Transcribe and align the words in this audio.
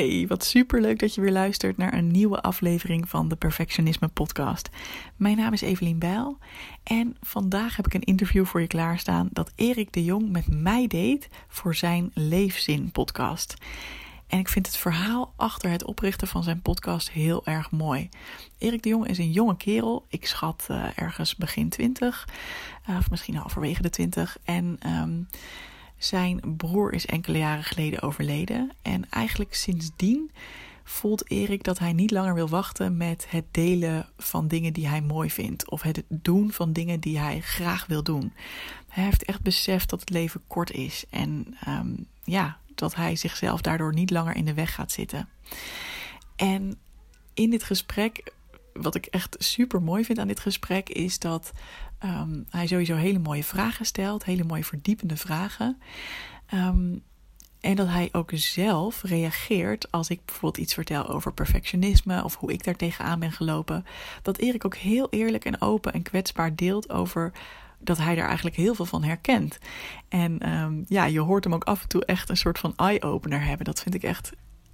Hey, 0.00 0.24
wat 0.28 0.44
superleuk 0.44 0.98
dat 0.98 1.14
je 1.14 1.20
weer 1.20 1.32
luistert 1.32 1.76
naar 1.76 1.94
een 1.94 2.06
nieuwe 2.06 2.40
aflevering 2.40 3.08
van 3.08 3.28
de 3.28 3.36
Perfectionisme 3.36 4.08
Podcast. 4.08 4.68
Mijn 5.16 5.36
naam 5.36 5.52
is 5.52 5.60
Evelien 5.60 5.98
Bijl 5.98 6.38
en 6.82 7.16
vandaag 7.20 7.76
heb 7.76 7.86
ik 7.86 7.94
een 7.94 8.02
interview 8.02 8.44
voor 8.44 8.60
je 8.60 8.66
klaarstaan 8.66 9.28
dat 9.32 9.52
Erik 9.54 9.92
de 9.92 10.04
Jong 10.04 10.30
met 10.30 10.46
mij 10.48 10.86
deed 10.86 11.28
voor 11.48 11.74
zijn 11.74 12.10
Leefzin 12.14 12.90
podcast. 12.90 13.54
En 14.26 14.38
ik 14.38 14.48
vind 14.48 14.66
het 14.66 14.76
verhaal 14.76 15.32
achter 15.36 15.70
het 15.70 15.84
oprichten 15.84 16.28
van 16.28 16.42
zijn 16.42 16.62
podcast 16.62 17.10
heel 17.10 17.46
erg 17.46 17.70
mooi. 17.70 18.08
Erik 18.58 18.82
de 18.82 18.88
Jong 18.88 19.06
is 19.08 19.18
een 19.18 19.32
jonge 19.32 19.56
kerel. 19.56 20.06
Ik 20.08 20.26
schat 20.26 20.66
uh, 20.70 20.84
ergens 20.94 21.36
begin 21.36 21.68
20, 21.68 22.28
uh, 22.90 22.96
of 22.96 23.10
misschien 23.10 23.36
halverwege 23.36 23.82
de 23.82 23.90
20. 23.90 24.38
En 24.44 24.78
um, 24.86 25.28
zijn 26.00 26.56
broer 26.56 26.92
is 26.92 27.06
enkele 27.06 27.38
jaren 27.38 27.64
geleden 27.64 28.02
overleden. 28.02 28.70
En 28.82 29.10
eigenlijk 29.10 29.54
sindsdien 29.54 30.30
voelt 30.84 31.30
Erik 31.30 31.62
dat 31.62 31.78
hij 31.78 31.92
niet 31.92 32.10
langer 32.10 32.34
wil 32.34 32.48
wachten 32.48 32.96
met 32.96 33.26
het 33.28 33.44
delen 33.50 34.08
van 34.18 34.48
dingen 34.48 34.72
die 34.72 34.88
hij 34.88 35.00
mooi 35.00 35.30
vindt. 35.30 35.70
Of 35.70 35.82
het 35.82 36.02
doen 36.08 36.52
van 36.52 36.72
dingen 36.72 37.00
die 37.00 37.18
hij 37.18 37.40
graag 37.40 37.86
wil 37.86 38.02
doen. 38.02 38.32
Hij 38.88 39.04
heeft 39.04 39.24
echt 39.24 39.42
beseft 39.42 39.90
dat 39.90 40.00
het 40.00 40.10
leven 40.10 40.42
kort 40.46 40.70
is. 40.70 41.04
En 41.10 41.56
um, 41.68 42.06
ja, 42.24 42.58
dat 42.74 42.94
hij 42.94 43.16
zichzelf 43.16 43.60
daardoor 43.60 43.92
niet 43.92 44.10
langer 44.10 44.36
in 44.36 44.44
de 44.44 44.54
weg 44.54 44.74
gaat 44.74 44.92
zitten. 44.92 45.28
En 46.36 46.78
in 47.34 47.50
dit 47.50 47.62
gesprek, 47.62 48.32
wat 48.82 48.94
ik 48.94 49.06
echt 49.06 49.36
super 49.38 49.82
mooi 49.82 50.04
vind 50.04 50.18
aan 50.18 50.28
dit 50.28 50.40
gesprek, 50.40 50.88
is 50.88 51.18
dat 51.18 51.52
um, 52.04 52.46
hij 52.50 52.66
sowieso 52.66 52.94
hele 52.94 53.18
mooie 53.18 53.44
vragen 53.44 53.86
stelt, 53.86 54.24
hele 54.24 54.44
mooie 54.44 54.64
verdiepende 54.64 55.16
vragen. 55.16 55.78
Um, 56.54 57.02
en 57.60 57.76
dat 57.76 57.88
hij 57.88 58.08
ook 58.12 58.30
zelf 58.34 59.02
reageert 59.02 59.92
als 59.92 60.10
ik 60.10 60.24
bijvoorbeeld 60.24 60.64
iets 60.64 60.74
vertel 60.74 61.08
over 61.08 61.32
perfectionisme 61.32 62.24
of 62.24 62.36
hoe 62.36 62.52
ik 62.52 62.64
daar 62.64 62.76
tegenaan 62.76 63.20
ben 63.20 63.32
gelopen. 63.32 63.84
Dat 64.22 64.38
Erik 64.38 64.64
ook 64.64 64.76
heel 64.76 65.06
eerlijk 65.10 65.44
en 65.44 65.60
open 65.60 65.92
en 65.92 66.02
kwetsbaar 66.02 66.56
deelt 66.56 66.90
over 66.90 67.32
dat 67.78 67.98
hij 67.98 68.14
daar 68.14 68.26
eigenlijk 68.26 68.56
heel 68.56 68.74
veel 68.74 68.84
van 68.84 69.02
herkent. 69.02 69.58
En 70.08 70.52
um, 70.52 70.84
ja, 70.88 71.04
je 71.04 71.20
hoort 71.20 71.44
hem 71.44 71.54
ook 71.54 71.64
af 71.64 71.82
en 71.82 71.88
toe 71.88 72.04
echt 72.04 72.28
een 72.28 72.36
soort 72.36 72.58
van 72.58 72.76
eye-opener 72.76 73.44
hebben. 73.44 73.64
Dat 73.64 73.82
vind 73.82 73.94
ik 73.94 74.02
echt 74.02 74.32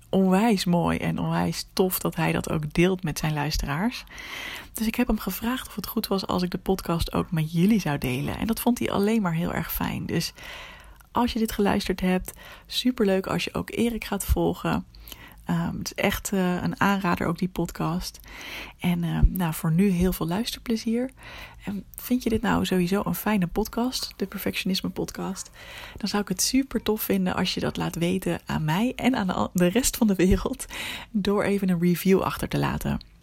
onwijs 0.09 0.65
mooi 0.65 0.99
en 0.99 1.19
onwijs 1.19 1.67
tof 1.73 1.99
dat 1.99 2.17
hij 2.17 2.33
dat 2.33 2.51
ook 2.51 2.73
deelt 2.73 3.03
met 3.03 3.19
zijn 3.19 3.35
luisteraars. 3.35 4.05
Dus 4.73 4.87
ik 4.87 4.95
heb 4.95 5.07
hem 5.07 5.19
gevraagd 5.19 5.69
of 5.69 5.75
het 5.75 5.87
goed 5.87 6.07
was 6.07 6.27
als 6.27 6.43
ik 6.43 6.51
de 6.51 6.59
podcast 6.59 7.13
ook 7.13 7.31
met 7.31 7.53
jullie 7.53 7.81
zou 7.81 7.99
delen. 7.99 8.39
En 8.39 8.47
dat 8.47 8.61
vond 8.61 8.79
hij 8.79 8.91
alleen 8.91 9.23
maar 9.23 9.35
heel 9.35 9.55
erg 9.55 9.73
fijn. 9.73 10.07
Dus 10.07 10.33
als 11.13 11.33
je 11.33 11.39
dit 11.39 11.53
geluisterd 11.53 12.01
hebt, 12.01 12.33
superleuk 12.67 13.27
als 13.27 13.45
je 13.45 13.55
ook 13.55 13.71
Erik 13.71 14.05
gaat 14.05 14.25
volgen. 14.25 14.85
Um, 15.51 15.79
het 15.79 15.93
is 15.95 15.95
echt 15.95 16.33
uh, 16.33 16.63
een 16.63 16.81
aanrader, 16.81 17.27
ook 17.27 17.39
die 17.39 17.49
podcast. 17.49 18.21
En 18.79 19.03
uh, 19.03 19.19
nou, 19.27 19.55
voor 19.55 19.73
nu 19.73 19.89
heel 19.89 20.13
veel 20.13 20.27
luisterplezier. 20.27 21.11
En 21.65 21.85
vind 21.97 22.23
je 22.23 22.29
dit 22.29 22.43
nou 22.43 22.65
sowieso 22.65 23.03
een 23.05 23.15
fijne 23.15 23.47
podcast, 23.47 24.13
de 24.17 24.27
Perfectionisme 24.27 24.89
Podcast? 24.89 25.51
Dan 25.97 26.09
zou 26.09 26.23
ik 26.23 26.29
het 26.29 26.43
super 26.43 26.83
tof 26.83 27.03
vinden 27.03 27.35
als 27.35 27.55
je 27.55 27.61
dat 27.61 27.77
laat 27.77 27.97
weten 27.97 28.41
aan 28.47 28.65
mij 28.65 28.93
en 28.97 29.17
aan 29.17 29.49
de 29.53 29.67
rest 29.67 29.97
van 29.97 30.07
de 30.07 30.15
wereld. 30.15 30.67
Door 31.11 31.43
even 31.43 31.69
een 31.69 31.81
review 31.81 32.21
achter 32.21 32.49
te 32.49 32.59
laten. 32.59 33.16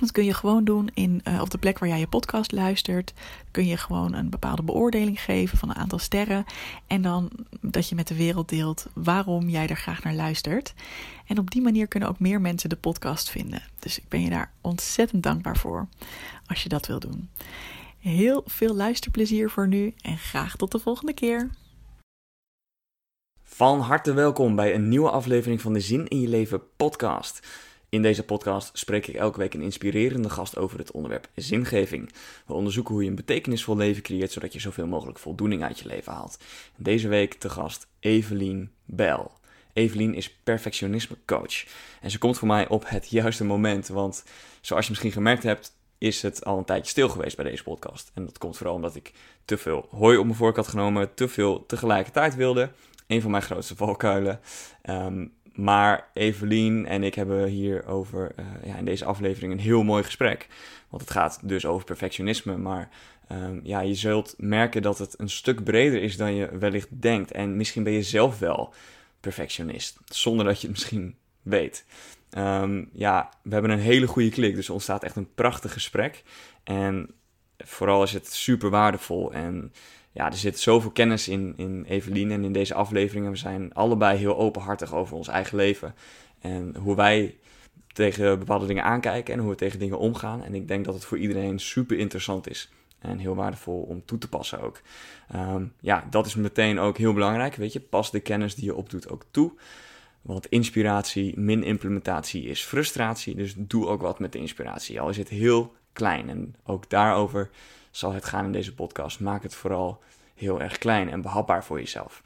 Dat 0.00 0.12
kun 0.12 0.24
je 0.24 0.34
gewoon 0.34 0.64
doen 0.64 0.90
in, 0.94 1.20
uh, 1.24 1.40
op 1.40 1.50
de 1.50 1.58
plek 1.58 1.78
waar 1.78 1.88
jij 1.88 1.98
je 1.98 2.06
podcast 2.06 2.52
luistert. 2.52 3.12
Kun 3.50 3.66
je 3.66 3.76
gewoon 3.76 4.14
een 4.14 4.30
bepaalde 4.30 4.62
beoordeling 4.62 5.20
geven 5.20 5.58
van 5.58 5.68
een 5.68 5.76
aantal 5.76 5.98
sterren. 5.98 6.44
En 6.86 7.02
dan 7.02 7.30
dat 7.60 7.88
je 7.88 7.94
met 7.94 8.08
de 8.08 8.16
wereld 8.16 8.48
deelt 8.48 8.86
waarom 8.94 9.48
jij 9.48 9.68
er 9.68 9.76
graag 9.76 10.02
naar 10.02 10.14
luistert. 10.14 10.74
En 11.26 11.38
op 11.38 11.50
die 11.50 11.62
manier 11.62 11.86
kunnen 11.86 12.08
ook 12.08 12.18
meer 12.18 12.40
mensen 12.40 12.68
de 12.68 12.76
podcast 12.76 13.30
vinden. 13.30 13.62
Dus 13.78 13.98
ik 13.98 14.08
ben 14.08 14.22
je 14.22 14.30
daar 14.30 14.52
ontzettend 14.60 15.22
dankbaar 15.22 15.56
voor 15.56 15.88
als 16.46 16.62
je 16.62 16.68
dat 16.68 16.86
wil 16.86 17.00
doen. 17.00 17.30
Heel 17.98 18.42
veel 18.46 18.74
luisterplezier 18.74 19.50
voor 19.50 19.68
nu 19.68 19.94
en 20.02 20.18
graag 20.18 20.56
tot 20.56 20.72
de 20.72 20.78
volgende 20.78 21.14
keer. 21.14 21.50
Van 23.42 23.80
harte 23.80 24.12
welkom 24.12 24.54
bij 24.54 24.74
een 24.74 24.88
nieuwe 24.88 25.10
aflevering 25.10 25.60
van 25.60 25.72
de 25.72 25.80
Zin 25.80 26.08
in 26.08 26.20
je 26.20 26.28
Leven 26.28 26.60
podcast. 26.76 27.46
In 27.90 28.02
deze 28.02 28.22
podcast 28.22 28.78
spreek 28.78 29.06
ik 29.06 29.14
elke 29.14 29.38
week 29.38 29.54
een 29.54 29.62
inspirerende 29.62 30.30
gast 30.30 30.56
over 30.56 30.78
het 30.78 30.90
onderwerp 30.90 31.28
zingeving. 31.34 32.12
We 32.46 32.52
onderzoeken 32.52 32.94
hoe 32.94 33.02
je 33.02 33.08
een 33.08 33.16
betekenisvol 33.16 33.76
leven 33.76 34.02
creëert, 34.02 34.32
zodat 34.32 34.52
je 34.52 34.60
zoveel 34.60 34.86
mogelijk 34.86 35.18
voldoening 35.18 35.62
uit 35.62 35.78
je 35.78 35.86
leven 35.86 36.12
haalt. 36.12 36.38
Deze 36.76 37.08
week 37.08 37.34
te 37.34 37.48
gast 37.48 37.86
Evelien 38.00 38.70
Bell. 38.84 39.26
Evelien 39.72 40.14
is 40.14 40.34
perfectionisme 40.42 41.16
coach. 41.26 41.64
En 42.00 42.10
ze 42.10 42.18
komt 42.18 42.38
voor 42.38 42.48
mij 42.48 42.68
op 42.68 42.88
het 42.88 43.10
juiste 43.10 43.44
moment, 43.44 43.88
want 43.88 44.24
zoals 44.60 44.84
je 44.84 44.90
misschien 44.90 45.12
gemerkt 45.12 45.42
hebt, 45.42 45.76
is 45.98 46.22
het 46.22 46.44
al 46.44 46.58
een 46.58 46.64
tijdje 46.64 46.90
stil 46.90 47.08
geweest 47.08 47.36
bij 47.36 47.50
deze 47.50 47.62
podcast. 47.62 48.10
En 48.14 48.24
dat 48.24 48.38
komt 48.38 48.56
vooral 48.56 48.74
omdat 48.74 48.94
ik 48.94 49.12
te 49.44 49.58
veel 49.58 49.86
hooi 49.90 50.16
op 50.16 50.24
mijn 50.24 50.36
vork 50.36 50.56
had 50.56 50.68
genomen, 50.68 51.14
te 51.14 51.28
veel 51.28 51.66
tegelijkertijd 51.66 52.34
wilde. 52.34 52.70
Een 53.06 53.22
van 53.22 53.30
mijn 53.30 53.42
grootste 53.42 53.76
valkuilen. 53.76 54.40
Um, 54.90 55.32
maar 55.58 56.08
Evelien 56.12 56.86
en 56.86 57.02
ik 57.02 57.14
hebben 57.14 57.46
hier 57.46 57.86
over 57.86 58.32
uh, 58.38 58.46
ja, 58.64 58.76
in 58.76 58.84
deze 58.84 59.04
aflevering 59.04 59.52
een 59.52 59.58
heel 59.58 59.82
mooi 59.82 60.02
gesprek. 60.02 60.48
Want 60.88 61.02
het 61.02 61.10
gaat 61.10 61.40
dus 61.42 61.66
over 61.66 61.84
perfectionisme. 61.84 62.56
Maar 62.56 62.88
um, 63.32 63.60
ja, 63.62 63.80
je 63.80 63.94
zult 63.94 64.34
merken 64.36 64.82
dat 64.82 64.98
het 64.98 65.14
een 65.18 65.28
stuk 65.28 65.64
breder 65.64 66.02
is 66.02 66.16
dan 66.16 66.34
je 66.34 66.58
wellicht 66.58 66.88
denkt. 66.90 67.32
En 67.32 67.56
misschien 67.56 67.82
ben 67.82 67.92
je 67.92 68.02
zelf 68.02 68.38
wel 68.38 68.74
perfectionist, 69.20 69.98
zonder 70.04 70.44
dat 70.44 70.60
je 70.60 70.66
het 70.66 70.76
misschien 70.76 71.16
weet. 71.42 71.84
Um, 72.30 72.88
ja, 72.92 73.30
we 73.42 73.52
hebben 73.52 73.70
een 73.70 73.78
hele 73.78 74.06
goede 74.06 74.30
klik, 74.30 74.54
dus 74.54 74.66
er 74.66 74.72
ontstaat 74.72 75.02
echt 75.02 75.16
een 75.16 75.34
prachtig 75.34 75.72
gesprek. 75.72 76.22
En 76.64 77.10
vooral 77.56 78.02
is 78.02 78.12
het 78.12 78.32
super 78.32 78.70
waardevol 78.70 79.32
en 79.32 79.72
ja, 80.18 80.26
er 80.26 80.36
zit 80.36 80.58
zoveel 80.58 80.90
kennis 80.90 81.28
in, 81.28 81.54
in 81.56 81.84
Evelien 81.88 82.30
en 82.30 82.44
in 82.44 82.52
deze 82.52 82.74
afleveringen. 82.74 83.30
We 83.30 83.36
zijn 83.36 83.74
allebei 83.74 84.18
heel 84.18 84.38
openhartig 84.38 84.94
over 84.94 85.16
ons 85.16 85.28
eigen 85.28 85.56
leven. 85.56 85.94
En 86.40 86.76
hoe 86.76 86.96
wij 86.96 87.36
tegen 87.92 88.38
bepaalde 88.38 88.66
dingen 88.66 88.84
aankijken 88.84 89.34
en 89.34 89.40
hoe 89.40 89.50
we 89.50 89.56
tegen 89.56 89.78
dingen 89.78 89.98
omgaan. 89.98 90.44
En 90.44 90.54
ik 90.54 90.68
denk 90.68 90.84
dat 90.84 90.94
het 90.94 91.04
voor 91.04 91.18
iedereen 91.18 91.58
super 91.58 91.98
interessant 91.98 92.50
is. 92.50 92.70
En 92.98 93.18
heel 93.18 93.34
waardevol 93.34 93.80
om 93.80 94.04
toe 94.04 94.18
te 94.18 94.28
passen 94.28 94.60
ook. 94.60 94.80
Um, 95.34 95.72
ja, 95.80 96.06
dat 96.10 96.26
is 96.26 96.34
meteen 96.34 96.78
ook 96.78 96.98
heel 96.98 97.12
belangrijk. 97.12 97.54
Weet 97.54 97.72
je, 97.72 97.80
pas 97.80 98.10
de 98.10 98.20
kennis 98.20 98.54
die 98.54 98.64
je 98.64 98.74
opdoet 98.74 99.08
ook 99.08 99.24
toe. 99.30 99.52
Want 100.22 100.46
inspiratie 100.46 101.38
min 101.40 101.62
implementatie 101.62 102.44
is 102.44 102.64
frustratie. 102.64 103.34
Dus 103.34 103.54
doe 103.56 103.86
ook 103.86 104.00
wat 104.00 104.18
met 104.18 104.32
de 104.32 104.38
inspiratie. 104.38 105.00
Al 105.00 105.08
is 105.08 105.16
het 105.16 105.28
heel 105.28 105.74
klein. 105.92 106.28
En 106.28 106.54
ook 106.64 106.90
daarover 106.90 107.50
zal 107.98 108.12
het 108.12 108.24
gaan 108.24 108.44
in 108.44 108.52
deze 108.52 108.74
podcast. 108.74 109.20
Maak 109.20 109.42
het 109.42 109.54
vooral 109.54 110.02
heel 110.34 110.60
erg 110.60 110.78
klein 110.78 111.10
en 111.10 111.20
behapbaar 111.20 111.64
voor 111.64 111.78
jezelf. 111.78 112.22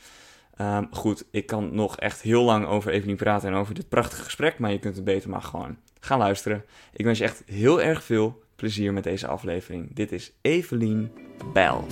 Um, 0.60 0.88
goed, 0.90 1.24
ik 1.30 1.46
kan 1.46 1.74
nog 1.74 1.96
echt 1.96 2.20
heel 2.20 2.42
lang 2.42 2.66
over 2.66 2.92
Evelien 2.92 3.16
praten 3.16 3.48
en 3.48 3.54
over 3.54 3.74
dit 3.74 3.88
prachtige 3.88 4.22
gesprek, 4.22 4.58
maar 4.58 4.72
je 4.72 4.78
kunt 4.78 4.94
het 4.94 5.04
beter 5.04 5.30
maar 5.30 5.42
gewoon 5.42 5.76
gaan 6.00 6.18
luisteren. 6.18 6.64
Ik 6.92 7.04
wens 7.04 7.18
je 7.18 7.24
echt 7.24 7.42
heel 7.46 7.82
erg 7.82 8.02
veel 8.02 8.42
plezier 8.56 8.92
met 8.92 9.04
deze 9.04 9.26
aflevering. 9.26 9.94
Dit 9.94 10.12
is 10.12 10.32
Evelien 10.40 11.12
Bijl. 11.52 11.86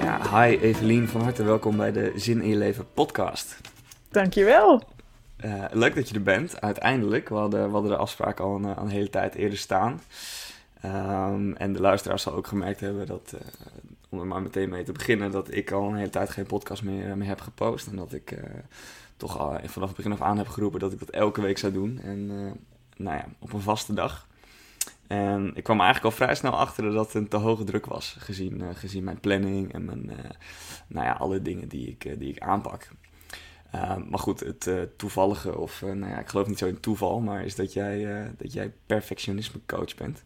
Ja, 0.00 0.44
hi 0.44 0.58
Evelien, 0.58 1.08
van 1.08 1.20
harte 1.20 1.44
welkom 1.44 1.76
bij 1.76 1.92
de 1.92 2.12
Zin 2.16 2.42
in 2.42 2.48
je 2.48 2.56
Leven 2.56 2.86
podcast. 2.94 3.60
Dankjewel. 4.10 4.82
Uh, 5.44 5.64
leuk 5.70 5.94
dat 5.94 6.08
je 6.08 6.14
er 6.14 6.22
bent, 6.22 6.60
uiteindelijk. 6.60 7.28
We 7.28 7.34
hadden, 7.34 7.66
we 7.66 7.72
hadden 7.72 7.90
de 7.90 7.96
afspraak 7.96 8.40
al 8.40 8.56
een, 8.56 8.64
een 8.64 8.88
hele 8.88 9.10
tijd 9.10 9.34
eerder 9.34 9.58
staan. 9.58 10.00
Um, 10.84 11.56
en 11.56 11.72
de 11.72 11.80
luisteraars 11.80 12.22
zal 12.22 12.34
ook 12.34 12.46
gemerkt 12.46 12.80
hebben 12.80 13.06
dat, 13.06 13.32
uh, 13.34 13.40
om 14.08 14.20
er 14.20 14.26
maar 14.26 14.42
meteen 14.42 14.68
mee 14.68 14.84
te 14.84 14.92
beginnen, 14.92 15.30
dat 15.30 15.54
ik 15.54 15.70
al 15.70 15.88
een 15.88 15.96
hele 15.96 16.10
tijd 16.10 16.30
geen 16.30 16.46
podcast 16.46 16.82
meer, 16.82 17.26
heb 17.26 17.40
gepost. 17.40 17.86
En 17.86 17.96
dat 17.96 18.12
ik 18.12 18.38
toch 19.16 19.38
al 19.38 19.58
vanaf 19.64 19.88
het 19.88 19.96
begin 19.96 20.12
af 20.12 20.22
aan 20.22 20.38
heb 20.38 20.48
geroepen 20.48 20.80
dat 20.80 20.92
ik 20.92 20.98
dat 20.98 21.10
elke 21.10 21.40
week 21.40 21.58
zou 21.58 21.72
doen. 21.72 22.00
En 22.02 22.26
nou 22.96 23.16
ja, 23.16 23.24
op 23.38 23.52
een 23.52 23.60
vaste 23.60 23.94
dag. 23.94 24.26
En 25.06 25.50
ik 25.54 25.62
kwam 25.64 25.80
eigenlijk 25.80 26.10
al 26.10 26.24
vrij 26.24 26.34
snel 26.34 26.56
achter 26.56 26.92
dat 26.92 27.06
het 27.06 27.14
een 27.14 27.28
te 27.28 27.36
hoge 27.36 27.64
druk 27.64 27.86
was, 27.86 28.16
gezien, 28.18 28.62
gezien 28.74 29.04
mijn 29.04 29.20
planning 29.20 29.72
en 29.72 29.84
mijn, 29.84 30.10
nou 30.86 31.06
ja, 31.06 31.12
alle 31.12 31.42
dingen 31.42 31.68
die 31.68 31.88
ik, 31.88 32.18
die 32.18 32.30
ik 32.30 32.40
aanpak. 32.40 32.88
Uh, 33.74 33.96
maar 33.96 34.18
goed, 34.18 34.40
het 34.40 34.66
uh, 34.66 34.82
toevallige, 34.96 35.58
of 35.58 35.82
uh, 35.82 35.92
nou 35.92 36.12
ja, 36.12 36.18
ik 36.18 36.28
geloof 36.28 36.46
niet 36.46 36.58
zo 36.58 36.66
in 36.66 36.80
toeval, 36.80 37.20
maar 37.20 37.44
is 37.44 37.54
dat 37.54 37.72
jij, 37.72 38.30
dat 38.36 38.52
jij 38.52 38.72
perfectionisme 38.86 39.60
coach 39.66 39.94
bent. 39.94 40.24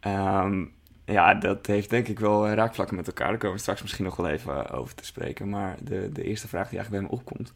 Um, 0.00 0.72
ja, 1.04 1.34
dat 1.34 1.66
heeft 1.66 1.90
denk 1.90 2.08
ik 2.08 2.18
wel 2.18 2.48
raakvlakken 2.48 2.96
met 2.96 3.06
elkaar. 3.06 3.28
Daar 3.28 3.38
komen 3.38 3.56
we 3.56 3.62
straks 3.62 3.82
misschien 3.82 4.04
nog 4.04 4.16
wel 4.16 4.28
even 4.28 4.70
over 4.70 4.94
te 4.94 5.04
spreken. 5.04 5.48
Maar 5.48 5.76
de, 5.82 6.12
de 6.12 6.22
eerste 6.22 6.48
vraag 6.48 6.68
die 6.68 6.78
eigenlijk 6.78 7.08
bij 7.08 7.16
me 7.16 7.22
opkomt: 7.22 7.52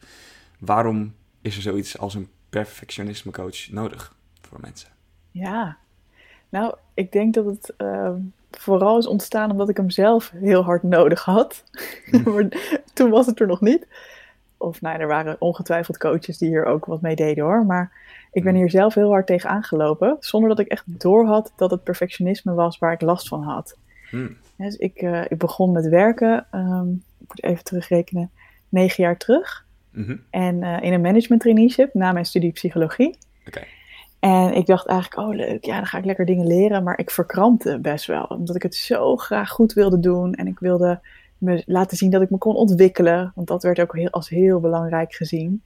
waarom 0.59 1.15
is 1.41 1.56
er 1.56 1.62
zoiets 1.62 1.99
als 1.99 2.15
een 2.15 2.29
perfectionisme 2.49 3.32
coach 3.32 3.70
nodig 3.70 4.15
voor 4.41 4.61
mensen? 4.61 4.88
Ja, 5.31 5.76
nou, 6.49 6.75
ik 6.94 7.12
denk 7.12 7.35
dat 7.35 7.44
het 7.44 7.75
vooral 8.50 8.99
is 8.99 9.06
ontstaan 9.06 9.50
omdat 9.50 9.69
ik 9.69 9.76
hem 9.76 9.91
zelf 9.91 10.31
heel 10.31 10.62
hard 10.62 10.82
nodig 10.82 11.25
had. 11.25 11.65
maar 12.25 12.49
toen 12.93 13.11
was 13.11 13.26
het 13.26 13.41
er 13.41 13.47
nog 13.47 13.61
niet. 13.61 13.87
Of 14.58 14.81
nou, 14.81 14.99
er 14.99 15.06
waren 15.06 15.37
ongetwijfeld 15.38 15.99
coaches 15.99 16.38
die 16.38 16.49
hier 16.49 16.64
ook 16.64 16.84
wat 16.84 17.00
mee 17.00 17.16
deden 17.16 17.44
hoor. 17.44 17.66
Maar 17.66 17.93
ik 18.32 18.44
ben 18.44 18.55
hier 18.55 18.70
zelf 18.70 18.94
heel 18.94 19.10
hard 19.10 19.26
tegen 19.26 19.50
aangelopen. 19.50 20.16
Zonder 20.20 20.49
dat 20.49 20.58
ik 20.58 20.66
echt 20.66 20.84
door 20.87 21.26
had 21.26 21.52
dat 21.56 21.70
het 21.70 21.82
perfectionisme 21.82 22.55
was 22.55 22.78
waar 22.78 22.93
ik 22.93 23.00
last 23.00 23.28
van 23.28 23.43
had. 23.43 23.76
Hmm. 24.10 24.37
Dus 24.56 24.76
ik, 24.76 24.96
eh, 24.96 25.22
ik 25.28 25.38
begon 25.38 25.72
met 25.72 25.88
werken, 25.88 26.46
um, 26.52 27.02
ik 27.20 27.28
moet 27.28 27.43
even 27.43 27.64
terugrekenen, 27.64 28.31
negen 28.69 29.05
jaar 29.05 29.16
terug. 29.16 29.66
Mhm. 29.90 30.16
En 30.31 30.62
uh, 30.62 30.82
in 30.82 30.93
een 30.93 31.00
management 31.00 31.40
traineeship 31.40 31.94
na 31.94 32.12
mijn 32.12 32.25
studie 32.25 32.52
psychologie. 32.52 33.19
En 34.19 34.55
ik 34.55 34.66
dacht 34.66 34.87
eigenlijk, 34.87 35.28
oh 35.28 35.34
leuk, 35.34 35.64
ja, 35.64 35.76
dan 35.76 35.87
ga 35.87 35.99
ik 35.99 36.05
lekker 36.05 36.26
dingen 36.26 36.46
leren. 36.46 36.82
Maar 36.82 36.99
ik 36.99 37.10
verkrampte 37.10 37.78
best 37.78 38.06
wel, 38.06 38.25
omdat 38.25 38.56
ik 38.56 38.62
het 38.62 38.75
zo 38.75 39.16
graag 39.16 39.50
goed 39.50 39.72
wilde 39.72 40.00
doen. 40.00 40.34
En 40.34 40.46
ik 40.46 40.58
wilde 40.58 41.00
me 41.38 41.62
laten 41.67 41.96
zien 41.96 42.11
dat 42.11 42.23
ik 42.23 42.31
me 42.31 42.38
kon 42.38 42.55
ontwikkelen. 42.55 43.32
Want 43.35 43.46
dat 43.49 43.62
werd 43.62 43.81
ook 43.81 43.96
heel, 43.96 44.11
als 44.11 44.29
heel 44.29 44.61
belangrijk 44.61 45.14
gezien. 45.14 45.62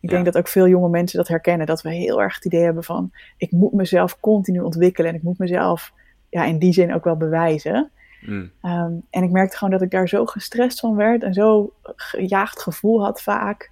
Ik 0.00 0.08
denk 0.08 0.24
dat 0.24 0.36
ook 0.36 0.48
veel 0.48 0.68
jonge 0.68 0.88
mensen 0.88 1.18
dat 1.18 1.28
herkennen. 1.28 1.66
Dat 1.66 1.82
we 1.82 1.94
heel 1.94 2.22
erg 2.22 2.34
het 2.34 2.44
idee 2.44 2.62
hebben 2.62 2.84
van, 2.84 3.10
ik 3.36 3.52
moet 3.52 3.72
mezelf 3.72 4.20
continu 4.20 4.60
ontwikkelen. 4.60 5.10
En 5.10 5.16
ik 5.16 5.22
moet 5.22 5.38
mezelf 5.38 5.92
ja, 6.30 6.44
in 6.44 6.58
die 6.58 6.72
zin 6.72 6.94
ook 6.94 7.04
wel 7.04 7.16
bewijzen. 7.16 7.90
Mm. 8.20 8.50
Ehm, 8.60 8.92
en 9.10 9.22
ik 9.22 9.30
merkte 9.30 9.56
gewoon 9.56 9.72
dat 9.72 9.82
ik 9.82 9.90
daar 9.90 10.08
zo 10.08 10.26
gestrest 10.26 10.80
van 10.80 10.96
werd 10.96 11.22
en 11.22 11.34
zo 11.34 11.72
gejaagd 11.82 12.62
gevoel 12.62 13.04
had 13.04 13.22
vaak. 13.22 13.70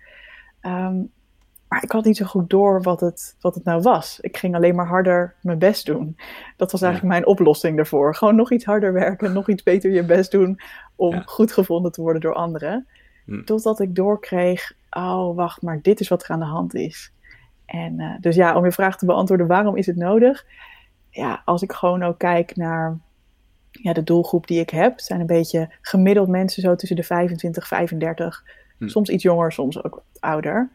Ehm, 0.61 0.97
maar 1.75 1.83
ik 1.83 1.93
had 1.93 2.05
niet 2.05 2.17
zo 2.17 2.25
goed 2.25 2.51
door 2.51 2.83
wat 2.83 3.01
het, 3.01 3.37
wat 3.41 3.55
het 3.55 3.65
nou 3.65 3.83
was. 3.83 4.21
Ik 4.21 4.37
ging 4.37 4.55
alleen 4.55 4.75
maar 4.75 4.87
harder 4.87 5.35
mijn 5.41 5.59
best 5.59 5.87
doen. 5.87 6.17
Dat 6.57 6.73
was 6.73 6.83
eigenlijk 6.83 7.13
mijn 7.13 7.27
oplossing 7.27 7.77
daarvoor. 7.77 8.15
Gewoon 8.15 8.37
nog 8.37 8.53
iets 8.53 8.65
harder 8.65 8.93
werken, 8.93 9.33
nog 9.33 9.49
iets 9.49 9.63
beter 9.63 9.91
je 9.91 10.05
best 10.05 10.31
doen 10.31 10.61
om 10.97 11.23
goed 11.27 11.53
gevonden 11.53 11.93
te 11.93 12.01
worden 12.01 12.21
door 12.21 12.35
anderen. 12.35 12.87
Mm. 13.27 13.45
Totdat 13.45 13.81
ik 13.81 13.95
doorkreeg, 13.95 14.73
oh 14.91 15.37
wacht, 15.37 15.63
maar 15.63 15.83
dit 15.83 16.01
is 16.01 16.09
wat 16.09 16.23
er 16.23 16.31
aan 16.31 16.39
de 16.39 16.45
hand 16.45 16.75
is. 16.75 17.13
En 17.67 18.01
uh, 18.01 18.15
dus 18.21 18.37
ja, 18.37 18.57
om 18.57 18.65
je 18.65 18.73
vraag 18.73 18.99
te 18.99 19.07
beantwoorden, 19.07 19.47
waarom 19.47 19.77
is 19.77 19.87
het 19.87 19.97
nodig? 19.97 20.47
Ja, 21.11 21.43
als 21.45 21.63
ik 21.63 21.73
gewoon 21.73 22.03
ook 22.03 22.19
kijk 22.19 22.57
naar 22.57 22.99
ja, 23.71 23.93
de 23.93 24.03
doelgroep 24.03 24.47
die 24.47 24.61
ik 24.61 24.71
heb, 24.71 25.01
zijn 25.01 25.21
een 25.21 25.27
beetje 25.27 25.71
gemiddeld 25.81 26.29
mensen 26.29 26.63
zo 26.63 26.77
tussen 26.77 26.97
de 26.97 27.03
25, 27.03 27.67
35, 27.67 28.45
hm. 28.79 28.89
soms 28.89 29.09
iets 29.09 29.23
jonger, 29.23 29.53
soms 29.53 29.83
ook 29.83 29.95
wat 29.95 30.21
ouder. 30.21 30.71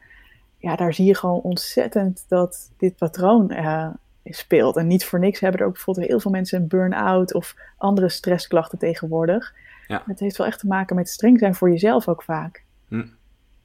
Ja, 0.59 0.75
daar 0.75 0.93
zie 0.93 1.05
je 1.05 1.15
gewoon 1.15 1.41
ontzettend 1.41 2.25
dat 2.27 2.71
dit 2.77 2.95
patroon 2.95 3.51
uh, 3.51 3.87
speelt. 4.23 4.77
En 4.77 4.87
niet 4.87 5.05
voor 5.05 5.19
niks 5.19 5.39
hebben 5.39 5.59
er 5.59 5.65
ook 5.65 5.73
bijvoorbeeld 5.73 6.07
heel 6.07 6.19
veel 6.19 6.31
mensen 6.31 6.61
een 6.61 6.67
burn-out 6.67 7.33
of 7.33 7.55
andere 7.77 8.09
stressklachten 8.09 8.77
tegenwoordig. 8.77 9.53
Ja. 9.87 10.03
Het 10.05 10.19
heeft 10.19 10.37
wel 10.37 10.47
echt 10.47 10.59
te 10.59 10.67
maken 10.67 10.95
met 10.95 11.09
streng 11.09 11.39
zijn 11.39 11.55
voor 11.55 11.69
jezelf 11.69 12.07
ook 12.07 12.23
vaak. 12.23 12.63
Hm. 12.87 13.05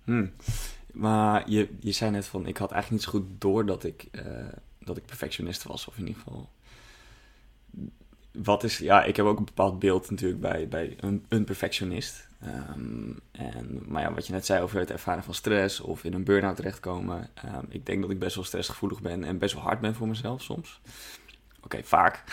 Hm. 0.05 0.27
Maar 0.93 1.51
je, 1.51 1.69
je 1.81 1.93
zei 1.93 2.11
net 2.11 2.27
van, 2.27 2.47
ik 2.47 2.57
had 2.57 2.73
eigenlijk 2.73 3.03
niet 3.03 3.13
zo 3.13 3.19
goed 3.19 3.41
door 3.41 3.67
dat 3.67 3.85
ik, 3.85 4.09
uh, 4.13 4.23
dat 4.79 4.97
ik 4.97 5.07
perfectionist 5.07 5.63
was. 5.63 5.89
Of 5.89 5.99
in 5.99 6.07
ieder 6.07 6.23
geval 6.23 6.49
wat 8.33 8.65
is, 8.65 8.79
ja, 8.79 9.05
ik 9.05 9.17
heb 9.17 9.27
ook 9.27 9.39
een 9.39 9.45
bepaald 9.45 9.79
beeld 9.79 10.11
natuurlijk 10.11 10.41
bij, 10.41 10.69
bij 10.69 10.97
een, 11.01 11.25
een 11.29 11.45
perfectionist. 11.45 12.29
Ehm, 12.45 13.13
en, 13.33 13.83
maar 13.87 14.03
ja, 14.03 14.13
wat 14.13 14.27
je 14.27 14.33
net 14.33 14.47
zei 14.47 14.63
over 14.63 14.79
het 14.79 14.91
ervaren 14.91 15.23
van 15.23 15.35
stress 15.35 15.81
of 15.81 16.05
in 16.05 16.15
een 16.15 16.25
burn-out 16.25 16.57
terechtkomen. 16.57 17.31
Um, 17.45 17.67
ik 17.69 17.87
denk 17.87 18.01
dat 18.01 18.11
ik 18.11 18.19
best 18.19 18.35
wel 18.35 18.45
stressgevoelig 18.45 19.01
ben 19.01 19.25
en 19.25 19.39
best 19.39 19.55
wel 19.55 19.63
hard 19.63 19.81
ben 19.81 19.95
voor 19.95 20.09
mezelf 20.09 20.43
soms. 20.43 20.81
Oké, 21.63 21.83
vaak. 21.83 22.25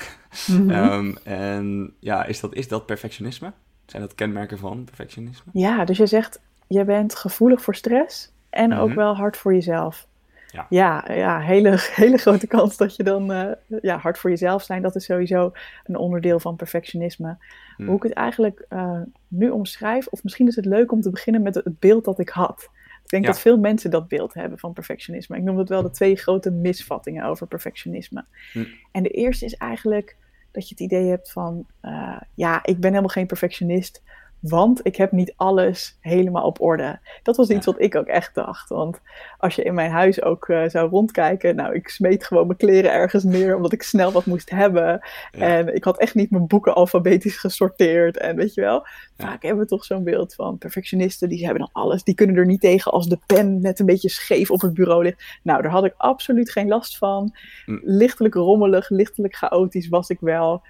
Mhm. 0.47 0.69
Ehm, 0.81 1.15
en 1.23 1.93
ja, 1.99 2.25
is 2.25 2.39
dat, 2.39 2.53
is 2.55 2.67
dat 2.67 2.85
perfectionisme? 2.85 3.53
Zijn 3.85 4.01
dat 4.01 4.15
kenmerken 4.15 4.57
van 4.57 4.83
perfectionisme? 4.83 5.51
Ja, 5.53 5.85
dus 5.85 5.97
je 5.97 6.05
zegt, 6.05 6.39
je 6.67 6.85
bent 6.85 7.15
gevoelig 7.15 7.61
voor 7.61 7.75
stress 7.75 8.31
en 8.49 8.73
ook 8.73 8.87
mhm. 8.87 8.97
wel 8.97 9.15
hard 9.15 9.37
voor 9.37 9.53
jezelf. 9.53 10.07
Ja, 10.51 10.65
ja, 10.69 11.13
ja 11.13 11.39
hele, 11.39 11.75
hele 12.03 12.17
grote 12.17 12.47
kans 12.47 12.77
dat 12.77 12.95
je 12.95 13.03
dan 13.03 13.31
uh, 13.31 13.51
ja, 13.81 13.97
hard 13.97 14.17
voor 14.17 14.29
jezelf 14.29 14.63
zijn. 14.63 14.81
Dat 14.81 14.95
is 14.95 15.05
sowieso 15.05 15.51
een 15.83 15.97
onderdeel 15.97 16.39
van 16.39 16.55
perfectionisme. 16.55 17.37
Hmm. 17.75 17.87
Hoe 17.87 17.95
ik 17.95 18.03
het 18.03 18.13
eigenlijk 18.13 18.65
uh, 18.69 19.01
nu 19.27 19.49
omschrijf, 19.49 20.07
of 20.07 20.23
misschien 20.23 20.47
is 20.47 20.55
het 20.55 20.65
leuk 20.65 20.91
om 20.91 21.01
te 21.01 21.09
beginnen 21.09 21.41
met 21.41 21.55
het 21.55 21.79
beeld 21.79 22.05
dat 22.05 22.19
ik 22.19 22.29
had. 22.29 22.69
Ik 23.03 23.09
denk 23.09 23.25
dat 23.25 23.39
veel 23.39 23.57
mensen 23.57 23.91
dat 23.91 24.07
beeld 24.07 24.33
hebben 24.33 24.59
van 24.59 24.73
perfectionisme. 24.73 25.37
Ik 25.37 25.43
noem 25.43 25.57
het 25.57 25.69
wel 25.69 25.81
de 25.81 25.89
twee 25.89 26.15
grote 26.15 26.51
misvattingen 26.51 27.25
over 27.25 27.47
perfectionisme. 27.47 28.25
Hmm. 28.51 28.67
En 28.91 29.03
de 29.03 29.09
eerste 29.09 29.45
is 29.45 29.55
eigenlijk 29.55 30.15
dat 30.51 30.69
je 30.69 30.69
het 30.69 30.83
idee 30.83 31.09
hebt 31.09 31.31
van, 31.31 31.65
uh, 31.81 32.21
ja, 32.33 32.59
ik 32.63 32.79
ben 32.79 32.89
helemaal 32.89 33.09
geen 33.09 33.27
perfectionist. 33.27 34.01
Want 34.41 34.79
ik 34.83 34.95
heb 34.95 35.11
niet 35.11 35.33
alles 35.35 35.97
helemaal 35.99 36.45
op 36.45 36.61
orde. 36.61 36.99
Dat 37.23 37.37
was 37.37 37.49
iets 37.49 37.65
wat 37.65 37.81
ik 37.81 37.95
ook 37.95 38.07
echt 38.07 38.35
dacht. 38.35 38.69
Want 38.69 38.99
als 39.37 39.55
je 39.55 39.63
in 39.63 39.73
mijn 39.73 39.91
huis 39.91 40.21
ook 40.21 40.47
uh, 40.47 40.63
zou 40.67 40.89
rondkijken. 40.89 41.55
Nou, 41.55 41.75
ik 41.75 41.87
smeet 41.87 42.25
gewoon 42.25 42.45
mijn 42.45 42.57
kleren 42.57 42.91
ergens 42.91 43.23
neer. 43.23 43.55
Omdat 43.55 43.71
ik 43.71 43.83
snel 43.83 44.11
wat 44.11 44.25
moest 44.25 44.49
hebben. 44.49 45.01
En 45.31 45.75
ik 45.75 45.83
had 45.83 45.97
echt 45.97 46.15
niet 46.15 46.31
mijn 46.31 46.47
boeken 46.47 46.75
alfabetisch 46.75 47.37
gesorteerd. 47.37 48.17
En 48.17 48.35
weet 48.35 48.53
je 48.53 48.61
wel. 48.61 48.85
Vaak 49.17 49.41
hebben 49.41 49.63
we 49.63 49.69
toch 49.69 49.85
zo'n 49.85 50.03
beeld 50.03 50.33
van 50.33 50.57
perfectionisten. 50.57 51.29
Die 51.29 51.45
hebben 51.45 51.59
dan 51.59 51.83
alles. 51.83 52.03
Die 52.03 52.15
kunnen 52.15 52.35
er 52.35 52.45
niet 52.45 52.61
tegen 52.61 52.91
als 52.91 53.07
de 53.07 53.19
pen 53.25 53.61
net 53.61 53.79
een 53.79 53.85
beetje 53.85 54.09
scheef 54.09 54.51
op 54.51 54.61
het 54.61 54.73
bureau 54.73 55.03
ligt. 55.03 55.39
Nou, 55.43 55.61
daar 55.61 55.71
had 55.71 55.85
ik 55.85 55.93
absoluut 55.97 56.51
geen 56.51 56.67
last 56.67 56.97
van. 56.97 57.35
Mm. 57.65 57.81
Lichtelijk 57.83 58.33
rommelig, 58.33 58.89
lichtelijk 58.89 59.35
chaotisch 59.35 59.89
was 59.89 60.09
ik 60.09 60.19
wel. 60.19 60.61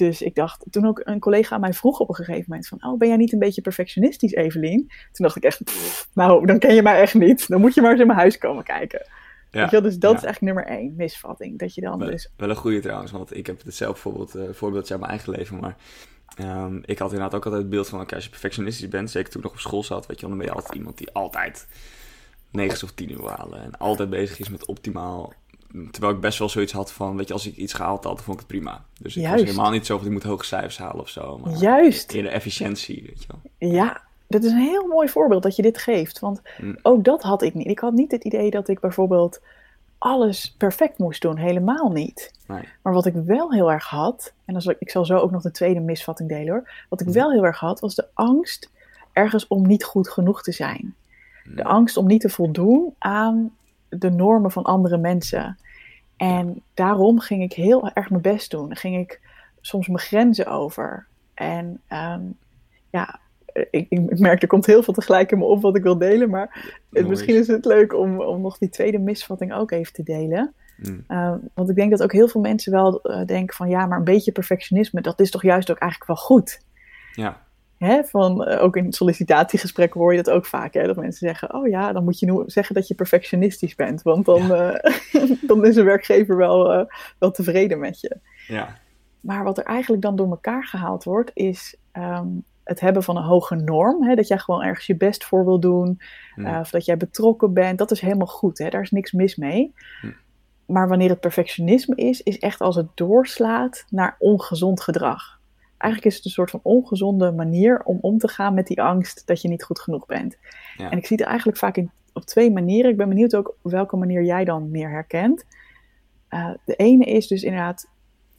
Dus 0.00 0.22
ik 0.22 0.34
dacht, 0.34 0.64
toen 0.70 0.86
ook 0.86 1.00
een 1.04 1.18
collega 1.18 1.54
aan 1.54 1.60
mij 1.60 1.72
vroeg 1.72 2.00
op 2.00 2.08
een 2.08 2.14
gegeven 2.14 2.44
moment 2.48 2.68
van, 2.68 2.84
oh, 2.84 2.98
ben 2.98 3.08
jij 3.08 3.16
niet 3.16 3.32
een 3.32 3.38
beetje 3.38 3.60
perfectionistisch, 3.60 4.32
Evelien? 4.32 4.78
Toen 4.88 5.26
dacht 5.26 5.36
ik 5.36 5.44
echt, 5.44 5.60
nou, 6.14 6.46
dan 6.46 6.58
ken 6.58 6.74
je 6.74 6.82
mij 6.82 7.00
echt 7.00 7.14
niet. 7.14 7.48
Dan 7.48 7.60
moet 7.60 7.74
je 7.74 7.80
maar 7.80 7.90
eens 7.90 8.00
in 8.00 8.06
mijn 8.06 8.18
huis 8.18 8.38
komen 8.38 8.64
kijken. 8.64 9.06
Ja, 9.50 9.68
je, 9.70 9.80
dus 9.80 9.98
dat 9.98 10.16
is 10.16 10.24
eigenlijk 10.24 10.40
nummer 10.40 10.78
één, 10.78 10.94
misvatting. 10.96 11.58
Dat 11.58 11.74
je 11.74 11.80
dan 11.80 11.98
wel, 11.98 12.10
dus... 12.10 12.30
Wel 12.36 12.50
een 12.50 12.56
goede 12.56 12.80
trouwens, 12.80 13.10
want 13.10 13.36
ik 13.36 13.46
heb 13.46 13.64
het 13.64 13.74
zelf 13.74 13.92
bijvoorbeeld, 13.92 14.36
uh, 14.36 14.42
voorbeeldje 14.52 14.92
uit 14.92 15.02
mijn 15.02 15.12
eigen 15.12 15.32
leven, 15.32 15.58
maar 15.58 15.76
um, 16.66 16.82
ik 16.84 16.98
had 16.98 17.12
inderdaad 17.12 17.34
ook 17.34 17.44
altijd 17.44 17.62
het 17.62 17.70
beeld 17.70 17.88
van, 17.88 18.06
als 18.06 18.24
je 18.24 18.30
perfectionistisch 18.30 18.88
bent, 18.88 19.10
zeker 19.10 19.30
toen 19.30 19.40
ik 19.40 19.46
nog 19.46 19.56
op 19.56 19.62
school 19.62 19.82
zat, 19.82 20.06
weet 20.06 20.20
je 20.20 20.26
dan 20.26 20.36
ben 20.36 20.46
je 20.46 20.52
altijd 20.52 20.74
iemand 20.74 20.98
die 20.98 21.12
altijd 21.12 21.66
9 22.50 22.84
of 22.84 22.92
10 22.92 23.10
uur 23.10 23.28
halen 23.28 23.62
en 23.62 23.78
altijd 23.78 24.10
bezig 24.10 24.38
is 24.38 24.48
met 24.48 24.66
optimaal 24.66 25.32
Terwijl 25.90 26.14
ik 26.14 26.20
best 26.20 26.38
wel 26.38 26.48
zoiets 26.48 26.72
had 26.72 26.92
van, 26.92 27.16
weet 27.16 27.28
je, 27.28 27.32
als 27.32 27.46
ik 27.46 27.56
iets 27.56 27.72
gehaald 27.72 28.04
had, 28.04 28.16
dan 28.16 28.24
vond 28.24 28.40
ik 28.40 28.46
het 28.48 28.58
prima. 28.58 28.84
Dus 29.00 29.16
ik 29.16 29.28
was 29.28 29.42
helemaal 29.42 29.70
niet 29.70 29.86
zo 29.86 29.96
van, 29.96 30.06
ik 30.06 30.12
moet 30.12 30.22
hoge 30.22 30.44
cijfers 30.44 30.78
halen 30.78 31.00
of 31.00 31.08
zo. 31.08 31.38
Maar 31.38 31.52
Juist. 31.52 32.12
In 32.12 32.22
de 32.22 32.28
efficiëntie, 32.28 33.02
weet 33.06 33.22
je 33.22 33.26
wel. 33.28 33.70
Ja, 33.72 34.00
dat 34.26 34.44
is 34.44 34.50
een 34.50 34.58
heel 34.58 34.86
mooi 34.86 35.08
voorbeeld 35.08 35.42
dat 35.42 35.56
je 35.56 35.62
dit 35.62 35.78
geeft. 35.78 36.18
Want 36.18 36.42
mm. 36.60 36.78
ook 36.82 37.04
dat 37.04 37.22
had 37.22 37.42
ik 37.42 37.54
niet. 37.54 37.66
Ik 37.66 37.78
had 37.78 37.92
niet 37.92 38.10
het 38.10 38.24
idee 38.24 38.50
dat 38.50 38.68
ik 38.68 38.80
bijvoorbeeld 38.80 39.40
alles 39.98 40.54
perfect 40.58 40.98
moest 40.98 41.22
doen. 41.22 41.36
Helemaal 41.36 41.90
niet. 41.90 42.32
Nee. 42.46 42.68
Maar 42.82 42.92
wat 42.92 43.06
ik 43.06 43.14
wel 43.14 43.52
heel 43.52 43.72
erg 43.72 43.86
had, 43.86 44.32
en 44.44 44.54
als 44.54 44.66
ik, 44.66 44.76
ik 44.78 44.90
zal 44.90 45.04
zo 45.04 45.16
ook 45.16 45.30
nog 45.30 45.42
de 45.42 45.50
tweede 45.50 45.80
misvatting 45.80 46.28
delen 46.28 46.52
hoor. 46.52 46.70
Wat 46.88 47.00
ik 47.00 47.06
mm. 47.06 47.12
wel 47.12 47.30
heel 47.32 47.44
erg 47.44 47.58
had, 47.58 47.80
was 47.80 47.94
de 47.94 48.06
angst 48.14 48.70
ergens 49.12 49.46
om 49.46 49.66
niet 49.66 49.84
goed 49.84 50.08
genoeg 50.08 50.42
te 50.42 50.52
zijn. 50.52 50.94
De 51.44 51.62
mm. 51.62 51.68
angst 51.68 51.96
om 51.96 52.06
niet 52.06 52.20
te 52.20 52.28
voldoen 52.28 52.94
aan 52.98 53.52
de 53.90 54.10
normen 54.10 54.50
van 54.50 54.62
andere 54.62 54.98
mensen. 54.98 55.58
En 56.16 56.62
daarom 56.74 57.20
ging 57.20 57.42
ik 57.42 57.52
heel 57.52 57.90
erg 57.90 58.10
mijn 58.10 58.22
best 58.22 58.50
doen. 58.50 58.76
ging 58.76 58.98
ik 58.98 59.20
soms 59.60 59.86
mijn 59.86 59.98
grenzen 59.98 60.46
over. 60.46 61.06
En 61.34 61.80
ehm, 61.86 62.20
ja, 62.90 63.20
ik, 63.70 63.86
ik, 63.88 64.18
merk 64.18 64.42
er 64.42 64.48
komt 64.48 64.66
heel 64.66 64.82
veel 64.82 64.94
tegelijk 64.94 65.32
in 65.32 65.38
me 65.38 65.44
op 65.44 65.62
wat 65.62 65.76
ik 65.76 65.82
wil 65.82 65.98
delen. 65.98 66.30
Maar 66.30 66.74
misschien 66.90 67.36
is 67.36 67.46
het 67.46 67.64
leuk 67.64 67.94
om, 67.94 68.20
om 68.20 68.40
nog 68.40 68.58
die 68.58 68.68
tweede 68.68 68.98
misvatting 68.98 69.52
ook 69.52 69.70
even 69.70 69.92
te 69.92 70.02
delen. 70.02 70.54
Mm. 70.76 71.04
Ehm, 71.06 71.38
want 71.54 71.70
ik 71.70 71.76
denk 71.76 71.90
dat 71.90 72.02
ook 72.02 72.12
heel 72.12 72.28
veel 72.28 72.40
mensen 72.40 72.72
wel 72.72 73.00
uh, 73.02 73.24
denken 73.24 73.56
van 73.56 73.68
ja, 73.68 73.86
maar 73.86 73.98
een 73.98 74.04
beetje 74.04 74.32
perfectionisme, 74.32 75.00
dat 75.00 75.20
is 75.20 75.30
toch 75.30 75.42
juist 75.42 75.70
ook 75.70 75.78
eigenlijk 75.78 76.10
wel 76.10 76.26
goed. 76.26 76.60
Ja. 77.12 77.40
Hè, 77.80 78.04
van, 78.04 78.48
uh, 78.48 78.62
ook 78.62 78.76
in 78.76 78.92
sollicitatiegesprekken 78.92 80.00
hoor 80.00 80.14
je 80.14 80.22
dat 80.22 80.34
ook 80.34 80.46
vaak. 80.46 80.74
Hè, 80.74 80.86
dat 80.86 80.96
mensen 80.96 81.26
zeggen, 81.26 81.54
oh 81.54 81.68
ja, 81.68 81.92
dan 81.92 82.04
moet 82.04 82.18
je 82.18 82.32
nu 82.32 82.42
zeggen 82.46 82.74
dat 82.74 82.88
je 82.88 82.94
perfectionistisch 82.94 83.74
bent. 83.74 84.02
Want 84.02 84.24
dan, 84.24 84.46
ja. 84.46 84.84
uh, 85.12 85.30
dan 85.48 85.66
is 85.66 85.76
een 85.76 85.84
werkgever 85.84 86.36
wel, 86.36 86.74
uh, 86.74 86.84
wel 87.18 87.30
tevreden 87.30 87.78
met 87.78 88.00
je. 88.00 88.16
Ja. 88.46 88.76
Maar 89.20 89.44
wat 89.44 89.58
er 89.58 89.64
eigenlijk 89.64 90.02
dan 90.02 90.16
door 90.16 90.30
elkaar 90.30 90.64
gehaald 90.64 91.04
wordt, 91.04 91.30
is 91.34 91.76
um, 91.92 92.44
het 92.64 92.80
hebben 92.80 93.02
van 93.02 93.16
een 93.16 93.22
hoge 93.22 93.54
norm. 93.54 94.04
Hè, 94.04 94.14
dat 94.14 94.28
jij 94.28 94.38
gewoon 94.38 94.62
ergens 94.62 94.86
je 94.86 94.96
best 94.96 95.24
voor 95.24 95.44
wil 95.44 95.60
doen. 95.60 96.00
Hmm. 96.34 96.58
of 96.58 96.70
dat 96.70 96.84
jij 96.84 96.96
betrokken 96.96 97.52
bent. 97.52 97.78
Dat 97.78 97.90
is 97.90 98.00
helemaal 98.00 98.26
goed. 98.26 98.58
Hè, 98.58 98.68
daar 98.68 98.82
is 98.82 98.90
niks 98.90 99.12
mis 99.12 99.36
mee. 99.36 99.74
Hmm. 100.00 100.14
Maar 100.66 100.88
wanneer 100.88 101.10
het 101.10 101.20
perfectionisme 101.20 101.94
is, 101.94 102.22
is 102.22 102.38
echt 102.38 102.60
als 102.60 102.76
het 102.76 102.88
doorslaat 102.94 103.84
naar 103.88 104.16
ongezond 104.18 104.80
gedrag 104.80 105.39
eigenlijk 105.80 106.04
is 106.04 106.16
het 106.16 106.24
een 106.24 106.30
soort 106.30 106.50
van 106.50 106.60
ongezonde 106.62 107.32
manier 107.32 107.82
om 107.84 107.98
om 108.00 108.18
te 108.18 108.28
gaan 108.28 108.54
met 108.54 108.66
die 108.66 108.82
angst 108.82 109.26
dat 109.26 109.42
je 109.42 109.48
niet 109.48 109.64
goed 109.64 109.80
genoeg 109.80 110.06
bent. 110.06 110.36
Ja. 110.76 110.90
En 110.90 110.98
ik 110.98 111.06
zie 111.06 111.16
het 111.16 111.26
eigenlijk 111.26 111.58
vaak 111.58 111.76
in, 111.76 111.90
op 112.12 112.24
twee 112.24 112.52
manieren. 112.52 112.90
Ik 112.90 112.96
ben 112.96 113.08
benieuwd 113.08 113.36
ook 113.36 113.48
op 113.62 113.70
welke 113.70 113.96
manier 113.96 114.22
jij 114.22 114.44
dan 114.44 114.70
meer 114.70 114.90
herkent. 114.90 115.44
Uh, 116.30 116.50
de 116.64 116.74
ene 116.74 117.04
is 117.04 117.26
dus 117.26 117.42
inderdaad 117.42 117.88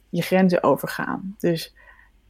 je 0.08 0.22
grenzen 0.22 0.62
overgaan. 0.62 1.36
Dus 1.38 1.74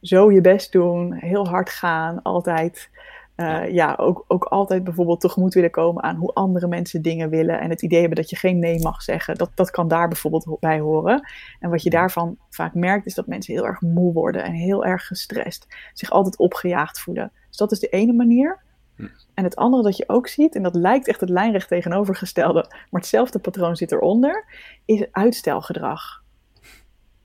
zo 0.01 0.31
je 0.31 0.41
best 0.41 0.71
doen, 0.71 1.13
heel 1.13 1.47
hard 1.47 1.69
gaan, 1.69 2.21
altijd. 2.21 2.89
Ja. 3.35 3.63
ja, 3.63 3.95
ook, 3.97 4.25
ook 4.27 4.43
altijd 4.43 4.83
bijvoorbeeld 4.83 5.21
tegemoet 5.21 5.53
willen 5.53 5.71
komen 5.71 6.03
aan 6.03 6.15
hoe 6.15 6.33
andere 6.33 6.67
mensen 6.67 7.01
dingen 7.01 7.29
willen. 7.29 7.59
En 7.59 7.69
het 7.69 7.81
idee 7.81 7.99
hebben 7.99 8.17
dat 8.17 8.29
je 8.29 8.35
geen 8.35 8.59
nee 8.59 8.81
mag 8.81 9.01
zeggen. 9.01 9.35
Dat, 9.35 9.51
dat 9.55 9.71
kan 9.71 9.87
daar 9.87 10.07
bijvoorbeeld 10.07 10.57
bij 10.59 10.79
horen. 10.79 11.27
En 11.59 11.69
wat 11.69 11.83
je 11.83 11.89
daarvan 11.89 12.37
vaak 12.49 12.73
merkt, 12.73 13.05
is 13.05 13.13
dat 13.13 13.27
mensen 13.27 13.53
heel 13.53 13.65
erg 13.65 13.81
moe 13.81 14.13
worden 14.13 14.43
en 14.43 14.51
heel 14.51 14.85
erg 14.85 15.07
gestrest. 15.07 15.67
Zich 15.93 16.09
altijd 16.09 16.37
opgejaagd 16.37 16.99
voelen. 16.99 17.31
Dus 17.47 17.57
dat 17.57 17.71
is 17.71 17.79
de 17.79 17.87
ene 17.87 18.13
manier. 18.13 18.61
Hm. 18.95 19.07
En 19.33 19.43
het 19.43 19.55
andere 19.55 19.83
dat 19.83 19.97
je 19.97 20.09
ook 20.09 20.27
ziet, 20.27 20.55
en 20.55 20.63
dat 20.63 20.75
lijkt 20.75 21.07
echt 21.07 21.19
het 21.19 21.29
lijnrecht 21.29 21.67
tegenovergestelde, 21.67 22.65
maar 22.69 23.01
hetzelfde 23.01 23.39
patroon 23.39 23.75
zit 23.75 23.91
eronder, 23.91 24.45
is 24.85 25.05
uitstelgedrag. 25.11 26.23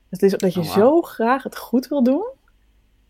Het 0.08 0.22
is 0.22 0.32
dat 0.32 0.54
je 0.54 0.60
oh, 0.60 0.66
zo 0.66 1.02
graag 1.02 1.42
het 1.42 1.58
goed 1.58 1.88
wil 1.88 2.02
doen, 2.02 2.26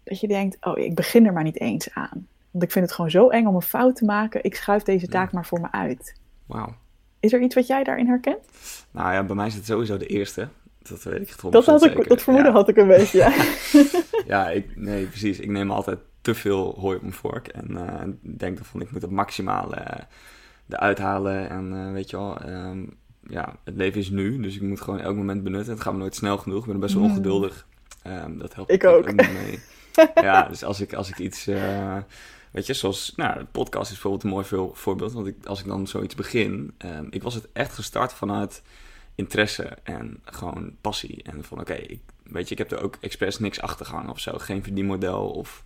dat 0.04 0.20
je 0.20 0.28
denkt, 0.28 0.56
oh, 0.60 0.78
ik 0.78 0.94
begin 0.94 1.26
er 1.26 1.32
maar 1.32 1.42
niet 1.42 1.60
eens 1.60 1.94
aan. 1.94 2.26
Want 2.50 2.64
ik 2.64 2.72
vind 2.72 2.84
het 2.84 2.94
gewoon 2.94 3.10
zo 3.10 3.28
eng 3.28 3.46
om 3.46 3.54
een 3.54 3.62
fout 3.62 3.96
te 3.96 4.04
maken. 4.04 4.44
Ik 4.44 4.54
schuif 4.54 4.82
deze 4.82 5.06
taak 5.06 5.32
maar 5.32 5.46
voor 5.46 5.60
me 5.60 5.72
uit. 5.72 6.20
Wauw. 6.46 6.74
Is 7.20 7.32
er 7.32 7.40
iets 7.40 7.54
wat 7.54 7.66
jij 7.66 7.84
daarin 7.84 8.06
herkent? 8.06 8.44
Nou 8.90 9.12
ja, 9.12 9.24
bij 9.24 9.36
mij 9.36 9.46
is 9.46 9.54
het 9.54 9.66
sowieso 9.66 9.96
de 9.96 10.06
eerste. 10.06 10.48
Dat 10.78 11.02
weet 11.02 11.20
ik 11.20 11.50
Dat, 11.50 11.66
had 11.66 11.84
ik, 11.84 12.08
dat 12.08 12.22
vermoeden 12.22 12.52
had 12.52 12.68
ik 12.68 12.76
een 12.76 12.86
beetje, 12.86 13.18
ja. 13.18 13.32
ja, 14.34 14.50
ik, 14.50 14.76
nee, 14.76 15.06
precies. 15.06 15.38
Ik 15.38 15.48
neem 15.48 15.70
altijd 15.70 15.98
te 16.20 16.34
veel 16.34 16.76
hooi 16.78 16.96
op 16.96 17.02
mijn 17.02 17.14
vork. 17.14 17.48
En 17.48 17.70
uh, 17.70 18.02
denk 18.20 18.56
dan 18.56 18.66
van, 18.66 18.80
ik 18.80 18.90
moet 18.90 19.02
het 19.02 19.10
maximale 19.10 19.76
uh, 19.76 19.98
eruit 20.68 20.98
halen. 20.98 21.50
En 21.50 21.72
uh, 21.72 21.92
weet 21.92 22.10
je 22.10 22.16
wel, 22.16 22.48
um, 22.48 22.96
ja, 23.22 23.56
het 23.64 23.76
leven 23.76 24.00
is 24.00 24.10
nu. 24.10 24.40
Dus 24.40 24.56
ik 24.56 24.62
moet 24.62 24.80
gewoon 24.80 25.00
elk 25.00 25.16
moment 25.16 25.42
benutten. 25.42 25.72
Het 25.72 25.82
gaat 25.82 25.92
me 25.92 25.98
nooit 25.98 26.14
snel 26.14 26.38
genoeg. 26.38 26.62
Ik 26.62 26.70
ben 26.70 26.80
best 26.80 26.94
wel 26.94 27.02
mm. 27.02 27.10
ongeduldig. 27.10 27.66
Um, 28.06 28.38
dat 28.38 28.54
helpt 28.54 28.70
ik 28.70 28.84
ook. 28.84 29.08
ook 29.08 29.14
mee. 29.14 29.58
ja, 30.14 30.42
dus 30.48 30.64
als 30.64 30.80
ik, 30.80 30.92
als 30.94 31.08
ik 31.08 31.18
iets... 31.18 31.48
Weet 32.52 32.66
je, 32.66 32.74
zoals, 32.74 33.12
nou, 33.16 33.38
de 33.38 33.44
podcast 33.44 33.84
is 33.84 33.92
bijvoorbeeld 33.92 34.22
een 34.22 34.30
mooi 34.30 34.44
veel 34.44 34.72
voorbeeld. 34.74 35.12
Want 35.12 35.26
ik, 35.26 35.46
als 35.46 35.60
ik 35.60 35.66
dan 35.66 35.86
zoiets 35.86 36.14
begin, 36.14 36.74
um, 36.78 37.06
ik 37.10 37.22
was 37.22 37.34
het 37.34 37.48
echt 37.52 37.74
gestart 37.74 38.12
vanuit 38.12 38.62
interesse 39.14 39.64
en 39.82 40.20
gewoon 40.24 40.76
passie. 40.80 41.22
En 41.22 41.44
van, 41.44 41.60
oké, 41.60 41.72
okay, 41.72 42.00
weet 42.22 42.48
je, 42.48 42.54
ik 42.54 42.58
heb 42.58 42.70
er 42.70 42.82
ook 42.82 42.96
expres 43.00 43.38
niks 43.38 43.60
achter 43.60 43.86
gehangen 43.86 44.10
of 44.10 44.20
zo. 44.20 44.38
Geen 44.38 44.62
verdienmodel 44.62 45.30
of 45.30 45.62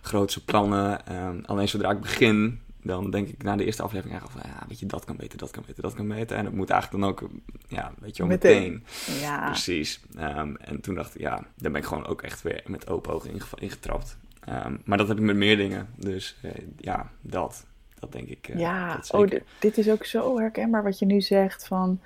grootse 0.00 0.44
plannen. 0.44 1.16
Um, 1.16 1.42
alleen 1.46 1.68
zodra 1.68 1.90
ik 1.90 2.00
begin, 2.00 2.60
dan 2.82 3.10
denk 3.10 3.28
ik 3.28 3.42
na 3.42 3.56
de 3.56 3.64
eerste 3.64 3.82
aflevering 3.82 4.18
eigenlijk 4.18 4.46
van, 4.46 4.56
ja, 4.56 4.66
weet 4.68 4.78
je, 4.78 4.86
dat 4.86 5.04
kan 5.04 5.16
beter, 5.16 5.38
dat 5.38 5.50
kan 5.50 5.62
beter, 5.66 5.82
dat 5.82 5.94
kan 5.94 6.08
beter. 6.08 6.36
En 6.36 6.44
dat 6.44 6.52
moet 6.52 6.70
eigenlijk 6.70 7.02
dan 7.02 7.10
ook, 7.10 7.30
ja, 7.68 7.92
weet 7.98 8.16
je 8.16 8.22
wel, 8.22 8.32
meteen. 8.32 8.82
meteen. 9.06 9.20
Ja. 9.20 9.44
Precies. 9.44 10.00
Um, 10.18 10.56
en 10.56 10.80
toen 10.80 10.94
dacht 10.94 11.14
ik, 11.14 11.20
ja, 11.20 11.46
daar 11.56 11.72
ben 11.72 11.80
ik 11.80 11.86
gewoon 11.86 12.06
ook 12.06 12.22
echt 12.22 12.42
weer 12.42 12.62
met 12.66 12.88
open 12.88 13.12
ogen 13.12 13.40
ingetrapt. 13.54 14.16
Um, 14.48 14.82
maar 14.84 14.98
dat 14.98 15.08
heb 15.08 15.16
ik 15.16 15.22
met 15.22 15.36
meer 15.36 15.56
dingen. 15.56 15.88
Dus 15.96 16.36
uh, 16.44 16.50
ja, 16.76 17.10
dat. 17.20 17.66
Dat 18.00 18.12
denk 18.12 18.28
ik. 18.28 18.48
Uh, 18.48 18.58
ja, 18.58 19.00
oh, 19.10 19.28
dit 19.58 19.78
is 19.78 19.90
ook 19.90 20.04
zo 20.04 20.38
herkenbaar 20.38 20.82
wat 20.82 20.98
je 20.98 21.06
nu 21.06 21.20
zegt 21.20 21.66
van... 21.66 22.00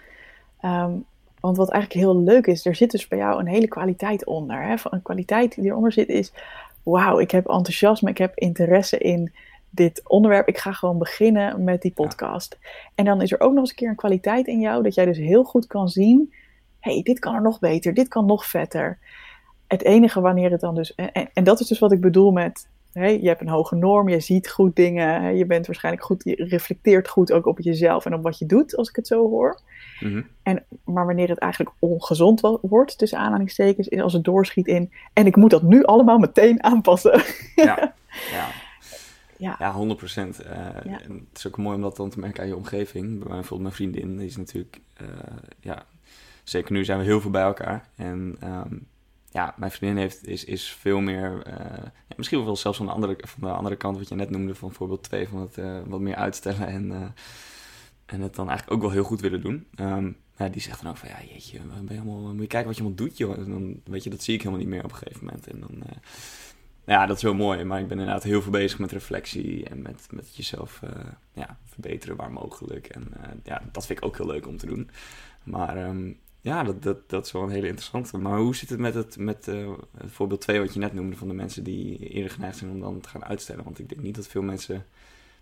Um, 0.65 1.05
want 1.41 1.57
wat 1.57 1.71
eigenlijk 1.71 2.05
heel 2.05 2.23
leuk 2.23 2.47
is, 2.47 2.67
er 2.67 2.75
zit 2.75 2.91
dus 2.91 3.09
bij 3.09 3.19
jou 3.19 3.41
een 3.41 3.47
hele 3.47 3.69
kwaliteit 3.69 4.27
onder. 4.27 4.63
Hè? 4.63 4.75
Een 4.91 5.03
kwaliteit 5.03 5.55
die 5.55 5.65
eronder 5.65 5.93
zit 5.93 6.09
is 6.09 6.33
wauw, 6.83 7.19
ik 7.19 7.31
heb 7.31 7.47
enthousiasme, 7.47 8.11
ik 8.11 8.19
heb 8.19 8.39
interesse 8.39 8.99
in 8.99 9.33
dit 9.71 10.03
onderwerp. 10.09 10.49
Ik 10.49 10.59
ga 10.59 10.73
gewoon 10.73 10.99
beginnen 10.99 11.65
met 11.65 11.83
die 11.83 11.93
podcast. 11.93 12.59
En 12.95 13.05
dan 13.05 13.23
is 13.23 13.33
er 13.33 13.41
ook 13.41 13.53
nog 13.53 13.61
eens 13.61 13.71
een 13.71 13.77
keer 13.77 13.89
een 13.89 13.95
kwaliteit 13.95 14.47
in 14.47 14.61
jou 14.61 14.83
dat 14.83 14.95
jij 14.95 15.05
dus 15.05 15.19
heel 15.19 15.45
goed 15.45 15.67
kan 15.67 15.89
zien. 15.89 16.35
hey, 16.81 17.03
dit 17.03 17.19
kan 17.19 17.35
er 17.35 17.43
nog 17.43 17.59
beter, 17.59 17.95
dit 17.95 18.09
kan 18.09 18.27
nog 18.27 18.47
vetter. 18.47 18.99
Het 19.73 19.85
enige 19.85 20.21
wanneer 20.21 20.51
het 20.51 20.61
dan 20.61 20.75
dus. 20.75 20.95
En, 20.95 21.31
en 21.33 21.45
dat 21.45 21.61
is 21.61 21.67
dus 21.67 21.79
wat 21.79 21.93
ik 21.93 22.01
bedoel 22.01 22.31
met 22.31 22.69
je 22.93 23.29
hebt 23.29 23.41
een 23.41 23.49
hoge 23.49 23.75
norm, 23.75 24.09
je 24.09 24.21
ziet 24.21 24.51
goed 24.51 24.77
dingen, 24.77 25.37
je 25.37 25.47
bent 25.47 25.67
waarschijnlijk 25.67 26.05
goed, 26.05 26.25
je 26.25 26.45
reflecteert 26.49 27.09
goed 27.09 27.33
ook 27.33 27.47
op 27.47 27.61
jezelf 27.61 28.07
en 28.07 28.15
op 28.15 28.23
wat 28.23 28.39
je 28.39 28.47
doet, 28.47 28.77
als 28.77 28.89
ik 28.89 28.97
het 28.97 29.07
zo 29.07 29.29
hoor. 29.29 29.61
Mhm. 30.01 30.23
en, 30.43 30.65
maar 30.85 31.07
wanneer 31.07 31.29
het 31.29 31.39
eigenlijk 31.39 31.75
ongezond 31.79 32.41
wordt, 32.61 32.99
tussen 32.99 33.19
aanhalingstekens, 33.19 33.89
is 33.89 34.01
als 34.01 34.13
het 34.13 34.25
doorschiet 34.25 34.67
in, 34.67 34.93
en 35.13 35.27
ik 35.27 35.37
moet 35.37 35.51
dat 35.51 35.63
nu 35.63 35.85
allemaal 35.85 36.19
meteen 36.19 36.63
aanpassen. 36.63 37.23
ja, 37.55 37.95
ja. 38.33 38.49
Ja. 39.37 39.57
ja, 39.59 39.73
100 39.73 39.99
procent. 39.99 40.45
Uh, 40.45 40.51
Het 40.85 41.39
is 41.39 41.47
ook 41.47 41.57
mooi 41.57 41.77
om 41.77 41.83
dat 41.83 41.97
dan 41.97 42.11
te 42.11 42.21
merken 42.21 42.43
aan 42.43 42.49
je 42.49 42.57
omgeving. 42.57 43.07
Bij 43.07 43.29
mij 43.29 43.37
bijvoorbeeld 43.37 43.61
mijn 43.61 43.73
vriendin, 43.73 44.17
die 44.17 44.27
is 44.27 44.37
natuurlijk, 44.37 44.81
uh, 45.03 45.09
ja, 45.61 45.85
zeker 46.45 46.73
nu 46.73 46.85
zijn 46.85 46.99
we 46.99 47.05
heel 47.05 47.21
veel 47.21 47.31
bij 47.31 47.43
elkaar. 47.43 47.89
En 47.97 48.37
um, 48.45 48.87
ja, 49.33 49.55
mijn 49.57 49.71
vriendin 49.71 49.99
heeft, 49.99 50.27
is, 50.27 50.45
is 50.45 50.73
veel 50.73 51.01
meer, 51.01 51.47
uh, 51.47 51.55
ja, 51.85 52.15
misschien 52.17 52.45
wel 52.45 52.57
zelfs 52.57 52.77
van 52.77 52.87
de, 52.87 52.93
andere, 52.93 53.17
van 53.19 53.49
de 53.49 53.55
andere 53.55 53.77
kant, 53.77 53.99
wat 53.99 54.09
je 54.09 54.15
net 54.15 54.31
noemde, 54.31 54.55
van 54.55 54.73
voorbeeld 54.73 55.03
2, 55.03 55.29
van 55.29 55.41
het 55.41 55.57
uh, 55.57 55.81
wat 55.87 56.01
meer 56.01 56.15
uitstellen 56.15 56.67
en, 56.67 56.91
uh, 56.91 57.03
en 58.07 58.21
het 58.21 58.35
dan 58.35 58.49
eigenlijk 58.49 58.77
ook 58.77 58.83
wel 58.83 58.91
heel 58.91 59.05
goed 59.05 59.21
willen 59.21 59.41
doen. 59.41 59.67
Um, 59.81 60.17
ja, 60.37 60.49
die 60.49 60.61
zegt 60.61 60.83
dan 60.83 60.91
ook 60.91 60.97
van, 60.97 61.09
ja 61.09 61.19
jeetje, 61.33 61.61
ben 61.83 61.97
je 61.97 62.03
moet 62.03 62.41
je 62.41 62.47
kijken 62.47 62.67
wat 62.67 62.77
je 62.77 62.83
allemaal 62.83 63.07
doet, 63.07 63.17
joh. 63.17 63.39
En 63.39 63.51
dan, 63.51 63.81
weet 63.85 64.05
je, 64.05 64.11
dat 64.11 64.23
zie 64.23 64.35
ik 64.35 64.41
helemaal 64.41 64.61
niet 64.61 64.71
meer 64.71 64.85
op 64.85 64.91
een 64.91 64.97
gegeven 64.97 65.25
moment. 65.25 65.47
En 65.47 65.61
dan, 65.61 65.83
ja, 66.85 67.07
dat 67.07 67.17
is 67.17 67.23
wel 67.23 67.35
mooi, 67.35 67.65
maar 67.65 67.81
ik 67.81 67.89
ben 67.89 67.99
inderdaad 67.99 68.23
heel 68.23 68.43
veel 68.43 68.51
bezig 68.51 68.79
met 68.79 68.93
reflectie 68.93 69.69
en 69.69 69.83
met, 69.83 70.07
met 70.11 70.37
jezelf 70.37 70.81
ja, 71.33 71.59
verbeteren 71.65 72.17
waar 72.17 72.33
mogelijk. 72.33 72.87
En 72.87 73.13
ja, 73.45 73.63
dat 73.73 73.87
vind 73.87 73.99
ik 73.99 74.05
ook 74.05 74.17
heel 74.17 74.27
leuk 74.27 74.47
om 74.47 74.57
te 74.57 74.67
doen. 74.67 74.91
Maar 75.43 75.89
um, 75.89 76.19
ja, 76.43 76.63
dat, 76.63 76.83
dat, 76.83 77.09
dat 77.09 77.27
is 77.27 77.33
wel 77.33 77.43
een 77.43 77.51
hele 77.51 77.67
interessante. 77.67 78.19
Maar 78.19 78.39
hoe 78.39 78.57
zit 78.57 78.69
het 78.69 78.79
met 78.79 78.95
het, 78.95 79.17
met, 79.17 79.49
uh, 79.49 79.71
het 79.97 80.11
voorbeeld 80.11 80.41
2 80.41 80.61
wat 80.61 80.75
je 80.75 80.81
net 80.81 80.95
noemde 80.95 81.17
van 81.17 81.29
de 81.29 81.35
mensen 81.35 81.65
die 81.65 81.99
eerder 81.99 82.31
geneigd 82.31 82.57
zijn 82.57 82.71
om 82.71 82.81
dan 82.81 83.01
te 83.01 83.09
gaan 83.09 83.25
uitstellen? 83.25 83.65
Want 83.65 83.79
ik 83.79 83.89
denk 83.89 84.01
niet 84.01 84.15
dat 84.15 84.27
veel 84.27 84.43
mensen 84.43 84.87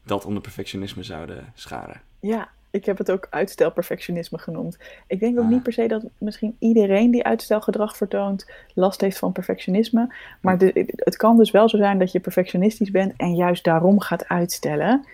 dat 0.04 0.24
onder 0.24 0.42
perfectionisme 0.42 1.02
zouden 1.02 1.52
scharen. 1.54 2.00
Ja, 2.20 2.48
ik 2.70 2.84
heb 2.84 2.98
het 2.98 3.10
ook 3.10 3.26
uitstelperfectionisme 3.30 4.38
genoemd. 4.38 4.78
Ik 5.06 5.20
denk 5.20 5.38
ook 5.38 5.44
ah. 5.44 5.50
niet 5.50 5.62
per 5.62 5.72
se 5.72 5.88
dat 5.88 6.04
misschien 6.18 6.56
iedereen 6.58 7.10
die 7.10 7.24
uitstelgedrag 7.24 7.96
vertoont 7.96 8.50
last 8.74 9.00
heeft 9.00 9.18
van 9.18 9.32
perfectionisme. 9.32 10.14
Maar 10.40 10.58
de, 10.58 10.92
het 10.96 11.16
kan 11.16 11.36
dus 11.36 11.50
wel 11.50 11.68
zo 11.68 11.76
zijn 11.76 11.98
dat 11.98 12.12
je 12.12 12.20
perfectionistisch 12.20 12.90
bent 12.90 13.12
en 13.16 13.34
juist 13.34 13.64
daarom 13.64 14.00
gaat 14.00 14.28
uitstellen. 14.28 15.04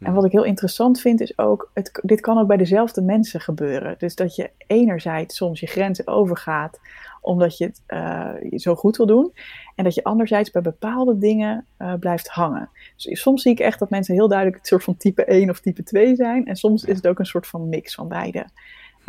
En 0.00 0.12
wat 0.12 0.24
ik 0.24 0.32
heel 0.32 0.44
interessant 0.44 1.00
vind 1.00 1.20
is 1.20 1.38
ook, 1.38 1.70
het, 1.74 2.00
dit 2.02 2.20
kan 2.20 2.38
ook 2.38 2.46
bij 2.46 2.56
dezelfde 2.56 3.02
mensen 3.02 3.40
gebeuren. 3.40 3.94
Dus 3.98 4.14
dat 4.14 4.36
je 4.36 4.50
enerzijds 4.66 5.36
soms 5.36 5.60
je 5.60 5.66
grenzen 5.66 6.06
overgaat 6.06 6.80
omdat 7.20 7.58
je 7.58 7.64
het 7.64 7.82
uh, 7.88 8.58
zo 8.58 8.74
goed 8.74 8.96
wil 8.96 9.06
doen. 9.06 9.32
En 9.74 9.84
dat 9.84 9.94
je 9.94 10.04
anderzijds 10.04 10.50
bij 10.50 10.62
bepaalde 10.62 11.18
dingen 11.18 11.66
uh, 11.78 11.94
blijft 11.94 12.28
hangen. 12.28 12.68
Dus 12.96 13.20
soms 13.20 13.42
zie 13.42 13.52
ik 13.52 13.60
echt 13.60 13.78
dat 13.78 13.90
mensen 13.90 14.14
heel 14.14 14.28
duidelijk 14.28 14.58
het 14.58 14.66
soort 14.66 14.84
van 14.84 14.96
type 14.96 15.24
1 15.24 15.50
of 15.50 15.60
type 15.60 15.82
2 15.82 16.14
zijn. 16.14 16.46
En 16.46 16.56
soms 16.56 16.84
is 16.84 16.96
het 16.96 17.06
ook 17.06 17.18
een 17.18 17.26
soort 17.26 17.46
van 17.46 17.68
mix 17.68 17.94
van 17.94 18.08
beide. 18.08 18.46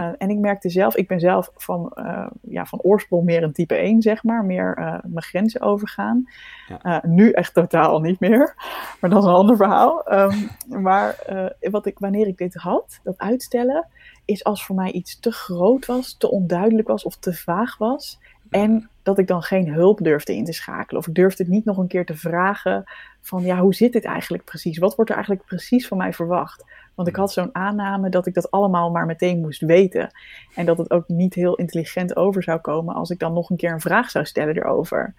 Uh, 0.02 0.10
en 0.18 0.30
ik 0.30 0.38
merkte 0.38 0.70
zelf, 0.70 0.96
ik 0.96 1.08
ben 1.08 1.20
zelf 1.20 1.52
van, 1.56 1.92
uh, 1.96 2.28
ja, 2.42 2.66
van 2.66 2.80
oorsprong 2.82 3.24
meer 3.24 3.44
een 3.44 3.54
type 3.54 3.76
1, 3.76 4.02
zeg 4.02 4.24
maar. 4.24 4.46
Meer 4.46 4.78
uh, 4.80 4.86
mijn 5.04 5.24
grenzen 5.24 5.62
overgaan. 5.62 6.30
Ja. 6.68 7.04
nu 7.06 7.32
echt 7.32 7.54
totaal 7.54 8.00
niet 8.00 8.20
meer. 8.20 8.54
Maar 9.00 9.10
dat 9.10 9.24
is 9.24 9.30
een 9.30 9.36
ander 9.36 9.56
verhaal. 9.56 10.14
Um, 10.14 10.50
maar 10.88 11.16
wat 11.60 11.86
ik, 11.86 12.00
wanneer 12.00 12.28
ik 12.28 12.38
dit 12.38 12.54
had, 12.54 13.00
dat 13.04 13.18
uitstellen, 13.18 13.88
is 14.26 14.44
als 14.44 14.66
voor 14.66 14.76
mij 14.76 14.92
iets 14.92 15.20
te 15.20 15.32
groot 15.32 15.86
was, 15.86 16.18
te 16.18 16.32
onduidelijk 16.32 16.88
was 16.88 17.04
of 17.04 17.16
te 17.16 17.34
vaag 17.34 17.78
was. 17.78 18.20
En 18.50 18.90
dat 19.04 19.18
ik 19.18 19.28
dan 19.28 19.42
geen 19.42 19.74
hulp 19.74 20.00
durfde 20.04 20.36
in 20.36 20.46
te 20.46 20.54
schakelen. 20.54 21.02
Of 21.02 21.08
ik 21.08 21.16
durfde 21.16 21.44
het 21.44 21.52
niet 21.52 21.66
nog 21.66 21.78
een 21.78 21.88
keer 21.88 22.06
te 22.06 22.16
vragen 22.16 22.84
van 23.22 23.44
ja, 23.44 23.60
hoe 23.60 23.74
zit 23.74 23.94
dit 23.94 24.06
eigenlijk 24.06 24.44
precies? 24.44 24.78
Wat 24.78 24.96
wordt 24.96 25.10
er 25.10 25.16
eigenlijk 25.16 25.46
precies 25.46 25.88
van 25.88 25.98
mij 25.98 26.14
verwacht? 26.14 26.66
Want 26.96 27.08
ik 27.08 27.16
had 27.16 27.32
zo'n 27.32 27.56
aanname 27.56 28.10
dat 28.10 28.26
ik 28.26 28.34
dat 28.34 28.52
allemaal 28.52 28.92
maar 28.92 29.06
meteen 29.06 29.42
moest 29.42 29.62
weten. 29.62 30.10
En 30.56 30.66
dat 30.66 30.78
het 30.78 30.92
ook 30.92 31.08
niet 31.08 31.34
heel 31.34 31.56
intelligent 31.56 32.16
over 32.16 32.44
zou 32.44 32.60
komen 32.60 32.96
als 32.96 33.10
ik 33.10 33.20
dan 33.20 33.34
nog 33.34 33.50
een 33.50 33.58
keer 33.58 33.72
een 33.72 33.82
vraag 33.82 34.10
zou 34.10 34.26
stellen 34.26 34.56
erover. 34.56 35.14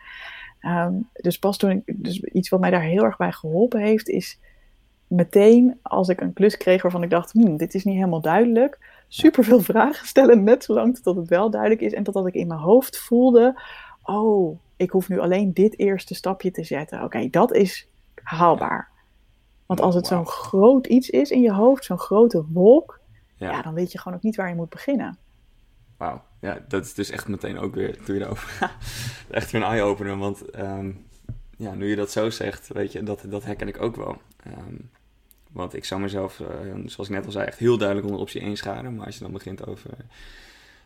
Um, 0.61 1.09
dus 1.13 1.39
pas 1.39 1.57
toen 1.57 1.71
ik, 1.71 1.83
dus 1.87 2.21
iets 2.21 2.49
wat 2.49 2.61
mij 2.61 2.71
daar 2.71 2.83
heel 2.83 3.05
erg 3.05 3.17
bij 3.17 3.33
geholpen 3.33 3.81
heeft, 3.81 4.09
is 4.09 4.39
meteen 5.07 5.79
als 5.83 6.09
ik 6.09 6.21
een 6.21 6.33
klus 6.33 6.57
kreeg 6.57 6.83
waarvan 6.83 7.03
ik 7.03 7.11
dacht, 7.11 7.33
hmm, 7.33 7.57
dit 7.57 7.75
is 7.75 7.85
niet 7.85 7.95
helemaal 7.95 8.21
duidelijk, 8.21 8.79
super 9.09 9.45
veel 9.45 9.61
vragen 9.73 10.07
stellen, 10.07 10.45
net 10.45 10.65
zolang 10.65 10.99
tot 10.99 11.17
het 11.17 11.29
wel 11.29 11.51
duidelijk 11.51 11.81
is 11.81 11.93
en 11.93 12.03
totdat 12.03 12.27
ik 12.27 12.35
in 12.35 12.47
mijn 12.47 12.61
hoofd 12.61 12.99
voelde, 12.99 13.61
oh, 14.03 14.59
ik 14.77 14.91
hoef 14.91 15.09
nu 15.09 15.19
alleen 15.19 15.53
dit 15.53 15.79
eerste 15.79 16.15
stapje 16.15 16.51
te 16.51 16.65
zetten. 16.65 17.03
Oké, 17.03 17.29
dat 17.31 17.55
is 17.55 17.89
haalbaar. 18.23 18.92
Want 19.67 19.81
als 19.81 19.95
het 19.95 20.07
zo'n 20.07 20.27
groot 20.27 20.87
iets 20.87 21.11
is 21.11 21.31
in 21.31 21.41
je 21.41 21.53
hoofd, 21.53 21.85
zo'n 21.85 21.99
grote 21.99 22.45
wolk, 22.49 23.01
ja. 23.37 23.63
dan 23.63 23.75
weet 23.75 23.93
je 23.93 23.99
gewoon 23.99 24.17
ook 24.17 24.25
niet 24.25 24.37
waar 24.37 24.49
je 24.49 24.55
moet 24.55 24.69
beginnen. 24.69 25.19
Wauw, 25.97 26.23
ja, 26.41 26.65
dat 26.69 26.85
is 26.85 26.95
dus 26.95 27.11
echt 27.11 27.29
meteen 27.29 27.59
ook 27.59 27.75
weer, 27.75 27.99
doe 28.05 28.15
je 28.15 28.21
daarover, 28.21 28.77
echt 29.31 29.51
weer 29.51 29.63
een 29.63 29.69
eye-opener. 29.69 30.19
Want 30.19 30.59
um, 30.59 31.07
ja, 31.57 31.75
nu 31.75 31.89
je 31.89 31.97
dat 31.97 32.11
zo 32.11 32.31
zegt, 32.31 32.69
weet 32.69 32.93
je, 32.93 33.03
dat, 33.03 33.25
dat 33.27 33.45
herken 33.45 33.69
ik 33.69 33.83
ook 33.83 33.97
wel. 33.97 34.17
Um, 34.47 34.91
want 35.53 35.75
ik 35.75 35.85
zou 35.85 36.01
mezelf, 36.01 36.39
uh, 36.39 36.49
zoals 36.87 37.09
ik 37.09 37.15
net 37.15 37.27
al 37.27 37.33
zei, 37.33 37.47
echt 37.47 37.59
heel 37.59 37.77
duidelijk 37.77 38.07
onder 38.07 38.23
optie 38.23 38.41
1 38.41 38.57
scharen. 38.57 38.95
Maar 38.95 39.07
als 39.07 39.15
je 39.15 39.23
dan 39.23 39.33
begint 39.33 39.67
over, 39.67 39.91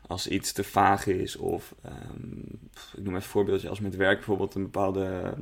als 0.07 0.29
iets 0.29 0.53
te 0.53 0.65
vaag 0.65 1.07
is 1.07 1.37
of 1.37 1.75
ehm, 1.83 2.39
ik 2.73 3.03
noem 3.03 3.07
even 3.07 3.15
een 3.15 3.23
voorbeeldje 3.23 3.69
als 3.69 3.81
met 3.81 3.97
werk 3.97 4.17
bijvoorbeeld 4.17 4.55
een 4.55 4.63
bepaalde 4.63 5.35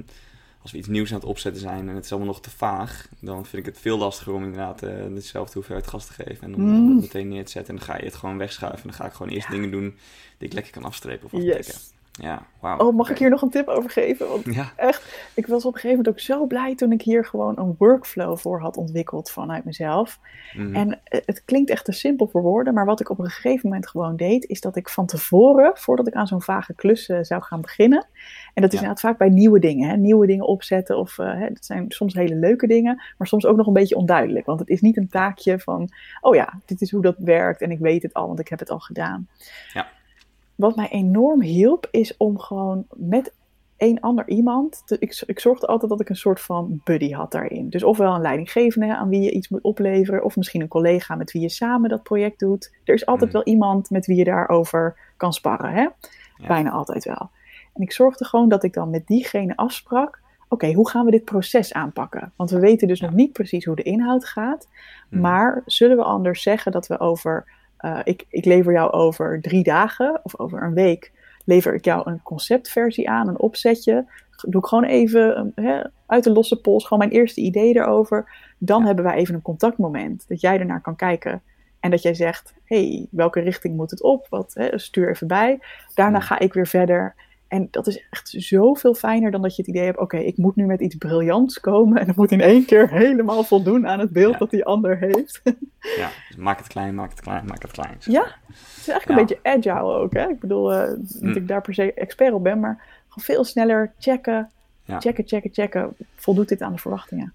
als 0.64 0.72
we 0.72 0.78
iets 0.78 0.88
nieuws 0.88 1.10
aan 1.10 1.18
het 1.18 1.28
opzetten 1.28 1.62
zijn 1.62 1.88
en 1.88 1.94
het 1.94 2.04
is 2.04 2.10
allemaal 2.10 2.28
nog 2.28 2.40
te 2.40 2.50
vaag, 2.50 3.08
dan 3.18 3.46
vind 3.46 3.66
ik 3.66 3.72
het 3.72 3.82
veel 3.82 3.98
lastiger 3.98 4.32
om 4.32 4.42
inderdaad 4.42 4.82
uh, 4.82 4.90
dezelfde 5.14 5.52
hoeveelheid 5.54 5.86
gas 5.86 6.06
te 6.06 6.12
geven 6.12 6.40
en 6.40 6.54
om, 6.54 6.60
mm. 6.60 6.90
het 6.90 7.00
meteen 7.00 7.28
neer 7.28 7.44
te 7.44 7.50
zetten 7.50 7.74
en 7.74 7.80
dan 7.80 7.88
ga 7.88 7.98
je 7.98 8.04
het 8.04 8.14
gewoon 8.14 8.38
wegschuiven 8.38 8.80
en 8.80 8.88
dan 8.88 8.96
ga 8.96 9.06
ik 9.06 9.12
gewoon 9.12 9.32
eerst 9.32 9.50
dingen 9.50 9.70
doen 9.70 9.96
die 10.38 10.48
ik 10.48 10.54
lekker 10.54 10.72
kan 10.72 10.84
afstrepen 10.84 11.24
of 11.24 11.32
aftikken. 11.32 11.74
Ja, 12.20 12.42
wow. 12.60 12.80
Oh, 12.80 12.94
mag 12.94 13.10
ik 13.10 13.18
hier 13.18 13.30
nog 13.30 13.42
een 13.42 13.50
tip 13.50 13.68
over 13.68 13.90
geven? 13.90 14.28
Want 14.28 14.44
ja. 14.44 14.72
echt, 14.76 15.30
ik 15.34 15.46
was 15.46 15.64
op 15.64 15.74
een 15.74 15.80
gegeven 15.80 15.96
moment 15.96 16.08
ook 16.08 16.20
zo 16.20 16.46
blij 16.46 16.74
toen 16.74 16.92
ik 16.92 17.02
hier 17.02 17.24
gewoon 17.24 17.58
een 17.58 17.74
workflow 17.78 18.36
voor 18.36 18.60
had 18.60 18.76
ontwikkeld 18.76 19.30
vanuit 19.30 19.64
mezelf. 19.64 20.18
Mhm. 20.52 20.74
En 20.74 21.00
het 21.04 21.42
klinkt 21.44 21.70
echt 21.70 21.84
te 21.84 21.92
simpel 21.92 22.26
voor 22.26 22.42
woorden, 22.42 22.74
maar 22.74 22.84
wat 22.84 23.00
ik 23.00 23.10
op 23.10 23.18
een 23.18 23.30
gegeven 23.30 23.68
moment 23.68 23.88
gewoon 23.88 24.16
deed, 24.16 24.44
is 24.44 24.60
dat 24.60 24.76
ik 24.76 24.88
van 24.88 25.06
tevoren, 25.06 25.72
voordat 25.74 26.06
ik 26.06 26.14
aan 26.14 26.26
zo'n 26.26 26.42
vage 26.42 26.74
klus 26.74 27.08
uh, 27.08 27.18
zou 27.20 27.42
gaan 27.42 27.60
beginnen, 27.60 28.06
en 28.54 28.62
dat 28.62 28.72
is 28.72 28.78
inderdaad 28.78 29.00
vaak 29.00 29.18
bij 29.18 29.28
nieuwe 29.28 29.58
dingen, 29.58 29.88
hè, 29.88 29.96
nieuwe 29.96 30.26
dingen 30.26 30.46
opzetten, 30.46 30.98
of 30.98 31.18
uh, 31.18 31.32
hè, 31.32 31.48
dat 31.48 31.64
zijn 31.64 31.84
soms 31.88 32.14
hele 32.14 32.34
leuke 32.34 32.66
dingen, 32.66 33.02
maar 33.18 33.26
soms 33.26 33.46
ook 33.46 33.56
nog 33.56 33.66
een 33.66 33.72
beetje 33.72 33.96
onduidelijk. 33.96 34.46
Want 34.46 34.60
het 34.60 34.68
is 34.68 34.80
niet 34.80 34.96
een 34.96 35.08
taakje 35.08 35.58
van, 35.58 35.88
oh 36.20 36.34
ja, 36.34 36.60
dit 36.64 36.80
is 36.80 36.90
hoe 36.90 37.02
dat 37.02 37.16
werkt 37.18 37.60
en 37.60 37.70
ik 37.70 37.78
weet 37.78 38.02
het 38.02 38.14
al, 38.14 38.26
want 38.26 38.40
ik 38.40 38.48
heb 38.48 38.58
het 38.58 38.70
al 38.70 38.80
gedaan. 38.80 39.28
Ja 39.72 39.86
wat 40.54 40.76
mij 40.76 40.88
enorm 40.88 41.42
hielp, 41.42 41.88
is 41.90 42.16
om 42.16 42.38
gewoon 42.38 42.86
met 42.94 43.32
een 43.76 44.00
ander 44.00 44.28
iemand. 44.28 44.82
Te, 44.84 44.96
ik, 44.98 45.22
ik 45.26 45.40
zorgde 45.40 45.66
altijd 45.66 45.90
dat 45.90 46.00
ik 46.00 46.08
een 46.08 46.16
soort 46.16 46.40
van 46.40 46.80
buddy 46.84 47.10
had 47.10 47.32
daarin. 47.32 47.68
Dus 47.70 47.82
ofwel 47.82 48.14
een 48.14 48.20
leidinggevende 48.20 48.96
aan 48.96 49.08
wie 49.08 49.20
je 49.20 49.30
iets 49.30 49.48
moet 49.48 49.62
opleveren, 49.62 50.24
of 50.24 50.36
misschien 50.36 50.60
een 50.60 50.68
collega 50.68 51.14
met 51.14 51.32
wie 51.32 51.42
je 51.42 51.48
samen 51.48 51.90
dat 51.90 52.02
project 52.02 52.38
doet. 52.38 52.74
Er 52.84 52.94
is 52.94 53.06
altijd 53.06 53.32
mm. 53.32 53.36
wel 53.36 53.52
iemand 53.52 53.90
met 53.90 54.06
wie 54.06 54.16
je 54.16 54.24
daarover 54.24 54.96
kan 55.16 55.32
sparren. 55.32 55.72
Hè? 55.72 55.88
Bijna 56.46 56.70
altijd 56.70 57.04
wel. 57.04 57.30
En 57.74 57.82
ik 57.82 57.92
zorgde 57.92 58.24
gewoon 58.24 58.48
dat 58.48 58.64
ik 58.64 58.72
dan 58.72 58.90
met 58.90 59.06
diegene 59.06 59.56
afsprak. 59.56 60.22
Oké, 60.48 60.72
hoe 60.72 60.88
gaan 60.88 61.04
we 61.04 61.10
dit 61.10 61.24
proces 61.24 61.72
aanpakken? 61.72 62.32
Want 62.36 62.50
we 62.50 62.58
weten 62.58 62.88
dus 62.88 63.00
nog 63.00 63.12
niet 63.12 63.32
precies 63.32 63.64
hoe 63.64 63.76
de 63.76 63.82
inhoud 63.82 64.24
gaat. 64.24 64.68
Mm. 65.10 65.20
Maar 65.20 65.62
zullen 65.66 65.96
we 65.96 66.04
anders 66.04 66.42
zeggen 66.42 66.72
dat 66.72 66.86
we 66.86 67.00
over 67.00 67.44
uh, 67.80 68.00
ik, 68.04 68.24
ik 68.28 68.44
lever 68.44 68.72
jou 68.72 68.90
over 68.90 69.40
drie 69.40 69.62
dagen 69.62 70.20
of 70.22 70.38
over 70.38 70.62
een 70.62 70.74
week, 70.74 71.12
lever 71.44 71.74
ik 71.74 71.84
jou 71.84 72.10
een 72.10 72.22
conceptversie 72.22 73.10
aan, 73.10 73.28
een 73.28 73.38
opzetje. 73.38 74.04
Doe 74.48 74.60
ik 74.60 74.66
gewoon 74.66 74.84
even 74.84 75.52
hè, 75.54 75.82
uit 76.06 76.24
de 76.24 76.32
losse 76.32 76.60
pols, 76.60 76.82
gewoon 76.82 76.98
mijn 76.98 77.20
eerste 77.20 77.40
idee 77.40 77.74
erover. 77.74 78.30
Dan 78.58 78.84
hebben 78.84 79.04
wij 79.04 79.14
even 79.14 79.34
een 79.34 79.42
contactmoment, 79.42 80.24
dat 80.28 80.40
jij 80.40 80.58
ernaar 80.58 80.80
kan 80.80 80.96
kijken. 80.96 81.42
En 81.80 81.90
dat 81.90 82.02
jij 82.02 82.14
zegt, 82.14 82.54
hey, 82.64 83.06
welke 83.10 83.40
richting 83.40 83.76
moet 83.76 83.90
het 83.90 84.02
op? 84.02 84.26
Wat, 84.30 84.54
hè, 84.54 84.78
stuur 84.78 85.10
even 85.10 85.26
bij. 85.26 85.58
Daarna 85.94 86.20
ga 86.20 86.38
ik 86.38 86.52
weer 86.52 86.66
verder. 86.66 87.14
En 87.54 87.68
dat 87.70 87.86
is 87.86 88.06
echt 88.10 88.34
zoveel 88.36 88.94
fijner 88.94 89.30
dan 89.30 89.42
dat 89.42 89.56
je 89.56 89.62
het 89.62 89.70
idee 89.70 89.84
hebt: 89.84 89.98
oké, 89.98 90.16
ik 90.16 90.36
moet 90.36 90.56
nu 90.56 90.66
met 90.66 90.80
iets 90.80 90.94
briljants 90.94 91.60
komen. 91.60 92.00
En 92.00 92.06
het 92.06 92.16
moet 92.16 92.30
in 92.30 92.40
één 92.40 92.64
keer 92.64 92.90
helemaal 92.90 93.44
voldoen 93.44 93.86
aan 93.86 93.98
het 93.98 94.10
beeld 94.10 94.38
dat 94.38 94.50
die 94.50 94.64
ander 94.64 94.98
heeft. 94.98 95.40
ja, 95.96 96.10
dus 96.28 96.36
maak 96.36 96.58
het 96.58 96.66
klein, 96.66 96.94
maak 96.94 97.10
het 97.10 97.20
klein, 97.20 97.46
maak 97.46 97.62
het 97.62 97.70
klein. 97.70 97.96
Ja, 97.98 98.24
het 98.46 98.76
is 98.76 98.88
eigenlijk 98.88 99.08
een 99.08 99.26
beetje 99.26 99.38
agile 99.42 99.94
ook. 99.94 100.12
Hè? 100.12 100.28
Ik 100.28 100.40
bedoel, 100.40 100.72
uh, 100.72 100.88
dat 101.20 101.36
ik 101.36 101.48
daar 101.48 101.60
per 101.60 101.74
se 101.74 101.94
expert 101.94 102.32
op 102.32 102.42
ben, 102.42 102.60
maar 102.60 102.82
gewoon 103.08 103.24
veel 103.24 103.44
sneller 103.44 103.92
checken, 103.98 104.50
checken, 104.86 105.26
checken, 105.26 105.52
checken. 105.52 105.96
Voldoet 106.14 106.48
dit 106.48 106.62
aan 106.62 106.72
de 106.72 106.78
verwachtingen? 106.78 107.32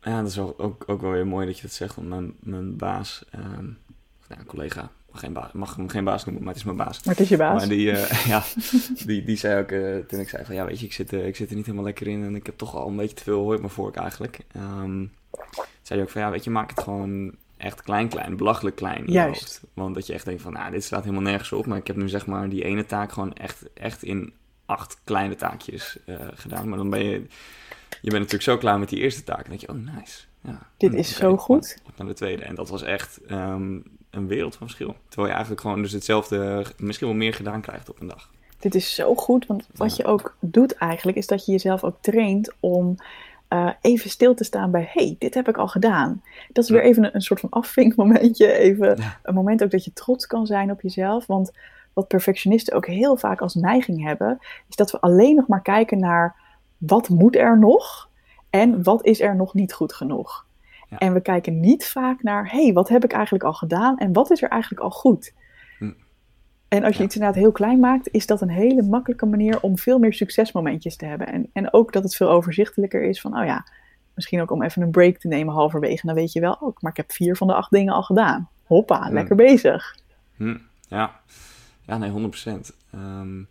Ja, 0.00 0.20
dat 0.20 0.30
is 0.30 0.38
ook, 0.38 0.84
ook 0.86 1.00
wel 1.00 1.10
weer 1.10 1.26
mooi 1.26 1.46
dat 1.46 1.56
je 1.56 1.62
dat 1.62 1.72
zegt. 1.72 1.94
Want 1.94 2.08
mijn, 2.08 2.32
mijn 2.40 2.76
baas, 2.76 3.24
um, 3.34 3.78
nou, 4.28 4.40
een 4.40 4.46
collega, 4.46 4.90
geen 5.16 5.32
baas, 5.32 5.52
mag 5.52 5.76
hem 5.76 5.88
geen 5.88 6.04
baas 6.04 6.24
noemen, 6.24 6.42
maar 6.44 6.52
het 6.52 6.62
is 6.62 6.66
mijn 6.66 6.76
baas. 6.76 7.02
Maar 7.04 7.14
het 7.14 7.22
is 7.22 7.28
je 7.28 7.36
baas. 7.36 7.58
Maar 7.58 7.68
die, 7.68 7.90
uh, 7.90 8.26
ja, 8.32 8.42
die, 9.06 9.24
die 9.24 9.36
zei 9.36 9.60
ook, 9.60 9.70
uh, 9.70 9.96
toen 9.96 10.20
ik 10.20 10.28
zei 10.28 10.44
van, 10.44 10.54
ja 10.54 10.64
weet 10.64 10.80
je, 10.80 10.86
ik 10.86 10.92
zit, 10.92 11.12
uh, 11.12 11.26
ik 11.26 11.36
zit 11.36 11.50
er 11.50 11.56
niet 11.56 11.64
helemaal 11.64 11.86
lekker 11.86 12.06
in 12.06 12.24
en 12.24 12.34
ik 12.34 12.46
heb 12.46 12.56
toch 12.56 12.74
al 12.74 12.88
een 12.88 12.96
beetje 12.96 13.16
te 13.16 13.22
veel 13.22 13.42
hooi 13.42 13.54
op 13.54 13.60
mijn 13.60 13.72
vork 13.72 13.96
eigenlijk. 13.96 14.38
Um, 14.56 15.12
zei 15.82 15.98
hij 15.98 16.02
ook 16.02 16.10
van, 16.10 16.20
ja 16.20 16.30
weet 16.30 16.44
je, 16.44 16.50
maak 16.50 16.70
het 16.70 16.80
gewoon 16.80 17.34
echt 17.56 17.82
klein, 17.82 18.08
klein, 18.08 18.36
belachelijk 18.36 18.76
klein 18.76 19.06
in 19.06 19.12
Juist. 19.12 19.40
Hoofd. 19.40 19.60
Want 19.74 19.94
dat 19.94 20.06
je 20.06 20.12
echt 20.12 20.24
denkt 20.24 20.42
van, 20.42 20.52
nou, 20.52 20.70
dit 20.70 20.84
staat 20.84 21.04
helemaal 21.04 21.24
nergens 21.24 21.52
op, 21.52 21.66
maar 21.66 21.78
ik 21.78 21.86
heb 21.86 21.96
nu 21.96 22.08
zeg 22.08 22.26
maar 22.26 22.48
die 22.48 22.64
ene 22.64 22.86
taak 22.86 23.12
gewoon 23.12 23.32
echt, 23.32 23.62
echt 23.74 24.02
in 24.02 24.32
acht 24.66 25.00
kleine 25.04 25.34
taakjes 25.34 25.98
gedaan. 26.34 26.68
Maar 26.68 26.78
dan 26.78 26.90
ben 26.90 27.04
je, 27.04 27.12
je 28.00 28.10
bent 28.10 28.12
natuurlijk 28.12 28.42
zo 28.42 28.56
klaar 28.58 28.78
met 28.78 28.88
die 28.88 29.00
eerste 29.00 29.24
taak 29.24 29.48
dan 29.48 29.48
denk 29.48 29.60
je, 29.60 29.68
oh 29.68 29.94
nice. 29.96 30.24
Ja, 30.46 30.58
dit 30.76 30.94
is 30.94 31.16
zo 31.16 31.36
goed. 31.36 31.78
Naar 31.96 32.06
de 32.06 32.14
tweede. 32.14 32.42
En 32.42 32.54
dat 32.54 32.68
was 32.68 32.82
echt, 32.82 33.20
um, 33.30 33.82
een 34.16 34.26
wereld 34.26 34.56
van 34.56 34.66
verschil. 34.66 34.94
Terwijl 35.04 35.28
je 35.28 35.34
eigenlijk 35.34 35.60
gewoon 35.60 35.82
dus 35.82 35.92
hetzelfde, 35.92 36.64
misschien 36.78 37.06
wel 37.06 37.16
meer 37.16 37.34
gedaan 37.34 37.60
krijgt 37.60 37.90
op 37.90 38.00
een 38.00 38.08
dag. 38.08 38.30
Dit 38.58 38.74
is 38.74 38.94
zo 38.94 39.14
goed, 39.14 39.46
want 39.46 39.68
wat 39.74 39.96
je 39.96 40.04
ook 40.04 40.36
doet 40.40 40.74
eigenlijk, 40.74 41.18
is 41.18 41.26
dat 41.26 41.46
je 41.46 41.52
jezelf 41.52 41.84
ook 41.84 41.96
traint 42.00 42.52
om 42.60 42.96
uh, 43.48 43.70
even 43.80 44.10
stil 44.10 44.34
te 44.34 44.44
staan 44.44 44.70
bij, 44.70 44.90
hey, 44.92 45.16
dit 45.18 45.34
heb 45.34 45.48
ik 45.48 45.56
al 45.56 45.68
gedaan. 45.68 46.22
Dat 46.52 46.64
is 46.64 46.70
weer 46.70 46.82
even 46.82 47.04
een, 47.04 47.14
een, 47.14 47.20
soort 47.20 47.40
van 47.40 47.50
afvinkmomentje, 47.50 48.52
even 48.52 49.02
een 49.22 49.34
moment 49.34 49.62
ook 49.62 49.70
dat 49.70 49.84
je 49.84 49.92
trots 49.92 50.26
kan 50.26 50.46
zijn 50.46 50.70
op 50.70 50.80
jezelf. 50.80 51.26
Want 51.26 51.52
wat 51.92 52.08
perfectionisten 52.08 52.74
ook 52.74 52.86
heel 52.86 53.16
vaak 53.16 53.40
als 53.40 53.54
neiging 53.54 54.02
hebben, 54.02 54.38
is 54.68 54.76
dat 54.76 54.90
we 54.90 55.00
alleen 55.00 55.34
nog 55.34 55.46
maar 55.46 55.62
kijken 55.62 55.98
naar 55.98 56.36
wat 56.78 57.08
moet 57.08 57.36
er 57.36 57.58
nog 57.58 58.08
en 58.50 58.82
wat 58.82 59.04
is 59.04 59.20
er 59.20 59.36
nog 59.36 59.54
niet 59.54 59.72
goed 59.72 59.92
genoeg. 59.92 60.45
En 60.88 61.12
we 61.12 61.20
kijken 61.20 61.60
niet 61.60 61.86
vaak 61.86 62.22
naar, 62.22 62.50
hé, 62.50 62.62
hey, 62.62 62.72
wat 62.72 62.88
heb 62.88 63.04
ik 63.04 63.12
eigenlijk 63.12 63.44
al 63.44 63.52
gedaan 63.52 63.98
en 63.98 64.12
wat 64.12 64.30
is 64.30 64.42
er 64.42 64.48
eigenlijk 64.48 64.82
al 64.82 64.90
goed? 64.90 65.32
Hm. 65.78 65.92
En 66.68 66.84
als 66.84 66.96
je 66.96 67.04
iets 67.04 67.14
inderdaad 67.14 67.40
heel 67.40 67.52
klein 67.52 67.80
maakt, 67.80 68.08
is 68.10 68.26
dat 68.26 68.40
een 68.40 68.50
hele 68.50 68.82
makkelijke 68.82 69.26
manier 69.26 69.60
om 69.60 69.78
veel 69.78 69.98
meer 69.98 70.12
succesmomentjes 70.12 70.96
te 70.96 71.04
hebben. 71.04 71.26
En, 71.26 71.50
en 71.52 71.72
ook 71.72 71.92
dat 71.92 72.02
het 72.02 72.16
veel 72.16 72.30
overzichtelijker 72.30 73.02
is 73.02 73.20
van, 73.20 73.38
oh 73.38 73.44
ja, 73.44 73.66
misschien 74.14 74.40
ook 74.40 74.50
om 74.50 74.62
even 74.62 74.82
een 74.82 74.90
break 74.90 75.16
te 75.16 75.28
nemen 75.28 75.54
halverwege. 75.54 76.06
Dan 76.06 76.14
weet 76.14 76.32
je 76.32 76.40
wel, 76.40 76.56
oh, 76.60 76.76
maar 76.80 76.90
ik 76.90 76.96
heb 76.96 77.12
vier 77.12 77.36
van 77.36 77.46
de 77.46 77.54
acht 77.54 77.70
dingen 77.70 77.92
al 77.92 78.02
gedaan. 78.02 78.48
Hoppa, 78.64 79.06
hm. 79.06 79.14
lekker 79.14 79.36
bezig. 79.36 79.96
Hm. 80.36 80.56
Ja. 80.88 81.20
ja, 81.86 81.98
nee, 81.98 82.10
100 82.10 82.30
procent. 82.30 82.72
Ehm, 82.90 83.42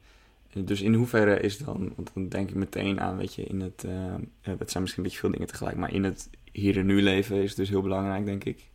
dus 0.53 0.81
in 0.81 0.93
hoeverre 0.93 1.39
is 1.39 1.57
dan, 1.57 1.93
want 1.95 2.11
dan 2.13 2.29
denk 2.29 2.49
ik 2.49 2.55
meteen 2.55 2.99
aan, 2.99 3.17
weet 3.17 3.35
je, 3.35 3.43
in 3.43 3.61
het, 3.61 3.85
uh, 3.87 4.57
dat 4.57 4.71
zijn 4.71 4.83
misschien 4.83 5.03
een 5.03 5.09
beetje 5.09 5.19
veel 5.19 5.31
dingen 5.31 5.47
tegelijk, 5.47 5.77
maar 5.77 5.93
in 5.93 6.03
het 6.03 6.29
hier 6.55 6.77
en 6.77 6.85
nu 6.85 7.01
leven 7.01 7.43
is 7.43 7.55
dus 7.55 7.69
heel 7.69 7.81
belangrijk, 7.81 8.25
denk 8.25 8.43
ik. 8.43 8.69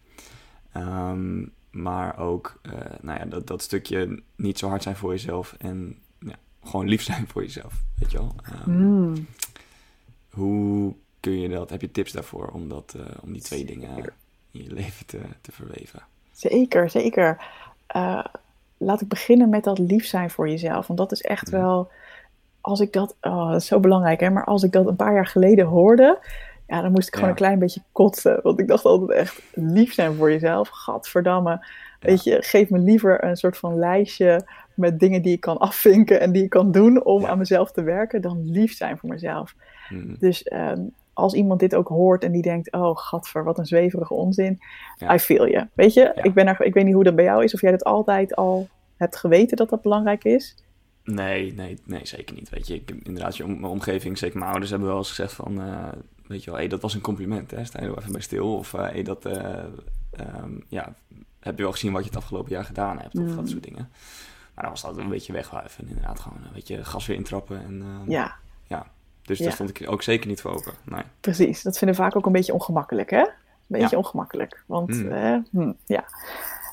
Ehm, 0.72 1.44
maar 1.70 2.18
ook 2.18 2.60
uh, 2.62 2.72
nou 3.00 3.18
ja, 3.18 3.24
dat, 3.24 3.46
dat 3.46 3.62
stukje 3.62 4.22
niet 4.36 4.58
zo 4.58 4.68
hard 4.68 4.82
zijn 4.82 4.96
voor 4.96 5.10
jezelf 5.10 5.54
en 5.58 5.98
ja, 6.18 6.36
gewoon 6.64 6.88
lief 6.88 7.02
zijn 7.02 7.26
voor 7.28 7.42
jezelf, 7.42 7.82
weet 7.98 8.10
je 8.10 8.18
wel. 8.18 8.34
Um, 8.66 9.26
Hoe 10.30 10.94
kun 11.20 11.40
je 11.40 11.48
dat, 11.48 11.70
heb 11.70 11.80
je 11.80 11.90
tips 11.90 12.12
daarvoor 12.12 12.46
om, 12.46 12.68
dat, 12.68 12.94
uh, 12.96 13.02
om 13.22 13.32
die 13.32 13.42
twee 13.42 13.64
dingen 13.64 13.96
in 14.50 14.62
je 14.62 14.72
leven 14.72 15.06
te, 15.06 15.20
te 15.40 15.52
verweven? 15.52 16.02
Zeker, 16.32 16.90
zeker. 16.90 17.44
Uh, 17.96 18.24
laat 18.76 19.00
ik 19.00 19.08
beginnen 19.08 19.48
met 19.48 19.64
dat 19.64 19.78
lief 19.78 20.06
zijn 20.06 20.30
voor 20.30 20.48
jezelf. 20.48 20.86
Want 20.86 20.98
dat 20.98 21.12
is 21.12 21.22
echt 21.22 21.50
mhm. 21.50 21.60
wel, 21.60 21.90
als 22.60 22.80
ik 22.80 22.92
dat, 22.92 23.16
oh, 23.20 23.50
dat 23.50 23.60
is 23.60 23.66
zo 23.66 23.80
belangrijk 23.80 24.20
hè, 24.20 24.30
maar 24.30 24.44
als 24.44 24.62
ik 24.62 24.72
dat 24.72 24.86
een 24.86 24.96
paar 24.96 25.14
jaar 25.14 25.26
geleden 25.26 25.66
hoorde, 25.66 26.18
ja, 26.70 26.80
dan 26.80 26.92
moest 26.92 27.08
ik 27.08 27.14
gewoon 27.14 27.28
een 27.28 27.34
klein 27.34 27.58
beetje 27.58 27.82
kotsen. 27.92 28.40
Want 28.42 28.60
ik 28.60 28.68
dacht 28.68 28.84
altijd 28.84 29.10
echt, 29.10 29.42
lief 29.54 29.92
zijn 29.92 30.14
voor 30.14 30.30
jezelf, 30.30 30.68
gadverdamme. 30.68 31.66
Weet 32.00 32.24
je, 32.24 32.42
geef 32.42 32.70
me 32.70 32.78
liever 32.78 33.24
een 33.24 33.36
soort 33.36 33.58
van 33.58 33.78
lijstje 33.78 34.46
met 34.74 35.00
dingen 35.00 35.22
die 35.22 35.32
ik 35.32 35.40
kan 35.40 35.58
afvinken 35.58 36.20
en 36.20 36.32
die 36.32 36.42
ik 36.42 36.50
kan 36.50 36.72
doen 36.72 37.04
om 37.04 37.26
aan 37.26 37.38
mezelf 37.38 37.72
te 37.72 37.82
werken, 37.82 38.22
dan 38.22 38.50
lief 38.50 38.76
zijn 38.76 38.98
voor 38.98 39.08
mezelf. 39.08 39.54
Mhm. 39.88 40.14
Dus 40.18 40.42
ehm, 40.42 40.80
als 41.12 41.34
iemand 41.34 41.60
dit 41.60 41.74
ook 41.74 41.88
hoort 41.88 42.24
en 42.24 42.32
die 42.32 42.42
denkt, 42.42 42.72
oh 42.72 42.96
gadver, 42.96 43.44
wat 43.44 43.58
een 43.58 43.66
zweverige 43.66 44.14
onzin, 44.14 44.58
I 45.12 45.18
feel 45.18 45.46
je. 45.46 45.66
Weet 45.74 45.94
je, 45.94 46.12
ik, 46.22 46.34
ben 46.34 46.46
er, 46.46 46.60
ik 46.60 46.74
weet 46.74 46.84
niet 46.84 46.94
hoe 46.94 47.04
dat 47.04 47.16
bij 47.16 47.24
jou 47.24 47.44
is, 47.44 47.54
of 47.54 47.60
jij 47.60 47.70
dat 47.70 47.84
altijd 47.84 48.36
al 48.36 48.68
hebt 48.96 49.16
geweten 49.16 49.56
dat 49.56 49.70
dat 49.70 49.82
belangrijk 49.82 50.24
is. 50.24 50.56
Nee, 51.04 51.54
nee, 51.54 51.78
nee, 51.84 52.06
zeker 52.06 52.34
niet. 52.34 52.48
Weet 52.48 52.66
je, 52.66 52.74
ik, 52.74 52.90
inderdaad, 53.02 53.36
je 53.36 53.44
om, 53.44 53.60
mijn 53.60 53.72
omgeving, 53.72 54.18
zeker 54.18 54.38
mijn 54.38 54.50
ouders 54.50 54.70
hebben 54.70 54.88
wel 54.88 54.98
eens 54.98 55.08
gezegd 55.08 55.32
van, 55.32 55.60
uh, 55.60 55.88
weet 56.30 56.44
je 56.44 56.50
wel, 56.50 56.58
hey, 56.58 56.68
dat 56.68 56.82
was 56.82 56.94
een 56.94 57.00
compliment, 57.00 57.50
hè? 57.50 57.64
sta 57.64 57.80
je 57.82 57.88
er 57.88 57.98
even 57.98 58.12
bij 58.12 58.20
stil. 58.20 58.54
Of 58.54 58.72
uh, 58.72 58.80
hey, 58.80 59.02
dat, 59.02 59.26
uh, 59.26 59.64
um, 60.42 60.64
ja, 60.68 60.94
heb 61.40 61.56
je 61.56 61.62
wel 61.62 61.72
gezien 61.72 61.92
wat 61.92 62.02
je 62.02 62.08
het 62.08 62.18
afgelopen 62.18 62.50
jaar 62.50 62.64
gedaan 62.64 62.98
hebt, 62.98 63.18
of 63.18 63.34
dat 63.34 63.48
soort 63.48 63.62
dingen. 63.62 63.88
Maar 64.54 64.64
dan 64.64 64.70
was 64.70 64.82
dat 64.82 64.96
een 64.96 65.08
beetje 65.08 65.32
wegwuiven, 65.32 65.88
inderdaad, 65.88 66.20
gewoon 66.20 66.38
een 66.38 66.52
beetje 66.52 66.84
gas 66.84 67.06
weer 67.06 67.16
intrappen 67.16 67.64
en 67.64 67.84
ja. 68.06 68.36
ja. 68.66 68.86
Dus 69.22 69.38
daar 69.38 69.52
stond 69.52 69.70
ik 69.70 69.90
ook 69.90 70.02
zeker 70.02 70.28
niet 70.28 70.40
voor 70.40 70.50
open. 70.50 70.72
Nee. 70.84 71.02
Precies, 71.20 71.62
dat 71.62 71.78
vinden 71.78 71.96
vaak 71.96 72.16
ook 72.16 72.26
een 72.26 72.32
beetje 72.32 72.52
ongemakkelijk, 72.52 73.10
hè? 73.10 73.20
Een 73.20 73.78
beetje 73.78 73.96
ongemakkelijk, 73.96 74.62
want 74.66 74.88
mm. 74.88 75.46
hm, 75.50 75.72
ja. 75.86 76.04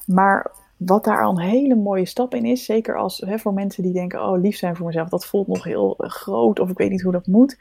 Maar 0.06 0.52
wat 0.78 1.04
daar 1.04 1.24
al 1.24 1.32
een 1.32 1.50
hele 1.50 1.76
mooie 1.76 2.06
stap 2.06 2.34
in 2.36 2.46
is, 2.46 2.66
zeker 2.66 2.98
als 2.98 3.24
hè, 3.26 3.38
voor 3.40 3.54
mensen 3.54 3.84
die 3.84 3.94
denken: 3.94 4.22
oh, 4.22 4.42
lief 4.42 4.58
zijn 4.58 4.76
voor 4.76 4.86
mezelf, 4.86 5.10
dat 5.10 5.26
voelt 5.26 5.48
nog 5.48 5.63
heel 5.63 5.94
groot 5.98 6.60
of 6.60 6.70
ik 6.70 6.78
weet 6.78 6.90
niet 6.90 7.02
hoe 7.02 7.12
dat 7.12 7.28
moet. 7.28 7.58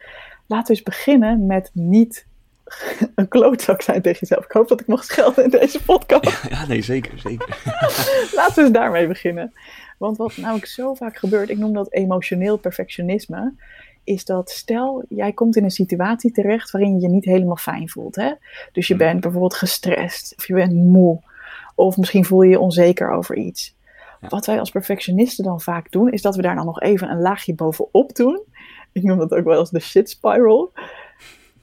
Laten 0.46 0.66
we 0.66 0.72
eens 0.72 0.83
beginnen 0.83 1.46
met 1.46 1.70
niet 1.72 2.26
een 3.14 3.29
klootzak 3.29 3.83
zijn 3.83 4.02
tegen 4.02 4.20
jezelf. 4.20 4.44
Ik 4.44 4.52
hoop 4.52 4.68
dat 4.68 4.81
ik 4.81 4.87
mag 4.87 5.05
schelden 5.05 5.44
in 5.44 5.50
deze 5.50 5.83
podcast. 5.83 6.42
Ja, 6.50 6.66
nee, 6.66 6.83
zeker, 6.83 7.18
zeker. 7.18 7.62
Laten 8.35 8.55
we 8.55 8.61
eens 8.61 8.70
daarmee 8.70 9.07
beginnen. 9.07 9.52
Want 9.98 10.16
wat 10.16 10.37
namelijk 10.37 10.66
zo 10.66 10.94
vaak 10.94 11.16
gebeurt, 11.16 11.50
ik 11.50 11.59
noem 11.59 11.72
dat 11.72 11.92
emotioneel 11.92 12.57
perfectionisme, 12.57 13.52
is 14.05 14.24
dat 14.24 14.50
stel 14.50 15.05
jij 15.09 15.33
komt 15.33 15.57
in 15.57 15.64
een 15.64 15.70
situatie 15.70 16.33
terecht 16.33 16.70
waarin 16.70 16.94
je 16.94 17.00
je 17.00 17.09
niet 17.09 17.24
helemaal 17.24 17.57
fijn 17.57 17.88
voelt. 17.88 18.16
Hè? 18.16 18.33
Dus 18.72 18.87
je 18.87 18.94
Hmm. 18.94 19.02
bent 19.05 19.20
bijvoorbeeld 19.20 19.55
gestrest 19.55 20.35
of 20.37 20.46
je 20.46 20.55
bent 20.55 20.72
moe 20.72 21.20
of 21.76 21.96
misschien 21.96 22.24
voel 22.24 22.42
je 22.42 22.50
je 22.50 22.60
onzeker 22.60 23.10
over 23.10 23.36
iets. 23.36 23.76
Ja. 24.20 24.28
Wat 24.28 24.46
wij 24.46 24.58
als 24.58 24.70
perfectionisten 24.70 25.44
dan 25.44 25.60
vaak 25.60 25.90
doen, 25.90 26.12
is 26.12 26.22
dat 26.22 26.36
we 26.36 26.42
daar 26.42 26.54
dan 26.54 26.64
nog 26.64 26.80
even 26.80 27.10
een 27.10 27.20
laagje 27.20 27.54
bovenop 27.54 28.14
doen. 28.14 28.40
Ik 28.92 29.02
noem 29.02 29.18
dat 29.18 29.32
ook 29.32 29.44
wel 29.44 29.58
eens 29.58 29.70
de 29.70 29.80
shit 29.80 30.10
spiral. 30.10 30.72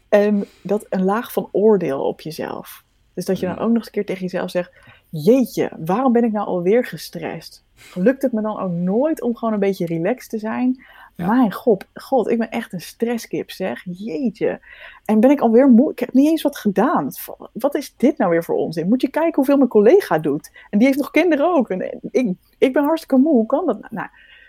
En 0.09 0.45
dat 0.61 0.85
een 0.89 1.03
laag 1.03 1.33
van 1.33 1.49
oordeel 1.51 2.07
op 2.07 2.21
jezelf. 2.21 2.83
Dus 3.13 3.25
dat 3.25 3.39
je 3.39 3.45
dan 3.45 3.57
ook 3.57 3.67
nog 3.67 3.75
eens 3.75 3.85
een 3.85 3.91
keer 3.91 4.05
tegen 4.05 4.21
jezelf 4.21 4.49
zegt: 4.49 4.71
Jeetje, 5.09 5.71
waarom 5.85 6.11
ben 6.11 6.23
ik 6.23 6.31
nou 6.31 6.47
alweer 6.47 6.85
gestrest? 6.85 7.63
Lukt 7.93 8.21
het 8.21 8.31
me 8.31 8.41
dan 8.41 8.59
ook 8.59 8.71
nooit 8.71 9.21
om 9.21 9.35
gewoon 9.35 9.53
een 9.53 9.59
beetje 9.59 9.85
relaxed 9.85 10.29
te 10.29 10.37
zijn? 10.37 10.85
Ja. 11.15 11.27
Mijn 11.27 11.51
god, 11.51 11.85
god, 11.93 12.29
ik 12.29 12.37
ben 12.37 12.51
echt 12.51 12.73
een 12.73 12.81
stresskip, 12.81 13.51
zeg. 13.51 13.83
Jeetje. 13.85 14.59
En 15.05 15.19
ben 15.19 15.31
ik 15.31 15.39
alweer 15.39 15.69
moe? 15.69 15.91
Ik 15.91 15.99
heb 15.99 16.13
niet 16.13 16.29
eens 16.29 16.41
wat 16.41 16.57
gedaan. 16.57 17.11
Wat 17.53 17.75
is 17.75 17.93
dit 17.97 18.17
nou 18.17 18.31
weer 18.31 18.43
voor 18.43 18.55
onzin? 18.55 18.87
Moet 18.87 19.01
je 19.01 19.09
kijken 19.09 19.35
hoeveel 19.35 19.57
mijn 19.57 19.69
collega 19.69 20.17
doet. 20.19 20.51
En 20.69 20.77
die 20.77 20.87
heeft 20.87 20.99
nog 20.99 21.11
kinderen 21.11 21.55
ook. 21.55 21.69
En 21.69 21.99
ik, 22.11 22.33
ik 22.57 22.73
ben 22.73 22.83
hartstikke 22.83 23.17
moe. 23.17 23.33
Hoe 23.33 23.45
kan 23.45 23.65
dat 23.65 23.79
nou? 23.79 23.93
nou 23.93 24.07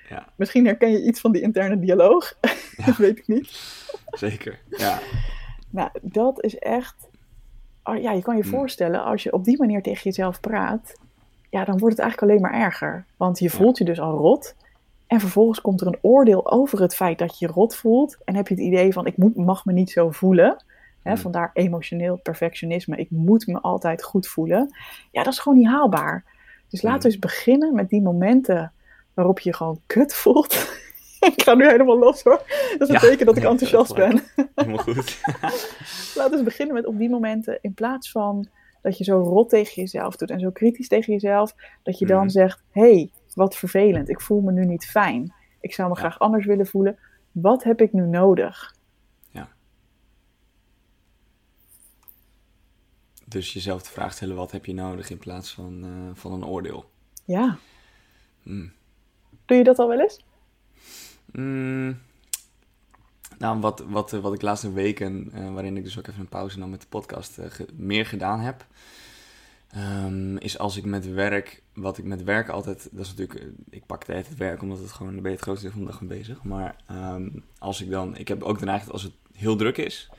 Ja. 0.08 0.28
Misschien 0.36 0.66
herken 0.66 0.90
je 0.90 1.04
iets 1.04 1.20
van 1.20 1.32
die 1.32 1.42
interne 1.42 1.78
dialoog. 1.78 2.36
dat 2.86 2.96
weet 2.96 3.18
ik 3.18 3.28
niet. 3.28 3.50
Zeker, 4.10 4.60
ja. 4.70 4.98
Nou, 5.70 5.90
dat 6.02 6.42
is 6.42 6.58
echt. 6.58 7.08
oh 7.84 8.02
ja, 8.02 8.12
je 8.12 8.22
kan 8.22 8.36
je 8.36 8.42
Hmm. 8.42 8.50
voorstellen, 8.50 9.04
als 9.04 9.22
je 9.22 9.32
op 9.32 9.44
die 9.44 9.58
manier 9.58 9.82
tegen 9.82 10.02
jezelf 10.02 10.40
praat, 10.40 10.94
ja, 11.50 11.64
dan 11.64 11.78
wordt 11.78 11.96
het 11.96 12.04
eigenlijk 12.04 12.32
alleen 12.32 12.50
maar 12.50 12.60
erger. 12.66 13.04
Want 13.16 13.38
je 13.38 13.50
voelt 13.50 13.78
je 13.78 13.84
dus 13.84 14.00
al 14.00 14.16
rot. 14.16 14.54
En 15.14 15.20
vervolgens 15.20 15.60
komt 15.60 15.80
er 15.80 15.86
een 15.86 15.98
oordeel 16.00 16.50
over 16.52 16.80
het 16.80 16.94
feit 16.94 17.18
dat 17.18 17.38
je 17.38 17.46
je 17.46 17.52
rot 17.52 17.76
voelt. 17.76 18.16
En 18.24 18.34
heb 18.36 18.48
je 18.48 18.54
het 18.54 18.62
idee 18.62 18.92
van: 18.92 19.06
ik 19.06 19.16
moet, 19.16 19.36
mag 19.36 19.64
me 19.64 19.72
niet 19.72 19.90
zo 19.90 20.10
voelen. 20.10 20.64
Hè, 21.02 21.10
Hmm. 21.12 21.20
vandaar 21.20 21.50
emotioneel 21.52 22.16
perfectionisme. 22.16 22.96
Ik 22.96 23.10
moet 23.10 23.46
me 23.46 23.60
altijd 23.60 24.02
goed 24.02 24.26
voelen. 24.28 24.76
Ja, 25.10 25.22
dat 25.22 25.32
is 25.32 25.38
gewoon 25.38 25.58
niet 25.58 25.66
haalbaar. 25.66 26.24
Dus 26.68 26.82
laten 26.82 27.00
we 27.02 27.04
Hmm. 27.06 27.10
eens 27.14 27.18
beginnen 27.34 27.74
met 27.74 27.88
die 27.88 28.02
momenten 28.02 28.72
waarop 29.14 29.40
je 29.40 29.50
je 29.50 29.56
gewoon 29.56 29.80
kut 29.86 30.14
voelt. 30.14 30.52
ik 31.34 31.42
ga 31.42 31.54
nu 31.54 31.66
helemaal 31.68 31.98
los 31.98 32.22
hoor. 32.22 32.42
Dat 32.78 32.80
is 32.80 32.88
een 32.88 32.94
Ja, 32.94 33.00
teken 33.00 33.26
dat 33.26 33.36
ik 33.36 33.44
enthousiast 33.44 33.94
ben. 33.94 34.22
Helemaal 34.54 34.78
goed. 34.84 35.20
Laten 36.14 36.30
we 36.30 36.36
eens 36.36 36.42
beginnen 36.44 36.74
met 36.74 36.86
op 36.86 36.98
die 36.98 37.10
momenten, 37.10 37.58
in 37.60 37.74
plaats 37.74 38.10
van 38.10 38.48
dat 38.82 38.98
je 38.98 39.04
zo 39.04 39.18
rot 39.20 39.48
tegen 39.48 39.82
jezelf 39.82 40.16
doet 40.16 40.30
en 40.30 40.40
zo 40.40 40.50
kritisch 40.50 40.88
tegen 40.88 41.12
jezelf, 41.12 41.54
dat 41.82 41.98
je 41.98 42.06
dan 42.06 42.18
Mhm. 42.20 42.28
zegt: 42.28 42.62
hey, 42.70 43.10
wat 43.34 43.56
vervelend, 43.56 44.08
ik 44.08 44.20
voel 44.20 44.40
me 44.40 44.52
nu 44.52 44.64
niet 44.64 44.86
fijn. 44.86 45.34
Ik 45.60 45.74
zou 45.74 45.88
me 45.88 45.94
Ja. 45.94 46.00
graag 46.00 46.18
anders 46.18 46.46
willen 46.46 46.66
voelen. 46.66 46.98
Wat 47.32 47.64
heb 47.64 47.80
ik 47.80 47.92
nu 47.92 48.06
nodig? 48.06 48.72
Dus 53.26 53.52
jezelf 53.52 53.82
de 53.82 53.90
vraag 53.90 54.12
stellen, 54.12 54.36
wat 54.36 54.50
heb 54.50 54.66
je 54.66 54.74
nodig 54.74 55.10
in 55.10 55.18
plaats 55.18 55.52
van, 55.52 55.84
eh, 55.84 56.16
van 56.16 56.32
een 56.32 56.44
oordeel. 56.44 56.90
Ja. 57.24 57.58
Hmm. 58.42 58.72
Doe 59.44 59.56
je 59.56 59.64
dat 59.64 59.78
al 59.78 59.88
wel 59.88 60.00
eens? 60.00 60.24
Mm. 61.32 61.98
Nou, 63.38 63.60
wat, 63.60 63.80
wat, 63.80 64.10
wat 64.10 64.34
ik 64.34 64.42
laatste 64.42 64.72
weken, 64.72 65.30
eh, 65.32 65.52
waarin 65.52 65.76
ik 65.76 65.84
dus 65.84 65.98
ook 65.98 66.06
even 66.06 66.20
een 66.20 66.28
pauze 66.28 66.58
nam 66.58 66.70
met 66.70 66.80
de 66.80 66.86
podcast, 66.86 67.38
eh, 67.38 67.50
ge- 67.50 67.66
meer 67.76 68.06
gedaan 68.06 68.40
heb, 68.40 68.66
ehm, 69.70 70.36
is 70.36 70.58
als 70.58 70.76
ik 70.76 70.84
met 70.84 71.12
werk, 71.12 71.62
wat 71.74 71.98
ik 71.98 72.04
met 72.04 72.24
werk 72.24 72.48
altijd, 72.48 72.88
dat 72.92 73.04
is 73.04 73.14
natuurlijk, 73.14 73.40
eh, 73.40 73.46
ik 73.70 73.86
pak 73.86 74.04
tijd 74.04 74.36
werk, 74.36 74.62
omdat 74.62 74.78
het 74.78 74.92
gewoon, 74.92 75.12
daar 75.12 75.22
ben 75.22 75.30
je 75.30 75.36
het 75.36 75.46
grootste 75.46 75.66
deel 75.66 75.74
van 75.74 75.84
de 75.84 75.90
dag 75.90 76.00
mee 76.00 76.18
bezig. 76.18 76.42
Maar 76.42 76.76
ehm, 76.86 77.28
als 77.58 77.80
ik 77.80 77.90
dan, 77.90 78.16
ik 78.16 78.28
heb 78.28 78.42
ook 78.42 78.58
de 78.58 78.64
neiging, 78.64 78.92
als 78.92 79.02
het 79.02 79.12
heel 79.32 79.56
druk 79.56 79.76
is, 79.76 80.10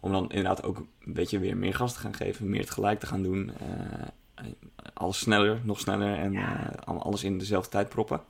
om 0.00 0.12
dan 0.12 0.30
inderdaad 0.30 0.62
ook 0.62 0.78
een 0.78 1.12
beetje 1.12 1.38
weer 1.38 1.56
meer 1.56 1.74
gas 1.74 1.92
te 1.92 1.98
gaan 1.98 2.14
geven, 2.14 2.50
meer 2.50 2.66
tegelijk 2.66 3.00
te 3.00 3.06
gaan 3.06 3.22
doen, 3.22 3.52
eh, 3.58 4.46
alles 4.94 5.18
sneller, 5.18 5.60
nog 5.62 5.80
sneller 5.80 6.18
en 6.18 6.36
eh, 6.36 6.66
allemaal 6.84 7.04
alles 7.04 7.24
in 7.24 7.38
dezelfde 7.38 7.70
tijd 7.70 7.88
proppen. 7.88 8.20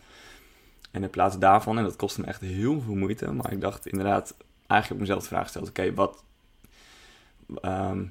En 0.90 1.03
in 1.03 1.11
plaats 1.11 1.38
daarvan, 1.38 1.79
en 1.79 1.85
dat 1.85 1.96
kostte 1.96 2.20
me 2.20 2.27
echt 2.27 2.40
heel 2.40 2.81
veel 2.81 2.94
moeite, 2.94 3.33
maar 3.33 3.53
ik 3.53 3.61
dacht 3.61 3.87
inderdaad, 3.87 4.37
eigenlijk 4.66 4.90
op 4.90 5.07
mezelf 5.07 5.22
de 5.22 5.29
vraag 5.29 5.42
gesteld, 5.42 5.68
oké, 5.68 5.94
wat, 5.94 6.24
ehm, 7.61 8.05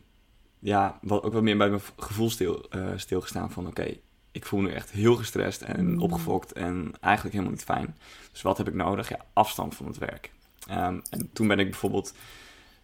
ja, 0.63 0.99
wat 1.01 1.23
ook 1.23 1.33
wat 1.33 1.41
meer 1.41 1.57
bij 1.57 1.69
mijn 1.69 1.81
gevoel 1.97 2.29
stil, 2.29 2.65
eh, 2.69 2.87
stilgestaan 2.95 3.51
van, 3.51 3.67
oké, 3.67 3.97
ik 4.31 4.45
voel 4.45 4.59
me 4.59 4.67
nu 4.67 4.73
echt 4.73 4.91
heel 4.91 5.15
gestrest 5.15 5.61
en 5.61 5.93
Mm. 5.93 6.01
opgefokt 6.01 6.51
en 6.51 6.91
eigenlijk 7.01 7.35
helemaal 7.35 7.55
niet 7.55 7.63
fijn. 7.65 7.97
Dus 8.31 8.41
wat 8.41 8.57
heb 8.57 8.67
ik 8.67 8.73
nodig? 8.73 9.09
Ja, 9.09 9.17
afstand 9.33 9.75
van 9.75 9.85
het 9.85 9.97
werk. 9.97 10.31
Ehm, 10.67 10.99
en 11.09 11.29
toen 11.33 11.47
ben 11.47 11.59
ik 11.59 11.69
bijvoorbeeld, 11.69 12.13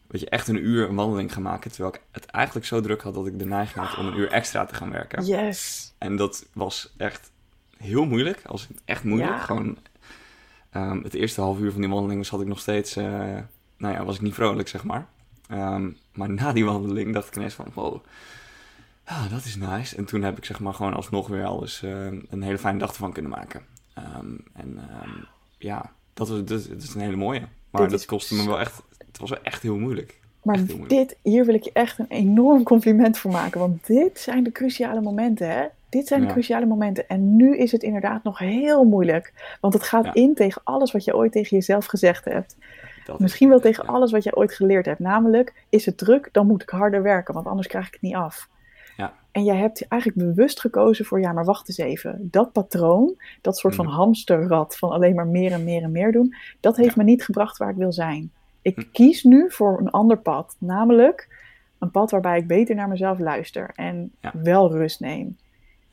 weet 0.07 0.21
je, 0.21 0.29
echt 0.29 0.47
een 0.47 0.65
uur 0.65 0.89
een 0.89 0.95
wandeling 0.95 1.33
gaan 1.33 1.41
maken, 1.41 1.71
terwijl 1.71 1.93
ik 1.93 2.01
het 2.11 2.25
eigenlijk 2.25 2.65
zo 2.65 2.81
druk 2.81 3.01
had 3.01 3.13
dat 3.13 3.27
ik 3.27 3.39
de 3.39 3.45
neiging 3.45 3.85
had 3.85 3.97
om 3.97 4.07
een 4.07 4.17
uur 4.17 4.31
extra 4.31 4.65
te 4.65 4.75
gaan 4.75 4.91
werken. 4.91 5.25
Yes. 5.25 5.93
En 5.97 6.15
dat 6.15 6.45
was 6.53 6.93
echt 6.97 7.31
heel 7.77 8.05
moeilijk. 8.05 8.41
Als 8.45 8.67
echt 8.85 9.03
moeilijk. 9.03 9.31
Ja. 9.31 9.39
Gewoon 9.39 9.77
ehm, 10.69 11.01
het 11.03 11.13
eerste 11.13 11.41
half 11.41 11.59
uur 11.59 11.71
van 11.71 11.81
die 11.81 11.89
wandeling 11.89 12.25
zat 12.25 12.41
ik 12.41 12.47
nog 12.47 12.59
steeds. 12.59 12.95
eh, 12.95 13.03
nou 13.77 13.93
ja, 13.93 14.03
was 14.05 14.15
ik 14.15 14.21
niet 14.21 14.33
vrolijk, 14.33 14.67
zeg 14.67 14.83
maar. 14.83 15.07
Ehm, 15.47 15.89
maar 16.19 16.29
na 16.29 16.51
die 16.53 16.65
wandeling 16.65 17.13
dacht 17.13 17.27
ik 17.27 17.35
ineens 17.35 17.53
van, 17.53 17.65
wow, 17.73 18.03
ah, 19.03 19.29
dat 19.31 19.45
is 19.45 19.55
nice. 19.55 19.95
En 19.95 20.05
toen 20.05 20.21
heb 20.23 20.37
ik 20.37 20.45
zeg 20.45 20.59
maar 20.59 20.73
gewoon 20.73 20.93
alsnog 20.93 21.27
weer 21.27 21.45
alles 21.45 21.83
eh, 21.83 22.05
een 22.29 22.41
hele 22.41 22.57
fijne 22.57 22.79
dag 22.79 22.89
ervan 22.89 23.11
kunnen 23.13 23.31
maken. 23.31 23.61
Ehm, 23.93 24.25
en 24.53 24.77
ehm, 24.89 25.09
ja, 25.57 25.91
dat, 26.13 26.29
was, 26.29 26.37
dat, 26.37 26.47
dat 26.69 26.81
is 26.83 26.93
een 26.93 27.01
hele 27.01 27.15
mooie. 27.15 27.39
Maar 27.71 27.81
Dit 27.81 27.91
dat 27.91 27.99
is 27.99 28.05
kostte 28.05 28.35
me 28.35 28.45
wel 28.45 28.59
echt, 28.59 28.81
het 29.07 29.17
was 29.19 29.29
wel 29.29 29.43
echt 29.43 29.61
heel 29.61 29.77
moeilijk. 29.77 30.19
Maar 30.43 30.55
Echt 30.55 30.67
heel 30.67 30.77
moeilijk. 30.77 31.07
dit, 31.09 31.17
hier 31.23 31.45
wil 31.45 31.55
ik 31.55 31.63
je 31.63 31.71
echt 31.73 31.99
een 31.99 32.05
enorm 32.09 32.63
compliment 32.63 33.17
voor 33.17 33.31
maken. 33.31 33.59
Want 33.59 33.87
dit 33.87 34.19
zijn 34.19 34.43
de 34.43 34.51
cruciale 34.51 35.01
momenten, 35.01 35.49
hè? 35.49 35.65
Dit 35.89 36.07
zijn 36.07 36.19
de 36.21 36.25
Ja. 36.27 36.31
cruciale 36.33 36.65
momenten. 36.65 37.07
En 37.09 37.35
nu 37.35 37.57
is 37.57 37.71
het 37.71 37.83
inderdaad 37.83 38.23
nog 38.23 38.37
heel 38.39 38.83
moeilijk. 38.83 39.33
Want 39.61 39.73
het 39.73 39.83
gaat 39.83 40.05
Ja. 40.05 40.13
in 40.13 40.33
tegen 40.35 40.61
alles 40.63 40.91
wat 40.91 41.03
je 41.03 41.15
ooit 41.15 41.31
tegen 41.31 41.57
jezelf 41.57 41.85
gezegd 41.85 42.25
hebt. 42.25 42.55
Dat 43.11 43.19
Misschien 43.19 43.47
is- 43.47 43.53
wel 43.53 43.61
tegen 43.71 43.85
ja. 43.85 43.91
alles 43.93 44.11
wat 44.11 44.23
je 44.23 44.35
ooit 44.35 44.53
geleerd 44.53 44.85
hebt. 44.85 44.99
Namelijk, 44.99 45.53
is 45.69 45.85
het 45.85 45.97
druk, 45.97 46.29
dan 46.31 46.47
moet 46.47 46.61
ik 46.61 46.69
harder 46.69 47.01
werken, 47.01 47.33
want 47.33 47.47
anders 47.47 47.67
krijg 47.67 47.87
ik 47.87 47.93
het 47.93 48.01
niet 48.01 48.15
af. 48.15 48.49
Ja. 48.97 49.13
En 49.31 49.43
jij 49.43 49.55
hebt 49.55 49.87
eigenlijk 49.87 50.21
bewust 50.33 50.59
gekozen 50.59 51.05
voor, 51.05 51.19
ja, 51.19 51.31
maar 51.31 51.45
wacht 51.45 51.67
eens 51.67 51.77
even. 51.77 52.27
Dat 52.31 52.51
patroon, 52.51 53.15
dat 53.41 53.57
soort 53.57 53.75
van 53.75 53.85
Mhm. 53.85 53.95
hamsterrad 53.95 54.77
van 54.77 54.89
alleen 54.89 55.15
maar 55.15 55.27
meer 55.27 55.51
en 55.51 55.63
meer 55.63 55.83
en 55.83 55.91
meer 55.91 56.11
doen, 56.11 56.35
dat 56.59 56.77
heeft 56.77 56.95
me 56.95 57.03
niet 57.03 57.23
gebracht 57.23 57.57
waar 57.57 57.69
ik 57.69 57.75
wil 57.75 57.93
zijn. 57.93 58.31
Ik 58.61 58.75
Hm. 58.75 58.83
kies 58.91 59.23
nu 59.23 59.51
voor 59.51 59.79
een 59.79 59.89
ander 59.91 60.17
pad, 60.17 60.55
namelijk 60.59 61.37
een 61.79 61.91
pad 61.91 62.11
waarbij 62.11 62.37
ik 62.37 62.47
beter 62.47 62.75
naar 62.75 62.87
mezelf 62.87 63.19
luister 63.19 63.71
en 63.75 64.11
Ja. 64.21 64.31
wel 64.43 64.71
rust 64.71 64.99
neem. 64.99 65.37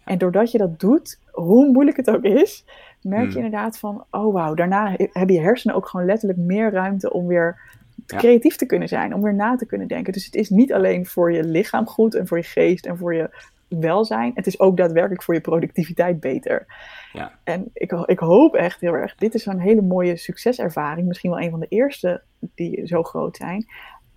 En 0.05 0.18
doordat 0.18 0.50
je 0.50 0.59
dat 0.59 0.81
doet, 0.81 1.18
hoe 1.31 1.70
moeilijk 1.72 1.96
het 1.96 2.11
ook 2.11 2.22
is, 2.22 2.64
merk 3.09 3.25
je 3.27 3.33
Hmm. 3.33 3.45
inderdaad 3.45 3.79
van, 3.79 4.05
oh 4.11 4.33
wauw, 4.33 4.55
daarna 4.55 4.90
he- 4.97 5.09
hebben 5.12 5.35
je 5.35 5.42
hersenen 5.42 5.77
ook 5.77 5.88
gewoon 5.88 6.07
letterlijk 6.07 6.38
meer 6.38 6.71
ruimte 6.73 7.12
om 7.12 7.27
weer 7.27 7.59
Ja. 8.07 8.16
creatief 8.19 8.57
te 8.57 8.66
kunnen 8.66 8.88
zijn, 8.88 9.14
om 9.14 9.23
weer 9.23 9.35
na 9.35 9.57
te 9.57 9.66
kunnen 9.66 9.88
denken. 9.88 10.12
Dus 10.12 10.25
het 10.25 10.35
is 10.35 10.51
niet 10.51 10.73
alleen 10.73 11.07
voor 11.07 11.33
je 11.33 11.45
lichaam 11.45 11.87
goed 11.87 12.14
en 12.14 12.27
voor 12.27 12.37
je 12.37 12.42
geest 12.45 12.87
en 12.87 12.97
voor 12.97 13.14
je 13.14 13.31
welzijn, 13.69 14.31
het 14.35 14.47
is 14.47 14.61
ook 14.61 14.77
daadwerkelijk 14.77 15.23
voor 15.23 15.35
je 15.35 15.40
productiviteit 15.40 16.21
beter. 16.21 16.66
Ja. 17.12 17.33
En 17.45 17.71
ik, 17.73 17.92
ik 17.92 18.19
hoop 18.19 18.55
echt 18.55 18.81
heel 18.81 18.92
erg, 18.95 19.14
dit 19.14 19.35
is 19.35 19.42
zo'n 19.42 19.59
hele 19.59 19.83
mooie 19.83 20.16
succeservaring, 20.16 21.07
misschien 21.07 21.31
wel 21.31 21.40
een 21.40 21.51
van 21.51 21.61
de 21.61 21.66
eerste 21.69 22.23
die 22.55 22.87
zo 22.87 23.03
groot 23.03 23.37
zijn. 23.37 23.66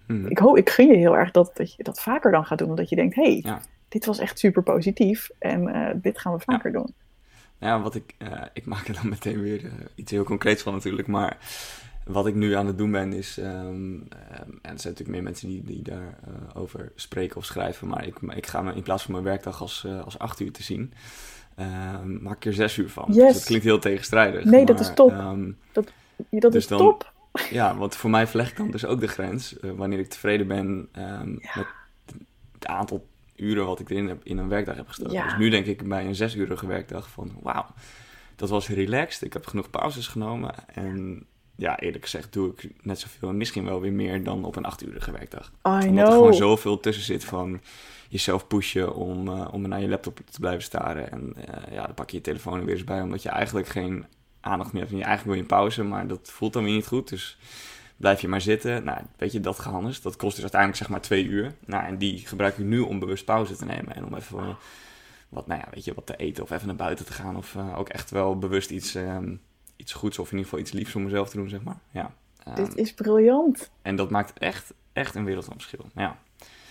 Mhm. 0.08 0.28
Ik 0.28 0.38
hoop, 0.38 0.58
ik 0.58 0.70
gun 0.70 0.88
je 0.88 0.96
heel 0.98 1.18
erg 1.18 1.32
dat, 1.32 1.52
dat 1.54 1.74
je 1.74 1.84
dat 1.84 2.02
vaker 2.02 2.32
dan 2.32 2.46
gaat 2.46 2.58
doen, 2.58 2.70
omdat 2.70 2.90
je 2.90 2.96
denkt, 2.96 3.16
hé, 3.16 3.22
hey, 3.24 3.40
Ja. 3.44 3.60
dit 3.88 4.06
was 4.06 4.20
echt 4.20 4.40
super 4.40 4.64
positief 4.64 5.30
en 5.40 5.68
eh, 5.68 5.96
dit 5.96 6.20
gaan 6.20 6.34
we 6.34 6.40
vaker 6.40 6.72
doen. 6.72 6.94
Ja, 7.60 7.82
wat 7.82 7.96
ik, 7.96 8.14
eh, 8.18 8.42
ik 8.54 8.66
maak 8.66 8.88
er 8.88 8.94
dan 8.94 9.10
meteen 9.16 9.42
weer 9.42 9.66
eh, 9.66 9.72
iets 9.96 10.12
heel 10.12 10.24
concreets 10.24 10.64
van 10.64 10.74
natuurlijk, 10.74 11.08
maar 11.08 11.38
wat 12.06 12.28
ik 12.28 12.36
nu 12.36 12.54
aan 12.54 12.68
het 12.68 12.78
doen 12.78 12.92
ben 12.92 13.14
is, 13.14 13.38
ehm, 13.38 13.50
ehm, 13.50 14.50
en 14.62 14.74
er 14.74 14.80
zijn 14.80 14.94
natuurlijk 14.94 15.10
meer 15.10 15.24
mensen 15.24 15.48
die, 15.48 15.64
die 15.64 15.82
daarover 15.84 16.54
over 16.54 16.92
spreken 16.96 17.38
of 17.38 17.46
schrijven, 17.46 17.88
maar 17.88 18.06
ik, 18.08 18.16
ik 18.36 18.48
ga 18.48 18.62
me 18.62 18.74
in 18.74 18.82
plaats 18.84 19.04
van 19.04 19.12
mijn 19.12 19.24
werkdag 19.24 19.62
als, 19.62 19.84
eh, 19.86 20.04
als 20.04 20.20
acht 20.20 20.40
uur 20.40 20.52
te 20.52 20.64
zien, 20.64 20.94
ehm, 21.56 22.22
maak 22.24 22.36
ik 22.36 22.46
er 22.46 22.54
zes 22.54 22.78
uur 22.78 22.90
van. 22.90 23.06
Yes. 23.08 23.16
Dus 23.26 23.34
dat 23.34 23.44
klinkt 23.44 23.66
heel 23.66 23.80
tegenstrijdig. 23.80 24.44
Nee, 24.44 24.66
dat 24.66 24.80
is 24.80 24.92
top. 24.96 25.10
Ja, 25.12 25.36
dat 26.40 26.52
Dus 26.52 26.56
is 26.64 26.68
dan- 26.68 26.78
top. 26.78 27.14
ja, 27.52 27.78
want 27.78 27.96
voor 27.96 28.10
mij 28.10 28.28
verleg 28.28 28.50
ik 28.50 28.58
dan 28.58 28.72
dus 28.72 28.86
ook 28.86 29.00
de 29.00 29.08
grens, 29.08 29.60
eh, 29.60 29.72
wanneer 29.72 30.00
ik 30.00 30.10
tevreden 30.10 30.48
ben 30.48 30.90
Ja. 30.94 31.24
met 31.26 31.66
het 32.54 32.66
aantal 32.68 33.08
uren 33.40 33.66
wat 33.66 33.80
ik 33.80 33.90
erin 33.90 34.08
heb, 34.08 34.24
in 34.24 34.38
een 34.38 34.50
werkdag 34.50 34.76
heb 34.76 34.88
gestoken. 34.88 35.14
Ja. 35.14 35.24
Dus 35.24 35.38
nu 35.38 35.50
denk 35.50 35.66
ik 35.66 35.88
bij 35.88 36.06
een 36.06 36.16
zesurige 36.16 36.68
werkdag 36.68 37.10
van, 37.10 37.32
wauw, 37.42 37.66
dat 38.36 38.50
was 38.50 38.70
relaxed. 38.70 39.22
Ik 39.22 39.34
heb 39.34 39.46
genoeg 39.46 39.70
pauzes 39.70 40.08
genomen 40.08 40.54
en 40.74 41.26
ja, 41.56 41.80
eerlijk 41.80 42.04
gezegd 42.04 42.34
doe 42.34 42.52
ik 42.52 42.72
net 42.82 43.00
zoveel 43.00 43.30
en 43.30 43.38
misschien 43.38 43.66
wel 43.66 43.82
weer 43.82 43.94
meer 43.94 44.24
dan 44.24 44.46
op 44.46 44.56
een 44.56 44.66
acht 44.66 44.84
uurige 44.84 45.12
werkdag. 45.12 45.48
I 45.48 45.70
Omdat 45.70 45.90
know. 45.90 46.00
er 46.00 46.12
gewoon 46.12 46.34
zoveel 46.34 46.80
tussen 46.80 47.04
zit 47.04 47.24
van 47.24 47.62
jezelf 48.10 48.48
pushen 48.48 48.96
om, 48.96 49.28
eh, 49.28 49.48
om 49.52 49.68
naar 49.68 49.82
je 49.82 49.88
laptop 49.88 50.20
te 50.30 50.40
blijven 50.40 50.64
staren. 50.64 51.12
En 51.12 51.34
eh, 51.36 51.74
ja, 51.74 51.86
dan 51.86 51.94
pak 51.94 52.10
je 52.10 52.18
je 52.18 52.24
telefoon 52.24 52.60
er 52.60 52.66
weer 52.66 52.76
eens 52.76 52.84
bij, 52.84 53.02
omdat 53.02 53.24
je 53.24 53.30
eigenlijk 53.30 53.68
geen 53.68 54.06
aandacht 54.40 54.72
meer 54.72 54.82
hebt. 54.82 54.94
En 54.94 55.00
je 55.00 55.06
eigenlijk 55.06 55.36
wil 55.36 55.46
je 55.46 55.54
een 55.54 55.58
pauze, 55.58 55.84
maar 55.84 56.08
dat 56.08 56.32
voelt 56.32 56.54
dan 56.54 56.64
weer 56.64 56.74
niet 56.74 56.88
goed. 56.88 57.10
Dus 57.10 57.38
blijf 58.00 58.22
je 58.22 58.28
maar 58.28 58.42
zitten. 58.42 58.84
Nou, 58.84 59.00
weet 59.18 59.32
je, 59.32 59.40
dat 59.40 59.60
gehandels. 59.60 60.02
Dat 60.02 60.16
kost 60.16 60.32
dus 60.34 60.42
uiteindelijk 60.42 60.82
zeg 60.82 60.90
maar 60.90 61.02
twee 61.02 61.24
uur. 61.26 61.54
Nou, 61.66 61.86
en 61.86 61.98
die 61.98 62.18
gebruik 62.28 62.58
ik 62.58 62.66
nu 62.66 62.80
om 62.80 63.00
bewust 63.00 63.26
pauze 63.26 63.56
te 63.56 63.66
nemen. 63.66 63.96
En 63.96 64.06
om 64.06 64.16
even 64.16 64.40
eh, 64.40 64.48
wat, 65.30 65.48
nou 65.48 65.60
ja, 65.60 65.68
weet 65.74 65.86
je, 65.86 65.94
wat 65.94 66.06
te 66.06 66.16
eten 66.16 66.44
of 66.44 66.52
even 66.52 66.68
naar 66.68 66.76
buiten 66.76 67.06
te 67.06 67.14
gaan. 67.14 67.38
Of 67.38 67.56
eh, 67.56 67.78
ook 67.80 67.90
echt 67.90 68.12
wel 68.12 68.38
bewust 68.38 68.70
iets, 68.70 68.96
ehm, 68.96 69.36
iets 69.76 69.94
goeds 69.94 70.20
of 70.20 70.26
in 70.26 70.32
ieder 70.38 70.46
geval 70.50 70.60
iets 70.60 70.72
liefs 70.72 70.92
voor 70.92 71.02
mezelf 71.02 71.30
te 71.30 71.38
doen, 71.38 71.50
zeg 71.50 71.64
maar. 71.64 71.78
Ja. 71.92 72.12
Ehm, 72.44 72.56
Dit 72.56 72.76
is 72.76 72.94
briljant. 72.94 73.70
En 73.82 73.96
dat 73.96 74.10
maakt 74.10 74.40
echt, 74.40 74.74
echt 74.94 75.16
een 75.16 75.26
wereld 75.26 75.46
van 75.46 75.54
verschil. 75.54 75.86
Ja. 75.96 76.18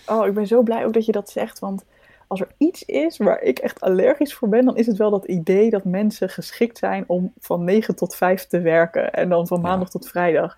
Oh, 0.05 0.27
ik 0.27 0.33
ben 0.33 0.47
zo 0.47 0.61
blij 0.61 0.85
ook 0.85 0.93
dat 0.93 1.05
je 1.05 1.11
dat 1.11 1.29
zegt. 1.29 1.59
Want 1.59 1.85
als 2.27 2.41
er 2.41 2.47
iets 2.57 2.83
is 2.85 3.17
waar 3.17 3.41
ik 3.41 3.59
echt 3.59 3.81
allergisch 3.81 4.33
voor 4.33 4.49
ben, 4.49 4.65
dan 4.65 4.77
is 4.77 4.85
het 4.85 4.97
wel 4.97 5.09
dat 5.11 5.25
idee 5.25 5.69
dat 5.69 5.83
mensen 5.83 6.29
geschikt 6.29 6.77
zijn 6.77 7.03
om 7.07 7.33
van 7.39 7.63
9 7.63 7.95
tot 7.95 8.15
5 8.15 8.47
te 8.47 8.61
werken. 8.61 9.13
En 9.13 9.29
dan 9.29 9.47
van 9.47 9.57
Ja. 9.61 9.67
maandag 9.67 9.89
tot 9.89 10.07
vrijdag. 10.07 10.57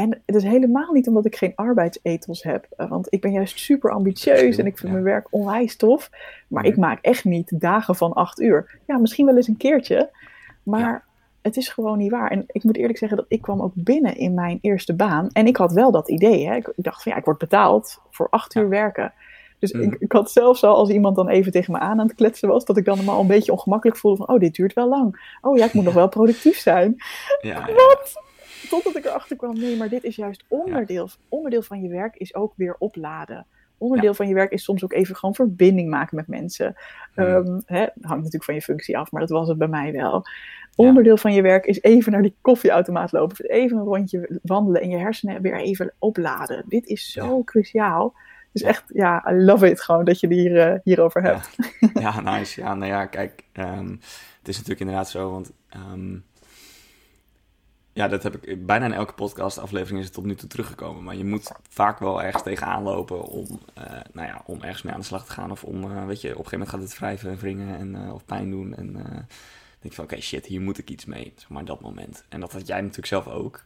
En 0.00 0.22
het 0.26 0.36
is 0.36 0.42
helemaal 0.42 0.92
niet 0.92 1.08
omdat 1.08 1.24
ik 1.24 1.36
geen 1.36 1.52
arbeidsethos 1.54 2.42
heb. 2.42 2.66
Want 2.76 3.06
ik 3.10 3.20
ben 3.20 3.32
juist 3.32 3.58
super 3.58 3.90
ambitieus 3.90 4.56
en 4.56 4.66
ik 4.66 4.78
vind 4.78 4.88
Ja. 4.88 4.92
mijn 4.92 5.04
werk 5.04 5.26
onwijs 5.30 5.76
tof. 5.76 6.10
Maar 6.48 6.64
ik 6.64 6.76
maak 6.76 6.98
echt 7.00 7.24
niet 7.24 7.60
dagen 7.60 7.94
van 7.94 8.12
8 8.12 8.40
uur. 8.40 8.78
Ja, 8.86 8.98
misschien 8.98 9.26
wel 9.26 9.36
eens 9.36 9.48
een 9.48 9.56
keertje. 9.56 10.10
Maar 10.62 10.80
Ja. 10.80 11.02
het 11.42 11.56
is 11.56 11.68
gewoon 11.68 11.98
niet 11.98 12.10
waar. 12.10 12.30
En 12.30 12.44
ik 12.46 12.64
moet 12.64 12.76
eerlijk 12.76 12.98
zeggen 12.98 13.16
dat 13.18 13.26
ik 13.28 13.42
kwam 13.42 13.62
ook 13.62 13.72
binnen 13.74 14.16
in 14.16 14.34
mijn 14.34 14.58
eerste 14.60 14.94
baan. 14.94 15.28
En 15.32 15.46
ik 15.46 15.56
had 15.56 15.72
wel 15.72 15.90
dat 15.90 16.08
idee. 16.10 16.46
Hè? 16.46 16.54
Ik, 16.56 16.72
dacht 16.76 17.02
van 17.02 17.12
ja, 17.12 17.18
ik 17.18 17.24
word 17.24 17.38
betaald 17.38 17.98
voor 18.10 18.26
acht 18.30 18.54
Ja. 18.54 18.60
uur 18.60 18.68
werken. 18.68 19.12
Dus 19.58 19.72
Mhm. 19.72 19.82
ik, 19.82 19.96
ik 19.98 20.12
had 20.12 20.30
zelfs 20.30 20.64
al, 20.64 20.74
als 20.74 20.88
iemand 20.90 21.16
dan 21.16 21.28
even 21.28 21.52
tegen 21.52 21.72
me 21.72 21.78
aan 21.78 22.00
aan 22.00 22.06
het 22.06 22.14
kletsen 22.16 22.48
was, 22.48 22.64
dat 22.64 22.76
ik 22.76 22.84
dan 22.84 23.08
al 23.08 23.20
een 23.20 23.26
beetje 23.26 23.52
ongemakkelijk 23.52 23.98
voelde 23.98 24.16
van, 24.24 24.34
oh, 24.34 24.40
dit 24.40 24.54
duurt 24.54 24.72
wel 24.72 24.88
lang. 24.88 25.36
Oh 25.40 25.56
ja, 25.56 25.64
ik 25.64 25.72
moet 25.72 25.84
nog 25.84 25.94
wel 25.94 26.08
productief 26.08 26.58
zijn. 26.58 26.96
Wat? 27.42 28.22
Totdat 28.68 28.96
ik 28.96 29.04
erachter 29.04 29.36
kwam, 29.36 29.58
nee, 29.58 29.76
maar 29.76 29.88
dit 29.88 30.04
is 30.04 30.16
juist 30.16 30.44
onderdeel. 30.48 31.08
Onderdeel 31.28 31.62
van 31.62 31.82
je 31.82 31.88
werk 31.88 32.16
is 32.16 32.34
ook 32.34 32.52
weer 32.56 32.76
opladen. 32.78 33.46
Onderdeel 33.78 34.10
Ja. 34.10 34.14
van 34.16 34.28
je 34.28 34.34
werk 34.34 34.52
is 34.52 34.64
soms 34.64 34.84
ook 34.84 34.92
even 34.92 35.16
gewoon 35.16 35.34
verbinding 35.34 35.90
maken 35.90 36.16
met 36.16 36.26
mensen. 36.28 36.76
Hmm. 37.14 37.24
Ehm, 37.24 37.60
hè, 37.66 37.80
hangt 37.80 38.16
natuurlijk 38.16 38.44
van 38.44 38.54
je 38.54 38.62
functie 38.62 38.98
af, 38.98 39.10
maar 39.12 39.20
dat 39.20 39.30
was 39.30 39.48
het 39.48 39.58
bij 39.58 39.68
mij 39.68 39.92
wel. 39.92 40.24
Onderdeel 40.76 41.16
van 41.16 41.32
je 41.32 41.42
werk 41.42 41.64
is 41.66 41.82
even 41.82 42.12
naar 42.12 42.22
die 42.22 42.34
koffieautomaat 42.40 43.12
lopen. 43.12 43.30
of 43.40 43.50
Even 43.50 43.76
een 43.76 43.84
rondje 43.84 44.40
wandelen 44.42 44.82
en 44.82 44.88
je 44.88 44.96
hersenen 44.96 45.42
weer 45.42 45.60
even 45.60 45.92
opladen. 45.98 46.64
Dit 46.68 46.86
is 46.86 47.12
zo 47.12 47.36
Ja. 47.36 47.44
cruciaal. 47.44 48.14
Dus 48.52 48.62
echt, 48.62 48.84
ja, 48.86 49.30
I 49.30 49.34
love 49.34 49.70
it 49.70 49.80
gewoon 49.80 50.04
dat 50.04 50.20
je 50.20 50.26
het 50.26 50.36
hier, 50.36 50.58
eh, 50.72 50.78
hierover 50.84 51.22
Ja. 51.24 51.28
hebt. 51.32 51.56
Ja, 52.02 52.20
nice. 52.20 52.60
Ja, 52.60 52.74
nou 52.74 52.90
ja, 52.90 53.06
kijk, 53.06 53.44
ehm, 53.52 53.88
het 54.38 54.48
is 54.48 54.54
natuurlijk 54.56 54.80
inderdaad 54.80 55.08
zo, 55.10 55.30
want 55.30 55.52
ehm, 55.68 56.16
ja, 57.92 58.08
dat 58.08 58.22
heb 58.22 58.36
ik 58.46 58.66
bijna 58.66 58.84
in 58.84 58.92
elke 58.92 59.12
podcast-aflevering 59.12 59.98
is 59.98 60.04
het 60.04 60.14
tot 60.14 60.24
nu 60.24 60.34
toe 60.34 60.48
teruggekomen. 60.48 61.02
Maar 61.04 61.16
je 61.16 61.24
moet 61.24 61.52
vaak 61.68 61.98
wel 61.98 62.22
ergens 62.22 62.42
tegenaan 62.42 62.82
lopen 62.82 63.22
om, 63.22 63.46
eh, 63.74 63.84
nou 64.12 64.26
ja, 64.28 64.42
om 64.46 64.62
ergens 64.62 64.82
mee 64.82 64.94
aan 64.94 65.00
de 65.00 65.06
slag 65.06 65.24
te 65.24 65.32
gaan. 65.32 65.50
Of 65.50 65.64
om, 65.64 65.82
eh, 65.84 66.06
weet 66.06 66.20
je, 66.20 66.28
op 66.28 66.38
een 66.38 66.44
gegeven 66.44 66.58
moment 66.58 66.68
gaat 66.68 66.80
het 66.80 66.98
wrijven, 66.98 67.36
wringen 67.36 67.78
en, 67.78 68.04
eh, 68.06 68.14
of 68.14 68.24
pijn 68.24 68.50
doen. 68.50 68.74
En 68.74 68.92
denk 68.92 69.24
je 69.80 69.92
van, 69.92 70.04
oké, 70.04 70.20
shit, 70.20 70.46
hier 70.46 70.60
moet 70.60 70.78
ik 70.78 70.90
iets 70.90 71.04
mee. 71.04 71.32
Zeg 71.36 71.48
maar 71.48 71.64
dat 71.64 71.80
moment. 71.80 72.24
En 72.28 72.40
dat 72.40 72.52
had 72.52 72.66
jij 72.66 72.80
natuurlijk 72.80 73.06
zelf 73.06 73.28
ook. 73.28 73.64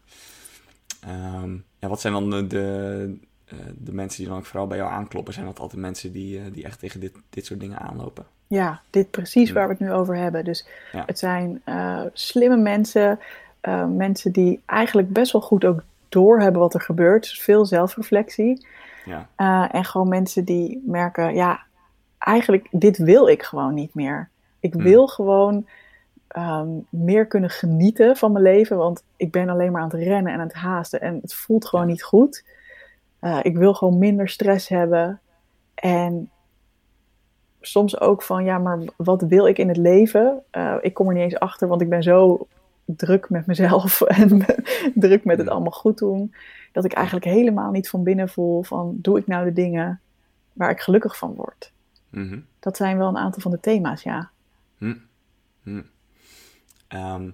Ehm, 1.01 1.55
ja, 1.79 1.89
wat 1.89 2.01
zijn 2.01 2.13
dan 2.13 2.31
de, 2.31 2.47
de, 2.47 3.17
de 3.79 3.93
mensen 3.93 4.19
die 4.19 4.29
dan 4.29 4.39
ook 4.39 4.47
vooral 4.47 4.67
bij 4.67 4.79
jou 4.79 4.91
aankloppen? 4.91 5.35
Zijn 5.35 5.47
dat 5.47 5.59
altijd 5.61 5.81
mensen 5.81 6.13
die, 6.13 6.51
die 6.51 6.65
echt 6.65 6.79
tegen 6.79 7.01
dit, 7.01 7.13
dit 7.31 7.47
soort 7.47 7.61
dingen 7.61 7.79
aanlopen? 7.79 8.27
Ja, 8.47 8.81
dit 8.91 9.11
precies 9.11 9.49
Ja. 9.49 9.55
waar 9.55 9.67
we 9.67 9.71
het 9.73 9.81
nu 9.81 9.93
over 9.93 10.17
hebben. 10.17 10.45
Dus 10.45 10.67
Ja. 10.93 11.03
het 11.07 11.19
zijn 11.19 11.63
slimme 12.13 12.57
mensen, 12.57 13.19
eh, 13.65 13.87
mensen 13.87 14.33
die 14.33 14.63
eigenlijk 14.67 15.13
best 15.13 15.33
wel 15.33 15.41
goed 15.41 15.65
ook 15.65 15.83
doorhebben 16.09 16.61
wat 16.61 16.75
er 16.75 16.81
gebeurt. 16.81 17.29
Veel 17.29 17.67
zelfreflectie. 17.67 18.67
Ja, 19.05 19.29
Eh, 19.37 19.75
en 19.75 19.85
gewoon 19.85 20.09
mensen 20.09 20.45
die 20.45 20.83
merken, 20.87 21.35
ja, 21.35 21.61
eigenlijk 22.19 22.69
dit 22.71 22.99
wil 22.99 23.29
ik 23.29 23.43
gewoon 23.43 23.75
niet 23.75 23.95
meer. 23.95 24.29
Ik 24.61 24.73
Hmm. 24.73 24.83
wil 24.83 25.07
gewoon 25.07 25.67
ehm, 26.29 26.69
meer 26.89 27.27
kunnen 27.27 27.51
genieten 27.51 28.17
van 28.17 28.33
mijn 28.33 28.45
leven, 28.45 28.77
want 28.77 29.03
ik 29.17 29.31
ben 29.31 29.49
alleen 29.49 29.73
maar 29.73 29.83
aan 29.83 29.89
het 29.91 30.03
rennen 30.03 30.33
en 30.33 30.39
aan 30.41 30.47
het 30.47 30.55
haasten 30.57 31.01
en 31.01 31.19
het 31.23 31.35
voelt 31.35 31.67
gewoon 31.67 31.85
Ja. 31.87 31.91
niet 31.91 32.03
goed. 32.03 32.45
Eh, 33.19 33.39
ik 33.43 33.57
wil 33.57 33.75
gewoon 33.75 33.99
minder 33.99 34.29
stress 34.29 34.69
hebben 34.69 35.21
en 35.75 36.31
soms 37.61 38.01
ook 38.01 38.23
van, 38.23 38.45
ja, 38.45 38.59
maar 38.59 38.79
wat 38.97 39.23
wil 39.23 39.47
ik 39.47 39.59
in 39.59 39.69
het 39.69 39.77
leven? 39.77 40.43
Ik 40.81 40.95
kom 40.95 41.09
er 41.09 41.15
niet 41.15 41.23
eens 41.23 41.39
achter, 41.39 41.69
want 41.69 41.81
ik 41.81 41.89
ben 41.89 42.03
zo 42.03 42.47
druk 42.85 43.31
met 43.31 43.47
mezelf 43.47 44.01
en 44.21 44.47
druk 44.95 45.25
met 45.25 45.39
het 45.39 45.49
allemaal 45.49 45.73
goed 45.73 45.99
doen, 45.99 46.35
dat 46.73 46.85
ik 46.85 46.93
eigenlijk 46.93 47.27
helemaal 47.27 47.71
niet 47.71 47.89
van 47.89 48.03
binnen 48.03 48.29
voel 48.29 48.63
van, 48.63 48.97
doe 49.01 49.19
ik 49.19 49.27
nou 49.27 49.45
de 49.45 49.53
dingen 49.53 50.01
waar 50.53 50.71
ik 50.71 50.81
gelukkig 50.81 51.17
van 51.19 51.35
word? 51.35 51.73
Mhm. 52.11 52.39
Dat 52.61 52.77
zijn 52.77 52.99
wel 52.99 53.09
een 53.09 53.17
aantal 53.17 53.43
van 53.43 53.51
de 53.51 53.61
thema's, 53.61 54.03
ja. 54.03 54.31
Hm. 54.79 54.95
Hm. 55.63 55.83
Ehm, 56.89 57.31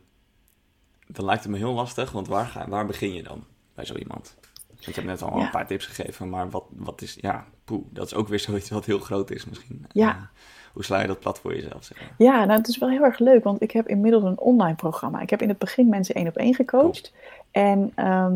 dan 1.07 1.25
lijkt 1.25 1.43
het 1.43 1.53
me 1.53 1.59
heel 1.59 1.73
lastig, 1.73 2.13
want 2.13 2.29
waar, 2.29 2.47
ga, 2.47 2.69
waar 2.69 2.87
begin 2.87 3.15
je 3.15 3.23
dan 3.23 3.45
bij 3.75 3.85
zo 3.85 3.95
iemand? 3.95 4.37
Want 4.69 4.85
je 4.85 4.93
hebt 4.93 5.07
net 5.07 5.23
al 5.23 5.39
Ja. 5.39 5.45
een 5.45 5.51
paar 5.51 5.67
tips 5.67 5.87
gegeven, 5.87 6.29
maar 6.29 6.51
wat, 6.51 6.65
wat 6.71 7.03
is, 7.03 7.19
ja, 7.21 7.47
poeh, 7.65 7.85
dat 7.91 8.07
is 8.07 8.15
ook 8.15 8.29
weer 8.29 8.41
zoiets 8.41 8.71
wat 8.71 8.85
heel 8.85 8.99
groot 8.99 9.31
is 9.31 9.45
misschien. 9.45 9.85
Ja. 9.89 10.17
Eh, 10.17 10.23
hoe 10.73 10.85
sla 10.85 11.01
je 11.01 11.07
dat 11.07 11.21
plat 11.21 11.39
voor 11.39 11.55
jezelf, 11.55 11.85
zeg 11.85 12.01
maar? 12.01 12.11
Ja, 12.19 12.45
nou, 12.45 12.59
het 12.59 12.69
is 12.69 12.79
wel 12.79 12.89
heel 12.91 13.05
erg 13.05 13.19
leuk, 13.19 13.45
want 13.45 13.63
ik 13.63 13.71
heb 13.71 13.89
inmiddels 13.89 14.23
een 14.25 14.39
online 14.41 14.75
programma. 14.75 15.21
Ik 15.21 15.31
heb 15.31 15.43
in 15.43 15.49
het 15.49 15.59
begin 15.59 15.89
mensen 15.89 16.15
één 16.15 16.27
op 16.29 16.37
één 16.37 16.55
gecoacht. 16.55 17.13
En 17.51 17.93
ehm, 17.95 18.35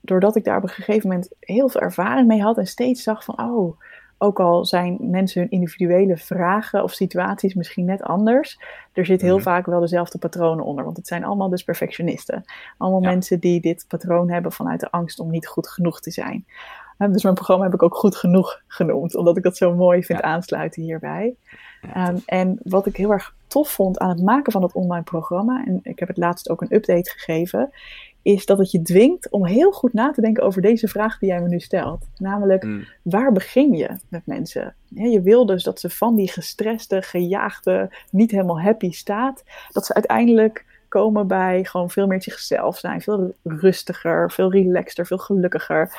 doordat 0.00 0.36
ik 0.36 0.44
daar 0.44 0.56
op 0.56 0.62
een 0.62 0.68
gegeven 0.68 1.08
moment 1.08 1.28
heel 1.40 1.68
veel 1.68 1.80
ervaring 1.80 2.26
mee 2.26 2.42
had 2.42 2.58
en 2.58 2.66
steeds 2.66 3.02
zag 3.02 3.24
van, 3.24 3.38
oh, 3.38 3.80
ook 4.22 4.40
al 4.40 4.64
zijn 4.64 4.96
mensen 5.00 5.40
hun 5.40 5.50
individuele 5.50 6.16
vragen 6.16 6.82
of 6.82 6.92
situaties 6.92 7.54
misschien 7.54 7.84
net 7.84 8.02
anders, 8.02 8.60
er 8.92 9.06
zit 9.06 9.20
heel 9.20 9.34
Mhm. 9.34 9.42
vaak 9.42 9.66
wel 9.66 9.80
dezelfde 9.80 10.18
patronen 10.18 10.64
onder, 10.64 10.84
want 10.84 10.96
het 10.96 11.06
zijn 11.06 11.24
allemaal 11.24 11.48
dus 11.48 11.62
perfectionisten. 11.64 12.44
Allemaal 12.78 13.02
Ja. 13.02 13.08
mensen 13.10 13.40
die 13.40 13.60
dit 13.60 13.84
patroon 13.88 14.30
hebben 14.30 14.52
vanuit 14.52 14.80
de 14.80 14.90
angst 14.90 15.18
om 15.20 15.30
niet 15.30 15.46
goed 15.46 15.68
genoeg 15.68 16.00
te 16.00 16.10
zijn. 16.10 16.44
Dus 16.98 17.22
mijn 17.22 17.34
programma 17.34 17.64
heb 17.64 17.74
ik 17.74 17.82
ook 17.82 17.96
goed 17.96 18.16
genoeg 18.16 18.60
genoemd, 18.66 19.14
omdat 19.16 19.36
ik 19.36 19.42
dat 19.42 19.56
zo 19.56 19.74
mooi 19.74 20.04
vind 20.04 20.18
Ja. 20.18 20.24
aansluiten 20.24 20.82
hierbij. 20.82 21.34
Ehm, 21.80 22.16
en 22.26 22.58
wat 22.62 22.86
ik 22.86 22.96
heel 22.96 23.12
erg 23.12 23.34
tof 23.46 23.70
vond 23.70 23.98
aan 23.98 24.08
het 24.08 24.22
maken 24.22 24.52
van 24.52 24.62
het 24.62 24.72
online 24.72 25.04
programma, 25.04 25.64
en 25.66 25.80
ik 25.82 25.98
heb 25.98 26.08
het 26.08 26.16
laatst 26.16 26.50
ook 26.50 26.60
een 26.60 26.74
update 26.74 27.10
gegeven, 27.10 27.70
is 28.22 28.46
dat 28.46 28.58
het 28.58 28.70
je 28.70 28.82
dwingt 28.82 29.30
om 29.30 29.46
heel 29.46 29.72
goed 29.72 29.92
na 29.92 30.10
te 30.12 30.20
denken 30.20 30.42
over 30.42 30.62
deze 30.62 30.88
vraag 30.88 31.18
die 31.18 31.28
jij 31.28 31.40
me 31.40 31.48
nu 31.48 31.60
stelt. 31.60 32.06
Namelijk, 32.16 32.62
Hm. 32.62 32.80
waar 33.02 33.32
begin 33.32 33.72
je 33.74 33.90
met 34.08 34.26
mensen? 34.26 34.74
Je 34.88 35.20
wil 35.22 35.46
dus 35.46 35.62
dat 35.62 35.80
ze 35.80 35.90
van 35.90 36.14
die 36.14 36.30
gestreste, 36.30 37.02
gejaagde, 37.02 37.90
niet 38.10 38.30
helemaal 38.30 38.60
happy 38.60 38.90
staat, 38.90 39.44
dat 39.72 39.86
ze 39.86 39.94
uiteindelijk 39.94 40.64
komen 40.88 41.26
bij 41.26 41.64
gewoon 41.64 41.90
veel 41.90 42.06
meer 42.06 42.22
zichzelf 42.22 42.78
zijn, 42.78 43.00
veel 43.00 43.34
rustiger, 43.42 44.30
veel 44.30 44.50
relaxter, 44.52 45.06
veel 45.06 45.18
gelukkiger. 45.18 45.94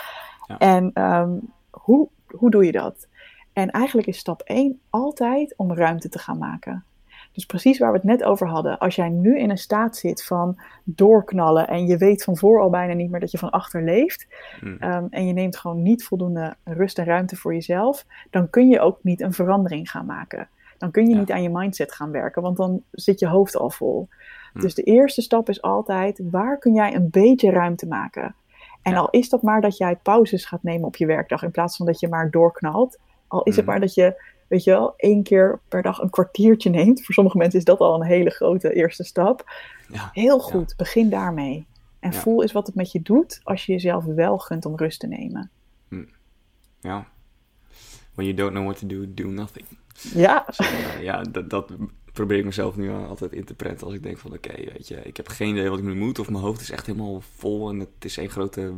Ja. 0.47 0.57
En 0.57 0.91
ehm, 0.93 1.31
hoe, 1.69 2.07
hoe 2.27 2.51
doe 2.51 2.65
je 2.65 2.71
dat? 2.71 3.07
En 3.53 3.69
eigenlijk 3.71 4.07
is 4.07 4.17
stap 4.17 4.41
1 4.41 4.79
altijd 4.89 5.53
om 5.57 5.73
ruimte 5.73 6.09
te 6.09 6.19
gaan 6.19 6.37
maken. 6.37 6.83
Dus 7.33 7.45
precies 7.45 7.79
waar 7.79 7.91
we 7.91 7.97
het 7.97 8.05
net 8.07 8.23
over 8.23 8.47
hadden. 8.47 8.77
Als 8.79 8.95
jij 8.95 9.09
nu 9.09 9.39
in 9.39 9.49
een 9.49 9.57
staat 9.57 9.97
zit 9.97 10.23
van 10.23 10.59
doorknallen 10.83 11.67
en 11.67 11.87
je 11.87 11.97
weet 11.97 12.23
van 12.23 12.37
voor 12.37 12.61
al 12.61 12.69
bijna 12.69 12.93
niet 12.93 13.09
meer 13.11 13.19
dat 13.19 13.31
je 13.31 13.37
van 13.37 13.49
achter 13.49 13.83
leeft, 13.83 14.27
Hm. 14.59 14.75
ehm, 14.79 15.05
en 15.09 15.27
je 15.27 15.33
neemt 15.33 15.57
gewoon 15.57 15.81
niet 15.81 16.03
voldoende 16.03 16.55
rust 16.63 16.97
en 16.99 17.05
ruimte 17.05 17.35
voor 17.35 17.53
jezelf, 17.53 18.05
dan 18.29 18.49
kun 18.49 18.69
je 18.69 18.79
ook 18.79 18.99
niet 19.01 19.21
een 19.21 19.33
verandering 19.33 19.89
gaan 19.91 20.05
maken. 20.05 20.47
Dan 20.77 20.91
kun 20.91 21.03
je 21.07 21.13
Ja. 21.13 21.19
niet 21.19 21.31
aan 21.31 21.43
je 21.43 21.49
mindset 21.49 21.91
gaan 21.91 22.11
werken, 22.11 22.41
want 22.41 22.57
dan 22.57 22.83
zit 22.91 23.19
je 23.19 23.27
hoofd 23.27 23.55
al 23.57 23.69
vol. 23.69 24.07
Hm. 24.53 24.59
Dus 24.59 24.75
de 24.75 24.83
eerste 24.83 25.21
stap 25.21 25.49
is 25.49 25.61
altijd, 25.61 26.21
waar 26.31 26.57
kun 26.57 26.73
jij 26.73 26.95
een 26.95 27.07
beetje 27.09 27.51
ruimte 27.51 27.87
maken? 27.87 28.35
En 28.81 28.91
Ja. 28.91 28.97
al 28.99 29.09
is 29.09 29.29
dat 29.29 29.41
maar 29.41 29.61
dat 29.61 29.77
jij 29.77 29.95
pauzes 29.95 30.45
gaat 30.45 30.63
nemen 30.63 30.85
op 30.87 30.95
je 30.95 31.05
werkdag, 31.05 31.43
in 31.43 31.51
plaats 31.51 31.77
van 31.77 31.85
dat 31.85 31.99
je 31.99 32.07
maar 32.07 32.29
doorknalt. 32.31 32.97
Al 33.31 33.43
is 33.43 33.55
het 33.55 33.65
Mhm. 33.65 33.71
maar 33.73 33.81
dat 33.81 33.93
je, 33.93 34.23
weet 34.47 34.63
je 34.63 34.71
wel, 34.71 34.93
één 34.97 35.23
keer 35.23 35.59
per 35.67 35.81
dag 35.81 35.99
een 35.99 36.09
kwartiertje 36.09 36.69
neemt. 36.69 37.05
Voor 37.05 37.13
sommige 37.13 37.37
mensen 37.37 37.59
is 37.59 37.65
dat 37.65 37.79
al 37.79 37.95
een 37.95 38.07
hele 38.07 38.29
grote 38.29 38.73
eerste 38.73 39.03
stap. 39.03 39.51
Ja. 39.91 40.09
Heel 40.13 40.39
goed, 40.39 40.73
begin 40.77 41.09
daarmee. 41.09 41.65
En 41.99 42.11
Ja. 42.11 42.19
voel 42.19 42.41
eens 42.41 42.51
wat 42.51 42.65
het 42.67 42.75
met 42.75 42.91
je 42.91 43.01
doet 43.01 43.39
als 43.43 43.65
je 43.65 43.71
jezelf 43.71 44.03
wel 44.05 44.37
gunt 44.37 44.65
om 44.65 44.75
rust 44.77 44.99
te 44.99 45.07
nemen. 45.07 45.49
ja. 46.79 47.07
When 48.13 48.25
you 48.25 48.33
don't 48.33 48.51
know 48.51 48.63
what 48.65 48.79
to 48.79 48.87
do, 48.87 49.05
do 49.13 49.27
nothing. 49.29 49.65
Ja, 50.13 50.45
Zeg 50.49 50.71
maar, 50.83 51.03
ja, 51.03 51.21
dat, 51.21 51.49
dat 51.49 51.71
probeer 52.13 52.37
ik 52.37 52.45
mezelf 52.45 52.75
nu 52.75 52.91
altijd 52.91 53.31
in 53.31 53.45
te 53.45 53.53
prenten 53.53 53.85
als 53.85 53.95
ik 53.95 54.03
denk 54.03 54.17
van 54.17 54.33
oké, 54.33 54.53
weet 54.55 54.87
je, 54.87 54.95
ik 54.95 55.17
heb 55.17 55.27
geen 55.27 55.49
idee 55.49 55.69
wat 55.69 55.77
ik 55.79 55.83
nu 55.83 55.95
moet 55.95 56.19
of 56.19 56.29
mijn 56.29 56.43
hoofd 56.43 56.61
is 56.61 56.71
echt 56.71 56.85
helemaal 56.85 57.21
vol 57.35 57.69
en 57.69 57.79
het 57.79 57.89
is 58.05 58.17
een 58.17 58.29
grote 58.29 58.73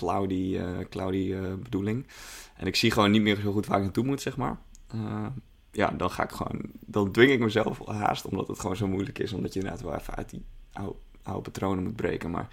cloudy, 0.00 0.56
uh, 0.56 0.78
cloudy 0.90 1.32
uh, 1.32 1.54
bedoeling. 1.62 2.06
En 2.56 2.66
ik 2.66 2.76
zie 2.76 2.90
gewoon 2.90 3.10
niet 3.10 3.22
meer 3.22 3.36
zo 3.36 3.52
goed 3.52 3.66
waar 3.66 3.76
ik 3.76 3.82
naartoe 3.82 4.04
moet, 4.04 4.20
zeg 4.20 4.36
maar. 4.36 4.56
Uh, 4.94 5.26
ja, 5.70 5.90
dan 5.90 6.10
ga 6.10 6.22
ik 6.22 6.30
gewoon, 6.30 6.60
dan 6.86 7.12
dwing 7.12 7.32
ik 7.32 7.40
mezelf 7.40 7.86
haast, 7.86 8.24
omdat 8.24 8.48
het 8.48 8.60
gewoon 8.60 8.76
zo 8.76 8.88
moeilijk 8.88 9.18
is, 9.18 9.32
omdat 9.32 9.52
je 9.52 9.60
inderdaad 9.60 9.82
wel 9.82 9.94
even 9.94 10.14
uit 10.14 10.30
die 10.30 10.44
oude, 10.72 10.98
oude 11.22 11.42
patronen 11.42 11.84
moet 11.84 11.96
breken. 11.96 12.30
Maar 12.30 12.48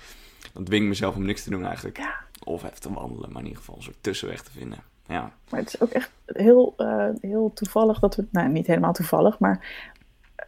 dan 0.54 0.64
dwing 0.64 0.82
ik 0.84 0.88
mezelf 0.88 1.16
om 1.16 1.26
niks 1.26 1.44
te 1.44 1.50
doen 1.50 1.66
eigenlijk. 1.66 1.98
Ja. 1.98 2.16
Of 2.44 2.64
even 2.64 2.82
te 2.82 2.94
wandelen, 2.94 3.32
maar 3.32 3.42
in 3.42 3.48
ieder 3.48 3.60
geval 3.60 3.76
een 3.76 3.84
soort 3.84 3.98
tussenweg 4.02 4.44
te 4.44 4.52
vinden. 4.52 4.80
Ja. 5.08 5.32
Maar 5.50 5.60
het 5.60 5.74
is 5.74 5.82
ook 5.82 5.92
echt 5.92 6.12
heel, 6.26 6.74
uh, 6.78 7.10
heel 7.22 7.52
toevallig 7.54 8.00
dat 8.00 8.16
we, 8.16 8.26
nou 8.32 8.50
niet 8.50 8.68
helemaal 8.68 8.94
toevallig, 8.94 9.40
maar 9.40 9.86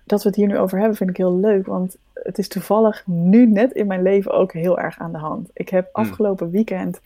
dat 0.05 0.23
we 0.23 0.27
het 0.27 0.37
hier 0.37 0.47
nu 0.47 0.57
over 0.57 0.79
hebben 0.79 0.97
vind 0.97 1.09
ik 1.09 1.17
heel 1.17 1.39
leuk. 1.39 1.65
Want 1.65 1.97
het 2.13 2.37
is 2.37 2.47
toevallig 2.47 3.03
nu 3.05 3.45
net 3.45 3.71
in 3.71 3.87
mijn 3.87 4.01
leven 4.01 4.31
ook 4.31 4.53
heel 4.53 4.79
erg 4.79 4.99
aan 4.99 5.11
de 5.11 5.17
hand. 5.17 5.49
Ik 5.53 5.69
heb 5.69 5.89
afgelopen 5.91 6.49
weekend 6.49 6.99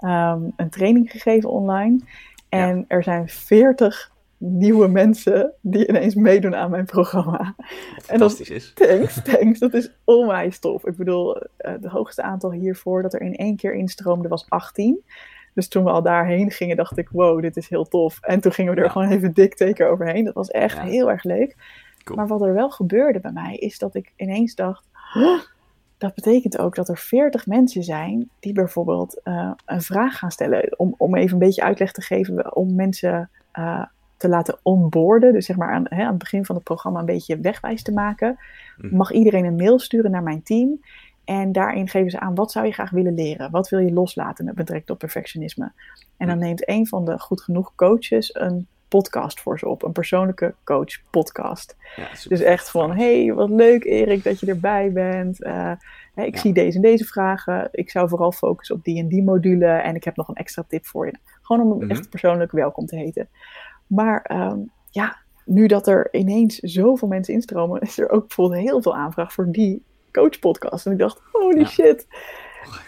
um, 0.00 0.52
een 0.56 0.70
training 0.70 1.10
gegeven 1.10 1.50
online. 1.50 1.98
En 2.48 2.76
ja. 2.76 2.84
er 2.88 3.02
zijn 3.02 3.28
40 3.28 4.12
nieuwe 4.38 4.88
mensen 4.88 5.52
die 5.60 5.88
ineens 5.88 6.14
meedoen 6.14 6.54
aan 6.54 6.70
mijn 6.70 6.84
programma. 6.84 7.54
fantastisch 8.02 8.50
is. 8.50 8.72
Thanks, 8.74 9.22
thanks. 9.22 9.58
Dat 9.58 9.74
is 9.74 9.90
onwijs 10.04 10.58
tof. 10.58 10.86
Ik 10.86 10.96
bedoel, 10.96 11.36
uh, 11.36 11.42
het 11.58 11.84
hoogste 11.84 12.22
aantal 12.22 12.52
hiervoor 12.52 13.02
dat 13.02 13.14
er 13.14 13.20
in 13.20 13.36
één 13.36 13.56
keer 13.56 13.74
instroomde 13.74 14.28
was 14.28 14.46
18. 14.48 15.04
Dus 15.54 15.68
toen 15.68 15.84
we 15.84 15.90
al 15.90 16.02
daarheen 16.02 16.50
gingen, 16.50 16.76
dacht 16.76 16.98
ik, 16.98 17.08
wow, 17.08 17.42
dit 17.42 17.56
is 17.56 17.68
heel 17.68 17.84
tof. 17.84 18.18
En 18.20 18.40
toen 18.40 18.52
gingen 18.52 18.72
we 18.72 18.78
er 18.78 18.84
ja. 18.84 18.92
gewoon 18.92 19.10
even 19.10 19.32
dik 19.32 19.54
teken 19.54 19.90
overheen. 19.90 20.24
Dat 20.24 20.34
was 20.34 20.50
echt 20.50 20.76
ja. 20.76 20.82
heel 20.82 21.10
erg 21.10 21.24
leuk. 21.24 21.56
Cool. 22.08 22.18
Maar 22.18 22.38
wat 22.38 22.42
er 22.42 22.54
wel 22.54 22.70
gebeurde 22.70 23.20
bij 23.20 23.32
mij, 23.32 23.56
is 23.56 23.78
dat 23.78 23.94
ik 23.94 24.12
ineens 24.16 24.54
dacht, 24.54 24.84
huh, 25.12 25.40
dat 25.98 26.14
betekent 26.14 26.58
ook 26.58 26.74
dat 26.74 26.88
er 26.88 26.98
40 26.98 27.46
mensen 27.46 27.82
zijn 27.82 28.30
die 28.40 28.52
bijvoorbeeld 28.52 29.20
uh, 29.24 29.50
een 29.66 29.82
vraag 29.82 30.18
gaan 30.18 30.30
stellen. 30.30 30.78
Om, 30.78 30.94
om 30.96 31.16
even 31.16 31.32
een 31.32 31.38
beetje 31.38 31.62
uitleg 31.62 31.92
te 31.92 32.02
geven, 32.02 32.56
om 32.56 32.74
mensen 32.74 33.30
uh, 33.58 33.84
te 34.16 34.28
laten 34.28 34.58
onboorden. 34.62 35.32
Dus 35.32 35.46
zeg 35.46 35.56
maar 35.56 35.72
aan, 35.72 35.84
hè, 35.88 36.02
aan 36.02 36.08
het 36.08 36.18
begin 36.18 36.44
van 36.44 36.54
het 36.54 36.64
programma 36.64 36.98
een 36.98 37.06
beetje 37.06 37.40
wegwijs 37.40 37.82
te 37.82 37.92
maken. 37.92 38.38
Mm. 38.76 38.96
Mag 38.96 39.12
iedereen 39.12 39.44
een 39.44 39.56
mail 39.56 39.78
sturen 39.78 40.10
naar 40.10 40.22
mijn 40.22 40.42
team. 40.42 40.80
En 41.24 41.52
daarin 41.52 41.88
geven 41.88 42.10
ze 42.10 42.20
aan, 42.20 42.34
wat 42.34 42.52
zou 42.52 42.66
je 42.66 42.72
graag 42.72 42.90
willen 42.90 43.14
leren? 43.14 43.50
Wat 43.50 43.68
wil 43.68 43.78
je 43.78 43.92
loslaten 43.92 44.44
met 44.44 44.54
betrekking 44.54 44.86
tot 44.86 44.98
perfectionisme? 44.98 45.72
En 46.16 46.26
dan 46.26 46.38
neemt 46.38 46.68
een 46.68 46.86
van 46.86 47.04
de 47.04 47.18
goed 47.18 47.40
genoeg 47.40 47.74
coaches 47.74 48.34
een 48.34 48.66
podcast 48.88 49.40
voor 49.40 49.58
ze 49.58 49.68
op. 49.68 49.82
Een 49.82 49.92
persoonlijke 49.92 50.54
coach 50.64 51.10
podcast. 51.10 51.76
Ja, 51.96 52.08
dus 52.28 52.40
echt 52.40 52.70
van, 52.70 52.96
hey, 52.96 53.32
wat 53.34 53.50
leuk 53.50 53.84
Erik 53.84 54.24
dat 54.24 54.40
je 54.40 54.46
erbij 54.46 54.92
bent. 54.92 55.44
Uh, 55.44 55.72
hè, 56.14 56.24
ik 56.24 56.34
ja. 56.34 56.40
zie 56.40 56.52
deze 56.52 56.76
en 56.76 56.82
deze 56.82 57.04
vragen. 57.04 57.68
Ik 57.72 57.90
zou 57.90 58.08
vooral 58.08 58.32
focussen 58.32 58.76
op 58.76 58.84
die 58.84 58.98
en 58.98 59.08
die 59.08 59.22
module. 59.22 59.66
En 59.66 59.94
ik 59.94 60.04
heb 60.04 60.16
nog 60.16 60.28
een 60.28 60.34
extra 60.34 60.64
tip 60.68 60.86
voor 60.86 61.06
je. 61.06 61.14
Gewoon 61.42 61.72
om 61.72 61.80
-hmm. 61.80 61.90
echt 61.90 62.10
persoonlijk 62.10 62.52
welkom 62.52 62.86
te 62.86 62.96
heten. 62.96 63.28
Maar 63.86 64.30
um, 64.32 64.70
ja, 64.90 65.16
nu 65.44 65.66
dat 65.66 65.86
er 65.86 66.08
ineens 66.14 66.58
zoveel 66.58 67.08
mensen 67.08 67.34
instromen, 67.34 67.80
is 67.80 67.98
er 67.98 68.10
ook 68.10 68.26
bijvoorbeeld 68.26 68.60
heel 68.60 68.82
veel 68.82 68.96
aanvraag 68.96 69.32
voor 69.32 69.50
die 69.50 69.82
coachpodcast. 70.12 70.86
En 70.86 70.92
ik 70.92 70.98
dacht, 70.98 71.20
holy 71.32 71.58
ja. 71.58 71.66
shit. 71.66 72.06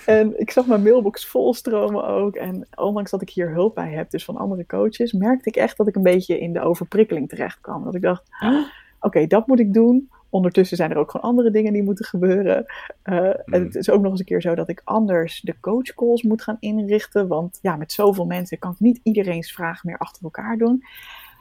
En 0.06 0.40
ik 0.40 0.50
zag 0.50 0.66
mijn 0.66 0.82
mailbox 0.82 1.26
volstromen 1.26 2.06
ook. 2.06 2.36
En 2.36 2.66
ondanks 2.74 3.10
dat 3.10 3.22
ik 3.22 3.30
hier 3.30 3.50
hulp 3.52 3.74
bij 3.74 3.90
heb, 3.90 4.10
dus 4.10 4.24
van 4.24 4.36
andere 4.36 4.66
coaches, 4.66 5.12
merkte 5.12 5.48
ik 5.48 5.56
echt 5.56 5.76
dat 5.76 5.88
ik 5.88 5.96
een 5.96 6.02
beetje 6.02 6.38
in 6.38 6.52
de 6.52 6.60
overprikkeling 6.60 7.28
terecht 7.28 7.60
kwam. 7.60 7.84
Dat 7.84 7.94
ik 7.94 8.02
dacht, 8.02 8.22
oké, 8.40 8.66
okay, 9.00 9.26
dat 9.26 9.46
moet 9.46 9.60
ik 9.60 9.72
doen. 9.72 10.10
Ondertussen 10.28 10.76
zijn 10.76 10.90
er 10.90 10.96
ook 10.96 11.10
gewoon 11.10 11.30
andere 11.30 11.50
dingen 11.50 11.72
die 11.72 11.82
moeten 11.82 12.04
gebeuren. 12.04 12.64
Uh, 13.04 13.18
mm. 13.18 13.32
En 13.44 13.62
het 13.64 13.74
is 13.74 13.90
ook 13.90 14.02
nog 14.02 14.10
eens 14.10 14.20
een 14.20 14.26
keer 14.26 14.40
zo 14.40 14.54
dat 14.54 14.68
ik 14.68 14.80
anders 14.84 15.40
de 15.40 15.60
coachcalls 15.60 16.22
moet 16.22 16.42
gaan 16.42 16.56
inrichten. 16.60 17.28
Want 17.28 17.58
ja, 17.62 17.76
met 17.76 17.92
zoveel 17.92 18.26
mensen 18.26 18.58
kan 18.58 18.70
ik 18.70 18.80
niet 18.80 19.00
iedereen's 19.02 19.52
vragen 19.52 19.88
meer 19.88 19.98
achter 19.98 20.22
elkaar 20.22 20.56
doen. 20.56 20.84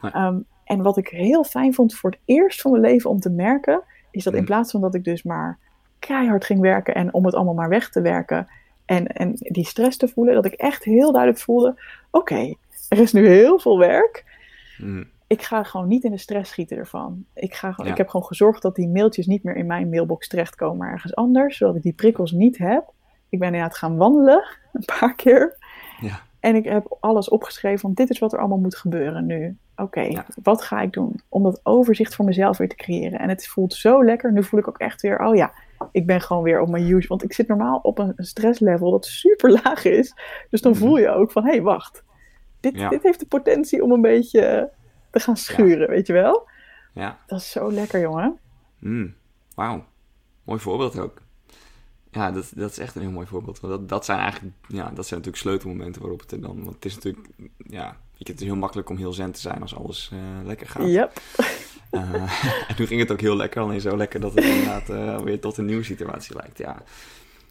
Nee. 0.02 0.16
Um, 0.16 0.46
en 0.64 0.82
wat 0.82 0.98
ik 0.98 1.08
heel 1.08 1.44
fijn 1.44 1.74
vond 1.74 1.96
voor 1.96 2.10
het 2.10 2.20
eerst 2.26 2.62
van 2.62 2.72
mijn 2.72 2.84
leven 2.84 3.10
om 3.10 3.20
te 3.20 3.30
merken, 3.30 3.84
is 4.12 4.24
dat 4.24 4.34
in 4.34 4.46
plaats 4.46 4.72
van 4.72 4.82
dat 4.82 4.96
ik 4.96 5.04
dus 5.04 5.24
maar 5.24 5.60
keihard 6.00 6.46
ging 6.46 6.60
werken 6.60 6.96
en 6.96 7.14
om 7.14 7.26
het 7.26 7.36
allemaal 7.36 7.54
maar 7.54 7.70
weg 7.70 7.90
te 7.90 8.02
werken 8.02 8.48
en, 8.90 9.08
en 9.08 9.34
die 9.38 9.66
stress 9.66 9.98
te 9.98 10.08
voelen, 10.08 10.34
dat 10.34 10.46
ik 10.46 10.54
echt 10.54 10.84
heel 10.84 11.12
duidelijk 11.12 11.42
voelde: 11.42 11.70
oké, 12.12 12.34
okay, 12.34 12.58
er 12.90 12.98
is 12.98 13.14
nu 13.14 13.28
heel 13.28 13.60
veel 13.60 13.78
werk. 13.78 14.26
Mm. 14.78 15.08
Ik 15.28 15.42
ga 15.42 15.64
gewoon 15.64 15.88
niet 15.88 16.04
in 16.04 16.12
de 16.12 16.18
stress 16.18 16.52
schieten 16.52 16.78
ervan. 16.78 17.26
Ik, 17.34 17.54
ga 17.54 17.72
gewoon, 17.72 17.86
ja. 17.86 17.92
ik 17.92 17.98
heb 17.98 18.08
gewoon 18.10 18.26
gezorgd 18.26 18.62
dat 18.62 18.76
die 18.76 18.88
mailtjes 18.88 19.26
niet 19.26 19.44
meer 19.44 19.56
in 19.56 19.66
mijn 19.66 19.90
mailbox 19.90 20.28
terechtkomen, 20.28 20.78
maar 20.78 20.92
ergens 20.92 21.16
anders, 21.16 21.58
zodat 21.58 21.76
ik 21.76 21.82
die 21.82 21.94
prikkels 21.94 22.32
niet 22.32 22.58
heb. 22.58 22.92
Ik 23.30 23.40
ben 23.40 23.48
inderdaad 23.48 23.78
gaan 23.78 23.98
wandelen, 23.98 24.44
een 24.74 24.86
paar 25.00 25.16
keer. 25.16 25.58
Ja. 26.02 26.22
En 26.40 26.56
ik 26.56 26.66
heb 26.66 26.98
alles 27.00 27.30
opgeschreven, 27.30 27.82
want 27.82 27.98
dit 27.98 28.10
is 28.10 28.20
wat 28.20 28.34
er 28.34 28.40
allemaal 28.40 28.58
moet 28.58 28.76
gebeuren 28.76 29.26
nu. 29.26 29.58
Oké, 29.76 29.84
okay, 29.84 30.12
ja. 30.12 30.26
wat 30.44 30.62
ga 30.62 30.82
ik 30.82 30.94
doen? 30.94 31.22
Om 31.30 31.44
dat 31.44 31.60
overzicht 31.64 32.16
voor 32.16 32.26
mezelf 32.26 32.58
weer 32.58 32.70
te 32.70 32.76
creëren. 32.76 33.20
En 33.20 33.30
het 33.30 33.48
voelt 33.48 33.74
zo 33.74 34.04
lekker. 34.04 34.32
Nu 34.32 34.44
voel 34.44 34.60
ik 34.60 34.68
ook 34.68 34.78
echt 34.78 35.02
weer, 35.02 35.26
oh 35.26 35.36
ja, 35.36 35.54
ik 35.92 36.06
ben 36.06 36.22
gewoon 36.22 36.44
weer 36.44 36.62
op 36.62 36.70
mijn 36.70 36.84
usual. 36.84 37.08
Want 37.08 37.24
ik 37.24 37.34
zit 37.34 37.48
normaal 37.48 37.80
op 37.84 38.00
een 38.00 38.14
stresslevel 38.18 38.92
dat 38.92 39.06
super 39.06 39.52
laag 39.64 39.86
is. 39.86 40.14
Dus 40.50 40.62
dan 40.62 40.76
voel 40.76 40.98
je 40.98 41.10
ook 41.10 41.32
van, 41.32 41.44
hé, 41.44 41.50
hey, 41.50 41.62
wacht. 41.62 42.04
Dit, 42.60 42.76
ja. 42.76 42.90
dit 42.90 43.04
heeft 43.04 43.20
de 43.20 43.26
potentie 43.26 43.84
om 43.84 43.92
een 43.92 44.02
beetje 44.02 44.72
te 45.12 45.20
gaan 45.20 45.38
schuren, 45.38 45.80
ja. 45.80 45.88
weet 45.88 46.08
je 46.08 46.14
wel? 46.14 46.48
Ja. 46.94 47.18
Dat 47.28 47.40
is 47.40 47.52
zo 47.52 47.72
lekker, 47.72 48.00
jongen. 48.00 48.40
Mm. 48.80 49.16
Wauw. 49.56 49.86
Mooi 50.44 50.60
voorbeeld 50.60 51.00
ook. 51.00 51.22
Ja, 52.12 52.32
dat, 52.32 52.52
dat 52.56 52.72
is 52.72 52.78
echt 52.78 52.96
een 52.96 53.02
heel 53.02 53.12
mooi 53.12 53.28
voorbeeld. 53.28 53.60
Want 53.60 53.74
dat, 53.74 53.90
dat 53.90 54.06
zijn 54.06 54.20
eigenlijk, 54.20 54.56
ja, 54.68 54.84
dat 54.84 55.08
zijn 55.08 55.20
natuurlijk 55.20 55.38
sleutelmomenten 55.38 56.02
waarop 56.02 56.20
het 56.20 56.32
er 56.32 56.42
dan... 56.42 56.64
Want 56.64 56.76
het 56.76 56.86
is 56.86 56.96
natuurlijk, 56.96 57.28
ja, 57.58 57.98
het 58.18 58.40
is 58.42 58.46
heel 58.46 58.56
makkelijk 58.56 58.90
om 58.90 58.98
heel 58.98 59.14
zen 59.14 59.32
te 59.32 59.40
zijn 59.40 59.62
als 59.62 59.76
alles 59.76 60.12
uh, 60.14 60.20
lekker 60.46 60.68
gaat. 60.68 60.88
Yep. 60.88 61.22
Uh, 61.92 62.14
en 62.70 62.76
nu 62.78 62.86
ging 62.86 63.00
het 63.00 63.12
ook 63.12 63.22
heel 63.22 63.36
lekker, 63.36 63.62
alleen 63.62 63.82
zo 63.82 63.98
lekker 63.98 64.20
dat 64.20 64.36
het 64.36 64.44
inderdaad 64.44 64.90
uh, 64.90 65.20
weer 65.20 65.40
tot 65.40 65.58
een 65.58 65.66
nieuwe 65.66 65.84
situatie 65.84 66.36
lijkt. 66.36 66.58
Ja, 66.58 66.84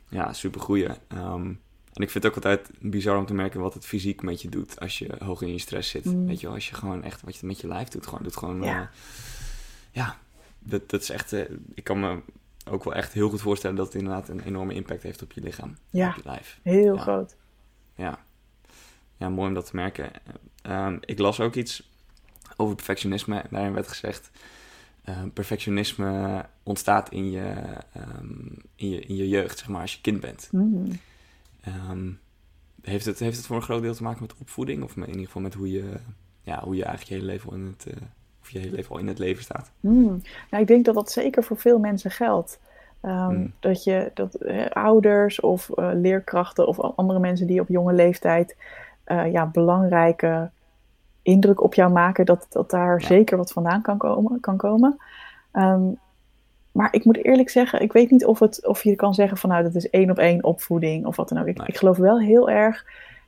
ja 0.09 0.33
super 0.33 0.61
goeie. 0.61 0.89
Um, 1.15 1.61
en 1.93 2.05
ik 2.05 2.11
vind 2.11 2.25
het 2.25 2.27
ook 2.27 2.45
altijd 2.45 2.71
bizar 2.79 3.19
om 3.19 3.27
te 3.27 3.35
merken 3.35 3.61
wat 3.61 3.75
het 3.75 3.87
fysiek 3.87 4.23
met 4.23 4.43
je 4.43 4.49
doet 4.49 4.81
als 4.81 4.99
je 4.99 5.15
hoog 5.19 5.43
in 5.43 5.53
je 5.53 5.59
stress 5.59 5.91
zit. 5.91 6.05
Mm. 6.05 6.27
Weet 6.27 6.41
je 6.41 6.47
wel, 6.47 6.55
als 6.55 6.69
je 6.69 6.75
gewoon 6.75 7.03
echt 7.03 7.23
wat 7.23 7.37
je 7.37 7.47
met 7.47 7.61
je 7.61 7.67
lijf 7.67 7.89
doet, 7.89 8.07
gewoon 8.07 8.23
doet 8.23 8.37
gewoon. 8.37 8.63
Ja, 8.63 8.81
uh, 8.81 8.87
ja 9.91 10.17
dat, 10.59 10.91
dat 10.91 11.01
is 11.01 11.11
echt. 11.11 11.33
ik 11.75 11.85
kan 11.85 12.01
me 12.01 12.21
ook 12.71 12.85
wel 12.85 12.95
echt 12.95 13.13
heel 13.13 13.29
goed 13.29 13.41
voorstellen 13.41 13.77
dat 13.77 13.87
het 13.87 13.95
inderdaad 13.95 14.29
een 14.29 14.41
enorme 14.41 14.75
impact 14.75 15.03
heeft 15.03 15.23
op 15.23 15.33
je 15.33 15.41
lichaam. 15.41 15.77
Ja, 15.91 16.09
op 16.09 16.17
je 16.17 16.23
lijf. 16.25 16.59
heel 16.63 16.95
ja. 16.95 17.01
groot. 17.01 17.37
Ja. 17.95 18.19
ja, 19.17 19.29
mooi 19.29 19.49
om 19.49 19.55
dat 19.55 19.67
te 19.67 19.77
merken. 19.77 20.11
Um, 20.63 20.99
ik 21.01 21.19
las 21.19 21.41
ook 21.41 21.55
iets 21.55 21.91
over 22.59 22.75
perfectionisme. 22.75 23.43
Daarin 23.51 23.73
werd 23.73 23.89
gezegd: 23.89 24.31
uh, 25.09 25.17
perfectionisme 25.35 26.45
ontstaat 26.63 27.11
in 27.11 27.31
je, 27.31 27.55
um, 27.97 28.57
in, 28.75 28.91
je, 28.91 29.01
in 29.01 29.17
je 29.17 29.29
jeugd, 29.29 29.59
zeg 29.59 29.69
maar, 29.69 29.81
als 29.81 29.95
je 29.95 30.01
kind 30.01 30.21
bent. 30.21 30.49
Mm. 30.53 30.89
Um, 31.91 32.19
heeft, 32.83 33.05
het, 33.05 33.19
heeft 33.19 33.37
het 33.37 33.47
voor 33.47 33.57
een 33.57 33.63
groot 33.63 33.83
deel 33.83 33.95
te 33.95 34.03
maken 34.03 34.23
met 34.23 34.35
opvoeding? 34.41 34.83
Of 34.83 34.97
in 34.97 35.07
ieder 35.07 35.25
geval 35.25 35.43
met 35.43 35.55
hoe 35.55 35.73
je, 35.73 35.93
ja, 36.43 36.61
hoe 36.65 36.77
je 36.77 36.85
eigenlijk 36.85 37.09
je 37.09 37.15
hele 37.15 37.33
leven 37.33 37.53
in 37.53 37.67
het, 37.67 37.95
uh, 37.95 38.03
of 38.41 38.51
je 38.51 38.59
hele 38.59 38.77
leven 38.77 38.91
al 38.91 39.01
in 39.01 39.07
het 39.07 39.19
leven 39.19 39.43
staat? 39.43 39.71
Mm. 39.81 40.23
Nou, 40.51 40.63
ik 40.63 40.67
denk 40.67 40.85
dat 40.85 40.95
dat 40.95 41.11
zeker 41.11 41.45
voor 41.45 41.57
veel 41.57 41.79
mensen 41.79 42.11
geldt. 42.11 42.61
Um, 43.03 43.37
mm. 43.37 43.53
Dat 43.61 43.85
je 43.85 44.11
dat 44.15 44.35
eh, 44.35 44.67
ouders 44.67 45.41
of 45.41 45.71
uh, 45.75 45.91
leerkrachten 45.95 46.67
of 46.67 46.81
andere 46.81 47.19
mensen 47.19 47.47
die 47.47 47.61
op 47.61 47.69
jonge 47.69 47.93
leeftijd 47.93 48.57
ja, 49.33 49.47
belangrijke 49.47 50.51
indruk 51.29 51.63
op 51.63 51.75
jou 51.75 51.93
maken, 51.93 52.27
dat, 52.27 52.47
dat 52.49 52.71
daar 52.71 53.01
ja. 53.01 53.07
zeker 53.07 53.37
wat 53.37 53.53
vandaan 53.53 53.83
kan 53.83 53.99
komen. 53.99 54.41
Kan 54.41 54.57
komen. 54.57 54.99
Um, 55.53 55.99
maar 56.73 56.89
ik 56.91 57.05
moet 57.05 57.25
eerlijk 57.25 57.51
zeggen, 57.51 57.81
ik 57.81 57.93
weet 57.93 58.11
niet 58.11 58.25
of, 58.25 58.39
het, 58.39 58.67
of 58.67 58.83
je 58.83 58.95
kan 58.95 59.15
zeggen 59.15 59.37
van 59.37 59.51
nou 59.51 59.63
dat 59.63 59.75
is 59.75 59.91
één 59.91 60.11
op 60.11 60.19
één 60.19 60.45
opvoeding 60.45 61.07
of 61.07 61.17
wat 61.17 61.29
dan 61.29 61.39
ook. 61.39 61.47
Ik, 61.47 61.59
nee. 61.59 61.67
ik 61.67 61.77
geloof 61.77 61.97
wel 61.97 62.21
heel 62.21 62.51
erg 62.51 62.85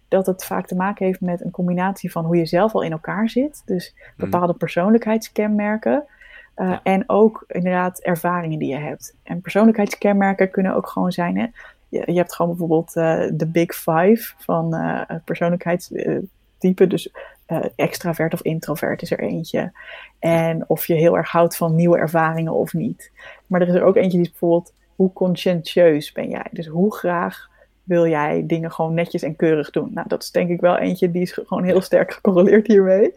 dat 0.08 0.26
het 0.26 0.44
vaak 0.44 0.66
te 0.66 0.74
maken 0.74 1.06
heeft 1.06 1.20
met 1.20 1.44
een 1.44 1.50
combinatie 1.50 2.12
van 2.12 2.24
hoe 2.24 2.36
je 2.36 2.46
zelf 2.46 2.74
al 2.74 2.82
in 2.82 2.92
elkaar 2.92 3.28
zit. 3.28 3.62
Dus 3.64 3.94
bepaalde 4.16 4.52
mm. 4.52 4.58
persoonlijkheidskenmerken. 4.58 6.04
Uh, 6.56 6.70
ja. 6.70 6.80
En 6.82 7.04
ook 7.06 7.44
inderdaad 7.46 8.00
ervaringen 8.00 8.58
die 8.58 8.68
je 8.68 8.78
hebt. 8.78 9.16
En 9.22 9.40
persoonlijkheidskenmerken 9.40 10.50
kunnen 10.50 10.74
ook 10.74 10.86
gewoon 10.86 11.12
zijn. 11.12 11.38
Hè? 11.38 11.46
Je, 11.88 12.02
je 12.06 12.18
hebt 12.18 12.34
gewoon 12.34 12.50
bijvoorbeeld 12.50 12.96
uh, 12.96 13.30
de 13.32 13.46
Big 13.46 13.74
Five 13.74 14.32
van 14.38 14.74
uh, 14.74 15.00
persoonlijkheidstypen. 15.24 16.88
Dus 16.88 17.12
extravert 17.76 18.32
of 18.34 18.42
introvert 18.42 19.02
is 19.02 19.10
er 19.10 19.20
eentje. 19.20 19.72
En 20.18 20.64
of 20.68 20.86
je 20.86 20.94
heel 20.94 21.16
erg 21.16 21.30
houdt 21.30 21.56
van 21.56 21.74
nieuwe 21.74 21.98
ervaringen 21.98 22.52
of 22.52 22.72
niet. 22.72 23.12
Maar 23.46 23.60
er 23.60 23.68
is 23.68 23.74
er 23.74 23.82
ook 23.84 23.96
eentje 23.96 24.16
die 24.18 24.26
is 24.26 24.30
bijvoorbeeld 24.30 24.72
hoe 24.96 25.12
conscientieus 25.12 26.12
ben 26.12 26.28
jij? 26.28 26.46
Dus 26.50 26.66
hoe 26.66 26.94
graag 26.94 27.48
wil 27.82 28.06
jij 28.06 28.46
dingen 28.46 28.72
gewoon 28.72 28.94
netjes 28.94 29.22
en 29.22 29.36
keurig 29.36 29.70
doen? 29.70 29.90
Nou, 29.92 30.08
dat 30.08 30.22
is 30.22 30.30
denk 30.30 30.50
ik 30.50 30.60
wel 30.60 30.76
eentje 30.78 31.10
die 31.10 31.22
is 31.22 31.32
gewoon 31.32 31.64
heel 31.64 31.80
sterk 31.80 32.12
gecorreleerd 32.12 32.66
hiermee. 32.66 33.12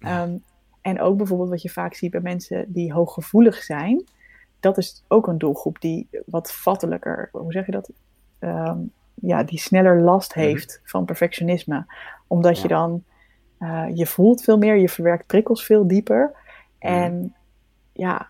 Um, 0.00 0.42
En 0.82 1.00
ook 1.00 1.16
bijvoorbeeld 1.16 1.48
wat 1.48 1.62
je 1.62 1.68
vaak 1.70 1.94
ziet 1.94 2.10
bij 2.10 2.20
mensen 2.20 2.64
die 2.68 2.92
hooggevoelig 2.92 3.62
zijn. 3.62 4.04
Dat 4.60 4.78
is 4.78 5.04
ook 5.08 5.26
een 5.26 5.38
doelgroep 5.38 5.80
die 5.80 6.08
wat 6.26 6.52
vattelijker, 6.52 7.28
hoe 7.32 7.52
zeg 7.52 7.66
je 7.66 7.72
dat? 7.72 7.90
Ehm, 8.38 8.78
ja, 9.14 9.42
die 9.42 9.58
sneller 9.58 10.00
last 10.00 10.34
Mhm. 10.34 10.44
heeft 10.44 10.80
van 10.84 11.04
perfectionisme. 11.04 11.86
Omdat 12.26 12.60
je 12.60 12.68
dan, 12.68 13.04
eh, 13.64 13.86
je 13.94 14.06
voelt 14.06 14.42
veel 14.42 14.58
meer, 14.58 14.76
je 14.76 14.88
verwerkt 14.88 15.26
prikkels 15.26 15.64
veel 15.64 15.86
dieper. 15.86 16.32
Mhm. 16.80 16.92
En 16.92 17.34
ja, 17.92 18.28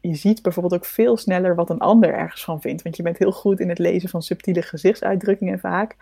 je 0.00 0.14
ziet 0.14 0.42
bijvoorbeeld 0.42 0.74
ook 0.74 0.84
veel 0.84 1.16
sneller 1.16 1.54
wat 1.54 1.70
een 1.70 1.78
ander 1.78 2.14
ergens 2.14 2.44
van 2.44 2.60
vindt. 2.60 2.82
Want 2.82 2.96
je 2.96 3.02
bent 3.02 3.18
heel 3.18 3.32
goed 3.32 3.60
in 3.60 3.68
het 3.68 3.78
lezen 3.78 4.08
van 4.08 4.22
subtiele 4.22 4.62
gezichtsuitdrukkingen 4.62 5.58
vaak. 5.58 5.96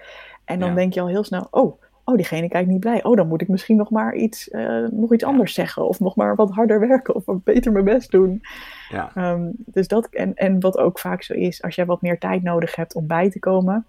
En 0.44 0.58
dan 0.58 0.68
Ja. 0.68 0.74
denk 0.74 0.92
je 0.94 1.00
al 1.00 1.08
heel 1.08 1.24
snel, 1.24 1.48
oh, 1.50 1.82
oh, 2.04 2.14
diegene 2.16 2.48
kijkt 2.48 2.68
niet 2.68 2.80
blij. 2.80 3.04
Oh, 3.04 3.16
dan 3.16 3.28
moet 3.28 3.40
ik 3.40 3.48
misschien 3.48 3.76
nog 3.76 3.90
maar 3.90 4.14
iets, 4.14 4.50
eh, 4.50 4.84
nog 4.90 5.12
iets 5.12 5.24
anders 5.24 5.54
zeggen. 5.54 5.88
Of 5.88 6.00
nog 6.00 6.16
maar 6.16 6.34
wat 6.34 6.50
harder 6.50 6.80
werken. 6.80 7.14
Of 7.14 7.24
wat 7.24 7.44
beter 7.44 7.72
mijn 7.72 7.84
best 7.84 8.10
doen. 8.10 8.40
Ja, 8.88 9.10
Ehm, 9.14 9.50
dus 9.56 9.88
dat, 9.88 10.06
en, 10.10 10.34
en 10.34 10.60
wat 10.60 10.78
ook 10.78 10.98
vaak 10.98 11.22
zo 11.22 11.32
is, 11.32 11.62
als 11.62 11.74
jij 11.74 11.86
wat 11.86 12.02
meer 12.02 12.18
tijd 12.18 12.42
nodig 12.42 12.76
hebt 12.76 12.94
om 12.94 13.06
bij 13.06 13.30
te 13.30 13.38
komen. 13.38 13.86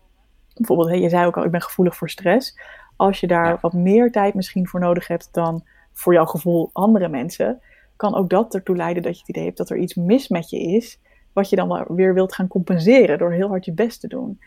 Bijvoorbeeld, 0.56 1.02
je 1.02 1.10
zei 1.10 1.26
ook 1.26 1.38
al, 1.38 1.44
ik 1.46 1.52
ben 1.52 1.62
gevoelig 1.62 1.96
voor 1.96 2.10
stress. 2.10 2.60
Als 2.98 3.20
je 3.20 3.28
daar 3.28 3.48
Ja. 3.48 3.58
wat 3.62 3.74
meer 3.74 4.12
tijd 4.12 4.34
misschien 4.34 4.68
voor 4.68 4.80
nodig 4.80 5.08
hebt 5.08 5.30
dan 5.32 5.64
voor 5.93 6.14
jouw 6.14 6.26
gevoel 6.26 6.70
andere 6.74 7.08
mensen, 7.08 7.62
kan 7.95 8.16
ook 8.16 8.30
dat 8.30 8.56
ertoe 8.56 8.76
leiden 8.76 9.04
dat 9.04 9.14
je 9.14 9.20
het 9.20 9.30
idee 9.30 9.45
hebt 9.45 9.58
dat 9.58 9.70
er 9.70 9.78
iets 9.78 9.95
mis 9.95 10.28
met 10.28 10.50
je 10.50 10.60
is, 10.60 11.00
wat 11.34 11.50
je 11.50 11.56
dan 11.56 11.86
weer 11.88 12.14
wilt 12.14 12.34
gaan 12.34 12.48
compenseren 12.48 13.18
door 13.18 13.32
heel 13.32 13.48
hard 13.48 13.66
je 13.66 13.74
best 13.74 14.00
te 14.00 14.08
doen. 14.08 14.39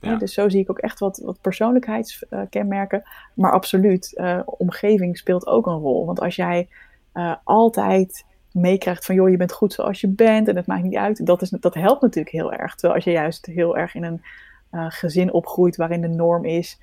Ja. 0.00 0.10
Ja, 0.10 0.16
dus 0.16 0.34
zo 0.34 0.48
zie 0.48 0.60
ik 0.60 0.70
ook 0.70 0.78
echt 0.78 0.98
wat, 0.98 1.18
wat 1.24 1.40
persoonlijkheidskenmerken. 1.40 3.02
Maar 3.34 3.52
absoluut, 3.52 4.16
eh, 4.16 4.40
omgeving 4.44 5.18
speelt 5.18 5.46
ook 5.46 5.66
een 5.66 5.78
rol. 5.78 6.06
Want 6.06 6.20
als 6.20 6.36
jij 6.36 6.68
eh, 7.12 7.34
altijd 7.44 8.24
meekrijgt 8.52 9.04
van 9.04 9.14
joh, 9.14 9.30
je 9.30 9.36
bent 9.36 9.52
goed 9.52 9.72
zoals 9.72 10.00
je 10.00 10.08
bent 10.08 10.48
en 10.48 10.56
het 10.56 10.66
maakt 10.66 10.82
niet 10.82 10.96
uit, 10.96 11.26
dat, 11.26 11.42
is, 11.42 11.50
dat 11.50 11.74
helpt 11.74 12.02
natuurlijk 12.02 12.34
heel 12.34 12.52
erg. 12.52 12.74
Terwijl 12.74 12.94
als 12.94 13.04
je 13.04 13.10
juist 13.10 13.46
heel 13.46 13.76
erg 13.76 13.94
in 13.94 14.04
een 14.04 14.22
eh, 14.70 14.86
gezin 14.88 15.32
opgroeit 15.32 15.76
waarin 15.76 16.00
de 16.00 16.08
norm 16.08 16.44
is 16.44 16.80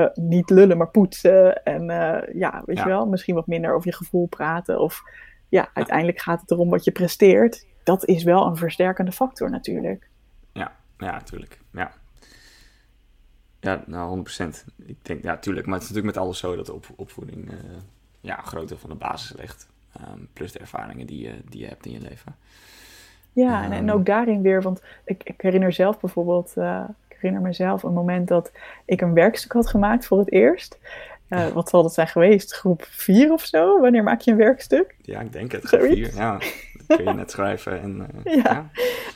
eh, 0.00 0.06
niet 0.14 0.50
lullen, 0.50 0.76
maar 0.76 0.88
poetsen. 0.90 1.62
En 1.64 1.90
eh, 1.90 2.34
ja, 2.34 2.62
weet 2.66 2.76
Ja. 2.76 2.82
je 2.82 2.88
wel, 2.88 3.06
misschien 3.06 3.34
wat 3.34 3.46
minder 3.46 3.74
over 3.74 3.88
je 3.88 3.96
gevoel 3.96 4.26
praten. 4.26 4.80
Of 4.80 5.02
ja, 5.48 5.68
uiteindelijk 5.74 6.18
gaat 6.20 6.40
het 6.40 6.50
erom 6.50 6.70
wat 6.70 6.84
je 6.84 6.90
presteert. 6.92 7.66
Dat 7.82 8.04
is 8.06 8.22
wel 8.24 8.46
een 8.46 8.56
versterkende 8.56 9.12
factor 9.12 9.50
natuurlijk. 9.50 10.08
ja, 10.52 10.72
ja, 10.98 11.12
natuurlijk. 11.12 11.58
Ja. 11.72 11.92
Ja, 13.60 13.82
nou, 13.86 14.08
100%. 14.08 14.64
Ik 14.86 14.96
denk, 15.02 15.22
ja, 15.22 15.36
tuurlijk. 15.36 15.66
Maar 15.66 15.74
het 15.74 15.82
is 15.84 15.88
natuurlijk 15.90 16.16
met 16.16 16.24
alles 16.24 16.38
zo 16.38 16.56
dat 16.56 16.66
de 16.66 16.72
op, 16.72 16.86
opvoeding 16.96 17.50
eh, 17.50 17.56
ja, 18.20 18.38
een 18.38 18.44
groot 18.44 18.68
deel 18.68 18.78
van 18.78 18.90
de 18.90 18.96
basis 18.96 19.36
legt. 19.36 19.68
Ehm, 19.92 20.18
plus 20.32 20.52
de 20.52 20.58
ervaringen 20.58 21.06
die 21.06 21.22
je, 21.22 21.34
die 21.48 21.60
je 21.60 21.66
hebt 21.66 21.86
in 21.86 21.92
je 21.92 22.00
leven. 22.00 22.36
Ja, 23.32 23.64
en, 23.64 23.72
en 23.72 23.88
Ehm. 23.88 23.96
ook 23.98 24.06
daarin 24.06 24.42
weer, 24.42 24.62
want 24.62 24.82
ik, 25.04 25.22
ik 25.24 25.40
herinner 25.40 25.72
zelf 25.72 26.00
bijvoorbeeld, 26.00 26.52
ik 27.16 27.22
herinner 27.22 27.48
mezelf 27.48 27.82
een 27.82 27.92
moment 27.92 28.28
dat 28.28 28.52
ik 28.84 29.00
een 29.00 29.14
werkstuk 29.14 29.52
had 29.52 29.66
gemaakt 29.66 30.06
voor 30.06 30.18
het 30.18 30.32
eerst. 30.32 30.78
Eh, 31.28 31.46
wat 31.46 31.68
zal 31.68 31.82
dat 31.82 31.94
zijn 31.94 32.08
geweest? 32.08 32.52
Groep 32.54 32.86
4 32.90 33.32
of 33.32 33.44
zo? 33.44 33.80
Wanneer 33.80 34.02
maak 34.02 34.20
je 34.20 34.30
een 34.30 34.36
werkstuk? 34.36 34.94
Ja, 35.02 35.20
ik 35.20 35.32
denk 35.32 35.52
het. 35.52 35.68
Zoiets. 35.68 35.94
Vier, 35.94 36.14
ja, 36.14 36.38
dat 36.86 36.96
kun 36.96 37.06
je 37.06 37.12
net 37.12 37.30
schrijven. 37.30 37.80
En, 37.80 38.06
eh, 38.24 38.34
Ja. 38.34 38.42
ja. 38.42 38.70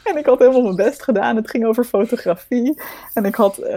En 0.05 0.17
ik 0.17 0.27
had 0.27 0.39
helemaal 0.39 0.63
mijn 0.63 0.77
best 0.77 1.03
gedaan. 1.03 1.37
Het 1.37 1.51
ging 1.51 1.65
over 1.67 1.85
fotografie. 1.85 2.81
En 3.15 3.25
ik 3.25 3.35
had, 3.35 3.59
eh, 3.59 3.77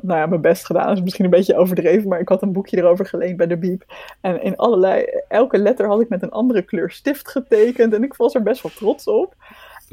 nou 0.00 0.18
ja, 0.18 0.26
mijn 0.26 0.40
best 0.40 0.66
gedaan 0.66 0.92
is 0.92 1.02
misschien 1.02 1.24
een 1.24 1.30
beetje 1.30 1.56
overdreven, 1.56 2.08
maar 2.08 2.20
ik 2.20 2.28
had 2.28 2.42
een 2.42 2.52
boekje 2.52 2.76
erover 2.76 3.06
geleend 3.06 3.36
bij 3.36 3.46
de 3.46 3.56
Biep. 3.56 3.84
En 4.20 4.42
in 4.42 4.56
allerlei, 4.56 5.04
elke 5.28 5.58
letter 5.58 5.86
had 5.86 6.00
ik 6.00 6.08
met 6.08 6.22
een 6.22 6.30
andere 6.30 6.62
kleur 6.62 6.90
stift 6.90 7.28
getekend. 7.28 7.94
En 7.94 8.02
ik 8.04 8.14
was 8.14 8.34
er 8.34 8.42
best 8.42 8.62
wel 8.62 8.72
trots 8.74 9.06
op. 9.06 9.34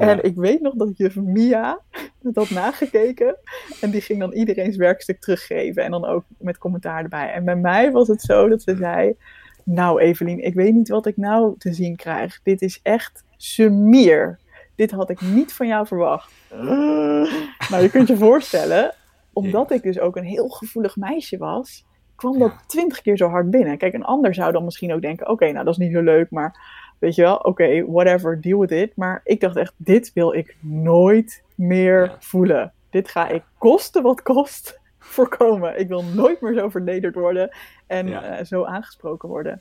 Ja. 0.00 0.08
En 0.08 0.24
ik 0.24 0.36
weet 0.36 0.60
nog 0.60 0.74
dat 0.74 0.96
juf 0.96 1.16
Mia 1.16 1.80
dat 2.20 2.34
had 2.34 2.50
nagekeken. 2.50 3.36
En 3.80 3.90
die 3.90 4.00
ging 4.00 4.20
dan 4.20 4.32
iedereen's 4.32 4.76
werkstuk 4.76 5.20
teruggeven. 5.20 5.82
En 5.82 5.90
dan 5.90 6.04
ook 6.04 6.24
met 6.38 6.58
commentaar 6.58 7.02
erbij. 7.02 7.32
En 7.32 7.44
bij 7.44 7.56
mij 7.56 7.92
was 7.92 8.08
het 8.08 8.22
zo 8.22 8.48
dat 8.48 8.62
ze 8.62 8.76
zei... 8.76 9.16
Nou 9.64 10.00
Evelien, 10.00 10.44
ik 10.44 10.54
weet 10.54 10.74
niet 10.74 10.88
wat 10.88 11.06
ik 11.06 11.16
nou 11.16 11.54
te 11.58 11.72
zien 11.72 11.96
krijg. 11.96 12.40
Dit 12.42 12.62
is 12.62 12.80
echt 12.82 13.24
sumier. 13.36 14.38
Dit 14.74 14.90
had 14.90 15.10
ik 15.10 15.20
niet 15.20 15.52
van 15.52 15.66
jou 15.66 15.86
verwacht. 15.86 16.32
Nou, 17.70 17.82
je 17.82 17.90
kunt 17.90 18.08
je 18.08 18.16
voorstellen, 18.16 18.94
omdat 19.32 19.70
ik 19.70 19.82
dus 19.82 19.98
ook 19.98 20.16
een 20.16 20.24
heel 20.24 20.48
gevoelig 20.48 20.96
meisje 20.96 21.38
was, 21.38 21.84
kwam 22.14 22.38
dat 22.38 22.52
twintig 22.66 23.00
keer 23.00 23.16
zo 23.16 23.28
hard 23.28 23.50
binnen. 23.50 23.78
Kijk, 23.78 23.94
een 23.94 24.04
ander 24.04 24.34
zou 24.34 24.52
dan 24.52 24.64
misschien 24.64 24.92
ook 24.92 25.02
denken, 25.02 25.28
oké, 25.28 25.52
nou 25.52 25.64
dat 25.64 25.78
is 25.78 25.84
niet 25.84 25.92
zo 25.92 26.02
leuk, 26.02 26.30
maar 26.30 26.79
weet 27.00 27.14
je 27.14 27.22
wel, 27.22 27.36
oké, 27.36 27.84
whatever, 27.86 28.40
deal 28.40 28.58
with 28.60 28.70
it. 28.70 28.96
Maar 28.96 29.20
ik 29.24 29.40
dacht 29.40 29.56
echt, 29.56 29.72
dit 29.76 30.12
wil 30.12 30.32
ik 30.32 30.56
nooit 30.60 31.42
meer 31.54 32.04
Ja. 32.04 32.16
voelen. 32.18 32.72
Dit 32.90 33.08
ga 33.08 33.28
ik 33.28 33.42
kosten 33.58 34.02
wat 34.02 34.22
kost 34.22 34.80
voorkomen. 34.98 35.78
Ik 35.80 35.88
wil 35.88 36.02
nooit 36.04 36.40
meer 36.40 36.54
zo 36.54 36.68
vernederd 36.68 37.14
worden 37.14 37.50
en 37.86 38.06
Ja. 38.08 38.22
eh, 38.22 38.44
zo 38.44 38.64
aangesproken 38.64 39.28
worden. 39.28 39.60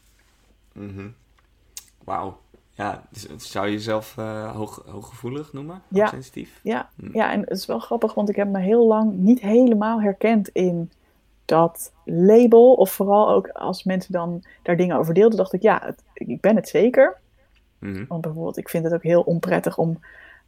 Mhm. 0.74 1.08
Wauw. 2.04 2.38
Ja, 2.72 3.04
dus, 3.12 3.52
zou 3.52 3.66
je 3.66 3.72
jezelf 3.72 4.18
eh, 4.18 4.56
hoog, 4.56 4.84
hooggevoelig 4.88 5.54
noemen? 5.54 5.82
Ja. 5.88 6.02
Hoogsensitief? 6.02 6.60
Ja, 6.64 6.90
Hm. 6.96 7.10
ja, 7.18 7.32
en 7.32 7.40
het 7.40 7.50
is 7.50 7.66
wel 7.66 7.80
grappig, 7.80 8.14
want 8.14 8.30
ik 8.30 8.36
heb 8.36 8.48
me 8.48 8.60
heel 8.60 8.88
lang 8.88 9.14
niet 9.14 9.40
helemaal 9.40 10.02
herkend 10.02 10.48
in 10.50 10.92
dat 11.46 11.92
label. 12.06 12.74
Of 12.74 12.92
vooral 12.92 13.30
ook 13.30 13.48
als 13.48 13.84
mensen 13.84 14.12
dan 14.12 14.44
daar 14.64 14.78
dingen 14.78 14.98
over 14.98 15.14
deelden, 15.14 15.38
dacht 15.38 15.54
ik, 15.54 15.62
ja, 15.62 15.80
het- 15.84 16.04
ik 16.14 16.42
ben 16.42 16.56
het 16.56 16.70
zeker. 16.70 17.18
Mhm. 17.80 18.06
Want 18.08 18.22
bijvoorbeeld, 18.22 18.58
ik 18.58 18.70
vind 18.70 18.84
het 18.84 18.94
ook 18.94 19.04
heel 19.04 19.22
onprettig 19.22 19.78
om 19.78 20.00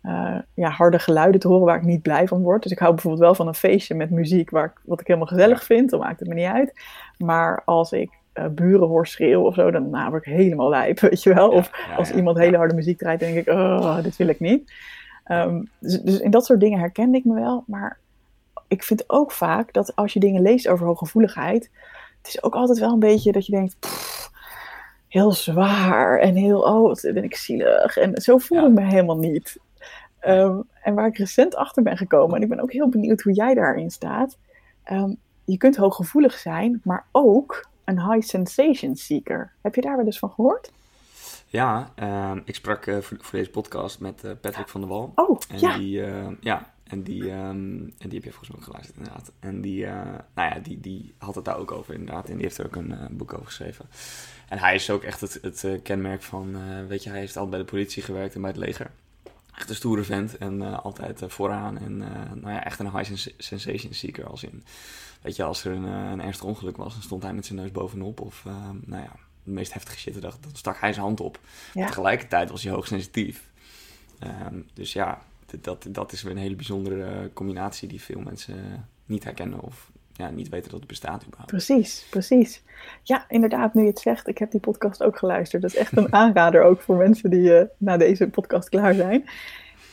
eh, 0.01 0.37
ja, 0.53 0.69
harde 0.69 0.99
geluiden 0.99 1.39
te 1.39 1.47
horen 1.47 1.65
waar 1.65 1.77
ik 1.77 1.83
niet 1.83 2.01
blij 2.01 2.27
van 2.27 2.41
word. 2.41 2.63
Dus 2.63 2.71
ik 2.71 2.79
hou 2.79 2.93
bijvoorbeeld 2.93 3.23
wel 3.23 3.35
van 3.35 3.47
een 3.47 3.53
feestje 3.53 3.95
met 3.95 4.09
muziek 4.09 4.49
waar 4.49 4.65
ik, 4.65 4.81
wat 4.85 4.99
ik 5.01 5.07
helemaal 5.07 5.27
gezellig 5.27 5.63
vind. 5.63 5.89
Dan 5.89 5.99
maakt 5.99 6.19
het 6.19 6.29
me 6.29 6.33
niet 6.33 6.45
uit. 6.45 6.73
Maar 7.17 7.61
als 7.65 7.91
ik 7.91 8.11
eh, 8.33 8.47
buren 8.47 8.87
hoor 8.87 9.07
schreeuwen 9.07 9.45
of 9.45 9.53
zo, 9.53 9.71
dan 9.71 9.89
nou, 9.89 10.09
word 10.09 10.25
ik 10.25 10.33
helemaal 10.33 10.69
lijp, 10.69 10.99
weet 11.09 11.23
je 11.23 11.33
wel. 11.33 11.51
Ja, 11.51 11.57
Of 11.57 11.71
ja, 11.87 11.95
als 11.95 12.09
ja, 12.09 12.15
iemand 12.15 12.37
hele 12.37 12.57
harde 12.57 12.73
muziek 12.73 12.97
draait, 12.97 13.19
denk 13.19 13.35
ik, 13.35 13.47
oh, 13.47 14.03
dit 14.03 14.17
wil 14.17 14.27
ik 14.27 14.39
niet. 14.39 14.73
Ehm, 15.23 15.61
dus, 15.79 16.01
dus 16.01 16.19
in 16.19 16.31
dat 16.31 16.45
soort 16.45 16.59
dingen 16.59 16.79
herkende 16.79 17.17
ik 17.17 17.25
me 17.25 17.33
wel. 17.33 17.63
Maar 17.67 17.99
ik 18.67 18.83
vind 18.83 19.03
ook 19.09 19.31
vaak 19.31 19.73
dat 19.73 19.95
als 19.95 20.13
je 20.13 20.19
dingen 20.19 20.41
leest 20.41 20.67
over 20.67 20.85
hooggevoeligheid, 20.85 21.69
het 22.17 22.27
is 22.27 22.43
ook 22.43 22.55
altijd 22.55 22.79
wel 22.79 22.91
een 22.91 22.99
beetje 22.99 23.31
dat 23.31 23.45
je 23.45 23.51
denkt, 23.51 23.75
pff, 23.79 24.10
heel 25.11 25.31
zwaar 25.31 26.19
en 26.19 26.35
heel, 26.35 26.59
oh, 26.61 26.81
wat 26.81 27.01
ben 27.13 27.23
ik 27.23 27.35
zielig. 27.35 27.97
En 27.97 28.21
zo 28.21 28.37
voel 28.37 28.57
Ja. 28.61 28.67
ik 28.67 28.73
me 28.73 28.81
helemaal 28.81 29.17
niet. 29.17 29.57
Ehm, 30.19 30.59
en 30.83 30.93
waar 30.93 31.07
ik 31.07 31.17
recent 31.17 31.55
achter 31.55 31.83
ben 31.83 31.97
gekomen, 31.97 32.35
en 32.35 32.41
ik 32.41 32.49
ben 32.49 32.59
ook 32.59 32.71
heel 32.71 32.89
benieuwd 32.89 33.21
hoe 33.21 33.33
jij 33.33 33.53
daarin 33.53 33.91
staat. 33.91 34.37
Ehm, 34.83 35.13
je 35.45 35.57
kunt 35.57 35.75
hooggevoelig 35.75 36.33
zijn, 36.33 36.81
maar 36.83 37.05
ook 37.11 37.69
een 37.85 38.11
high 38.11 38.27
sensation 38.27 38.95
seeker. 38.95 39.51
Heb 39.61 39.75
je 39.75 39.81
daar 39.81 39.95
wel 39.97 40.05
eens 40.05 40.19
van 40.19 40.29
gehoord? 40.31 40.71
Ja, 41.47 41.91
ehm, 41.95 42.39
ik 42.45 42.55
sprak 42.55 42.85
eh, 42.85 42.97
voor, 42.97 43.17
voor 43.21 43.39
deze 43.39 43.49
podcast 43.49 43.99
met 43.99 44.23
eh, 44.23 44.31
Patrick 44.41 44.67
van 44.67 44.81
der 44.81 44.89
Wal. 44.89 45.11
Oh, 45.15 45.39
En 45.49 45.59
ja. 45.59 45.77
die, 45.77 46.03
ja, 46.41 46.73
en 46.83 47.03
die, 47.03 47.31
en 47.31 47.93
die 47.97 48.13
heb 48.13 48.23
je 48.23 48.29
volgens 48.31 48.49
mij 48.49 48.57
ook 48.57 48.63
geluisterd 48.65 48.97
inderdaad. 48.97 49.31
En 49.39 49.61
die, 49.61 49.85
eh, 49.85 49.93
nou 50.35 50.53
ja, 50.53 50.59
die, 50.59 50.79
die 50.79 51.13
had 51.17 51.35
het 51.35 51.45
daar 51.45 51.57
ook 51.57 51.71
over 51.71 51.93
inderdaad. 51.93 52.29
En 52.29 52.33
die 52.33 52.43
heeft 52.43 52.57
er 52.57 52.65
ook 52.65 52.75
een 52.75 52.95
boek 53.11 53.33
over 53.33 53.45
geschreven. 53.45 53.85
En 54.51 54.59
hij 54.59 54.75
is 54.75 54.89
ook 54.89 55.03
echt 55.03 55.21
het, 55.21 55.39
het 55.41 55.63
eh, 55.63 55.81
kenmerk 55.83 56.21
van, 56.21 56.55
eh, 56.55 56.87
weet 56.87 57.03
je, 57.03 57.09
hij 57.09 57.19
heeft 57.19 57.35
altijd 57.37 57.49
bij 57.49 57.59
de 57.59 57.71
politie 57.71 58.03
gewerkt 58.03 58.35
en 58.35 58.41
bij 58.41 58.49
het 58.49 58.59
leger. 58.59 58.91
Echt 59.55 59.69
een 59.69 59.75
stoere 59.75 60.03
vent 60.03 60.37
en 60.37 60.61
eh, 60.61 60.79
altijd 60.79 61.23
vooraan. 61.27 61.77
En 61.77 61.97
nou 62.33 62.49
ja, 62.51 62.63
echt 62.63 62.79
een 62.79 62.91
high 62.91 63.03
sens- 63.03 63.33
sensation 63.37 63.93
seeker 63.93 64.27
als 64.27 64.43
in, 64.43 64.63
weet 65.21 65.35
je, 65.35 65.43
als 65.43 65.65
er 65.65 65.71
een, 65.71 65.83
een 65.83 66.21
ernstig 66.21 66.47
ongeluk 66.47 66.77
was, 66.77 66.93
dan 66.93 67.01
stond 67.01 67.23
hij 67.23 67.33
met 67.33 67.45
zijn 67.45 67.59
neus 67.59 67.71
bovenop. 67.71 68.21
Of, 68.21 68.43
nou 68.85 69.03
ja, 69.03 69.11
de 69.43 69.51
meest 69.51 69.73
heftige 69.73 69.97
shit, 69.97 70.21
dan 70.21 70.33
stak 70.53 70.79
hij 70.79 70.93
zijn 70.93 71.05
hand 71.05 71.19
op. 71.19 71.39
Ja. 71.73 71.85
Tegelijkertijd 71.85 72.49
was 72.49 72.63
hij 72.63 72.71
hoogsensitief. 72.71 73.49
Ehm, 74.19 74.59
dus 74.73 74.93
ja, 74.93 75.21
dat, 75.61 75.85
dat 75.89 76.11
is 76.11 76.21
weer 76.21 76.31
een 76.31 76.37
hele 76.37 76.55
bijzondere 76.55 77.29
combinatie 77.33 77.87
die 77.87 78.01
veel 78.01 78.21
mensen 78.21 78.87
niet 79.05 79.23
herkennen 79.23 79.59
of 79.59 79.91
ja, 80.13 80.29
niet 80.29 80.49
weten 80.49 80.69
dat 80.71 80.79
het 80.79 80.87
bestaat 80.89 81.23
überhaupt. 81.23 81.51
Precies, 81.51 82.07
precies. 82.09 82.63
Ja, 83.03 83.25
inderdaad, 83.27 83.73
nu 83.73 83.81
je 83.81 83.87
het 83.87 83.99
zegt, 83.99 84.27
ik 84.27 84.37
heb 84.37 84.51
die 84.51 84.59
podcast 84.59 85.03
ook 85.03 85.17
geluisterd. 85.17 85.61
Dat 85.61 85.71
is 85.71 85.77
echt 85.77 85.97
een 85.97 86.13
aanrader 86.23 86.63
ook 86.63 86.81
voor 86.81 86.95
mensen 86.95 87.29
die 87.29 87.57
eh 87.57 87.65
na 87.77 87.97
deze 87.97 88.29
podcast 88.29 88.69
klaar 88.69 88.93
zijn. 88.93 89.23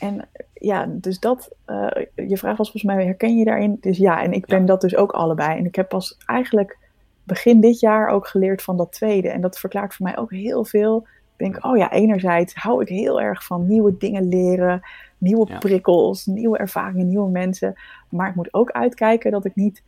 En 0.01 0.29
ja, 0.55 0.87
dus 0.89 1.19
dat, 1.21 1.51
eh, 1.65 1.87
je 2.15 2.37
vraag 2.37 2.57
was 2.57 2.71
volgens 2.71 2.93
mij, 2.95 3.05
herken 3.05 3.37
je 3.37 3.45
daarin? 3.45 3.77
Dus 3.81 3.99
ja, 3.99 4.23
en 4.23 4.33
ik 4.33 4.47
ben 4.47 4.61
Ja. 4.61 4.67
dat 4.67 4.81
dus 4.81 4.97
ook 4.97 5.13
allebei. 5.13 5.59
En 5.59 5.65
ik 5.65 5.75
heb 5.75 5.89
pas 5.89 6.17
eigenlijk 6.27 6.79
begin 7.25 7.61
dit 7.61 7.81
jaar 7.81 8.09
ook 8.09 8.27
geleerd 8.27 8.63
van 8.63 8.77
dat 8.77 8.93
tweede. 8.93 9.29
En 9.29 9.41
dat 9.41 9.59
verklaart 9.59 9.95
voor 9.95 10.07
mij 10.07 10.19
ook 10.19 10.31
heel 10.31 10.65
veel. 10.65 11.07
Ik 11.37 11.45
denk, 11.53 11.65
oh 11.65 11.77
ja, 11.77 11.91
enerzijds 11.93 12.55
hou 12.55 12.83
ik 12.83 12.89
heel 12.89 13.21
erg 13.21 13.45
van 13.45 13.67
nieuwe 13.67 13.97
dingen 13.97 14.29
leren, 14.29 14.81
nieuwe 15.19 15.47
Ja. 15.49 15.59
prikkels, 15.59 16.27
nieuwe 16.27 16.59
ervaringen, 16.59 17.09
nieuwe 17.09 17.31
mensen. 17.31 17.75
Maar 18.09 18.29
ik 18.29 18.35
moet 18.35 18.55
ook 18.55 18.71
uitkijken 18.71 19.31
dat 19.31 19.45
ik 19.45 19.55
niet 19.55 19.83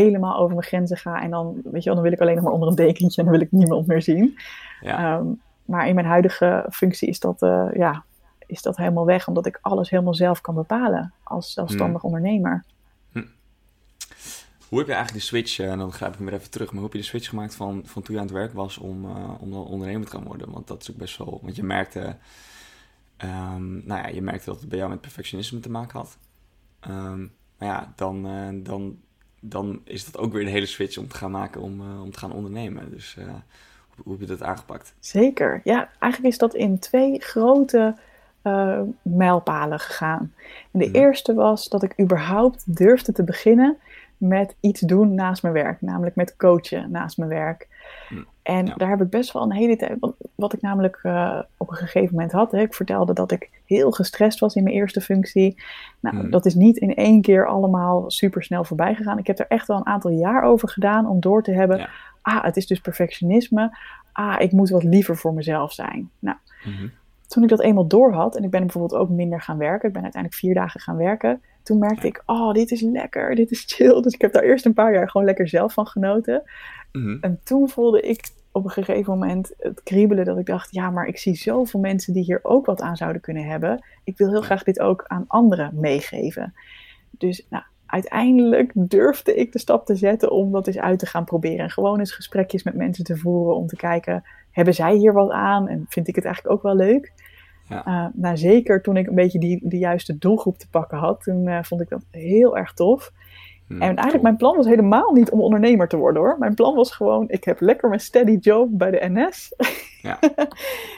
helemaal 0.00 0.36
over 0.36 0.54
mijn 0.54 0.66
grenzen 0.66 0.96
ga. 0.96 1.22
En 1.22 1.30
dan, 1.30 1.60
weet 1.64 1.82
je 1.82 1.84
wel, 1.84 1.94
dan 1.94 2.02
wil 2.02 2.12
ik 2.12 2.20
alleen 2.20 2.34
nog 2.34 2.44
maar 2.44 2.52
onder 2.52 2.68
een 2.68 2.74
dekentje 2.74 3.20
en 3.20 3.28
dan 3.28 3.36
wil 3.36 3.46
ik 3.46 3.52
niemand 3.52 3.86
meer 3.86 4.02
zien. 4.02 4.38
Ja. 4.80 5.16
Ehm, 5.16 5.26
maar 5.64 5.88
in 5.88 5.94
mijn 5.94 6.06
huidige 6.06 6.66
functie 6.70 7.08
is 7.08 7.20
dat, 7.20 7.42
eh, 7.42 7.68
ja, 7.74 8.04
is 8.46 8.62
dat 8.62 8.76
helemaal 8.76 9.06
weg, 9.06 9.28
omdat 9.28 9.46
ik 9.46 9.58
alles 9.62 9.90
helemaal 9.90 10.14
zelf 10.14 10.40
kan 10.40 10.54
bepalen 10.54 11.12
als 11.22 11.52
zelfstandig 11.52 12.00
Hmm. 12.02 12.10
ondernemer. 12.10 12.64
Hoe 14.68 14.80
heb 14.80 14.90
je 14.90 14.96
eigenlijk 14.96 15.24
de 15.24 15.30
switch, 15.30 15.58
eh, 15.58 15.70
en 15.70 15.78
dan 15.78 15.92
grijp 15.92 16.12
ik 16.12 16.18
hem 16.18 16.26
weer 16.26 16.38
even 16.38 16.50
terug, 16.50 16.66
maar 16.66 16.74
hoe 16.76 16.84
heb 16.84 16.92
je 16.92 16.98
de 16.98 17.04
switch 17.04 17.28
gemaakt 17.28 17.54
van, 17.54 17.82
van 17.84 18.02
toen 18.02 18.14
je 18.14 18.20
aan 18.20 18.26
het 18.26 18.36
werk 18.36 18.52
was 18.52 18.78
om, 18.78 19.04
eh, 19.04 19.30
om 19.40 19.52
ondernemer 19.52 20.06
te 20.06 20.16
gaan 20.16 20.24
worden? 20.24 20.50
Want 20.50 20.66
dat 20.66 20.82
is 20.82 20.90
ook 20.90 20.96
best 20.96 21.18
wel, 21.18 21.38
want 21.42 21.56
je 21.56 21.62
merkte, 21.62 22.16
ehm, 23.16 23.72
nou 23.86 24.00
ja, 24.02 24.06
je 24.06 24.22
merkte 24.22 24.50
dat 24.50 24.60
het 24.60 24.68
bij 24.68 24.78
jou 24.78 24.90
met 24.90 25.00
perfectionisme 25.00 25.60
te 25.60 25.70
maken 25.70 25.98
had. 25.98 26.18
Ehm, 26.80 27.20
maar 27.58 27.68
ja, 27.68 27.92
dan, 27.96 28.26
eh, 28.26 28.48
dan, 28.64 28.98
dan 29.44 29.80
is 29.84 30.04
dat 30.04 30.18
ook 30.22 30.32
weer 30.32 30.42
een 30.42 30.48
hele 30.48 30.66
switch 30.66 30.98
om 30.98 31.08
te 31.08 31.16
gaan 31.16 31.30
maken 31.30 31.60
om, 31.60 31.80
eh, 31.80 32.02
om 32.02 32.10
te 32.10 32.18
gaan 32.18 32.32
ondernemen. 32.32 32.90
Dus 32.90 33.16
eh, 33.18 33.24
hoe, 33.24 34.04
hoe 34.04 34.12
heb 34.12 34.20
je 34.20 34.26
dat 34.26 34.42
aangepakt? 34.42 34.94
Zeker. 34.98 35.60
Ja, 35.64 35.88
eigenlijk 35.98 36.32
is 36.32 36.38
dat 36.38 36.54
in 36.54 36.78
twee 36.78 37.20
grote 37.20 37.94
eh, 38.42 38.80
mijlpalen 39.02 39.80
gegaan. 39.80 40.34
En 40.70 40.78
de 40.80 40.86
Mhm. 40.86 40.96
eerste 40.96 41.34
was 41.34 41.68
dat 41.68 41.82
ik 41.82 42.00
überhaupt 42.00 42.76
durfde 42.76 43.12
te 43.12 43.24
beginnen 43.24 43.76
met 44.16 44.54
iets 44.60 44.80
doen 44.80 45.14
naast 45.14 45.42
mijn 45.42 45.54
werk, 45.54 45.80
namelijk 45.80 46.16
met 46.16 46.36
coachen 46.36 46.90
naast 46.90 47.16
mijn 47.16 47.30
werk. 47.30 47.68
Mm, 48.08 48.26
En 48.42 48.66
ja. 48.66 48.74
daar 48.74 48.88
heb 48.88 49.00
ik 49.00 49.10
best 49.10 49.32
wel 49.32 49.42
een 49.42 49.52
hele 49.52 49.76
tijd, 49.76 49.96
wat, 50.00 50.14
wat 50.34 50.52
ik 50.52 50.60
namelijk 50.60 50.98
eh, 51.02 51.40
op 51.56 51.70
een 51.70 51.76
gegeven 51.76 52.14
moment 52.14 52.32
had. 52.32 52.52
Hè, 52.52 52.60
ik 52.60 52.74
vertelde 52.74 53.12
dat 53.12 53.30
ik 53.32 53.50
heel 53.66 53.90
gestrest 53.90 54.38
was 54.38 54.54
in 54.54 54.62
mijn 54.62 54.74
eerste 54.74 55.00
functie. 55.00 55.62
Nou, 56.00 56.16
Mm. 56.16 56.30
dat 56.30 56.46
is 56.46 56.54
niet 56.54 56.76
in 56.76 56.94
één 56.94 57.20
keer 57.20 57.46
allemaal 57.48 58.10
super 58.10 58.42
snel 58.42 58.64
voorbij 58.64 58.94
gegaan. 58.94 59.18
Ik 59.18 59.26
heb 59.26 59.38
er 59.38 59.46
echt 59.48 59.66
wel 59.66 59.76
een 59.76 59.86
aantal 59.86 60.10
jaar 60.10 60.42
over 60.42 60.68
gedaan 60.68 61.06
om 61.08 61.20
door 61.20 61.42
te 61.42 61.52
hebben. 61.52 61.78
Ja. 61.78 61.88
Ah, 62.22 62.44
het 62.44 62.56
is 62.56 62.66
dus 62.66 62.80
perfectionisme. 62.80 63.76
Ah, 64.12 64.34
ik 64.38 64.52
moet 64.52 64.70
wat 64.70 64.82
liever 64.84 65.16
voor 65.16 65.34
mezelf 65.34 65.72
zijn. 65.72 66.10
Nou, 66.18 66.36
Mhm. 66.64 66.86
Toen 67.32 67.42
ik 67.42 67.48
dat 67.48 67.60
eenmaal 67.60 67.86
door 67.86 68.12
had, 68.12 68.36
en 68.36 68.44
ik 68.44 68.50
ben 68.50 68.60
bijvoorbeeld 68.60 69.00
ook 69.00 69.08
minder 69.08 69.40
gaan 69.40 69.58
werken, 69.58 69.88
ik 69.88 69.94
ben 69.94 70.02
uiteindelijk 70.02 70.42
vier 70.42 70.54
dagen 70.54 70.80
gaan 70.80 70.96
werken, 70.96 71.42
toen 71.62 71.78
merkte 71.78 72.06
ik, 72.06 72.22
oh, 72.26 72.52
dit 72.52 72.70
is 72.70 72.80
lekker, 72.80 73.34
dit 73.34 73.50
is 73.50 73.64
chill. 73.66 74.00
Dus 74.02 74.14
ik 74.14 74.20
heb 74.20 74.32
daar 74.32 74.42
eerst 74.42 74.66
een 74.66 74.74
paar 74.74 74.92
jaar 74.92 75.10
gewoon 75.10 75.26
lekker 75.26 75.48
zelf 75.48 75.72
van 75.72 75.86
genoten. 75.86 76.42
Mhm. 76.92 77.16
En 77.20 77.40
toen 77.44 77.68
voelde 77.68 78.00
ik 78.00 78.30
op 78.52 78.64
een 78.64 78.70
gegeven 78.70 79.12
moment 79.12 79.54
het 79.58 79.82
kriebelen 79.82 80.24
dat 80.24 80.38
ik 80.38 80.46
dacht, 80.46 80.74
ja, 80.74 80.90
maar 80.90 81.06
ik 81.06 81.18
zie 81.18 81.34
zoveel 81.34 81.80
mensen 81.80 82.12
die 82.12 82.24
hier 82.24 82.40
ook 82.42 82.66
wat 82.66 82.80
aan 82.80 82.96
zouden 82.96 83.22
kunnen 83.22 83.44
hebben. 83.44 83.84
Ik 84.04 84.18
wil 84.18 84.30
heel 84.30 84.42
graag 84.42 84.62
dit 84.62 84.80
ook 84.80 85.04
aan 85.06 85.24
anderen 85.26 85.70
meegeven. 85.74 86.54
Dus 87.10 87.46
nou, 87.50 87.64
uiteindelijk 87.86 88.72
durfde 88.74 89.34
ik 89.34 89.52
de 89.52 89.58
stap 89.58 89.86
te 89.86 89.96
zetten 89.96 90.30
om 90.30 90.52
dat 90.52 90.66
eens 90.66 90.78
uit 90.78 90.98
te 90.98 91.06
gaan 91.06 91.24
proberen. 91.24 91.58
En 91.58 91.70
gewoon 91.70 91.98
eens 91.98 92.12
gesprekjes 92.12 92.62
met 92.62 92.74
mensen 92.74 93.04
te 93.04 93.16
voeren 93.16 93.56
om 93.56 93.66
te 93.66 93.76
kijken, 93.76 94.24
hebben 94.52 94.74
zij 94.74 94.94
hier 94.94 95.12
wat 95.12 95.30
aan? 95.30 95.68
En 95.68 95.86
vind 95.88 96.08
ik 96.08 96.14
het 96.14 96.24
eigenlijk 96.24 96.54
ook 96.54 96.62
wel 96.62 96.76
leuk? 96.76 97.12
Ja. 97.68 97.84
Eh, 97.84 98.06
nou, 98.12 98.36
zeker 98.36 98.82
toen 98.82 98.96
ik 98.96 99.06
een 99.06 99.14
beetje 99.14 99.38
die, 99.38 99.60
de 99.62 99.78
juiste 99.78 100.18
doelgroep 100.18 100.58
te 100.58 100.68
pakken 100.68 100.98
had, 100.98 101.22
toen 101.22 101.46
eh, 101.48 101.62
vond 101.62 101.80
ik 101.80 101.88
dat 101.88 102.04
heel 102.10 102.56
erg 102.56 102.72
tof. 102.72 103.12
Mhm. 103.66 103.80
En 103.82 103.86
eigenlijk 103.86 104.10
Cool. 104.10 104.22
mijn 104.22 104.36
plan 104.36 104.56
was 104.56 104.66
helemaal 104.66 105.12
niet 105.12 105.30
om 105.30 105.40
ondernemer 105.40 105.88
te 105.88 105.96
worden 105.96 106.22
hoor. 106.22 106.36
Mijn 106.38 106.54
plan 106.54 106.74
was 106.74 106.92
gewoon, 106.94 107.24
ik 107.28 107.44
heb 107.44 107.60
lekker 107.60 107.88
mijn 107.88 108.00
steady 108.00 108.36
job 108.40 108.68
bij 108.70 108.90
de 108.90 109.08
NS. 109.10 109.54
Ja. 110.02 110.18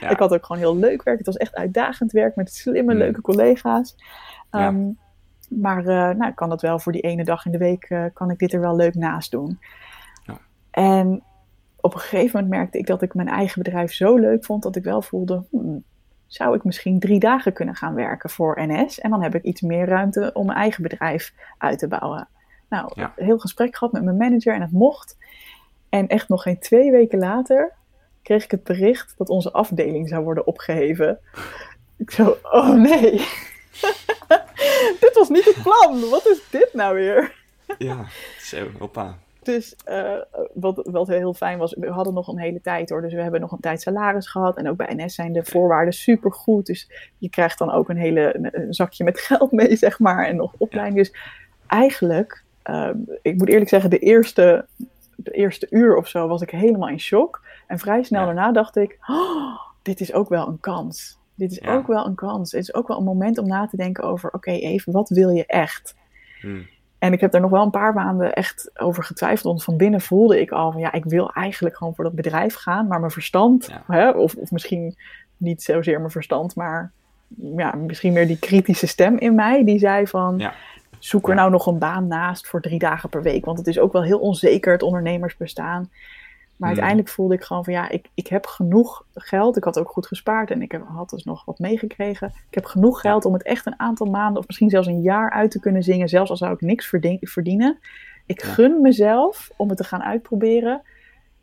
Ja. 0.01 0.11
ik 0.11 0.19
had 0.19 0.35
ook 0.35 0.47
gewoon 0.47 0.63
heel 0.63 0.77
leuk 0.77 1.03
werk. 1.03 1.17
Het 1.17 1.27
was 1.27 1.37
echt 1.37 1.55
uitdagend 1.55 2.13
werk 2.13 2.37
met 2.37 2.53
slimme, 2.55 2.93
Mm. 2.93 2.99
leuke 2.99 3.21
collega's. 3.21 3.97
Ehm, 4.51 4.91
maar 5.49 5.79
eh, 5.79 6.17
nou, 6.17 6.27
ik 6.27 6.35
kan 6.35 6.49
dat 6.49 6.61
wel 6.61 6.79
voor 6.79 6.93
die 6.93 7.01
ene 7.01 7.25
dag 7.25 7.47
in 7.47 7.53
de 7.53 7.59
week, 7.59 8.11
kan 8.13 8.31
ik 8.31 8.39
dit 8.39 8.53
er 8.53 8.61
wel 8.61 8.77
leuk 8.77 8.95
naast 8.95 9.31
doen. 9.31 9.59
Ja. 10.25 10.39
En 10.71 11.23
op 11.85 11.95
een 11.95 12.01
gegeven 12.01 12.31
moment 12.41 12.49
merkte 12.49 12.79
ik 12.79 12.87
dat 12.87 13.03
ik 13.03 13.15
mijn 13.15 13.29
eigen 13.29 13.63
bedrijf 13.63 13.93
zo 13.93 14.17
leuk 14.17 14.45
vond, 14.45 14.63
dat 14.63 14.77
ik 14.77 14.85
wel 14.85 15.03
voelde, 15.03 15.45
hmm, 15.51 15.85
zou 16.27 16.57
ik 16.57 16.65
misschien 16.65 16.99
drie 16.99 17.19
dagen 17.19 17.53
kunnen 17.53 17.75
gaan 17.75 17.95
werken 17.95 18.31
voor 18.31 18.59
NS? 18.67 19.01
En 19.01 19.11
dan 19.11 19.23
heb 19.23 19.35
ik 19.35 19.43
iets 19.43 19.61
meer 19.61 19.87
ruimte 19.87 20.31
om 20.33 20.47
mijn 20.47 20.59
eigen 20.59 20.83
bedrijf 20.83 21.33
uit 21.59 21.79
te 21.79 21.89
bouwen. 21.89 22.29
Nou, 22.69 22.91
Ja. 22.95 23.13
een 23.17 23.25
heel 23.25 23.39
gesprek 23.39 23.77
gehad 23.77 23.93
met 23.93 24.05
mijn 24.05 24.17
manager 24.17 24.55
en 24.55 24.61
het 24.61 24.73
mocht. 24.73 25.17
En 25.89 26.07
echt 26.09 26.29
nog 26.29 26.43
geen 26.43 26.59
twee 26.59 26.91
weken 26.91 27.19
later 27.19 27.73
kreeg 28.23 28.45
ik 28.45 28.51
het 28.51 28.65
bericht 28.65 29.15
dat 29.17 29.29
onze 29.29 29.53
afdeling 29.53 30.09
zou 30.09 30.25
worden 30.25 30.47
opgeheven. 30.47 31.19
Ik 31.97 32.11
zo, 32.11 32.37
oh 32.43 32.71
nee. 32.71 33.11
dit 35.01 35.11
was 35.15 35.29
niet 35.29 35.45
het 35.45 35.63
plan. 35.63 36.11
Wat 36.11 36.27
is 36.27 36.41
dit 36.51 36.71
nou 36.73 36.95
weer? 36.95 37.35
Ja, 37.79 38.05
zo, 38.39 38.67
hoppa. 38.79 39.19
Dus 39.45 39.77
eh, 39.85 40.13
wat, 40.55 40.89
wat 40.91 41.09
heel 41.09 41.35
fijn 41.35 41.59
was, 41.59 41.75
we 41.79 41.87
hadden 41.91 42.15
nog 42.15 42.29
een 42.29 42.39
hele 42.39 42.61
tijd 42.61 42.91
hoor. 42.91 43.03
Dus 43.03 43.13
we 43.15 43.23
hebben 43.23 43.41
nog 43.41 43.53
een 43.53 43.61
tijd 43.61 43.83
salaris 43.83 44.29
gehad. 44.29 44.57
En 44.57 44.69
ook 44.69 44.77
bij 44.77 44.95
NS 44.95 45.15
zijn 45.15 45.33
de 45.33 45.45
voorwaarden 45.45 45.95
supergoed. 45.95 46.67
Dus 46.67 46.91
je 47.19 47.31
krijgt 47.31 47.59
dan 47.59 47.71
ook 47.71 47.89
een 47.89 47.97
hele 47.97 48.37
een, 48.37 48.61
een 48.61 48.75
zakje 48.75 49.05
met 49.05 49.21
geld 49.29 49.53
mee, 49.53 49.77
zeg 49.77 49.99
maar. 49.99 50.27
En 50.27 50.37
nog 50.37 50.53
opleiding. 50.59 50.97
Dus 50.99 51.15
eigenlijk, 51.67 52.45
eh, 52.63 52.91
ik 53.23 53.37
moet 53.37 53.49
eerlijk 53.49 53.71
zeggen, 53.71 53.91
de 53.91 53.99
eerste, 53.99 54.67
de 55.17 55.31
eerste 55.31 55.67
uur 55.71 55.97
of 55.97 56.09
zo 56.09 56.29
was 56.29 56.43
ik 56.43 56.51
helemaal 56.51 56.89
in 56.89 57.01
shock. 57.01 57.43
En 57.67 57.79
vrij 57.79 58.03
snel 58.03 58.21
Ja. 58.21 58.27
daarna 58.27 58.53
dacht 58.53 58.77
ik, 58.77 58.99
oh, 59.07 59.59
dit 59.83 60.01
is 60.01 60.13
ook 60.13 60.29
wel 60.29 60.49
een 60.49 60.61
kans. 60.61 61.19
Dit 61.35 61.51
is 61.51 61.59
Ja. 61.59 61.75
ook 61.75 61.87
wel 61.87 62.07
een 62.07 62.15
kans. 62.15 62.53
Het 62.53 62.61
is 62.61 62.75
ook 62.75 62.89
wel 62.89 62.99
een 62.99 63.05
moment 63.05 63.39
om 63.39 63.47
na 63.47 63.67
te 63.67 63.77
denken 63.77 64.05
over, 64.05 64.31
oké, 64.33 64.51
even, 64.51 64.93
wat 64.93 65.09
wil 65.09 65.31
je 65.31 65.47
echt? 65.47 65.95
Mhm. 66.43 66.61
En 67.05 67.13
ik 67.13 67.21
heb 67.21 67.31
daar 67.33 67.41
nog 67.41 67.51
wel 67.51 67.63
een 67.63 67.71
paar 67.71 67.95
maanden 67.95 68.33
echt 68.33 68.71
over 68.75 69.05
getwijfeld. 69.05 69.45
Want 69.45 69.65
van 69.65 69.77
binnen 69.77 70.01
voelde 70.01 70.41
ik 70.41 70.51
al 70.51 70.73
van 70.73 70.81
ja, 70.81 70.93
ik 70.93 71.05
wil 71.05 71.33
eigenlijk 71.33 71.77
gewoon 71.77 71.95
voor 71.95 72.05
dat 72.05 72.15
bedrijf 72.15 72.55
gaan. 72.55 72.87
Maar 72.87 72.99
mijn 73.01 73.11
verstand, 73.13 73.67
Ja. 73.67 73.95
hè, 73.95 74.11
of, 74.11 74.35
of 74.35 74.51
misschien 74.51 74.97
niet 75.37 75.63
zozeer 75.63 75.99
mijn 75.99 76.11
verstand, 76.11 76.55
maar 76.57 76.93
ja, 77.57 77.75
misschien 77.75 78.13
meer 78.13 78.27
die 78.27 78.39
kritische 78.39 78.87
stem 78.87 79.19
in 79.19 79.35
mij. 79.35 79.65
Die 79.65 79.79
zei 79.79 80.07
van 80.07 80.39
Ja. 80.39 80.53
zoek 80.99 81.29
er 81.29 81.35
nou 81.35 81.51
nog 81.51 81.67
een 81.67 81.79
baan 81.79 82.07
naast 82.07 82.47
voor 82.49 82.61
drie 82.61 82.79
dagen 82.79 83.09
per 83.09 83.23
week. 83.23 83.45
Want 83.45 83.59
het 83.59 83.67
is 83.67 83.79
ook 83.79 83.93
wel 83.93 84.03
heel 84.03 84.19
onzeker, 84.19 84.73
het 84.73 84.83
ondernemersbestaan. 84.83 85.91
Maar 86.57 86.69
Hmm. 86.69 86.79
uiteindelijk 86.79 87.09
voelde 87.09 87.35
ik 87.35 87.43
gewoon 87.43 87.65
van 87.65 87.73
ja, 87.73 87.89
ik, 87.89 88.09
ik 88.15 88.27
heb 88.27 88.47
genoeg 88.47 89.05
geld. 89.15 89.57
Ik 89.57 89.65
had 89.65 89.79
ook 89.79 89.91
goed 89.91 90.07
gespaard 90.07 90.51
en 90.51 90.63
ik 90.63 90.73
heb, 90.73 90.83
had 90.87 91.11
dus 91.11 91.25
nog 91.25 91.45
wat 91.45 91.59
meegekregen. 91.59 92.29
Ik 92.49 92.55
heb 92.55 92.65
genoeg 92.65 93.01
geld 93.01 93.25
om 93.25 93.33
het 93.33 93.43
echt 93.43 93.67
een 93.67 93.81
aantal 93.81 94.07
maanden 94.07 94.39
of 94.39 94.47
misschien 94.47 94.71
zelfs 94.71 94.87
een 94.87 95.01
jaar 95.03 95.31
uit 95.31 95.51
te 95.51 95.61
kunnen 95.61 95.83
zingen. 95.83 96.09
Zelfs 96.09 96.31
al 96.31 96.37
zou 96.37 96.53
ik 96.53 96.61
niks 96.61 96.87
verdien- 96.87 97.19
verdienen. 97.21 97.79
Ik 98.27 98.43
gun 98.43 98.81
mezelf 98.81 99.51
om 99.57 99.69
het 99.69 99.79
te 99.79 99.85
gaan 99.85 100.03
uitproberen. 100.03 100.83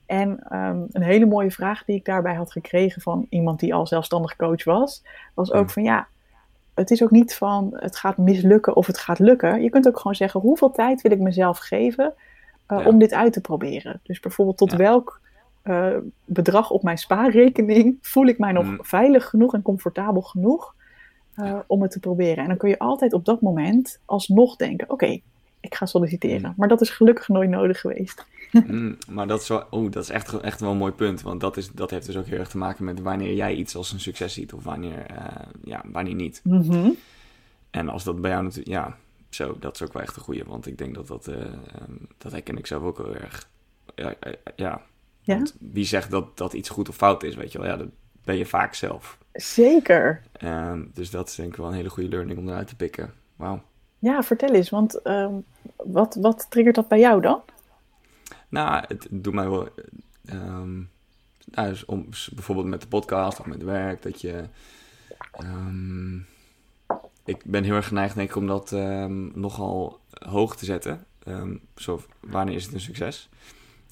En 0.06 0.40
ehm, 0.50 0.82
een 0.92 1.04
hele 1.04 1.26
mooie 1.26 1.52
vraag 1.52 1.84
die 1.86 1.96
ik 1.96 2.06
daarbij 2.06 2.34
had 2.36 2.52
gekregen 2.52 3.02
van 3.02 3.26
iemand 3.30 3.60
die 3.60 3.74
al 3.74 3.88
zelfstandig 3.88 4.36
coach 4.36 4.64
was, 4.64 5.04
was 5.34 5.52
ook 5.52 5.60
Hmm. 5.60 5.70
van 5.70 5.84
ja, 5.84 6.08
het 6.74 6.92
is 6.92 7.04
ook 7.04 7.12
niet 7.12 7.36
van 7.36 7.70
het 7.76 7.96
gaat 7.98 8.18
mislukken 8.18 8.76
of 8.76 8.88
het 8.88 8.98
gaat 8.98 9.20
lukken. 9.20 9.62
Je 9.62 9.70
kunt 9.70 9.88
ook 9.88 9.98
gewoon 9.98 10.16
zeggen 10.16 10.40
hoeveel 10.40 10.72
tijd 10.72 11.02
wil 11.02 11.12
ik 11.12 11.20
mezelf 11.20 11.58
geven 11.58 12.14
Ja. 12.80 12.84
om 12.86 13.00
dit 13.00 13.14
uit 13.14 13.34
te 13.34 13.42
proberen. 13.42 14.00
Dus 14.04 14.20
bijvoorbeeld 14.20 14.58
tot 14.58 14.72
Ja. 14.72 14.78
welk 14.78 15.20
eh, 15.62 15.88
bedrag 16.26 16.70
op 16.72 16.84
mijn 16.84 16.98
spaarrekening 16.98 17.98
voel 18.02 18.26
ik 18.26 18.38
mij 18.38 18.52
nog 18.52 18.66
Mm. 18.66 18.78
veilig 18.82 19.30
genoeg 19.30 19.54
en 19.54 19.62
comfortabel 19.62 20.22
genoeg 20.22 20.76
eh, 21.36 21.46
Ja. 21.46 21.64
om 21.68 21.82
het 21.82 21.92
te 21.92 22.00
proberen. 22.00 22.38
En 22.38 22.48
dan 22.48 22.58
kun 22.58 22.70
je 22.70 22.80
altijd 22.80 23.14
op 23.14 23.26
dat 23.26 23.42
moment 23.42 24.00
alsnog 24.06 24.56
denken, 24.56 24.90
oké, 24.90 25.20
ik 25.60 25.76
ga 25.76 25.86
solliciteren. 25.86 26.42
Mm. 26.50 26.54
Maar 26.58 26.68
dat 26.68 26.82
is 26.82 26.90
gelukkig 26.90 27.28
nooit 27.28 27.50
nodig 27.50 27.80
geweest. 27.80 28.26
Mm, 28.68 28.98
maar 29.10 29.28
dat 29.28 29.42
is, 29.42 29.48
wel, 29.48 29.64
oh, 29.70 29.92
dat 29.92 30.04
is 30.04 30.10
echt, 30.10 30.40
echt 30.40 30.60
wel 30.60 30.72
een 30.72 30.78
mooi 30.78 30.92
punt. 30.92 31.22
Want 31.22 31.42
dat, 31.42 31.58
is, 31.58 31.72
dat 31.72 31.90
heeft 31.90 32.06
dus 32.06 32.18
ook 32.18 32.26
heel 32.26 32.40
erg 32.40 32.50
te 32.50 32.58
maken 32.58 32.86
met 32.86 33.02
wanneer 33.02 33.34
jij 33.34 33.54
iets 33.56 33.76
als 33.76 33.92
een 33.92 34.00
succes 34.00 34.34
ziet 34.34 34.54
of 34.54 34.64
wanneer, 34.64 35.06
eh, 35.08 35.26
ja, 35.64 35.82
wanneer 35.92 36.16
niet. 36.16 36.42
Mhm. 36.44 36.90
En 37.70 37.90
als 37.90 38.04
dat 38.04 38.22
bij 38.22 38.32
jou 38.32 38.44
natuurlijk, 38.44 38.70
ja, 38.76 38.98
zo, 39.36 39.56
dat 39.60 39.76
is 39.76 39.82
ook 39.82 39.94
wel 39.94 40.02
echt 40.02 40.16
een 40.16 40.22
goeie. 40.22 40.44
Want 40.44 40.68
ik 40.68 40.78
denk 40.78 40.96
dat 40.96 41.08
dat, 41.08 41.28
eh, 41.28 41.42
ehm, 41.42 41.96
dat 42.18 42.32
herken 42.32 42.58
ik 42.58 42.68
zelf 42.68 42.84
ook 42.84 42.98
heel 42.98 43.16
erg. 43.16 43.50
Ja, 43.96 44.14
eh, 44.20 44.34
ja. 44.56 44.82
Ja? 45.22 45.36
Want 45.36 45.56
wie 45.60 45.86
zegt 45.86 46.12
dat, 46.12 46.38
dat 46.38 46.54
iets 46.54 46.70
goed 46.70 46.90
of 46.90 46.96
fout 46.96 47.24
is, 47.24 47.36
weet 47.36 47.52
je 47.52 47.58
wel, 47.58 47.68
ja, 47.68 47.78
dat 47.78 47.88
ben 48.24 48.38
je 48.38 48.46
vaak 48.46 48.74
zelf. 48.74 49.18
Zeker. 49.34 50.22
Ehm, 50.32 50.86
dus 50.94 51.10
dat 51.10 51.30
is 51.30 51.36
denk 51.36 51.50
ik 51.50 51.56
wel 51.56 51.68
een 51.68 51.74
hele 51.74 51.90
goede 51.90 52.10
learning 52.10 52.40
om 52.40 52.48
eruit 52.48 52.68
te 52.68 52.76
pikken. 52.76 53.14
Wauw. 53.36 53.62
Ja, 54.00 54.24
vertel 54.24 54.54
eens, 54.54 54.70
want 54.70 55.02
ehm, 55.02 55.34
wat, 55.76 56.16
wat 56.16 56.46
triggert 56.50 56.76
dat 56.76 56.88
bij 56.88 57.00
jou 57.00 57.22
dan? 57.22 57.42
Nou, 58.50 58.84
het 58.88 59.08
doet 59.10 59.34
mij 59.34 59.50
wel. 59.50 59.70
nou, 61.46 61.70
dus 61.70 61.86
om, 61.86 62.10
bijvoorbeeld 62.34 62.68
met 62.68 62.82
de 62.82 62.88
podcast 62.88 63.40
of 63.40 63.46
met 63.46 63.64
werk, 63.64 64.02
dat 64.02 64.22
je. 64.22 64.44
Ik 67.26 67.46
ben 67.46 67.64
heel 67.64 67.76
erg 67.76 67.88
geneigd, 67.88 68.16
denk 68.16 68.30
ik, 68.30 68.36
om 68.36 68.48
dat 68.48 68.72
ehm, 68.72 69.40
nogal 69.40 70.00
hoog 70.10 70.56
te 70.56 70.66
zetten. 70.66 71.06
Ehm, 71.24 71.56
zo, 71.76 72.04
wanneer 72.20 72.56
is 72.56 72.64
het 72.66 72.74
een 72.74 72.82
succes? 72.82 73.30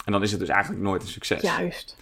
En 0.06 0.12
dan 0.12 0.24
is 0.24 0.32
het 0.32 0.40
dus 0.40 0.50
eigenlijk 0.50 0.84
nooit 0.84 1.02
een 1.02 1.08
succes. 1.08 1.42
Juist. 1.42 1.98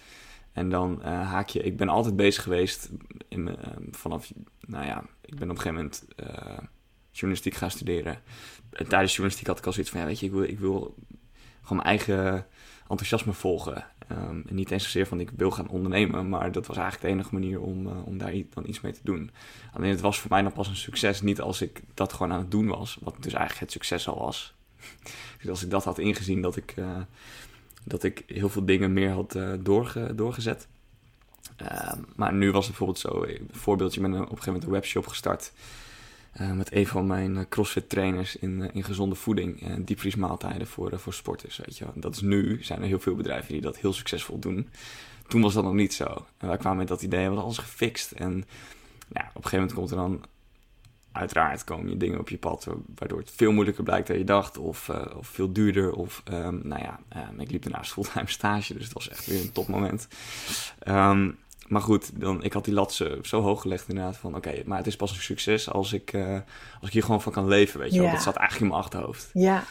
En 0.52 0.68
dan 0.68 1.02
eh, 1.02 1.30
haak 1.30 1.48
je. 1.48 1.62
Ik 1.62 1.76
ben 1.76 1.88
altijd 1.88 2.16
bezig 2.16 2.42
geweest 2.42 2.90
in 3.28 3.56
ehm, 3.56 3.82
vanaf. 3.90 4.32
Nou 4.66 4.86
ja, 4.86 5.04
ik 5.24 5.38
ben 5.38 5.50
op 5.50 5.56
een 5.56 5.62
gegeven 5.62 5.74
moment 5.74 6.04
eh, 6.16 6.58
journalistiek 7.10 7.54
gaan 7.54 7.70
studeren. 7.70 8.20
En 8.70 8.88
tijdens 8.88 9.10
journalistiek 9.10 9.46
had 9.46 9.58
ik 9.58 9.66
al 9.66 9.72
zoiets 9.72 9.90
van: 9.90 10.00
ja, 10.00 10.06
weet 10.06 10.20
je, 10.20 10.26
ik 10.26 10.32
wil, 10.32 10.42
ik 10.42 10.58
wil 10.58 10.94
gewoon 11.62 11.82
mijn 11.82 11.88
eigen 11.88 12.46
enthousiasme 12.88 13.32
volgen. 13.32 13.86
Um, 14.12 14.44
en 14.48 14.54
niet 14.54 14.70
eens 14.70 14.84
zozeer 14.84 15.06
van 15.06 15.20
ik 15.20 15.30
wil 15.36 15.50
gaan 15.50 15.68
ondernemen, 15.68 16.28
maar 16.28 16.52
dat 16.52 16.66
was 16.66 16.76
eigenlijk 16.76 17.06
de 17.06 17.12
enige 17.12 17.34
manier 17.34 17.60
om, 17.60 17.86
uh, 17.86 18.06
om 18.06 18.18
daar 18.18 18.32
dan 18.54 18.66
iets 18.66 18.80
mee 18.80 18.92
te 18.92 19.00
doen. 19.02 19.30
Alleen 19.72 19.90
het 19.90 20.00
was 20.00 20.20
voor 20.20 20.30
mij 20.30 20.42
nog 20.42 20.52
pas 20.52 20.68
een 20.68 20.76
succes, 20.76 21.20
niet 21.20 21.40
als 21.40 21.62
ik 21.62 21.80
dat 21.94 22.12
gewoon 22.12 22.32
aan 22.32 22.38
het 22.38 22.50
doen 22.50 22.66
was, 22.66 22.98
wat 23.00 23.14
dus 23.20 23.32
eigenlijk 23.32 23.60
het 23.60 23.72
succes 23.72 24.08
al 24.08 24.18
was. 24.18 24.54
dus 25.40 25.48
als 25.48 25.62
ik 25.62 25.70
dat 25.70 25.84
had 25.84 25.98
ingezien, 25.98 26.42
dat 26.42 26.56
ik, 26.56 26.74
uh, 26.76 26.96
dat 27.84 28.02
ik 28.02 28.22
heel 28.26 28.48
veel 28.48 28.64
dingen 28.64 28.92
meer 28.92 29.10
had 29.10 29.34
uh, 29.34 29.52
doorge, 29.60 30.14
doorgezet. 30.14 30.68
Ehm, 31.56 32.00
maar 32.16 32.34
nu 32.34 32.52
was 32.52 32.66
het 32.66 32.76
bijvoorbeeld 32.76 32.98
zo, 32.98 33.22
een 33.22 33.48
voorbeeldje, 33.50 34.00
ik 34.00 34.10
ben 34.10 34.14
op 34.14 34.20
een 34.20 34.28
gegeven 34.28 34.52
moment 34.52 34.64
een 34.64 34.74
webshop 34.74 35.06
gestart. 35.06 35.52
Uh, 36.40 36.52
met 36.52 36.72
een 36.72 36.86
van 36.86 37.06
mijn 37.06 37.48
CrossFit 37.48 37.88
trainers 37.88 38.36
in, 38.36 38.60
uh, 38.60 38.68
in 38.72 38.84
gezonde 38.84 39.14
voeding 39.14 39.62
en 39.62 39.84
diepvriesmaaltijden 39.84 40.66
voor, 40.66 40.98
voor 40.98 41.14
sporters. 41.14 41.56
Weet 41.56 41.78
je. 41.78 41.86
Dat 41.94 42.14
is 42.14 42.20
nu, 42.20 42.62
zijn 42.62 42.80
er 42.80 42.86
heel 42.86 43.00
veel 43.00 43.14
bedrijven 43.14 43.52
die 43.52 43.60
dat 43.60 43.78
heel 43.78 43.92
succesvol 43.92 44.38
doen. 44.38 44.68
Toen 45.26 45.40
was 45.40 45.54
dat 45.54 45.64
nog 45.64 45.74
niet 45.74 45.94
zo. 45.94 46.26
En 46.38 46.48
wij 46.48 46.56
kwamen 46.56 46.78
met 46.78 46.88
dat 46.88 47.02
idee, 47.02 47.18
we 47.18 47.26
hadden 47.26 47.44
alles 47.44 47.58
gefixt. 47.58 48.12
En 48.12 48.44
op 49.08 49.14
een 49.14 49.30
gegeven 49.34 49.58
moment 49.58 49.74
komt 49.74 49.90
er 49.90 49.96
dan, 49.96 50.24
uiteraard 51.12 51.64
komen 51.64 51.90
je 51.90 51.96
dingen 51.96 52.18
op 52.18 52.28
je 52.28 52.38
pad, 52.38 52.66
waardoor 52.94 53.18
het 53.18 53.30
veel 53.36 53.52
moeilijker 53.52 53.84
blijkt 53.84 54.06
dan 54.06 54.18
je 54.18 54.24
dacht. 54.24 54.58
Of, 54.58 54.88
of 55.16 55.26
veel 55.26 55.52
duurder. 55.52 55.92
Of, 55.92 56.22
um, 56.30 56.60
nou 56.64 56.82
ja, 56.82 57.00
um, 57.30 57.40
ik 57.40 57.50
liep 57.50 57.62
daarnaast 57.62 57.92
fulltime 57.92 58.28
stage, 58.28 58.74
dus 58.74 58.84
het 58.84 58.92
was 58.92 59.08
echt 59.08 59.26
weer 59.26 59.40
een 59.40 59.52
topmoment. 59.52 60.08
Um, 60.88 61.38
maar 61.68 61.82
goed, 61.82 62.20
dan, 62.20 62.42
ik 62.42 62.52
had 62.52 62.64
die 62.64 62.74
lat 62.74 62.92
zo, 62.92 63.18
zo 63.22 63.40
hoog 63.40 63.60
gelegd 63.60 63.88
inderdaad 63.88 64.16
van... 64.16 64.34
oké, 64.34 64.48
okay, 64.48 64.62
maar 64.66 64.78
het 64.78 64.86
is 64.86 64.96
pas 64.96 65.10
een 65.10 65.22
succes 65.22 65.70
als 65.70 65.92
ik, 65.92 66.12
uh, 66.12 66.32
als 66.80 66.86
ik 66.86 66.92
hier 66.92 67.02
gewoon 67.02 67.22
van 67.22 67.32
kan 67.32 67.48
leven, 67.48 67.80
weet 67.80 67.94
je 67.94 68.00
wel. 68.00 68.10
Dat 68.10 68.22
zat 68.22 68.36
eigenlijk 68.36 68.60
in 68.60 68.76
mijn 68.76 68.82
achterhoofd. 68.82 69.30
Ja. 69.32 69.64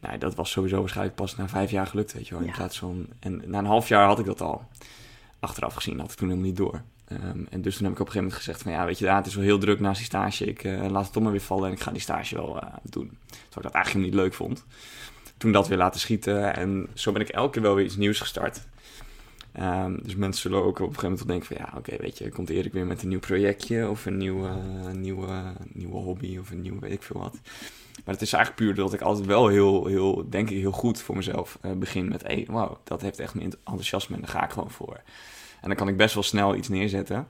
Nou, 0.00 0.18
dat 0.18 0.34
was 0.34 0.50
sowieso 0.50 0.78
waarschijnlijk 0.78 1.16
pas 1.16 1.36
na 1.36 1.48
vijf 1.48 1.70
jaar 1.70 1.86
gelukt, 1.86 2.12
weet 2.12 2.28
je 2.28 2.34
wel. 2.34 2.44
In 2.46 2.52
plaats 2.52 2.78
van... 2.78 3.06
En 3.20 3.42
na 3.46 3.58
een 3.58 3.64
half 3.64 3.88
jaar 3.88 4.06
had 4.06 4.18
ik 4.18 4.24
dat 4.24 4.40
al. 4.40 4.68
Achteraf 5.40 5.74
gezien 5.74 6.00
had 6.00 6.10
ik 6.10 6.16
toen 6.16 6.28
helemaal 6.28 6.48
niet 6.48 6.58
door. 6.58 6.82
Um, 7.12 7.46
en 7.50 7.62
dus 7.62 7.76
toen 7.76 7.84
heb 7.84 7.94
ik 7.94 8.00
op 8.00 8.06
een 8.06 8.12
gegeven 8.12 8.16
moment 8.16 8.34
gezegd 8.34 8.62
van... 8.62 8.72
ja, 8.72 8.84
weet 8.84 8.98
je, 8.98 9.10
het 9.10 9.26
is 9.26 9.34
wel 9.34 9.44
heel 9.44 9.58
druk 9.58 9.80
naast 9.80 9.96
die 9.96 10.06
stage. 10.06 10.44
Ik 10.44 10.64
uh, 10.64 10.88
laat 10.88 11.04
het 11.04 11.12
toch 11.12 11.22
maar 11.22 11.32
weer 11.32 11.40
vallen 11.40 11.66
en 11.66 11.72
ik 11.72 11.80
ga 11.80 11.90
die 11.90 12.00
stage 12.00 12.34
wel 12.34 12.56
uh, 12.56 12.62
doen. 12.82 13.18
Terwijl 13.28 13.56
ik 13.56 13.62
dat 13.62 13.72
eigenlijk 13.72 14.04
niet 14.06 14.14
leuk 14.14 14.34
vond. 14.34 14.64
Toen 15.36 15.52
dat 15.52 15.68
weer 15.68 15.78
laten 15.78 16.00
schieten 16.00 16.56
en 16.56 16.88
zo 16.94 17.12
ben 17.12 17.22
ik 17.22 17.28
elke 17.28 17.50
keer 17.50 17.62
wel 17.62 17.74
weer 17.74 17.84
iets 17.84 17.96
nieuws 17.96 18.20
gestart... 18.20 18.60
Um, 19.60 19.98
dus 20.02 20.14
mensen 20.14 20.42
zullen 20.42 20.64
ook 20.64 20.78
op 20.78 20.88
een 20.88 20.98
gegeven 20.98 21.08
moment 21.08 21.28
denken 21.28 21.46
van 21.46 21.56
ja, 21.56 21.78
oké, 21.78 21.96
weet 21.96 22.18
je, 22.18 22.28
komt 22.28 22.50
Erik 22.50 22.72
weer 22.72 22.86
met 22.86 23.02
een 23.02 23.08
nieuw 23.08 23.18
projectje 23.18 23.88
of 23.88 24.06
een 24.06 24.16
nieuwe, 24.16 24.48
nieuwe, 24.92 25.52
nieuwe 25.72 25.96
hobby 25.96 26.38
of 26.38 26.50
een 26.50 26.60
nieuwe 26.60 26.80
weet 26.80 26.92
ik 26.92 27.02
veel 27.02 27.20
wat. 27.20 27.38
Maar 28.04 28.14
het 28.14 28.22
is 28.22 28.32
eigenlijk 28.32 28.64
puur 28.64 28.74
dat 28.74 28.92
ik 28.92 29.00
altijd 29.00 29.26
wel 29.26 29.48
heel, 29.48 29.86
heel 29.86 30.30
denk 30.30 30.50
ik, 30.50 30.56
heel 30.56 30.72
goed 30.72 31.00
voor 31.00 31.16
mezelf 31.16 31.58
uh, 31.62 31.72
begin 31.72 32.08
met, 32.08 32.22
hé, 32.22 32.44
dat 32.84 33.00
heeft 33.00 33.18
echt 33.18 33.34
mijn 33.34 33.52
enthousiasme 33.64 34.14
en 34.14 34.20
daar 34.20 34.30
ga 34.30 34.44
ik 34.44 34.50
gewoon 34.50 34.70
voor. 34.70 35.00
En 35.60 35.68
dan 35.68 35.76
kan 35.76 35.88
ik 35.88 35.96
best 35.96 36.14
wel 36.14 36.22
snel 36.22 36.54
iets 36.54 36.68
neerzetten, 36.68 37.26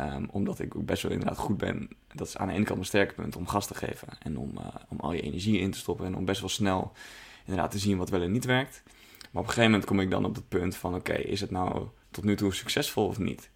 um, 0.00 0.28
omdat 0.30 0.58
ik 0.58 0.76
ook 0.76 0.86
best 0.86 1.02
wel 1.02 1.12
inderdaad 1.12 1.38
goed 1.38 1.56
ben. 1.56 1.88
Dat 2.14 2.26
is 2.26 2.36
aan 2.36 2.46
de 2.46 2.52
ene 2.52 2.64
kant 2.64 2.76
mijn 2.76 2.88
sterke 2.88 3.14
punt 3.14 3.36
om 3.36 3.48
gas 3.48 3.66
te 3.66 3.74
geven 3.74 4.08
en 4.22 4.38
om, 4.38 4.50
uh, 4.58 4.66
om 4.88 5.00
al 5.00 5.12
je 5.12 5.20
energie 5.20 5.58
in 5.58 5.70
te 5.70 5.78
stoppen 5.78 6.06
en 6.06 6.16
om 6.16 6.24
best 6.24 6.40
wel 6.40 6.48
snel 6.48 6.92
inderdaad 7.44 7.70
te 7.70 7.78
zien 7.78 7.96
wat 7.96 8.10
wel 8.10 8.22
en 8.22 8.32
niet 8.32 8.44
werkt. 8.44 8.82
Maar 9.32 9.42
op 9.42 9.48
een 9.48 9.54
gegeven 9.54 9.70
moment 9.70 9.84
kom 9.84 10.00
ik 10.00 10.10
dan 10.10 10.24
op 10.24 10.34
het 10.34 10.48
punt 10.48 10.76
van: 10.76 10.94
oké, 10.94 11.10
okay, 11.10 11.22
is 11.22 11.40
het 11.40 11.50
nou 11.50 11.86
tot 12.10 12.24
nu 12.24 12.36
toe 12.36 12.54
succesvol 12.54 13.06
of 13.06 13.18
niet? 13.18 13.50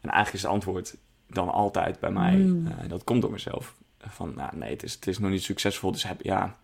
En 0.00 0.10
eigenlijk 0.10 0.34
is 0.34 0.42
het 0.42 0.50
antwoord 0.50 0.96
dan 1.28 1.52
altijd 1.52 2.00
bij 2.00 2.10
mij, 2.10 2.36
mm. 2.36 2.66
uh, 2.66 2.72
dat 2.88 3.04
komt 3.04 3.22
door 3.22 3.30
mezelf. 3.30 3.74
Van 3.98 4.32
nou, 4.36 4.56
nee, 4.56 4.70
het 4.70 4.82
is, 4.82 4.92
het 4.92 5.06
is 5.06 5.18
nog 5.18 5.30
niet 5.30 5.42
succesvol, 5.42 5.92
dus 5.92 6.02
heb, 6.02 6.22
ja, 6.22 6.56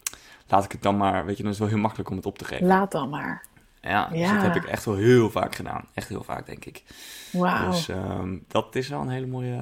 laat 0.49 0.65
ik 0.65 0.73
het 0.73 0.83
dan 0.83 0.97
maar. 0.97 1.25
Weet 1.25 1.37
je, 1.37 1.43
dan 1.43 1.53
is 1.53 1.59
het 1.59 1.67
wel 1.67 1.75
heel 1.77 1.85
makkelijk 1.85 2.11
om 2.11 2.17
het 2.17 2.27
op 2.27 2.39
te 2.39 2.45
geven. 2.45 2.67
Laat 2.67 2.93
dan 2.93 3.09
maar. 3.09 3.47
Ja, 3.81 4.09
dus 4.09 4.31
dat 4.31 4.43
heb 4.43 4.55
ik 4.57 4.65
echt 4.65 4.85
wel 4.85 4.97
heel 4.97 5.31
vaak 5.31 5.55
gedaan. 5.55 5.85
Echt 5.95 6.09
heel 6.09 6.23
vaak, 6.23 6.47
denk 6.47 6.65
ik. 6.65 6.83
Wauw. 7.33 7.71
Dus 7.71 7.89
um, 7.89 8.45
dat 8.49 8.75
is 8.75 8.89
wel 8.89 9.01
een 9.01 9.09
hele 9.09 9.27
mooie, 9.27 9.61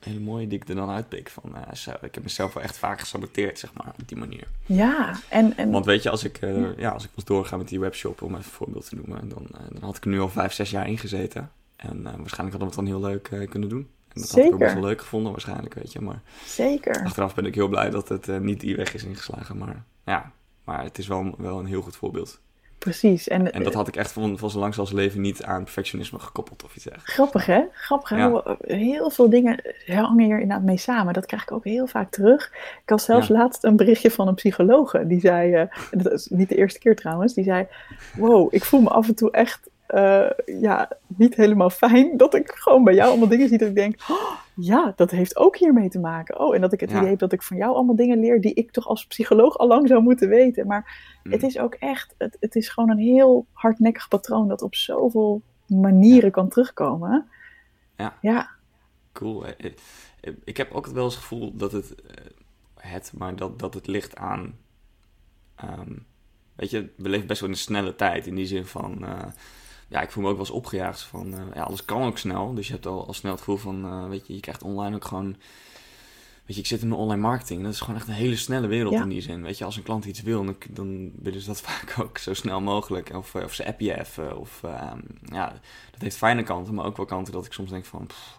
hele 0.00 0.20
mooie 0.20 0.46
die 0.46 0.58
ik 0.60 0.68
er 0.68 0.74
dan 0.74 0.90
uitpik. 0.90 1.30
Van, 1.30 1.52
uh, 1.54 1.74
zo, 1.74 1.90
ik 1.90 2.14
heb 2.14 2.22
mezelf 2.22 2.54
wel 2.54 2.62
echt 2.62 2.78
vaak 2.78 3.00
gesaboteerd, 3.00 3.58
zeg 3.58 3.72
maar, 3.72 3.92
op 3.98 4.08
die 4.08 4.16
manier. 4.16 4.46
Ja, 4.66 5.18
en... 5.28 5.56
en... 5.56 5.70
Want 5.70 5.84
weet 5.84 6.02
je, 6.02 6.10
als 6.10 6.24
ik, 6.24 6.42
uh, 6.42 6.78
ja. 6.78 6.90
als 6.90 7.04
ik 7.04 7.10
was 7.14 7.24
doorgaan 7.24 7.58
met 7.58 7.68
die 7.68 7.80
webshop, 7.80 8.22
om 8.22 8.28
even 8.28 8.44
een 8.44 8.50
voorbeeld 8.50 8.88
te 8.88 8.94
noemen, 8.94 9.28
dan, 9.28 9.46
uh, 9.52 9.60
dan 9.72 9.82
had 9.82 9.96
ik 9.96 10.04
er 10.04 10.10
nu 10.10 10.20
al 10.20 10.28
vijf, 10.28 10.52
zes 10.52 10.70
jaar 10.70 10.88
ingezeten. 10.88 11.50
En 11.76 12.02
waarschijnlijk 12.02 12.36
hadden 12.38 12.58
we 12.58 12.64
het 12.64 12.74
dan 12.74 12.86
heel 12.86 13.00
leuk 13.00 13.48
kunnen 13.50 13.68
doen. 13.68 13.88
En 14.08 14.20
dat 14.20 14.28
Zeker. 14.28 14.42
had 14.42 14.46
ik 14.46 14.52
ook 14.52 14.58
best 14.58 14.74
wel 14.74 14.82
leuk 14.82 15.00
gevonden, 15.00 15.32
waarschijnlijk, 15.32 15.74
weet 15.74 15.92
je. 15.92 16.00
Maar 16.00 16.22
Zeker. 16.46 17.04
achteraf 17.04 17.34
ben 17.34 17.46
ik 17.46 17.54
heel 17.54 17.68
blij 17.68 17.90
dat 17.90 18.08
het 18.08 18.42
niet 18.42 18.60
die 18.60 18.76
weg 18.76 18.94
is 18.94 19.04
ingeslagen. 19.04 19.58
Maar 19.58 19.84
ja, 20.04 20.32
maar 20.64 20.82
het 20.82 20.98
is 20.98 21.06
wel, 21.06 21.34
wel 21.38 21.58
een 21.58 21.66
heel 21.66 21.82
goed 21.82 21.96
voorbeeld. 21.96 22.40
Precies. 22.78 23.28
En, 23.28 23.52
en 23.52 23.62
dat 23.62 23.74
had 23.74 23.88
ik 23.88 23.96
echt 23.96 24.12
van, 24.12 24.38
van 24.38 24.50
zo 24.50 24.58
lang 24.58 24.76
als 24.76 24.92
leven 24.92 25.20
niet 25.20 25.42
aan 25.42 25.62
perfectionisme 25.62 26.18
gekoppeld 26.18 26.64
of 26.64 26.76
iets 26.76 26.88
echt. 26.88 27.04
Grappig 27.04 27.46
hè? 27.46 27.62
Grappig. 27.72 28.10
Ja. 28.10 28.56
Heel 28.60 29.10
veel 29.10 29.30
dingen 29.30 29.62
hangen 29.86 30.24
hier 30.24 30.40
inderdaad 30.40 30.64
mee 30.64 30.76
samen. 30.76 31.14
Dat 31.14 31.26
krijg 31.26 31.42
ik 31.42 31.52
ook 31.52 31.64
heel 31.64 31.86
vaak 31.86 32.10
terug. 32.10 32.50
Ik 32.82 32.88
had 32.88 33.02
zelfs 33.02 33.26
ja. 33.26 33.34
laatst 33.34 33.64
een 33.64 33.76
berichtje 33.76 34.10
van 34.10 34.28
een 34.28 34.34
psychologe. 34.34 35.06
Die 35.06 35.20
zei, 35.20 35.60
uh, 35.60 35.62
dat 35.90 36.12
is 36.12 36.26
niet 36.26 36.48
de 36.48 36.56
eerste 36.56 36.78
keer 36.78 36.96
trouwens, 36.96 37.34
die 37.34 37.44
zei... 37.44 37.66
Wow, 38.16 38.54
ik 38.54 38.64
voel 38.64 38.80
me 38.80 38.88
af 38.88 39.08
en 39.08 39.14
toe 39.14 39.30
echt 39.30 39.67
uh, 39.94 40.30
ja, 40.60 40.88
niet 41.06 41.34
helemaal 41.34 41.70
fijn 41.70 42.16
dat 42.16 42.34
ik 42.34 42.50
gewoon 42.50 42.84
bij 42.84 42.94
jou 42.94 43.08
allemaal 43.08 43.28
dingen 43.28 43.48
zie 43.48 43.58
dat 43.58 43.68
ik 43.68 43.74
denk... 43.74 44.04
Oh, 44.08 44.32
ja, 44.54 44.92
dat 44.96 45.10
heeft 45.10 45.36
ook 45.36 45.56
hiermee 45.56 45.88
te 45.88 45.98
maken. 45.98 46.40
Oh, 46.40 46.54
en 46.54 46.60
dat 46.60 46.72
ik 46.72 46.80
het 46.80 46.90
ja. 46.90 46.96
idee 46.96 47.08
heb 47.08 47.18
dat 47.18 47.32
ik 47.32 47.42
van 47.42 47.56
jou 47.56 47.74
allemaal 47.74 47.96
dingen 47.96 48.20
leer 48.20 48.40
die 48.40 48.54
ik 48.54 48.70
toch 48.70 48.86
als 48.86 49.06
psycholoog 49.06 49.58
al 49.58 49.66
lang 49.66 49.88
zou 49.88 50.02
moeten 50.02 50.28
weten. 50.28 50.66
Maar 50.66 51.18
mm. 51.22 51.32
het 51.32 51.42
is 51.42 51.58
ook 51.58 51.74
echt, 51.74 52.14
het, 52.18 52.36
het 52.40 52.56
is 52.56 52.68
gewoon 52.68 52.90
een 52.90 52.98
heel 52.98 53.46
hardnekkig 53.52 54.08
patroon 54.08 54.48
dat 54.48 54.62
op 54.62 54.74
zoveel 54.74 55.42
manieren 55.66 56.24
ja. 56.24 56.30
kan 56.30 56.48
terugkomen. 56.48 57.28
Ja. 57.96 58.18
ja. 58.20 58.50
Cool. 59.12 59.44
Ik 60.44 60.56
heb 60.56 60.72
ook 60.72 60.86
wel 60.86 61.04
eens 61.04 61.14
het 61.14 61.22
gevoel 61.22 61.56
dat 61.56 61.72
het, 61.72 61.94
het 62.74 63.12
maar 63.16 63.36
dat, 63.36 63.58
dat 63.58 63.74
het 63.74 63.86
ligt 63.86 64.16
aan. 64.16 64.58
Um, 65.64 66.06
weet 66.54 66.70
je, 66.70 66.88
we 66.96 67.08
leven 67.08 67.26
best 67.26 67.40
wel 67.40 67.48
in 67.48 67.54
een 67.54 67.60
snelle 67.60 67.94
tijd 67.94 68.26
in 68.26 68.34
die 68.34 68.46
zin 68.46 68.64
van. 68.64 68.98
Uh, 69.02 69.24
ja, 69.88 70.02
ik 70.02 70.10
voel 70.10 70.22
me 70.22 70.28
ook 70.28 70.36
wel 70.36 70.46
eens 70.46 70.54
opgejaagd 70.54 71.02
van, 71.02 71.34
uh, 71.34 71.40
ja, 71.54 71.62
alles 71.62 71.84
kan 71.84 72.02
ook 72.02 72.18
snel. 72.18 72.54
Dus 72.54 72.66
je 72.66 72.72
hebt 72.72 72.86
al, 72.86 73.06
al 73.06 73.12
snel 73.12 73.32
het 73.32 73.40
gevoel 73.40 73.56
van, 73.56 73.84
uh, 73.84 74.08
weet 74.08 74.26
je, 74.26 74.34
je 74.34 74.40
krijgt 74.40 74.62
online 74.62 74.96
ook 74.96 75.04
gewoon, 75.04 75.36
weet 76.44 76.56
je, 76.56 76.60
ik 76.60 76.66
zit 76.66 76.82
in 76.82 76.88
de 76.88 76.94
online 76.94 77.20
marketing. 77.20 77.62
Dat 77.62 77.72
is 77.72 77.80
gewoon 77.80 77.96
echt 77.96 78.08
een 78.08 78.14
hele 78.14 78.36
snelle 78.36 78.66
wereld 78.66 78.92
ja. 78.92 79.02
in 79.02 79.08
die 79.08 79.20
zin. 79.20 79.42
Weet 79.42 79.58
je, 79.58 79.64
als 79.64 79.76
een 79.76 79.82
klant 79.82 80.04
iets 80.04 80.22
wil, 80.22 80.44
dan, 80.44 80.56
dan 80.70 81.12
willen 81.22 81.40
ze 81.40 81.46
dat 81.46 81.60
vaak 81.70 81.94
ook 82.00 82.18
zo 82.18 82.34
snel 82.34 82.60
mogelijk. 82.60 83.14
Of, 83.14 83.34
of 83.34 83.54
ze 83.54 83.66
app 83.66 83.80
je 83.80 83.98
even. 83.98 84.38
Of, 84.38 84.62
um, 84.64 85.02
ja, 85.32 85.60
dat 85.90 86.00
heeft 86.00 86.16
fijne 86.16 86.42
kanten, 86.42 86.74
maar 86.74 86.84
ook 86.84 86.96
wel 86.96 87.06
kanten 87.06 87.32
dat 87.32 87.46
ik 87.46 87.52
soms 87.52 87.70
denk 87.70 87.84
van, 87.84 88.06
pff, 88.06 88.38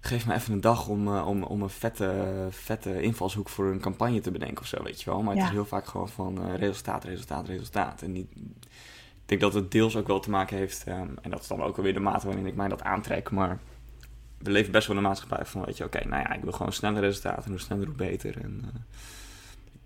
geef 0.00 0.26
me 0.26 0.34
even 0.34 0.52
een 0.52 0.60
dag 0.60 0.88
om, 0.88 1.16
om, 1.18 1.42
om 1.42 1.62
een 1.62 1.70
vette, 1.70 2.46
vette 2.50 3.02
invalshoek 3.02 3.48
voor 3.48 3.66
een 3.66 3.80
campagne 3.80 4.20
te 4.20 4.30
bedenken 4.30 4.60
of 4.60 4.66
zo, 4.66 4.82
weet 4.82 5.02
je 5.02 5.10
wel. 5.10 5.22
Maar 5.22 5.34
het 5.34 5.44
is 5.44 5.50
heel 5.50 5.64
vaak 5.64 5.86
gewoon 5.86 6.08
van 6.08 6.56
resultaat, 6.56 7.04
resultaat, 7.04 7.46
resultaat. 7.46 8.02
En 8.02 8.12
niet, 8.12 8.28
ik 9.24 9.30
denk 9.30 9.40
dat 9.40 9.54
het 9.54 9.70
deels 9.70 9.96
ook 9.96 10.06
wel 10.06 10.20
te 10.20 10.30
maken 10.30 10.56
heeft, 10.56 10.84
um, 10.88 11.16
en 11.22 11.30
dat 11.30 11.40
is 11.40 11.46
dan 11.46 11.62
ook 11.62 11.76
alweer 11.76 11.94
de 11.94 12.00
mate 12.00 12.26
waarin 12.26 12.46
ik 12.46 12.54
mij 12.54 12.68
dat 12.68 12.82
aantrek, 12.82 13.30
maar 13.30 13.58
we 14.38 14.50
leven 14.50 14.72
best 14.72 14.86
wel 14.86 14.96
in 14.96 15.02
een 15.02 15.08
maatschappij 15.08 15.44
van, 15.46 15.64
weet 15.64 15.76
je, 15.76 15.84
oké, 15.84 16.08
nou 16.08 16.22
ja, 16.22 16.32
ik 16.32 16.42
wil 16.42 16.52
gewoon 16.52 16.72
snelle 16.72 17.00
resultaten, 17.00 17.50
hoe 17.50 17.60
sneller 17.60 17.86
hoe 17.86 17.94
beter. 17.94 18.40
En 18.42 18.60
uh, 18.64 18.80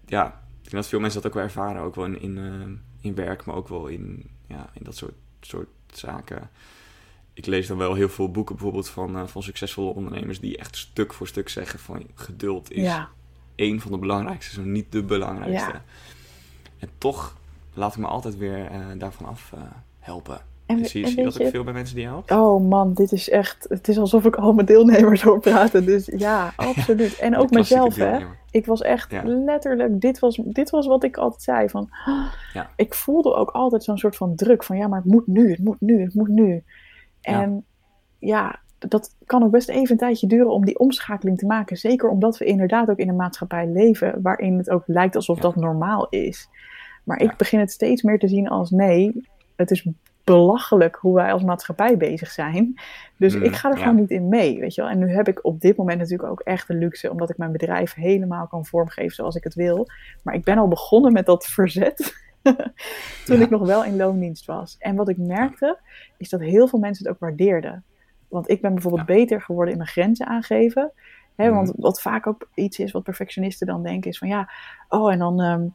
ja, 0.07 0.27
ik 0.27 0.63
denk 0.63 0.75
dat 0.75 0.89
veel 0.89 1.01
mensen 1.01 1.23
dat 1.23 1.31
ook 1.31 1.37
wel 1.37 1.47
ervaren, 1.47 1.83
ook 1.83 1.95
wel 1.95 2.05
in, 2.05 2.21
in, 2.21 2.37
uh, 2.37 2.67
in 3.01 3.15
werk, 3.15 3.45
maar 3.45 3.55
ook 3.55 3.69
wel 3.69 3.87
in, 3.87 4.31
ja, 4.47 4.71
in 4.73 4.85
dat 4.85 4.97
soort, 4.97 5.15
soort 5.41 5.69
zaken. 5.93 6.51
Ik 7.33 7.47
lees 7.47 7.67
dan 7.67 7.79
wel 7.79 7.95
heel 7.95 8.09
veel 8.09 8.31
boeken 8.31 8.55
bijvoorbeeld 8.55 8.89
van, 8.89 9.17
uh, 9.17 9.27
van 9.27 9.43
succesvolle 9.43 9.95
ondernemers 9.95 10.41
die 10.41 10.57
echt 10.57 10.77
stuk 10.77 11.15
voor 11.15 11.27
stuk 11.29 11.49
zeggen 11.49 11.79
van 11.79 12.07
geduld 12.15 12.71
is 12.71 12.83
Ja. 12.83 13.09
één 13.55 13.81
van 13.81 13.91
de 13.91 13.99
belangrijkste, 13.99 14.55
zo 14.55 14.63
niet 14.63 14.93
de 14.93 15.03
belangrijkste. 15.03 15.71
Ja. 15.73 15.85
En 16.79 16.89
toch 16.99 17.37
laat 17.79 17.93
ik 17.93 17.99
me 17.99 18.07
altijd 18.07 18.37
weer 18.37 18.67
eh, 18.71 18.79
daarvan 18.99 19.27
af 19.27 19.53
eh, 19.55 19.61
helpen. 19.99 20.39
En, 20.67 20.85
zie, 20.87 21.03
en 21.05 21.09
zie 21.09 21.19
je 21.19 21.25
dat 21.25 21.35
ook 21.35 21.47
je- 21.47 21.51
veel 21.51 21.65
bij 21.65 21.73
mensen 21.73 21.97
die 21.97 22.05
helpt? 22.07 22.31
Oh 22.31 22.69
man, 22.69 22.95
dit 22.95 23.13
is 23.13 23.29
echt. 23.31 23.67
Het 23.69 23.89
is 23.89 23.99
alsof 23.99 24.25
ik 24.25 24.37
al 24.37 24.53
mijn 24.53 24.67
deelnemers 24.67 25.23
hoor 25.23 25.41
praten. 25.41 25.85
Dus 25.85 26.07
ja, 26.17 26.53
absoluut. 26.57 27.19
En 27.19 27.37
ook 27.37 27.51
mezelf, 27.51 27.97
hè? 27.97 28.19
Ik 28.51 28.67
was 28.67 28.83
echt 28.83 29.11
Ja. 29.11 29.23
letterlijk. 29.25 30.01
Dit 30.01 30.19
was, 30.19 30.41
dit 30.45 30.71
was 30.71 30.87
wat 30.87 31.05
ik 31.05 31.17
altijd 31.17 31.43
zei. 31.43 31.69
Van, 31.69 31.89
Ja. 32.55 32.71
Ik 32.77 32.95
voelde 32.95 33.35
ook 33.35 33.51
altijd 33.51 33.85
zo'n 33.85 33.99
soort 33.99 34.17
van 34.17 34.35
druk. 34.35 34.65
Van 34.65 34.77
ja, 34.77 34.87
maar 34.89 34.99
het 35.03 35.13
moet 35.13 35.27
nu, 35.27 35.51
het 35.51 35.65
moet 35.65 35.81
nu, 35.81 36.03
het 36.03 36.15
moet 36.15 36.29
nu. 36.29 36.63
En 37.21 37.65
ja, 38.19 38.59
dat 38.79 39.15
kan 39.27 39.43
ook 39.43 39.51
best 39.51 39.69
even 39.69 39.91
een 39.91 39.97
tijdje 39.97 40.27
duren 40.27 40.51
om 40.51 40.65
die 40.65 40.79
omschakeling 40.79 41.39
te 41.39 41.47
maken. 41.47 41.77
Zeker 41.77 42.09
omdat 42.09 42.39
we 42.39 42.45
inderdaad 42.45 42.91
ook 42.91 42.99
in 42.99 43.09
een 43.09 43.17
maatschappij 43.17 43.67
leven 43.67 44.23
waarin 44.23 44.59
het 44.59 44.71
ook 44.71 44.83
lijkt 44.87 45.17
alsof 45.17 45.39
dat 45.39 45.57
normaal 45.57 46.07
is. 46.09 46.49
Maar 47.09 47.23
ik 47.23 47.37
begin 47.37 47.59
het 47.59 47.71
steeds 47.71 48.03
meer 48.03 48.19
te 48.19 48.29
zien 48.29 48.49
als 48.49 48.71
nee, 48.71 49.23
het 49.57 49.71
is 49.71 49.87
belachelijk 50.25 50.97
hoe 50.97 51.15
wij 51.15 51.33
als 51.33 51.43
maatschappij 51.43 51.97
bezig 51.97 52.31
zijn. 52.31 52.81
Dus 53.17 53.35
Mm, 53.35 53.43
ik 53.43 53.55
ga 53.55 53.71
er 53.71 53.77
ja. 53.77 53.83
gewoon 53.83 53.97
niet 54.01 54.11
in 54.11 54.29
mee, 54.29 54.59
weet 54.59 54.75
je 54.75 54.81
wel. 54.81 54.91
En 54.91 54.99
nu 54.99 55.11
heb 55.11 55.29
ik 55.29 55.45
op 55.45 55.61
dit 55.61 55.77
moment 55.77 55.99
natuurlijk 55.99 56.31
ook 56.31 56.41
echt 56.41 56.67
de 56.67 56.75
luxe, 56.75 57.11
omdat 57.11 57.31
ik 57.31 57.37
mijn 57.37 57.53
bedrijf 57.53 57.95
helemaal 57.95 58.47
kan 58.47 58.67
vormgeven 58.67 59.15
zoals 59.15 59.37
ik 59.37 59.45
het 59.45 59.55
wil. 59.55 59.87
Maar 60.23 60.35
ik 60.35 60.45
ben 60.45 60.59
al 60.59 60.69
begonnen 60.69 61.13
met 61.13 61.27
dat 61.27 61.47
verzet. 61.47 62.15
Toen 63.27 63.41
ik 63.41 63.51
nog 63.51 63.67
wel 63.67 63.85
in 63.85 63.97
loondienst 63.97 64.47
was. 64.47 64.77
En 64.79 64.97
wat 64.97 65.09
ik 65.09 65.17
merkte, 65.19 65.79
is 66.17 66.29
dat 66.29 66.41
heel 66.41 66.69
veel 66.69 66.79
mensen 66.79 67.05
het 67.05 67.15
ook 67.15 67.21
waardeerden. 67.21 67.85
Want 68.29 68.51
ik 68.51 68.61
ben 68.61 68.73
bijvoorbeeld 68.73 69.07
beter 69.07 69.43
geworden 69.43 69.73
in 69.73 69.79
mijn 69.79 69.91
grenzen 69.91 70.27
aangeven. 70.27 70.93
Hè. 71.37 71.51
Want 71.51 71.73
wat 71.77 72.01
vaak 72.01 72.27
ook 72.27 72.49
iets 72.55 72.79
is 72.79 72.93
wat 72.93 73.03
perfectionisten 73.03 73.67
dan 73.67 73.83
denken, 73.83 74.11
is 74.11 74.19
van 74.19 74.29
ja, 74.29 74.51
oh 74.89 75.13
en 75.13 75.19
dan, 75.19 75.41
um, 75.41 75.75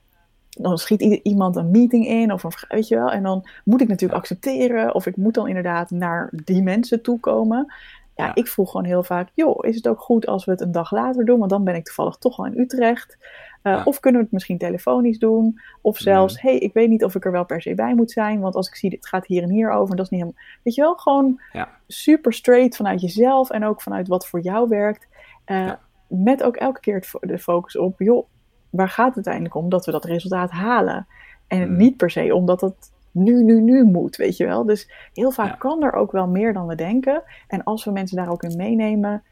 dan 0.54 0.78
schiet 0.78 1.02
iemand 1.02 1.56
een 1.56 1.72
meeting 1.72 2.08
in 2.08 2.32
of 2.32 2.44
een, 2.44 2.52
weet 2.68 2.88
je 2.88 2.96
wel, 2.96 3.12
en 3.12 3.24
dan 3.24 3.48
moet 3.64 3.82
ik 3.82 3.88
natuurlijk 3.88 4.20
accepteren 4.20 4.96
of 4.96 5.06
ik 5.06 5.18
moet 5.18 5.34
dan 5.34 5.48
inderdaad 5.48 5.90
naar 5.90 6.30
die 6.46 6.64
mensen 6.64 7.02
toe 7.02 7.20
komen. 7.20 7.74
Ja, 8.16 8.36
ik 8.36 8.48
vroeg 8.48 8.72
gewoon 8.72 8.86
heel 8.86 9.04
vaak, 9.04 9.30
joh, 9.34 9.66
is 9.66 9.76
het 9.76 9.88
ook 9.88 10.00
goed 10.00 10.28
als 10.28 10.46
we 10.46 10.52
het 10.52 10.62
een 10.62 10.72
dag 10.72 10.92
later 10.92 11.26
doen? 11.26 11.40
Want 11.40 11.50
dan 11.50 11.64
ben 11.64 11.76
ik 11.76 11.86
toevallig 11.86 12.16
toch 12.16 12.38
al 12.38 12.46
in 12.46 12.60
Utrecht. 12.60 13.18
Uh, 13.64 13.82
Of 13.86 14.00
kunnen 14.00 14.20
we 14.20 14.26
het 14.26 14.34
misschien 14.34 14.58
telefonisch 14.58 15.20
doen? 15.20 15.60
Of 15.82 15.98
zelfs, 15.98 16.42
hé, 16.42 16.50
hey, 16.50 16.60
ik 16.60 16.74
weet 16.74 16.90
niet 16.90 17.04
of 17.04 17.16
ik 17.16 17.26
er 17.26 17.32
wel 17.32 17.46
per 17.46 17.62
se 17.62 17.76
bij 17.76 17.96
moet 17.96 18.12
zijn. 18.12 18.40
Want 18.40 18.56
als 18.56 18.68
ik 18.68 18.76
zie, 18.76 18.90
dit 18.90 19.08
gaat 19.08 19.26
hier 19.26 19.44
en 19.44 19.50
hier 19.50 19.72
over. 19.72 19.96
Dat 19.96 20.06
is 20.06 20.12
niet 20.12 20.22
helemaal... 20.22 20.44
Weet 20.64 20.76
je 20.76 20.82
wel, 20.82 20.96
gewoon 20.96 21.42
ja. 21.52 21.70
super 21.88 22.34
straight 22.34 22.76
vanuit 22.76 23.02
jezelf. 23.02 23.50
En 23.50 23.66
ook 23.66 23.82
vanuit 23.82 24.08
wat 24.08 24.28
voor 24.28 24.42
jou 24.42 24.70
werkt. 24.70 25.08
Uh, 25.46 25.72
Met 26.08 26.44
ook 26.44 26.56
elke 26.56 26.80
keer 26.80 27.12
de 27.20 27.40
focus 27.40 27.78
op, 27.78 28.00
joh, 28.00 28.28
waar 28.74 28.90
gaat 28.90 29.08
het 29.08 29.16
uiteindelijk 29.16 29.56
om? 29.56 29.70
Dat 29.70 29.86
we 29.86 29.92
dat 29.92 30.06
resultaat 30.06 30.52
halen. 30.52 31.08
En 31.48 31.72
mm. 31.72 31.78
niet 31.78 31.98
per 31.98 32.12
se 32.12 32.36
omdat 32.36 32.62
het 32.62 32.92
nu, 33.12 33.44
nu, 33.44 33.62
nu 33.62 33.84
moet, 33.84 34.16
weet 34.16 34.38
je 34.38 34.46
wel. 34.46 34.66
Dus 34.66 34.92
heel 35.14 35.32
vaak 35.32 35.60
kan 35.60 35.84
er 35.84 35.94
ook 35.94 36.12
wel 36.12 36.28
meer 36.28 36.54
dan 36.54 36.68
we 36.68 36.76
denken. 36.76 37.24
En 37.48 37.64
als 37.64 37.86
we 37.86 37.92
mensen 37.92 38.18
daar 38.18 38.30
ook 38.30 38.44
in 38.44 38.58
meenemen, 38.58 39.24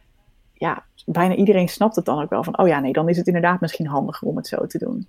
ja, 0.53 0.83
bijna 1.05 1.35
iedereen 1.35 1.69
snapt 1.69 1.95
het 1.95 2.05
dan 2.05 2.21
ook 2.21 2.29
wel 2.29 2.43
van, 2.43 2.57
oh 2.57 2.67
ja, 2.67 2.79
nee, 2.79 2.93
dan 2.93 3.09
is 3.09 3.17
het 3.17 3.27
inderdaad 3.27 3.61
misschien 3.61 3.87
handiger 3.87 4.27
om 4.27 4.35
het 4.35 4.47
zo 4.47 4.65
te 4.65 4.77
doen. 4.77 5.07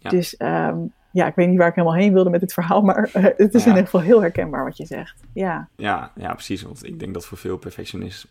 Dus 0.00 0.36
ehm, 0.36 0.78
ja, 1.10 1.26
ik 1.26 1.34
weet 1.34 1.48
niet 1.48 1.58
waar 1.58 1.68
ik 1.68 1.74
helemaal 1.74 1.96
heen 1.96 2.12
wilde 2.12 2.30
met 2.30 2.40
dit 2.40 2.52
verhaal, 2.52 2.82
maar 2.82 3.10
uh, 3.16 3.24
het 3.36 3.54
is 3.54 3.62
in 3.62 3.68
ieder 3.68 3.84
geval 3.84 4.00
heel 4.00 4.20
herkenbaar 4.20 4.64
wat 4.64 4.76
je 4.76 4.86
zegt. 4.86 5.20
Ja, 5.32 5.68
ja, 5.76 6.12
ja 6.14 6.32
precies. 6.32 6.62
Want 6.62 6.86
ik 6.86 6.98
denk 6.98 7.14
dat 7.14 7.26
voor 7.26 7.38
veel 7.38 7.56
perfectionist, 7.56 8.26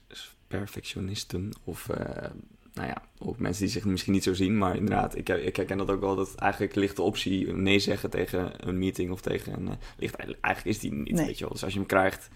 perfectionisten 0.48 1.50
of 1.64 1.90
uh, 1.92 1.98
nou 2.74 2.88
ja, 2.88 3.02
ook 3.20 3.40
mensen 3.40 3.64
die 3.64 3.72
zich 3.72 3.86
misschien 3.86 4.14
niet 4.14 4.24
zo 4.24 4.34
zien, 4.34 4.58
maar 4.58 4.76
inderdaad, 4.76 5.18
ik, 5.18 5.30
ik 5.30 5.56
herken 5.56 5.78
dat 5.78 5.92
ook 5.92 6.00
wel, 6.00 6.16
dat 6.16 6.36
eigenlijk 6.36 6.76
ligt 6.76 6.96
de 6.96 7.02
optie 7.02 7.54
nee 7.54 7.80
zeggen 7.80 8.10
tegen 8.10 8.52
een 8.68 8.78
meeting 8.78 9.12
of 9.12 9.22
tegen 9.22 9.54
een, 9.54 9.66
uh, 9.66 9.74
ligt, 9.98 10.16
eigenlijk 10.16 10.66
is 10.66 10.80
die 10.80 10.94
niet, 10.94 11.26
weet 11.26 11.38
je 11.38 11.44
wel. 11.44 11.54
Dus 11.54 11.64
als 11.64 11.74
je 11.74 11.80
hem 11.80 11.88
krijgt, 11.88 12.30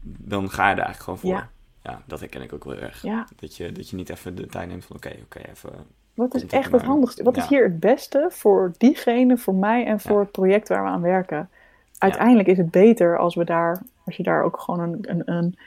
dan 0.00 0.50
ga 0.50 0.70
je 0.70 0.76
er 0.76 0.82
eigenlijk 0.84 1.02
gewoon 1.02 1.18
voor. 1.18 1.30
Ja, 1.30 1.50
ja 1.82 2.02
dat 2.06 2.20
herken 2.20 2.42
ik 2.42 2.52
ook 2.52 2.64
wel 2.64 2.76
erg. 2.76 3.02
Ja. 3.02 3.26
Dat, 3.36 3.56
je, 3.56 3.72
dat 3.72 3.90
je 3.90 3.96
niet 3.96 4.10
even 4.10 4.34
de 4.34 4.46
tijd 4.46 4.68
neemt 4.68 4.84
van 4.84 4.96
oké, 4.96 5.16
oké, 5.24 5.38
even... 5.38 5.70
Wat 6.14 6.34
is 6.34 6.46
echt 6.46 6.72
het 6.72 6.82
handigste? 6.82 7.22
Wat 7.22 7.36
is 7.36 7.46
hier 7.46 7.62
het 7.62 7.80
beste 7.80 8.26
voor 8.30 8.72
diegene, 8.78 9.38
voor 9.38 9.54
mij 9.54 9.84
en 9.84 10.00
voor 10.00 10.20
het 10.20 10.32
project 10.32 10.68
waar 10.68 10.82
we 10.82 10.88
aan 10.88 11.00
werken? 11.00 11.50
Uiteindelijk 11.98 12.48
is 12.48 12.56
het 12.56 12.70
beter 12.70 13.18
als 13.18 13.34
we 13.34 13.44
daar, 13.44 13.82
als 14.04 14.16
je 14.16 14.22
daar 14.22 14.42
ook 14.42 14.60
gewoon 14.60 14.80
een, 14.80 14.98
een, 15.10 15.22
een 15.32 15.58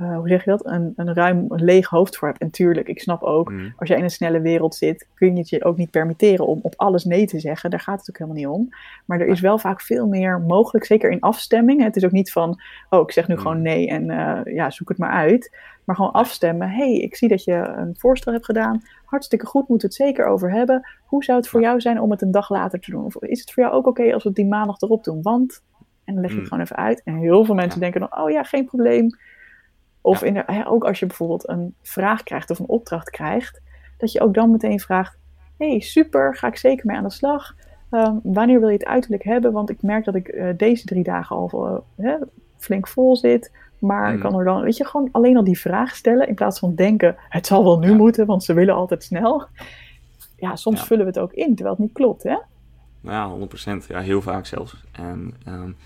uh, 0.00 0.16
hoe 0.16 0.28
zeg 0.28 0.44
je 0.44 0.50
dat, 0.50 0.66
een, 0.66 0.92
een 0.96 1.14
ruim 1.14 1.44
een 1.48 1.64
leeg 1.64 1.88
hoofd 1.88 2.16
voor 2.16 2.28
hebt. 2.28 2.40
En 2.40 2.50
tuurlijk, 2.50 2.88
ik 2.88 3.00
snap 3.00 3.22
ook, 3.22 3.50
mm. 3.50 3.72
als 3.76 3.88
je 3.88 3.96
in 3.96 4.02
een 4.02 4.10
snelle 4.10 4.40
wereld 4.40 4.74
zit, 4.74 5.06
kun 5.14 5.32
je 5.32 5.38
het 5.38 5.48
je 5.48 5.64
ook 5.64 5.76
niet 5.76 5.90
permitteren 5.90 6.46
om 6.46 6.58
op 6.62 6.74
alles 6.76 7.04
nee 7.04 7.26
te 7.26 7.40
zeggen. 7.40 7.70
Daar 7.70 7.80
gaat 7.80 7.98
het 7.98 8.08
ook 8.10 8.18
helemaal 8.18 8.40
niet 8.40 8.60
om. 8.60 8.74
Maar 9.04 9.20
er 9.20 9.26
is 9.26 9.40
wel 9.40 9.58
vaak 9.58 9.80
veel 9.80 10.06
meer 10.06 10.40
mogelijk, 10.40 10.84
zeker 10.84 11.10
in 11.10 11.20
afstemming. 11.20 11.82
Het 11.82 11.96
is 11.96 12.04
ook 12.04 12.12
niet 12.12 12.32
van, 12.32 12.60
oh, 12.90 13.00
ik 13.00 13.12
zeg 13.12 13.28
nu 13.28 13.34
mm. 13.34 13.40
gewoon 13.40 13.62
nee 13.62 13.88
en 13.88 14.10
uh, 14.10 14.54
ja, 14.54 14.70
zoek 14.70 14.88
het 14.88 14.98
maar 14.98 15.12
uit. 15.12 15.56
Maar 15.84 15.96
gewoon 15.96 16.12
afstemmen. 16.12 16.70
hey, 16.70 16.92
ik 16.92 17.16
zie 17.16 17.28
dat 17.28 17.44
je 17.44 17.54
een 17.54 17.94
voorstel 17.96 18.32
hebt 18.32 18.44
gedaan. 18.44 18.82
Hartstikke 19.04 19.46
goed, 19.46 19.68
moeten 19.68 19.88
we 19.88 19.94
het 19.94 20.04
zeker 20.06 20.26
over 20.26 20.52
hebben. 20.52 20.88
Hoe 21.04 21.24
zou 21.24 21.38
het 21.38 21.48
voor 21.48 21.60
jou 21.60 21.80
zijn 21.80 22.00
om 22.00 22.10
het 22.10 22.22
een 22.22 22.30
dag 22.30 22.50
later 22.50 22.80
te 22.80 22.90
doen? 22.90 23.04
Of 23.04 23.16
is 23.16 23.40
het 23.40 23.52
voor 23.52 23.62
jou 23.62 23.74
ook 23.74 23.86
oké 23.86 24.12
als 24.12 24.22
we 24.22 24.28
het 24.28 24.38
die 24.38 24.46
maandag 24.46 24.80
erop 24.80 25.04
doen? 25.04 25.22
Want, 25.22 25.62
en 26.04 26.14
dan 26.14 26.22
leg 26.22 26.30
je 26.30 26.36
het 26.36 26.44
mm. 26.44 26.48
gewoon 26.48 26.64
even 26.64 26.76
uit. 26.76 27.02
En 27.04 27.16
heel 27.16 27.44
veel 27.44 27.54
mensen 27.54 27.80
denken 27.80 28.00
dan, 28.00 28.18
oh 28.18 28.30
ja, 28.30 28.42
geen 28.42 28.64
probleem 28.64 29.10
of 30.08 30.22
in 30.22 30.66
ook 30.66 30.84
als 30.84 30.98
je 30.98 31.06
bijvoorbeeld 31.06 31.48
een 31.48 31.74
vraag 31.82 32.22
krijgt 32.22 32.50
of 32.50 32.58
een 32.58 32.68
opdracht 32.68 33.10
krijgt, 33.10 33.60
dat 33.96 34.12
je 34.12 34.20
ook 34.20 34.34
dan 34.34 34.50
meteen 34.50 34.80
vraagt: 34.80 35.18
hey, 35.58 35.80
super, 35.80 36.36
ga 36.36 36.46
ik 36.46 36.56
zeker 36.56 36.86
mee 36.86 36.96
aan 36.96 37.02
de 37.02 37.10
slag. 37.10 37.54
Ehm, 37.90 38.16
wanneer 38.22 38.60
wil 38.60 38.68
je 38.68 38.74
het 38.74 38.84
uiterlijk 38.84 39.24
hebben? 39.24 39.52
Want 39.52 39.70
ik 39.70 39.82
merk 39.82 40.04
dat 40.04 40.14
ik 40.14 40.28
uh, 40.28 40.50
deze 40.56 40.84
drie 40.84 41.02
dagen 41.02 41.36
al 41.36 41.84
uh, 41.96 42.14
flink 42.56 42.88
vol 42.88 43.16
zit. 43.16 43.52
Maar 43.78 44.08
ik 44.08 44.14
mm. 44.14 44.20
kan 44.20 44.38
er 44.38 44.44
dan, 44.44 44.62
weet 44.62 44.76
je, 44.76 44.84
gewoon 44.84 45.08
alleen 45.12 45.36
al 45.36 45.44
die 45.44 45.58
vraag 45.58 45.96
stellen 45.96 46.28
in 46.28 46.34
plaats 46.34 46.58
van 46.58 46.74
denken: 46.74 47.16
het 47.28 47.46
zal 47.46 47.64
wel 47.64 47.78
nu 47.78 47.94
moeten, 47.94 48.26
want 48.26 48.44
ze 48.44 48.52
willen 48.52 48.74
altijd 48.74 49.04
snel. 49.04 49.46
Ja, 50.36 50.56
soms 50.56 50.82
vullen 50.82 51.04
we 51.04 51.10
het 51.10 51.20
ook 51.20 51.32
in, 51.32 51.54
terwijl 51.54 51.76
het 51.76 51.84
niet 51.84 51.94
klopt, 51.94 52.22
hè? 52.22 52.36
Ja, 53.00 53.36
100%. 53.38 53.86
Ja, 53.88 54.00
heel 54.00 54.22
vaak 54.22 54.46
zelfs. 54.46 54.84
En 54.92 55.34
um, 55.48 55.76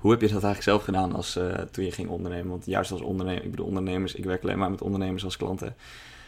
hoe 0.00 0.10
heb 0.10 0.20
je 0.20 0.26
dat 0.26 0.44
eigenlijk 0.44 0.62
zelf 0.62 0.82
gedaan 0.82 1.14
als, 1.14 1.36
uh, 1.36 1.54
toen 1.54 1.84
je 1.84 1.92
ging 1.92 2.08
ondernemen? 2.08 2.50
Want 2.50 2.66
juist 2.66 2.92
als 2.92 3.00
ondernemer, 3.00 3.44
ik 3.44 3.50
bedoel 3.50 3.66
ondernemers, 3.66 4.14
ik 4.14 4.24
werk 4.24 4.42
alleen 4.42 4.58
maar 4.58 4.70
met 4.70 4.82
ondernemers 4.82 5.24
als 5.24 5.36
klanten. 5.36 5.76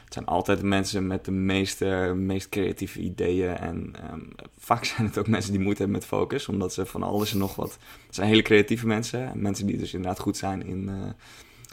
Het 0.05 0.12
zijn 0.12 0.27
altijd 0.27 0.62
mensen 0.62 1.07
met 1.07 1.25
de 1.25 1.31
meeste, 1.31 2.12
meest 2.16 2.49
creatieve 2.49 3.01
ideeën. 3.01 3.57
En 3.57 3.95
um, 4.12 4.33
vaak 4.59 4.85
zijn 4.95 5.07
het 5.07 5.18
ook 5.18 5.29
mensen 5.29 5.53
die 5.53 5.61
moeite 5.61 5.83
hebben 5.83 5.99
met 6.01 6.09
focus, 6.09 6.49
omdat 6.49 6.73
ze 6.73 6.87
van 6.87 7.03
alles 7.03 7.33
en 7.33 7.39
nog 7.39 7.55
wat. 7.55 7.79
Het 8.07 8.14
zijn 8.14 8.29
hele 8.29 8.43
creatieve 8.43 8.87
mensen. 8.87 9.31
Mensen 9.35 9.66
die 9.66 9.79
dus 9.79 9.95
inderdaad 9.95 10.20
goed 10.20 10.37
zijn 10.37 10.66
in 10.66 10.89
uh, 10.89 11.11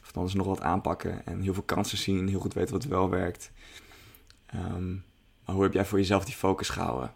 van 0.04 0.22
alles 0.22 0.34
nog 0.34 0.47
wat 0.47 0.62
aanpakken. 0.62 1.26
En 1.26 1.41
heel 1.41 1.54
veel 1.54 1.64
kansen 1.64 1.97
zien, 1.97 2.28
heel 2.28 2.39
goed 2.39 2.54
weten 2.54 2.74
wat 2.74 2.84
wel 2.84 3.10
werkt. 3.10 3.52
Um, 4.56 5.04
maar 5.45 5.56
hoe 5.56 5.64
heb 5.64 5.74
jij 5.74 5.86
voor 5.86 6.00
jezelf 6.00 6.26
die 6.26 6.36
focus 6.36 6.70
gehouden? 6.70 7.14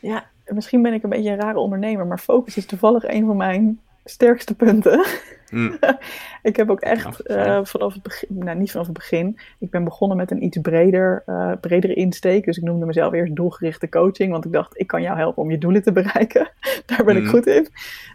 Ja, 0.00 0.30
misschien 0.46 0.82
ben 0.82 0.92
ik 0.92 1.02
een 1.02 1.10
beetje 1.10 1.30
een 1.30 1.40
rare 1.40 1.58
ondernemer, 1.58 2.06
maar 2.06 2.18
focus 2.18 2.56
is 2.56 2.66
toevallig 2.66 3.04
een 3.04 3.26
van 3.26 3.36
mijn 3.36 3.80
sterkste 4.06 4.54
punten. 4.54 5.04
Mm. 5.52 5.78
ik 6.42 6.56
heb 6.56 6.70
ook 6.70 6.80
echt 6.80 7.30
uh, 7.30 7.60
vanaf 7.62 7.92
het 7.92 8.02
begin, 8.02 8.28
nou 8.30 8.58
niet 8.58 8.70
vanaf 8.70 8.86
het 8.86 8.96
begin, 8.96 9.38
ik 9.58 9.70
ben 9.70 9.84
begonnen 9.84 10.16
met 10.16 10.30
een 10.30 10.44
iets 10.44 10.58
breder, 10.58 11.22
uh, 11.26 11.52
bredere 11.60 11.94
insteek. 11.94 12.44
Dus 12.44 12.56
ik 12.56 12.62
noemde 12.62 12.86
mezelf 12.86 13.12
eerst 13.12 13.36
doelgerichte 13.36 13.88
coaching, 13.88 14.32
want 14.32 14.44
ik 14.44 14.52
dacht, 14.52 14.80
ik 14.80 14.86
kan 14.86 15.02
jou 15.02 15.16
helpen 15.16 15.42
om 15.42 15.50
je 15.50 15.58
doelen 15.58 15.82
te 15.82 15.92
bereiken. 15.92 16.50
Daar 16.86 17.04
ben 17.04 17.16
ik 17.16 17.22
mm. 17.22 17.28
goed 17.28 17.46
in. 17.46 17.68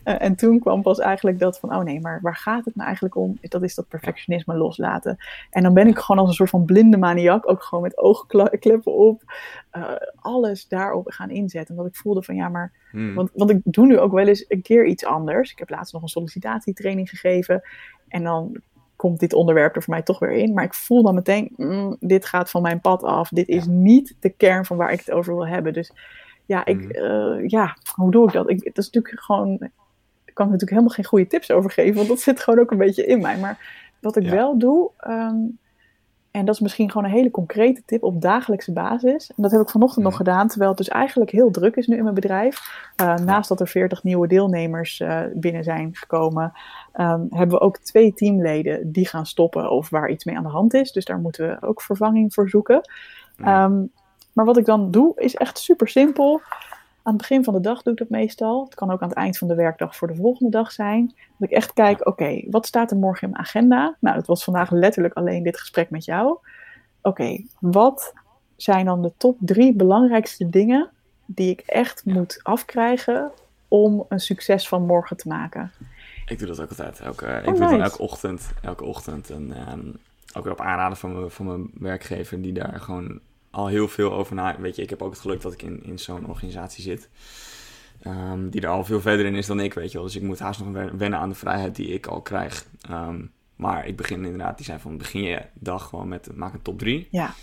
Uh, 0.06 0.22
en 0.22 0.36
toen 0.36 0.60
kwam 0.60 0.82
pas 0.82 1.00
eigenlijk 1.00 1.40
dat 1.40 1.60
van, 1.60 1.76
oh 1.76 1.84
nee, 1.84 2.00
maar 2.00 2.20
waar 2.22 2.36
gaat 2.36 2.66
het 2.66 2.76
nou 2.76 2.86
eigenlijk 2.86 3.16
om? 3.16 3.38
Dat 3.42 3.64
is 3.64 3.76
dat 3.76 3.88
perfectionisme 3.88 4.56
loslaten. 4.56 5.18
En 5.50 5.64
dan 5.64 5.74
ben 5.74 5.88
ik 5.88 5.98
gewoon 5.98 6.22
als 6.22 6.30
een 6.30 6.36
soort 6.36 6.50
van 6.50 6.66
blinde 6.66 6.98
maniak, 6.98 7.50
ook 7.50 7.64
gewoon 7.64 7.84
met 7.84 7.98
oogkleppen 7.98 8.94
op, 8.94 9.22
alles 10.16 10.68
daarop 10.68 11.12
gaan 11.12 11.30
inzetten. 11.30 11.76
Omdat 11.76 11.92
ik 11.92 12.00
voelde 12.00 12.24
van, 12.24 12.36
ja, 12.36 12.50
maar, 12.50 12.72
mm. 12.92 13.14
want, 13.14 13.30
want 13.34 13.50
ik 13.50 13.60
doe 13.64 13.86
nu 13.86 14.00
ook 14.00 14.12
wel 14.12 14.28
eens 14.28 14.46
een 14.48 14.62
keer 14.62 14.86
iets 14.86 15.06
anders. 15.06 15.52
Ik 15.52 15.60
heb 15.60 15.70
laatst 15.70 15.94
nog 15.94 16.02
een 16.02 16.08
sollicitatietraining 16.08 17.10
gegeven 17.10 17.27
en 18.08 18.24
dan 18.24 18.62
komt 18.96 19.20
dit 19.20 19.34
onderwerp 19.34 19.76
er 19.76 19.84
voor 19.84 19.94
mij 19.94 20.04
toch 20.04 20.20
weer 20.20 20.32
in. 20.32 20.54
Maar 20.54 20.64
ik 20.64 20.74
voel 20.74 21.04
dan 21.04 21.16
meteen, 21.16 21.54
mm, 21.56 21.98
dit 22.00 22.26
gaat 22.26 22.50
van 22.50 22.62
mijn 22.62 22.82
pad 22.82 23.04
af. 23.04 23.30
Dit 23.30 23.48
is 23.48 23.66
niet 23.66 24.16
de 24.20 24.30
kern 24.30 24.66
van 24.66 24.78
waar 24.78 24.92
ik 24.92 25.00
het 25.00 25.12
over 25.12 25.36
wil 25.36 25.48
hebben. 25.48 25.74
Dus 25.74 25.92
ja, 26.46 26.66
ik, 26.66 26.90
eh, 26.90 27.48
ja 27.48 27.78
hoe 27.96 28.12
doe 28.12 28.28
ik 28.28 28.34
dat? 28.34 28.50
Ik, 28.50 28.64
dat 28.64 28.78
is 28.78 28.90
natuurlijk 28.90 29.24
gewoon, 29.24 29.54
ik 30.26 30.34
kan 30.34 30.46
natuurlijk 30.46 30.72
helemaal 30.72 30.94
geen 30.94 31.06
goede 31.06 31.28
tips 31.28 31.52
over 31.52 31.72
geven, 31.72 31.96
want 31.96 32.08
dat 32.08 32.20
zit 32.20 32.40
gewoon 32.40 32.60
ook 32.60 32.72
een 32.72 32.78
beetje 32.78 33.06
in 33.06 33.22
mij. 33.22 33.38
Maar 33.38 33.86
wat 34.00 34.16
ik 34.16 34.30
wel 34.30 34.58
doe, 34.58 34.92
ehm, 34.98 35.36
en 36.32 36.46
dat 36.46 36.56
is 36.56 36.62
misschien 36.62 36.92
gewoon 36.92 37.08
een 37.08 37.16
hele 37.16 37.32
concrete 37.32 37.82
tip 37.86 38.04
op 38.04 38.22
dagelijkse 38.22 38.74
basis. 38.74 39.30
En 39.30 39.44
dat 39.44 39.52
heb 39.52 39.62
ik 39.62 39.70
vanochtend 39.70 40.06
nog 40.06 40.16
gedaan, 40.16 40.48
terwijl 40.48 40.70
het 40.70 40.80
dus 40.80 40.88
eigenlijk 40.88 41.32
heel 41.32 41.52
druk 41.52 41.76
is 41.76 41.88
nu 41.88 41.96
in 41.98 42.04
mijn 42.04 42.16
bedrijf. 42.16 42.90
Uh, 43.02 43.16
naast 43.16 43.50
dat 43.50 43.60
er 43.60 43.68
40 43.68 44.04
nieuwe 44.04 44.28
deelnemers 44.28 45.00
uh, 45.00 45.22
binnen 45.34 45.64
zijn 45.64 45.96
gekomen, 45.96 46.54
um, 46.94 47.28
hebben 47.30 47.58
we 47.58 47.60
ook 47.60 47.78
twee 47.78 48.14
teamleden 48.14 48.92
die 48.92 49.08
gaan 49.08 49.26
stoppen 49.26 49.70
of 49.70 49.90
waar 49.90 50.10
iets 50.10 50.26
mee 50.26 50.38
aan 50.38 50.44
de 50.44 50.50
hand 50.50 50.74
is. 50.74 50.92
Dus 50.92 51.06
daar 51.06 51.20
moeten 51.20 51.48
we 51.48 51.68
ook 51.68 51.82
vervanging 51.82 52.34
voor 52.34 52.50
zoeken. 52.50 52.90
Um, 53.46 53.92
maar 54.34 54.46
wat 54.46 54.58
ik 54.58 54.66
dan 54.66 54.92
doe 54.92 55.14
is 55.16 55.36
echt 55.36 55.58
super 55.58 55.88
simpel. 55.88 56.42
Aan 57.08 57.14
het 57.14 57.22
begin 57.22 57.43
van 57.43 57.53
de 57.53 57.60
dag 57.60 57.82
doe 57.82 57.93
ik 57.93 57.99
dat 57.99 58.10
meestal. 58.10 58.64
Het 58.64 58.76
kan 58.76 58.91
ook 58.91 59.01
aan 59.01 59.10
het 59.10 59.18
eind 59.18 59.38
van 59.38 59.47
de 59.47 59.55
werkdag 59.55 59.95
voor 59.95 60.08
de 60.08 60.16
volgende 60.16 60.51
dag 60.51 60.72
zijn. 60.72 61.14
Dat 61.38 61.49
ik 61.49 61.55
echt 61.55 61.74
kijk, 61.74 62.08
oké, 62.08 62.43
wat 62.49 62.66
staat 62.66 62.91
er 62.91 62.97
morgen 62.97 63.24
in 63.24 63.30
mijn 63.30 63.43
agenda? 63.43 63.97
Nou, 63.99 64.16
het 64.16 64.28
was 64.28 64.43
vandaag 64.43 64.72
letterlijk 64.72 65.14
alleen 65.14 65.43
dit 65.43 65.60
gesprek 65.60 65.89
met 65.89 66.05
jou. 66.05 66.38
Oké, 67.01 67.43
wat 67.60 68.14
zijn 68.55 68.86
dan 68.86 69.01
de 69.01 69.12
top 69.18 69.38
drie 69.39 69.76
belangrijkste 69.76 70.49
dingen 70.49 70.89
die 71.26 71.51
ik 71.51 71.60
echt 71.60 72.05
moet 72.05 72.39
afkrijgen 72.43 73.32
om 73.68 74.05
een 74.10 74.20
succes 74.20 74.68
van 74.68 74.86
morgen 74.86 75.18
te 75.18 75.28
maken? 75.28 75.72
Ik 76.26 76.39
doe 76.39 76.47
dat 76.47 76.62
ook 76.62 76.70
altijd. 76.70 76.99
Elke, 76.99 77.26
oh, 77.26 77.38
ik 77.38 77.55
doe 77.55 77.70
nice. 77.70 77.84
elke 77.84 78.01
ochtend. 78.01 78.51
Elke 78.62 78.84
ochtend. 78.84 79.30
En 79.30 79.72
um, 79.72 79.95
ook 80.34 80.43
weer 80.43 80.53
op 80.53 80.62
aanraden 80.62 80.97
van, 80.97 81.22
me, 81.22 81.30
van 81.30 81.45
mijn 81.45 81.72
werkgever, 81.74 82.41
die 82.41 82.53
daar 82.53 82.80
gewoon 82.80 83.20
al 83.52 83.68
heel 83.68 83.88
veel 83.88 84.14
over 84.14 84.36
na. 84.36 84.60
Weet 84.60 84.76
je, 84.76 84.82
ik 84.82 84.89
heb 84.89 85.02
ook 85.02 85.12
het 85.12 85.20
geluk 85.20 85.41
dat 85.41 85.54
ik 85.54 85.62
in, 85.62 85.84
in 85.84 86.00
zo'n 86.00 86.28
organisatie 86.28 86.84
zit. 86.84 87.10
Um, 88.08 88.50
die 88.50 88.62
er 88.62 88.68
al 88.68 88.86
veel 88.86 89.02
verder 89.02 89.26
in 89.26 89.36
is 89.36 89.48
dan 89.48 89.60
ik, 89.60 89.74
weet 89.74 89.91
je 89.91 89.98
wel. 89.98 90.06
Dus 90.06 90.16
ik 90.16 90.22
moet 90.22 90.39
haast 90.39 90.60
nog 90.64 90.91
wennen 90.98 91.20
aan 91.20 91.30
de 91.30 91.36
vrijheid 91.36 91.76
die 91.76 91.88
ik 91.88 92.06
al 92.06 92.22
krijg. 92.22 92.66
Um, 92.91 93.32
maar 93.56 93.88
ik 93.88 93.95
begin 93.95 94.26
inderdaad, 94.26 94.58
die 94.58 94.66
zijn 94.66 94.80
van 94.80 94.98
begin 94.98 95.22
je 95.22 95.41
dag 95.54 95.88
gewoon 95.88 96.08
met 96.08 96.36
maak 96.36 96.54
een 96.54 96.62
top 96.62 96.80
3. 96.80 97.08
Ja. 97.12 97.34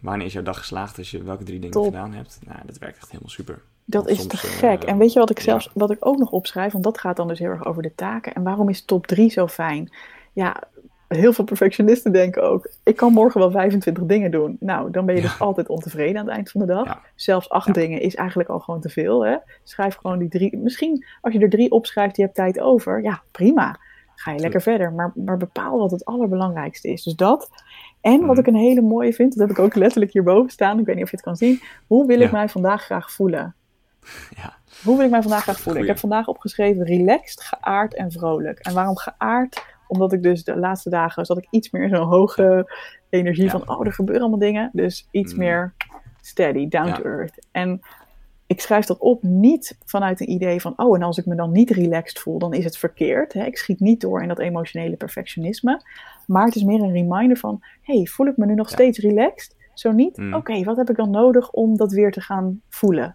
Wanneer 0.00 0.26
is 0.26 0.32
jouw 0.32 0.42
dag 0.42 0.58
geslaagd 0.58 0.98
als 0.98 1.10
je 1.10 1.22
welke 1.22 1.44
drie 1.44 1.60
dingen 1.60 1.84
gedaan 1.84 2.12
hebt? 2.12 2.38
Nou, 2.46 2.58
dat 2.66 2.78
werkt 2.78 2.96
echt 2.96 3.10
helemaal 3.10 3.30
super. 3.30 3.62
Dat 3.84 4.08
is 4.08 4.26
te 4.26 4.36
gek. 4.36 4.82
en 4.82 4.98
weet 4.98 5.12
je 5.12 5.18
wat 5.18 5.30
ik 5.30 5.40
zelfs, 5.40 5.70
wat 5.74 5.90
ik 5.90 6.06
ook 6.06 6.18
nog 6.18 6.30
opschrijf, 6.30 6.72
want 6.72 6.84
dat 6.84 6.98
gaat 6.98 7.16
dan 7.16 7.28
dus 7.28 7.38
heel 7.38 7.48
erg 7.48 7.64
over 7.64 7.82
de 7.82 7.94
taken. 7.94 8.34
En 8.34 8.42
waarom 8.42 8.68
is 8.68 8.84
top 8.84 9.06
3 9.06 9.30
zo 9.30 9.48
fijn? 9.48 9.92
Ja, 10.32 10.62
heel 11.14 11.32
veel 11.32 11.44
perfectionisten 11.44 12.12
denken 12.12 12.42
ook, 12.42 12.70
ik 12.82 12.96
kan 12.96 13.12
morgen 13.12 13.40
wel 13.40 13.50
25 13.50 14.04
dingen 14.04 14.30
doen. 14.30 14.56
Nou, 14.60 14.90
dan 14.90 15.06
ben 15.06 15.14
je 15.14 15.20
dus 15.20 15.38
altijd 15.38 15.68
ontevreden 15.68 16.20
aan 16.20 16.26
het 16.26 16.34
eind 16.34 16.50
van 16.50 16.60
de 16.60 16.66
dag. 16.66 17.00
Zelfs 17.14 17.48
acht 17.48 17.74
dingen 17.74 18.00
is 18.00 18.14
eigenlijk 18.14 18.48
al 18.48 18.58
gewoon 18.58 18.80
te 18.80 18.88
veel. 18.88 19.24
Hè? 19.24 19.36
Schrijf 19.62 19.94
gewoon 19.94 20.18
die 20.18 20.28
drie. 20.28 20.56
Misschien 20.56 21.04
als 21.20 21.34
je 21.34 21.40
er 21.40 21.50
drie 21.50 21.70
opschrijft, 21.70 22.16
je 22.16 22.22
hebt 22.22 22.34
tijd 22.34 22.60
over. 22.60 23.02
Ja, 23.02 23.22
prima. 23.30 23.78
Ga 24.14 24.32
je 24.32 24.40
lekker 24.40 24.62
verder. 24.62 24.92
Maar, 24.92 25.12
maar 25.14 25.36
bepaal 25.36 25.78
wat 25.78 25.90
het 25.90 26.04
allerbelangrijkste 26.04 26.88
is. 26.88 27.02
Dus 27.02 27.14
dat. 27.14 27.50
En 28.00 28.20
wat 28.20 28.36
mhm. 28.36 28.38
ik 28.38 28.46
een 28.46 28.54
hele 28.54 28.80
mooie 28.80 29.12
vind, 29.12 29.36
dat 29.36 29.48
heb 29.48 29.56
ik 29.56 29.64
ook 29.64 29.74
letterlijk 29.74 30.12
hierboven 30.12 30.50
staan. 30.50 30.78
Ik 30.78 30.86
weet 30.86 30.94
niet 30.94 31.04
of 31.04 31.10
je 31.10 31.16
het 31.16 31.24
kan 31.24 31.36
zien. 31.36 31.60
Hoe 31.86 32.06
wil 32.06 32.20
ik 32.20 32.32
mij 32.32 32.48
vandaag 32.48 32.82
graag 32.82 33.12
voelen? 33.12 33.54
Ja. 34.36 34.56
Hoe 34.84 34.96
wil 34.96 35.04
ik 35.04 35.10
mij 35.10 35.22
vandaag 35.22 35.42
graag 35.42 35.60
voelen? 35.60 35.82
Ik 35.82 35.88
heb 35.88 35.98
vandaag 35.98 36.26
opgeschreven 36.26 36.84
relaxed, 36.84 37.42
geaard 37.42 37.94
en 37.94 38.12
vrolijk. 38.12 38.58
En 38.58 38.74
waarom 38.74 38.96
geaard? 38.96 39.64
Omdat 39.88 40.12
ik 40.12 40.22
dus 40.22 40.44
de 40.44 40.56
laatste 40.56 40.90
dagen 40.90 41.26
zat 41.26 41.38
ik 41.38 41.46
iets 41.50 41.70
meer 41.70 41.88
zo'n 41.88 42.06
hoge 42.06 42.72
energie 43.10 43.50
van, 43.50 43.68
oh, 43.68 43.86
er 43.86 43.92
gebeuren 43.92 44.22
allemaal 44.22 44.40
dingen. 44.40 44.70
Dus 44.72 45.08
iets 45.10 45.32
mm. 45.32 45.38
meer 45.38 45.74
steady, 46.20 46.68
down 46.68 46.92
to 46.92 47.02
earth. 47.02 47.46
En 47.50 47.80
ik 48.46 48.60
schrijf 48.60 48.86
dat 48.86 48.98
op 48.98 49.22
niet 49.22 49.78
vanuit 49.84 50.20
een 50.20 50.30
idee 50.30 50.60
van, 50.60 50.72
oh, 50.76 50.96
en 50.96 51.02
als 51.02 51.18
ik 51.18 51.26
me 51.26 51.34
dan 51.34 51.52
niet 51.52 51.70
relaxed 51.70 52.18
voel, 52.18 52.38
dan 52.38 52.54
is 52.54 52.64
het 52.64 52.78
verkeerd. 52.78 53.32
Hè? 53.32 53.44
Ik 53.44 53.58
schiet 53.58 53.80
niet 53.80 54.00
door 54.00 54.22
in 54.22 54.28
dat 54.28 54.38
emotionele 54.38 54.96
perfectionisme. 54.96 55.82
Maar 56.26 56.44
het 56.44 56.54
is 56.54 56.62
meer 56.62 56.80
een 56.80 56.92
reminder 56.92 57.36
van, 57.36 57.64
hey, 57.82 58.06
voel 58.06 58.26
ik 58.26 58.36
me 58.36 58.46
nu 58.46 58.54
nog 58.54 58.68
steeds 58.68 58.98
relaxed? 58.98 59.56
Zo 59.74 59.92
niet? 59.92 60.16
Mm. 60.16 60.34
Oké, 60.34 60.62
wat 60.62 60.76
heb 60.76 60.90
ik 60.90 60.96
dan 60.96 61.10
nodig 61.10 61.50
om 61.50 61.76
dat 61.76 61.92
weer 61.92 62.12
te 62.12 62.20
gaan 62.20 62.60
voelen? 62.68 63.14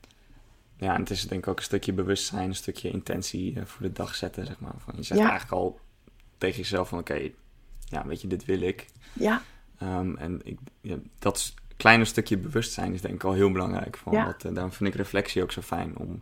Ja, 0.78 0.94
en 0.94 1.00
het 1.00 1.10
is 1.10 1.28
denk 1.28 1.42
ik 1.42 1.50
ook 1.50 1.58
een 1.58 1.64
stukje 1.64 1.94
bewustzijn, 1.94 2.48
een 2.48 2.56
stukje 2.56 2.90
intentie 2.90 3.56
eh, 3.56 3.66
voor 3.66 3.82
de 3.82 3.94
dag 3.94 4.16
zetten, 4.16 4.46
zeg 4.46 4.60
maar. 4.60 4.74
Van, 4.78 4.94
je 4.98 5.04
zegt 5.04 5.20
eigenlijk 5.20 5.52
al 5.52 5.80
tegen 6.38 6.58
jezelf 6.58 6.90
van 6.90 7.00
oké, 7.00 7.30
ja, 7.80 8.06
weet 8.06 8.22
je, 8.22 8.28
dit 8.28 8.46
wil 8.46 8.62
ik. 8.62 8.86
Ja. 9.14 9.42
Um, 9.84 10.18
en 10.18 10.42
ik, 10.44 10.60
ja, 10.82 10.98
dat 11.20 11.54
kleine 11.78 12.06
stukje 12.06 12.38
bewustzijn 12.38 12.94
is 12.94 13.02
denk 13.02 13.14
ik 13.14 13.24
al 13.24 13.34
heel 13.34 13.52
belangrijk. 13.52 13.98
Van, 13.98 14.14
ja. 14.14 14.26
wat, 14.26 14.46
uh, 14.46 14.54
daarom 14.54 14.72
vind 14.72 14.90
ik 14.90 14.96
reflectie 14.96 15.44
ook 15.44 15.52
zo 15.52 15.62
fijn. 15.62 15.98
Om, 15.98 16.14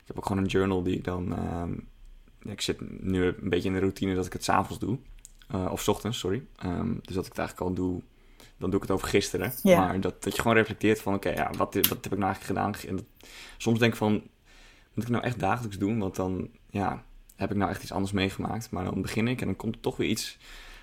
ik 0.00 0.06
heb 0.06 0.16
ook 0.16 0.26
gewoon 0.26 0.42
een 0.42 0.48
journal 0.48 0.82
die 0.82 0.96
ik 0.96 1.04
dan... 1.04 1.38
Um, 1.60 1.88
ik 2.42 2.60
zit 2.60 3.02
nu 3.02 3.24
een 3.24 3.48
beetje 3.48 3.68
in 3.68 3.74
de 3.74 3.80
routine 3.80 4.14
dat 4.14 4.26
ik 4.26 4.32
het 4.32 4.44
s'avonds 4.44 4.78
doe. 4.78 4.98
Uh, 5.54 5.68
of 5.70 5.82
s 5.82 5.88
ochtends, 5.88 6.18
sorry. 6.18 6.46
Um, 6.64 7.00
dus 7.02 7.14
dat 7.14 7.24
ik 7.24 7.30
het 7.30 7.38
eigenlijk 7.38 7.68
al 7.68 7.74
doe 7.74 8.02
dan 8.60 8.70
doe 8.70 8.80
ik 8.80 8.86
het 8.86 8.96
over 8.96 9.08
gisteren. 9.08 9.52
Ja. 9.62 9.78
Maar 9.78 10.00
dat, 10.00 10.22
dat 10.22 10.36
je 10.36 10.42
gewoon 10.42 10.56
reflecteert 10.56 11.00
van, 11.00 11.14
oké, 11.14 11.30
ja, 11.30 11.50
wat, 11.56 11.74
wat 11.74 12.04
heb 12.04 12.12
ik 12.12 12.18
nou 12.18 12.22
eigenlijk 12.22 12.44
gedaan? 12.44 12.74
En 12.88 12.96
dat, 12.96 13.04
soms 13.56 13.78
denk 13.78 13.92
ik 13.92 13.98
van, 13.98 14.12
moet 14.94 15.04
ik 15.04 15.10
nou 15.10 15.24
echt 15.24 15.38
dagelijks 15.38 15.78
doen? 15.78 15.98
Want 15.98 16.16
dan, 16.16 16.48
ja, 16.70 17.04
heb 17.40 17.50
ik 17.50 17.56
nou 17.56 17.70
echt 17.70 17.82
iets 17.82 17.92
anders 17.92 18.12
meegemaakt? 18.12 18.70
Maar 18.70 18.84
dan 18.84 19.02
begin 19.02 19.28
ik 19.28 19.40
en 19.40 19.46
dan 19.46 19.56
komt 19.56 19.74
er 19.74 19.80
toch 19.80 19.96
weer 19.96 20.08
iets 20.08 20.38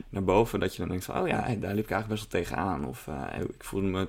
naar 0.09 0.23
boven 0.23 0.59
dat 0.59 0.71
je 0.71 0.79
dan 0.79 0.89
denkt 0.89 1.05
van, 1.05 1.19
oh 1.21 1.27
ja, 1.27 1.41
daar 1.41 1.73
liep 1.73 1.83
ik 1.83 1.91
eigenlijk 1.91 2.07
best 2.07 2.31
wel 2.31 2.41
tegenaan. 2.41 2.85
Of 2.85 3.07
uh, 3.07 3.23
ik 3.39 3.63
voelde 3.63 3.87
me 3.87 4.07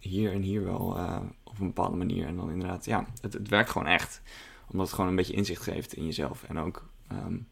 hier 0.00 0.32
en 0.32 0.42
hier 0.42 0.64
wel 0.64 0.96
uh, 0.96 1.20
op 1.44 1.58
een 1.60 1.66
bepaalde 1.66 1.96
manier. 1.96 2.26
En 2.26 2.36
dan 2.36 2.50
inderdaad, 2.50 2.84
ja, 2.84 3.06
het, 3.20 3.32
het, 3.32 3.48
werkt 3.48 3.70
gewoon 3.70 3.86
echt. 3.86 4.22
Omdat 4.70 4.86
het 4.86 4.94
gewoon 4.94 5.10
een 5.10 5.16
beetje 5.16 5.32
inzicht 5.34 5.62
geeft 5.62 5.92
in 5.92 6.04
jezelf. 6.04 6.42
En 6.42 6.58
ook, 6.58 6.88
um, 7.12 7.48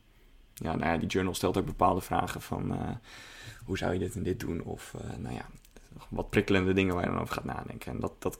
ja, 0.54 0.76
nou 0.76 0.92
ja, 0.92 0.96
die 0.96 1.08
journal 1.08 1.34
stelt 1.34 1.56
ook 1.56 1.66
bepaalde 1.66 2.00
vragen 2.00 2.42
van... 2.42 2.72
Uh, 2.72 2.90
hoe 3.64 3.78
zou 3.78 3.92
je 3.92 3.98
dit 3.98 4.14
en 4.14 4.22
dit 4.22 4.40
doen? 4.40 4.62
Of, 4.62 4.94
nou 5.18 5.34
ja, 5.34 5.46
wat 6.08 6.30
prikkelende 6.30 6.72
dingen 6.72 6.94
waar 6.94 7.04
je 7.04 7.10
dan 7.10 7.20
over 7.20 7.34
gaat 7.34 7.44
nadenken. 7.44 7.92
En 7.92 8.00
dat, 8.00 8.12
dat 8.18 8.38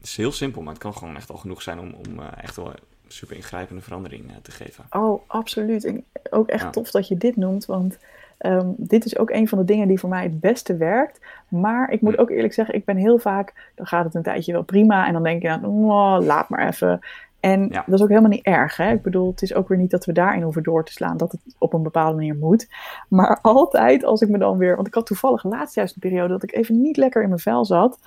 is 0.00 0.16
heel 0.16 0.32
simpel, 0.32 0.62
maar 0.62 0.72
het 0.72 0.82
kan 0.82 0.94
gewoon 0.94 1.16
echt 1.16 1.30
al 1.30 1.36
genoeg 1.36 1.62
zijn 1.62 1.78
om, 1.78 1.92
om 1.92 2.20
echt 2.20 2.56
wel 2.56 2.74
super 3.12 3.36
ingrijpende 3.36 3.82
verandering 3.82 4.30
uh, 4.30 4.36
te 4.42 4.50
geven. 4.50 4.84
Oh, 4.90 5.20
absoluut. 5.26 5.84
En 5.84 6.04
ook 6.30 6.48
echt 6.48 6.72
tof 6.72 6.90
dat 6.90 7.08
je 7.08 7.16
dit 7.16 7.36
noemt, 7.36 7.66
want 7.66 7.98
um, 8.38 8.74
dit 8.76 9.04
is 9.04 9.18
ook 9.18 9.30
een 9.30 9.48
van 9.48 9.58
de 9.58 9.64
dingen 9.64 9.88
die 9.88 9.98
voor 9.98 10.08
mij 10.08 10.22
het 10.22 10.40
beste 10.40 10.76
werkt. 10.76 11.20
Maar 11.48 11.90
ik 11.90 12.00
moet 12.00 12.18
ook 12.18 12.30
eerlijk 12.30 12.52
zeggen, 12.52 12.74
ik 12.74 12.84
ben 12.84 12.96
heel 12.96 13.18
vaak, 13.18 13.70
dan 13.74 13.86
gaat 13.86 14.04
het 14.04 14.14
een 14.14 14.22
tijdje 14.22 14.52
wel 14.52 14.62
prima 14.62 15.06
en 15.06 15.12
dan 15.12 15.22
denk 15.22 15.42
je, 15.42 15.48
nou, 15.48 15.64
oh, 15.64 16.26
laat 16.26 16.48
maar 16.48 16.68
even. 16.68 17.00
En 17.40 17.68
dat 17.68 17.94
is 17.94 18.02
ook 18.02 18.08
helemaal 18.08 18.30
niet 18.30 18.44
erg. 18.44 18.76
Hè? 18.76 18.92
Ik 18.92 19.02
bedoel, 19.02 19.30
het 19.30 19.42
is 19.42 19.54
ook 19.54 19.68
weer 19.68 19.78
niet 19.78 19.90
dat 19.90 20.04
we 20.04 20.12
daarin 20.12 20.42
hoeven 20.42 20.62
door 20.62 20.84
te 20.84 20.92
slaan, 20.92 21.16
dat 21.16 21.32
het 21.32 21.40
op 21.58 21.72
een 21.72 21.82
bepaalde 21.82 22.16
manier 22.16 22.34
moet. 22.34 22.68
Maar 23.08 23.38
altijd 23.42 24.04
als 24.04 24.20
ik 24.20 24.28
me 24.28 24.38
dan 24.38 24.58
weer. 24.58 24.74
Want 24.74 24.86
ik 24.86 24.94
had 24.94 25.06
toevallig 25.06 25.44
laatst 25.44 25.74
juist 25.74 25.94
een 25.94 26.00
periode 26.00 26.28
dat 26.28 26.42
ik 26.42 26.54
even 26.54 26.80
niet 26.80 26.96
lekker 26.96 27.22
in 27.22 27.28
mijn 27.28 27.40
vel 27.40 27.64
zat. 27.64 27.98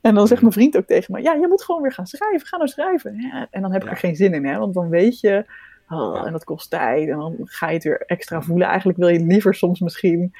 En 0.00 0.14
dan 0.14 0.26
zegt 0.26 0.40
mijn 0.40 0.52
vriend 0.52 0.76
ook 0.76 0.86
tegen 0.86 1.14
me: 1.14 1.22
Ja, 1.22 1.32
je 1.32 1.48
moet 1.48 1.64
gewoon 1.64 1.82
weer 1.82 1.92
gaan 1.92 2.06
schrijven. 2.06 2.46
Ga 2.46 2.56
nou 2.56 2.68
schrijven. 2.68 3.14
Ja, 3.16 3.46
en 3.50 3.62
dan 3.62 3.72
heb 3.72 3.84
ik 3.84 3.90
er 3.90 3.96
geen 3.96 4.16
zin 4.16 4.34
in, 4.34 4.46
hè? 4.46 4.58
want 4.58 4.74
dan 4.74 4.88
weet 4.88 5.20
je. 5.20 5.44
Oh, 5.88 6.26
en 6.26 6.32
dat 6.32 6.44
kost 6.44 6.70
tijd. 6.70 7.08
En 7.08 7.18
dan 7.18 7.36
ga 7.44 7.68
je 7.68 7.74
het 7.74 7.84
weer 7.84 8.02
extra 8.06 8.42
voelen. 8.42 8.66
Eigenlijk 8.66 8.98
wil 8.98 9.08
je 9.08 9.20
liever 9.20 9.54
soms 9.54 9.80
misschien 9.80 10.34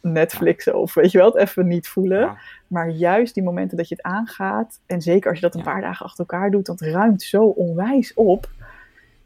Netflixen 0.00 0.78
of 0.78 0.94
weet 0.94 1.10
je 1.10 1.18
wel, 1.18 1.26
het 1.26 1.36
even 1.36 1.66
niet 1.66 1.88
voelen. 1.88 2.36
Maar 2.66 2.88
juist 2.88 3.34
die 3.34 3.42
momenten 3.42 3.76
dat 3.76 3.88
je 3.88 3.94
het 3.94 4.04
aangaat, 4.04 4.80
en 4.86 5.02
zeker 5.02 5.30
als 5.30 5.38
je 5.38 5.44
dat 5.44 5.54
een 5.54 5.62
paar 5.62 5.80
dagen 5.80 6.06
achter 6.06 6.26
elkaar 6.28 6.50
doet, 6.50 6.66
dat 6.66 6.80
ruimt 6.80 7.22
zo 7.22 7.44
onwijs 7.44 8.14
op. 8.14 8.48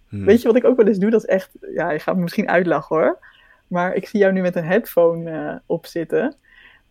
Hmm. 0.09 0.25
Weet 0.25 0.41
je 0.41 0.47
wat 0.47 0.57
ik 0.57 0.64
ook 0.64 0.77
wel 0.77 0.87
eens 0.87 0.99
doe? 0.99 1.11
Dat 1.11 1.22
is 1.22 1.29
echt, 1.29 1.51
ja, 1.75 1.91
je 1.91 1.99
gaat 1.99 2.16
me 2.16 2.22
misschien 2.22 2.49
uitlachen 2.49 2.97
hoor. 2.97 3.18
Maar 3.68 3.95
ik 3.95 4.09
zie 4.09 4.20
jou 4.20 4.33
nu 4.33 4.41
met 4.41 4.57
een 4.57 4.64
headphone 4.64 5.31
uh, 5.31 5.55
op 5.66 5.87
zitten. 5.87 6.35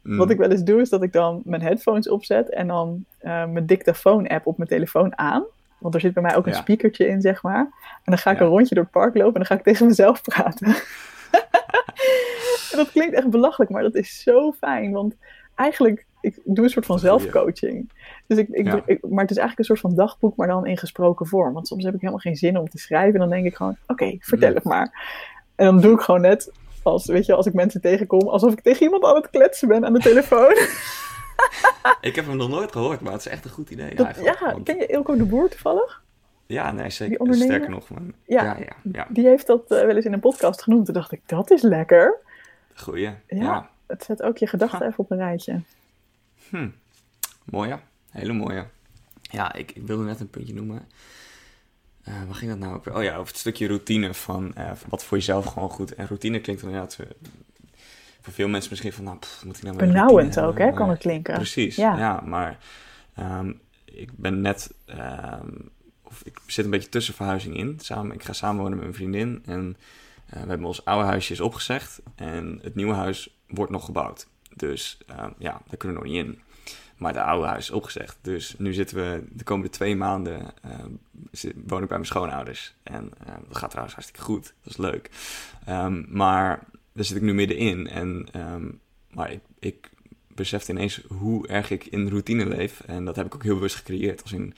Hmm. 0.02 0.18
Wat 0.18 0.30
ik 0.30 0.38
wel 0.38 0.52
eens 0.52 0.64
doe, 0.64 0.82
is 0.82 0.90
dat 0.90 1.04
ik 1.04 1.14
dan 1.14 1.42
mijn 1.46 1.62
headphones 1.62 2.10
opzet 2.10 2.50
en 2.50 2.68
dan 2.68 3.06
uh, 3.22 3.46
mijn 3.46 3.66
dictafoon-app 3.66 4.48
op 4.48 4.58
mijn 4.58 4.70
telefoon 4.70 5.18
aan. 5.18 5.44
Want 5.78 5.96
er 5.96 6.02
zit 6.02 6.14
bij 6.14 6.24
mij 6.24 6.36
ook 6.36 6.48
een 6.48 6.54
speakertje 6.54 7.08
in, 7.08 7.22
zeg 7.22 7.44
maar. 7.44 7.60
En 7.82 8.02
dan 8.04 8.18
ga 8.18 8.32
ik 8.32 8.40
een 8.40 8.48
rondje 8.48 8.76
door 8.76 8.84
het 8.84 8.94
park 8.94 9.16
lopen 9.16 9.34
en 9.34 9.40
dan 9.40 9.46
ga 9.46 9.56
ik 9.56 9.64
tegen 9.64 9.86
mezelf 9.86 10.22
praten. 10.22 10.76
en 12.74 12.78
dat 12.78 12.92
klinkt 12.92 13.16
echt 13.16 13.30
belachelijk, 13.30 13.72
maar 13.72 13.84
dat 13.84 13.96
is 13.96 14.22
zo 14.22 14.52
fijn. 14.52 14.92
Want 14.92 15.16
eigenlijk, 15.56 16.06
ik 16.22 16.40
doe 16.44 16.64
een 16.64 16.70
soort 16.70 16.86
van 16.86 17.00
zelfcoaching. 17.00 17.92
Dus 18.28 18.38
ik, 18.38 18.48
ik, 18.48 18.68
maar 19.10 19.22
het 19.22 19.32
is 19.32 19.38
eigenlijk 19.38 19.60
een 19.60 19.66
soort 19.66 19.80
van 19.80 19.96
dagboek, 19.96 20.36
maar 20.36 20.48
dan 20.48 20.66
in 20.66 20.78
gesproken 20.78 21.26
vorm. 21.26 21.54
Want 21.54 21.68
soms 21.68 21.84
heb 21.84 21.94
ik 21.94 22.00
helemaal 22.00 22.22
geen 22.22 22.36
zin 22.36 22.58
om 22.58 22.70
te 22.70 22.78
schrijven. 22.78 23.14
En 23.14 23.20
dan 23.20 23.30
denk 23.30 23.46
ik 23.46 23.56
gewoon, 23.56 23.76
oké, 23.88 24.18
vertel 24.20 24.54
het 24.54 24.64
maar. 24.64 24.92
En 25.56 25.66
dan 25.66 25.82
doe 25.82 25.94
ik 25.94 26.00
gewoon 26.00 26.22
net 26.22 26.52
als, 26.84 27.06
weet 27.06 27.26
je, 27.26 27.34
als 27.34 27.46
ik 27.46 27.54
mensen 27.54 27.82
tegenkom, 27.82 28.28
alsof 28.28 28.52
ik 28.52 28.62
tegen 28.62 28.84
iemand 28.84 29.04
aan 29.04 29.16
het 29.16 29.30
kletsen 29.30 29.68
ben 29.68 29.86
aan 29.86 29.94
de 29.94 30.00
telefoon. 30.00 30.52
ik 32.10 32.16
heb 32.16 32.26
hem 32.26 32.38
nog 32.38 32.50
nooit 32.50 32.72
gehoord, 32.72 33.02
maar 33.02 33.12
het 33.12 33.26
is 33.26 33.32
echt 33.32 33.46
een 33.46 33.52
goed 33.52 33.70
idee. 33.70 33.96
ja, 34.22 34.56
ken 34.64 34.78
je 34.78 34.86
Ilko 34.86 35.16
de 35.16 35.26
Boer 35.26 35.50
toevallig? 35.50 36.02
Ja, 36.46 36.72
nee, 36.72 36.90
zeker. 36.90 37.36
Sterker 37.36 37.70
nog, 37.70 37.90
man. 37.90 38.14
Ja, 38.26 38.44
ja, 38.44 38.76
ja, 38.92 39.08
die 39.10 39.28
heeft 39.28 39.48
dat 39.48 39.72
uh, 39.72 39.82
wel 39.82 39.96
eens 39.96 40.06
in 40.06 40.14
een 40.14 40.20
podcast 40.20 40.64
genoemd. 40.64 40.86
Toen 40.86 40.94
dacht 40.94 41.12
ik, 41.12 41.22
dat 41.26 41.52
is 41.52 41.62
lekker. 41.62 42.20
Goeie, 42.76 43.10
ja. 43.28 43.70
Het 43.88 44.04
zet 44.04 44.22
ook 44.22 44.38
je 44.38 44.48
gedachten 44.48 44.88
even 44.88 45.00
op 45.00 45.12
een 45.12 45.18
rijtje. 45.18 45.62
Hm. 46.50 46.70
Mooie, 47.44 47.80
hele 48.10 48.34
mooie. 48.34 48.66
Ja, 49.22 49.54
ik, 49.54 49.72
ik 49.72 49.88
wilde 49.88 50.04
net 50.04 50.20
een 50.20 50.30
puntje 50.30 50.54
noemen. 50.54 50.88
Uh, 52.08 52.14
waar 52.26 52.36
ging 52.36 52.52
dat 52.52 52.60
nou 52.60 52.76
ook 52.76 52.96
Oh 52.96 53.04
ja, 53.04 53.16
over 53.16 53.28
het 53.28 53.38
stukje 53.38 53.68
routine 53.68 54.14
van 54.14 54.54
uh, 54.58 54.72
wat 54.90 55.04
voor 55.04 55.18
jezelf 55.18 55.46
gewoon 55.46 55.70
goed. 55.70 55.96
En 55.96 56.08
routine 56.08 56.40
klinkt 56.40 56.62
inderdaad 56.62 56.96
voor 58.22 58.34
veel 58.34 58.48
mensen 58.48 58.70
misschien 58.70 58.94
van, 58.94 59.04
nou, 59.04 59.18
pff, 59.18 59.46
moet 59.46 59.58
ik 59.58 59.64
nou 59.64 59.78
Benauwend 59.78 60.40
ook, 60.40 60.58
hè, 60.58 60.74
kan 60.74 60.90
het 60.90 61.00
klinken. 61.00 61.34
Precies, 61.34 61.76
ja. 61.76 61.98
ja 61.98 62.22
maar 62.26 62.58
um, 63.20 63.60
ik 63.86 64.18
ben 64.18 64.42
net 64.42 64.74
um, 64.88 65.72
ik 66.24 66.40
zit 66.46 66.66
een 66.66 66.72
beetje 66.72 66.90
tussen 66.90 67.14
verhuizing 67.14 67.58
in. 67.58 67.80
Samen, 67.82 68.16
ik 68.16 68.24
ga 68.24 68.34
samenwonen 68.34 68.74
met 68.74 68.82
mijn 68.82 68.96
vriendin. 68.96 69.44
En 69.46 69.78
we 70.26 70.38
hebben 70.38 70.64
ons 70.64 70.86
oude 70.86 71.08
huisje 71.08 71.34
is 71.34 71.40
opgezegd. 71.40 72.02
En 72.16 72.60
het 72.62 72.76
nieuwe 72.76 72.94
huis 72.94 73.38
wordt 73.48 73.72
nog 73.72 73.86
gebouwd. 73.86 74.28
Dus 74.56 74.98
uh, 75.10 75.26
ja, 75.38 75.62
daar 75.68 75.78
kunnen 75.78 75.98
we 75.98 76.04
nog 76.04 76.14
niet 76.14 76.26
in. 76.26 76.40
Maar 76.98 77.14
het 77.14 77.24
oude 77.24 77.48
huis 77.48 77.64
is 77.64 77.72
opgezegd. 77.72 78.18
Dus 78.22 78.56
nu 78.58 78.74
zitten 78.74 78.98
we 78.98 79.24
de 79.30 79.44
komende 79.44 79.70
twee 79.70 79.96
maanden. 79.96 80.54
Uh, 80.66 81.52
woon 81.68 81.82
ik 81.82 81.88
bij 81.88 81.98
mijn 81.98 82.06
schoonouders. 82.06 82.76
En 82.84 83.12
dat 83.48 83.58
gaat 83.58 83.70
trouwens 83.70 83.96
hartstikke 83.96 84.26
goed. 84.26 84.54
Dat 84.64 84.72
is 84.72 84.78
leuk. 84.78 85.10
Maar 86.08 86.68
daar 86.94 87.06
zit 87.06 87.18
ik 87.18 87.22
nu 87.22 87.34
middenin. 87.34 87.88
En, 87.88 88.30
maar 89.12 89.32
ik, 89.32 89.40
ik 89.60 89.90
besefte 90.28 90.72
ineens 90.72 91.02
hoe 91.08 91.48
erg 91.48 91.70
ik 91.70 91.86
in 91.86 92.08
routine 92.08 92.46
leef. 92.46 92.82
En 92.86 93.06
dat 93.06 93.16
heb 93.16 93.26
ik 93.26 93.36
ook 93.36 93.44
heel 93.44 93.56
bewust 93.56 93.76
gecreëerd. 93.76 94.22
Als 94.22 94.32
in 94.32 94.54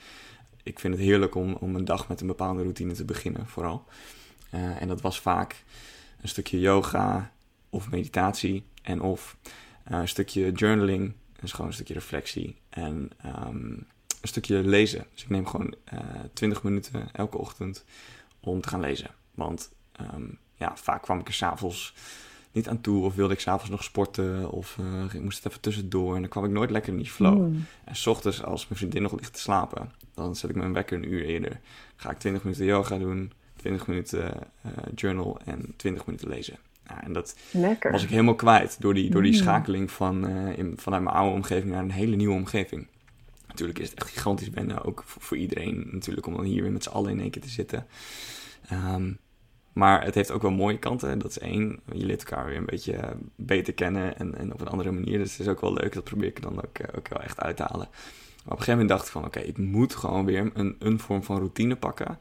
ik 0.66 0.78
vind 0.78 0.94
het 0.94 1.02
heerlijk 1.02 1.34
om, 1.34 1.54
om 1.54 1.76
een 1.76 1.84
dag 1.84 2.08
met 2.08 2.20
een 2.20 2.26
bepaalde 2.26 2.62
routine 2.62 2.92
te 2.92 3.04
beginnen, 3.04 3.46
vooral. 3.46 3.84
Uh, 4.56 4.82
en 4.82 4.88
dat 4.88 5.00
was 5.00 5.20
vaak 5.20 5.64
een 6.20 6.28
stukje 6.28 6.60
yoga 6.60 7.32
of 7.70 7.90
meditatie 7.90 8.64
en 8.82 9.00
of 9.00 9.36
uh, 9.90 9.98
een 9.98 10.08
stukje 10.08 10.52
journaling, 10.52 11.12
dus 11.40 11.52
gewoon 11.52 11.66
een 11.66 11.72
stukje 11.72 11.94
reflectie 11.94 12.56
en 12.68 13.10
um, 13.26 13.86
een 14.20 14.28
stukje 14.28 14.64
lezen. 14.64 15.06
Dus 15.12 15.22
ik 15.22 15.30
neem 15.30 15.46
gewoon 15.46 15.74
uh, 15.92 16.00
eh, 16.00 16.20
20 16.32 16.62
minuten 16.62 17.08
elke 17.12 17.38
ochtend 17.38 17.84
om 18.40 18.60
te 18.60 18.68
gaan 18.68 18.80
lezen. 18.80 19.10
Want 19.34 19.72
um, 20.14 20.38
ja, 20.54 20.76
vaak 20.76 21.02
kwam 21.02 21.18
ik 21.18 21.26
er 21.26 21.34
s'avonds 21.34 21.94
niet 22.52 22.68
aan 22.68 22.80
toe. 22.80 23.04
Of 23.04 23.14
wilde 23.14 23.34
ik 23.34 23.40
s'avonds 23.40 23.70
nog 23.70 23.84
sporten. 23.84 24.50
Of 24.50 24.78
ik 25.12 25.20
moest 25.20 25.36
het 25.36 25.46
even 25.46 25.60
tussendoor. 25.60 26.14
En 26.14 26.20
dan 26.20 26.30
kwam 26.30 26.44
ik 26.44 26.50
nooit 26.50 26.70
lekker 26.70 26.92
in 26.92 26.98
die 26.98 27.10
flow. 27.10 27.38
Mm. 27.38 27.66
En 27.84 27.96
s 27.96 28.06
ochtends, 28.06 28.42
als 28.42 28.68
mijn 28.68 28.78
vriendin 28.78 29.02
nog 29.02 29.12
ligt 29.12 29.32
te 29.32 29.40
slapen, 29.40 29.92
dan 30.14 30.36
zet 30.36 30.50
ik 30.50 30.56
mijn 30.56 30.72
wekker 30.72 30.96
een 30.96 31.12
uur 31.12 31.24
eerder. 31.24 31.60
Ga 31.96 32.10
ik 32.10 32.18
20 32.18 32.42
minuten 32.42 32.64
yoga 32.64 32.98
doen, 32.98 33.32
20 33.66 33.86
minuten 33.86 34.24
uh, 34.66 34.72
journal 34.94 35.38
en 35.44 35.74
20 35.76 36.06
minuten 36.06 36.28
lezen. 36.28 36.56
Ja, 36.88 37.02
en 37.04 37.12
dat 37.12 37.36
Lekker. 37.50 37.90
was 37.92 38.02
ik 38.02 38.08
helemaal 38.10 38.34
kwijt 38.34 38.76
door 38.80 38.94
die, 38.94 39.10
door 39.10 39.22
die 39.22 39.32
Mm. 39.32 39.38
schakeling 39.38 39.90
van, 39.90 40.26
eh, 40.26 40.58
in, 40.58 40.72
vanuit 40.76 41.02
mijn 41.02 41.16
oude 41.16 41.34
omgeving 41.34 41.72
naar 41.72 41.82
een 41.82 41.90
hele 41.90 42.16
nieuwe 42.16 42.34
omgeving. 42.34 42.86
Natuurlijk 43.46 43.78
is 43.78 43.90
het 43.90 43.98
echt 43.98 44.10
gigantisch 44.10 44.50
wennen, 44.50 44.84
ook 44.84 45.02
voor, 45.06 45.22
voor 45.22 45.36
iedereen 45.36 45.88
natuurlijk, 45.92 46.26
om 46.26 46.34
dan 46.34 46.44
hier 46.44 46.62
weer 46.62 46.72
met 46.72 46.82
z'n 46.82 46.88
allen 46.90 47.10
in 47.10 47.20
één 47.20 47.30
keer 47.30 47.42
te 47.42 47.48
zitten. 47.48 47.86
Ehm, 48.68 49.12
maar 49.72 50.04
het 50.04 50.14
heeft 50.14 50.30
ook 50.30 50.42
wel 50.42 50.50
mooie 50.50 50.78
kanten. 50.78 51.18
Dat 51.18 51.30
is 51.30 51.38
één, 51.38 51.80
je 51.92 52.04
leert 52.06 52.24
elkaar 52.24 52.46
weer 52.46 52.56
een 52.56 52.66
beetje 52.66 52.92
eh, 52.92 53.10
beter 53.36 53.72
kennen 53.72 54.18
en, 54.18 54.38
en 54.38 54.52
op 54.52 54.60
een 54.60 54.68
andere 54.68 54.90
manier. 54.92 55.18
Dus 55.18 55.30
het 55.30 55.40
is 55.40 55.48
ook 55.48 55.60
wel 55.60 55.72
leuk, 55.72 55.92
dat 55.94 56.04
probeer 56.04 56.28
ik 56.28 56.36
er 56.36 56.42
dan 56.42 56.56
ook, 56.64 56.78
eh, 56.78 56.98
ook 56.98 57.08
wel 57.08 57.20
echt 57.22 57.40
uit 57.40 57.56
te 57.56 57.62
halen. 57.62 57.88
Maar 57.88 58.54
op 58.54 58.60
een 58.60 58.64
gegeven 58.64 58.72
moment 58.72 58.88
dacht 58.88 59.04
ik 59.06 59.12
van, 59.12 59.24
oké, 59.24 59.40
ik 59.40 59.58
moet 59.58 59.94
gewoon 59.94 60.24
weer 60.24 60.50
een, 60.54 60.76
een 60.78 60.98
vorm 60.98 61.22
van 61.22 61.36
routine 61.36 61.76
pakken. 61.76 62.18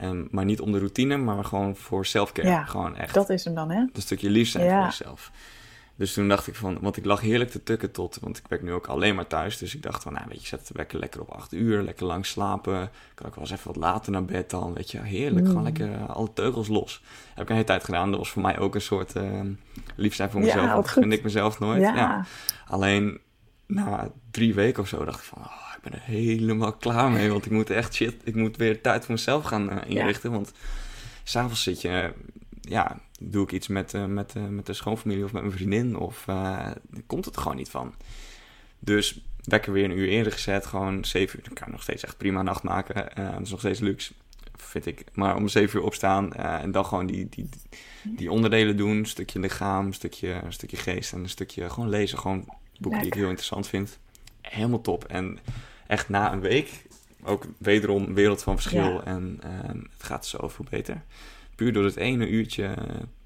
Ehm, 0.00 0.24
maar 0.30 0.44
niet 0.44 0.60
om 0.60 0.72
de 0.72 0.78
routine, 0.78 1.16
maar 1.16 1.44
gewoon 1.44 1.76
voor 1.76 2.06
selfcare. 2.06 2.48
Ja, 2.48 2.64
gewoon 2.64 2.96
echt 2.96 3.14
Dat 3.14 3.30
is 3.30 3.44
hem 3.44 3.54
dan, 3.54 3.70
hè? 3.70 3.78
een 3.78 3.90
stukje 4.02 4.30
lief 4.30 4.48
zijn 4.48 4.64
Ja. 4.64 4.76
voor 4.76 4.84
jezelf. 4.84 5.30
Dus 5.96 6.12
toen 6.12 6.28
dacht 6.28 6.46
ik 6.46 6.54
van, 6.54 6.78
want 6.80 6.96
ik 6.96 7.04
lag 7.04 7.20
heerlijk 7.20 7.50
te 7.50 7.62
tukken 7.62 7.90
tot, 7.90 8.18
want 8.20 8.38
ik 8.38 8.44
werk 8.48 8.62
nu 8.62 8.72
ook 8.72 8.86
alleen 8.86 9.14
maar 9.14 9.26
thuis. 9.26 9.58
Dus 9.58 9.74
ik 9.74 9.82
dacht 9.82 10.02
van, 10.02 10.12
nou 10.12 10.24
weet 10.28 10.40
je, 10.42 10.46
zet 10.48 10.66
de 10.66 10.74
wekker 10.76 10.98
lekker 10.98 11.20
op 11.20 11.28
acht 11.30 11.52
uur, 11.52 11.82
lekker 11.82 12.06
lang 12.06 12.26
slapen. 12.26 12.90
Kan 13.14 13.26
ook 13.26 13.34
wel 13.34 13.44
eens 13.44 13.52
even 13.52 13.66
wat 13.66 13.76
later 13.76 14.12
naar 14.12 14.24
bed 14.24 14.50
dan, 14.50 14.74
weet 14.74 14.90
je. 14.90 15.00
Heerlijk, 15.00 15.40
Mm. 15.44 15.46
gewoon 15.48 15.62
lekker 15.62 15.92
eh, 15.92 16.08
alle 16.10 16.32
teugels 16.32 16.68
los. 16.68 17.02
Heb 17.34 17.42
ik 17.42 17.48
een 17.48 17.54
hele 17.54 17.66
tijd 17.66 17.84
gedaan. 17.84 18.10
Dat 18.10 18.18
was 18.18 18.30
voor 18.30 18.42
mij 18.42 18.58
ook 18.58 18.74
een 18.74 18.80
soort 18.80 19.16
eh, 19.16 19.40
lief 19.96 20.14
zijn 20.14 20.30
voor 20.30 20.40
Ja, 20.40 20.46
mezelf. 20.46 20.72
want 20.72 20.90
goed. 20.90 21.02
vind 21.02 21.14
ik 21.14 21.22
mezelf 21.22 21.58
nooit. 21.58 21.80
Ja. 21.80 21.94
Ja. 21.94 22.24
Alleen 22.66 23.20
na 23.66 24.10
drie 24.30 24.54
weken 24.54 24.82
of 24.82 24.88
zo 24.88 25.04
dacht 25.04 25.18
ik 25.18 25.24
van, 25.24 25.38
oh, 25.42 25.72
ik 25.73 25.73
ben 25.84 25.92
er 25.92 26.02
helemaal 26.04 26.72
klaar 26.72 27.10
mee. 27.10 27.30
Want 27.30 27.46
ik 27.46 27.52
moet 27.52 27.70
echt 27.70 27.94
shit, 27.94 28.14
ik 28.24 28.34
moet 28.34 28.56
weer 28.56 28.80
tijd 28.80 29.04
voor 29.04 29.14
mezelf 29.14 29.44
gaan 29.44 29.70
eh, 29.70 29.90
inrichten. 29.96 30.30
Want 30.30 30.52
s'avonds 31.22 31.62
zit 31.62 31.80
je, 31.80 32.12
ja, 32.60 33.00
doe 33.20 33.44
ik 33.44 33.52
iets 33.52 33.68
met, 33.68 33.94
eh, 33.94 34.04
met, 34.04 34.34
eh, 34.36 34.46
met 34.46 34.66
de 34.66 34.72
schoonfamilie 34.72 35.24
of 35.24 35.32
met 35.32 35.42
mijn 35.42 35.54
vriendin. 35.54 35.96
Of 35.96 36.24
komt 37.06 37.24
het 37.24 37.36
er 37.36 37.42
gewoon 37.42 37.56
niet 37.56 37.68
van. 37.68 37.94
Dus 38.78 39.20
wekker 39.42 39.72
weer 39.72 39.84
een 39.84 39.98
uur 39.98 40.08
eerder 40.08 40.32
gezet. 40.32 40.66
Gewoon 40.66 41.04
zeven 41.04 41.38
uur. 41.38 41.44
Dan 41.44 41.54
kan 41.54 41.66
je 41.66 41.72
nog 41.72 41.82
steeds 41.82 42.04
echt 42.04 42.16
prima 42.16 42.42
nacht 42.42 42.62
maken. 42.62 43.10
dat 43.14 43.40
is 43.40 43.50
nog 43.50 43.60
steeds 43.60 43.80
luxe, 43.80 44.12
vind 44.56 44.86
ik. 44.86 45.04
Maar 45.12 45.36
om 45.36 45.48
zeven 45.48 45.78
uur 45.78 45.84
opstaan 45.84 46.32
en 46.34 46.70
dan 46.70 46.84
gewoon 46.84 47.06
die, 47.06 47.28
die, 47.28 47.48
die 48.02 48.30
onderdelen 48.30 48.76
doen. 48.76 48.96
Een 48.96 49.06
stukje 49.06 49.38
lichaam, 49.38 49.86
een 49.86 49.94
stukje, 49.94 50.40
een 50.44 50.52
stukje 50.52 50.76
geest 50.76 51.12
en 51.12 51.18
een 51.22 51.28
stukje 51.28 51.70
gewoon 51.70 51.88
lezen. 51.88 52.18
Gewoon 52.18 52.48
boeken 52.78 53.00
die 53.00 53.08
ik 53.10 53.14
heel 53.14 53.28
interessant 53.28 53.68
vind. 53.68 53.98
Helemaal 54.40 54.80
top. 54.80 55.04
En 55.04 55.38
echt 55.94 56.08
na 56.08 56.32
een 56.32 56.40
week 56.40 56.82
ook 57.24 57.44
wederom 57.58 58.14
wereld 58.14 58.42
van 58.42 58.54
verschil. 58.54 58.92
Ja. 58.92 59.00
En 59.04 59.40
ehm, 59.42 59.78
het 59.78 60.02
gaat 60.02 60.26
zoveel 60.26 60.64
beter. 60.70 61.02
Puur 61.54 61.72
door 61.72 61.84
het 61.84 61.96
ene 61.96 62.28
uurtje, 62.28 62.64
eh, 62.64 62.72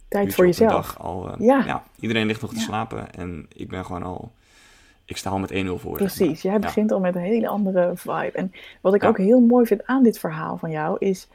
Tijd 0.09 0.25
uurtje 0.25 0.33
voor 0.37 0.47
jezelf. 0.47 0.71
dag 0.73 0.99
al. 0.99 1.33
eh, 1.33 1.47
Ja. 1.47 1.62
ja. 1.66 1.83
iedereen 2.01 2.27
ligt 2.27 2.41
nog 2.41 2.51
te 2.53 2.57
Ja. 2.59 2.62
slapen 2.64 3.14
en 3.14 3.47
ik 3.55 3.69
ben 3.69 3.85
gewoon 3.85 4.03
al. 4.03 4.33
Ik 5.05 5.16
sta 5.16 5.31
al 5.31 5.39
met 5.39 5.51
1-0 5.53 5.79
voor. 5.79 5.97
Precies, 5.97 6.43
jij 6.43 6.59
begint 6.59 6.93
al 6.93 7.01
met 7.01 7.14
een 7.14 7.21
hele 7.23 7.49
andere 7.49 7.93
vibe. 7.95 8.31
En 8.35 8.53
wat 8.81 8.95
ik 8.95 9.05
ook 9.05 9.19
heel 9.19 9.41
mooi 9.41 9.66
vind 9.66 9.87
aan 9.87 10.03
dit 10.03 10.19
verhaal 10.19 10.57
van 10.57 10.71
jou 10.71 10.97
is 10.99 11.29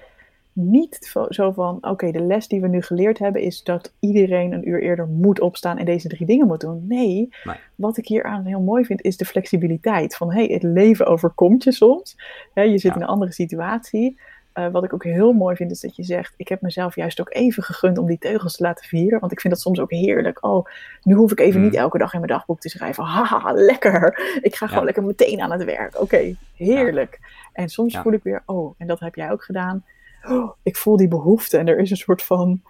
niet 0.54 1.12
zo 1.30 1.52
van, 1.52 1.78
oké, 1.82 2.12
de 2.12 2.22
les 2.22 2.48
die 2.48 2.62
we 2.62 2.68
nu 2.68 2.82
geleerd 2.82 3.20
hebben 3.20 3.42
is 3.42 3.64
dat 3.64 3.94
iedereen 4.00 4.52
een 4.52 4.70
uur 4.70 4.82
eerder 4.82 5.08
moet 5.08 5.40
opstaan 5.40 5.78
en 5.78 5.86
deze 5.86 6.08
drie 6.08 6.26
dingen 6.28 6.48
moet 6.48 6.62
doen. 6.62 6.86
Nee, 6.88 7.30
Nee. 7.44 7.56
wat 7.76 7.98
ik 7.98 8.08
hier 8.08 8.24
aan 8.24 8.46
heel 8.46 8.62
mooi 8.62 8.86
vind 8.86 9.02
is 9.02 9.18
de 9.18 9.26
flexibiliteit. 9.26 10.16
Van, 10.16 10.34
hé, 10.34 10.46
hey, 10.46 10.54
het 10.54 10.64
leven 10.64 11.06
overkomt 11.06 11.64
je 11.64 11.72
soms. 11.72 12.16
Hè, 12.54 12.62
je 12.62 12.78
zit 12.78 12.82
Ja. 12.92 12.96
in 12.96 13.02
een 13.02 13.08
andere 13.08 13.32
situatie. 13.32 14.20
Eh, 14.54 14.68
wat 14.72 14.84
ik 14.84 14.94
ook 14.94 15.04
heel 15.04 15.34
mooi 15.34 15.56
vind 15.56 15.72
is 15.72 15.80
dat 15.80 15.96
je 15.96 16.04
zegt, 16.04 16.34
ik 16.38 16.48
heb 16.48 16.62
mezelf 16.62 16.96
juist 16.96 17.20
ook 17.22 17.34
even 17.34 17.64
gegund 17.64 17.98
om 17.98 18.06
die 18.06 18.18
teugels 18.18 18.56
te 18.56 18.64
laten 18.64 18.86
vieren. 18.88 19.20
Want 19.20 19.32
ik 19.32 19.40
vind 19.42 19.54
dat 19.54 19.62
soms 19.64 19.80
ook 19.80 19.92
heerlijk. 19.92 20.44
Oh, 20.46 20.66
nu 21.04 21.14
hoef 21.16 21.32
ik 21.32 21.40
even 21.40 21.60
Mm. 21.60 21.66
niet 21.66 21.76
elke 21.76 21.98
dag 21.98 22.14
in 22.14 22.20
mijn 22.20 22.32
dagboek 22.32 22.60
te 22.60 22.70
schrijven. 22.70 23.04
Haha, 23.04 23.52
lekker. 23.54 24.20
Ik 24.42 24.56
ga 24.56 24.68
gewoon 24.68 24.84
lekker 24.86 25.04
meteen 25.04 25.42
aan 25.42 25.52
het 25.52 25.64
werk. 25.64 26.02
Oké, 26.02 26.36
heerlijk. 26.56 27.20
En 27.54 27.70
soms 27.70 27.94
Ja. 27.94 28.02
voel 28.02 28.14
ik 28.14 28.24
weer, 28.24 28.44
oh, 28.46 28.74
en 28.78 28.88
dat 28.88 29.00
heb 29.00 29.16
jij 29.16 29.32
ook 29.32 29.44
gedaan. 29.44 29.84
Oh, 30.28 30.52
ik 30.64 30.78
voel 30.78 30.98
die 30.98 31.08
behoefte 31.08 31.58
en 31.58 31.68
er 31.68 31.80
is 31.80 31.92
een 31.92 31.98
soort 31.98 32.24
van 32.24 32.62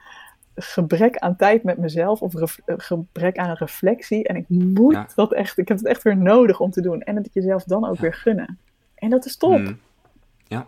gebrek 0.56 1.18
aan 1.18 1.36
tijd 1.36 1.64
met 1.64 1.78
mezelf 1.78 2.22
of 2.22 2.34
ref- 2.34 2.60
eh, 2.66 2.76
gebrek 2.78 3.38
aan 3.38 3.56
reflectie. 3.56 4.28
En 4.28 4.36
ik 4.36 4.46
moet 4.48 4.94
Ja. 4.94 5.08
dat 5.16 5.34
echt, 5.34 5.58
ik 5.58 5.68
heb 5.68 5.78
het 5.78 5.88
echt 5.88 6.04
weer 6.04 6.18
nodig 6.18 6.60
om 6.60 6.72
te 6.72 6.82
doen. 6.82 7.02
En 7.02 7.16
het 7.16 7.30
jezelf 7.34 7.64
dan 7.64 7.86
ook 7.88 7.96
Ja. 7.96 8.02
weer 8.02 8.14
gunnen. 8.14 8.60
En 8.96 9.10
dat 9.10 9.26
is 9.26 9.38
top. 9.38 9.58
Mm. 9.60 9.80
Ja, 10.48 10.68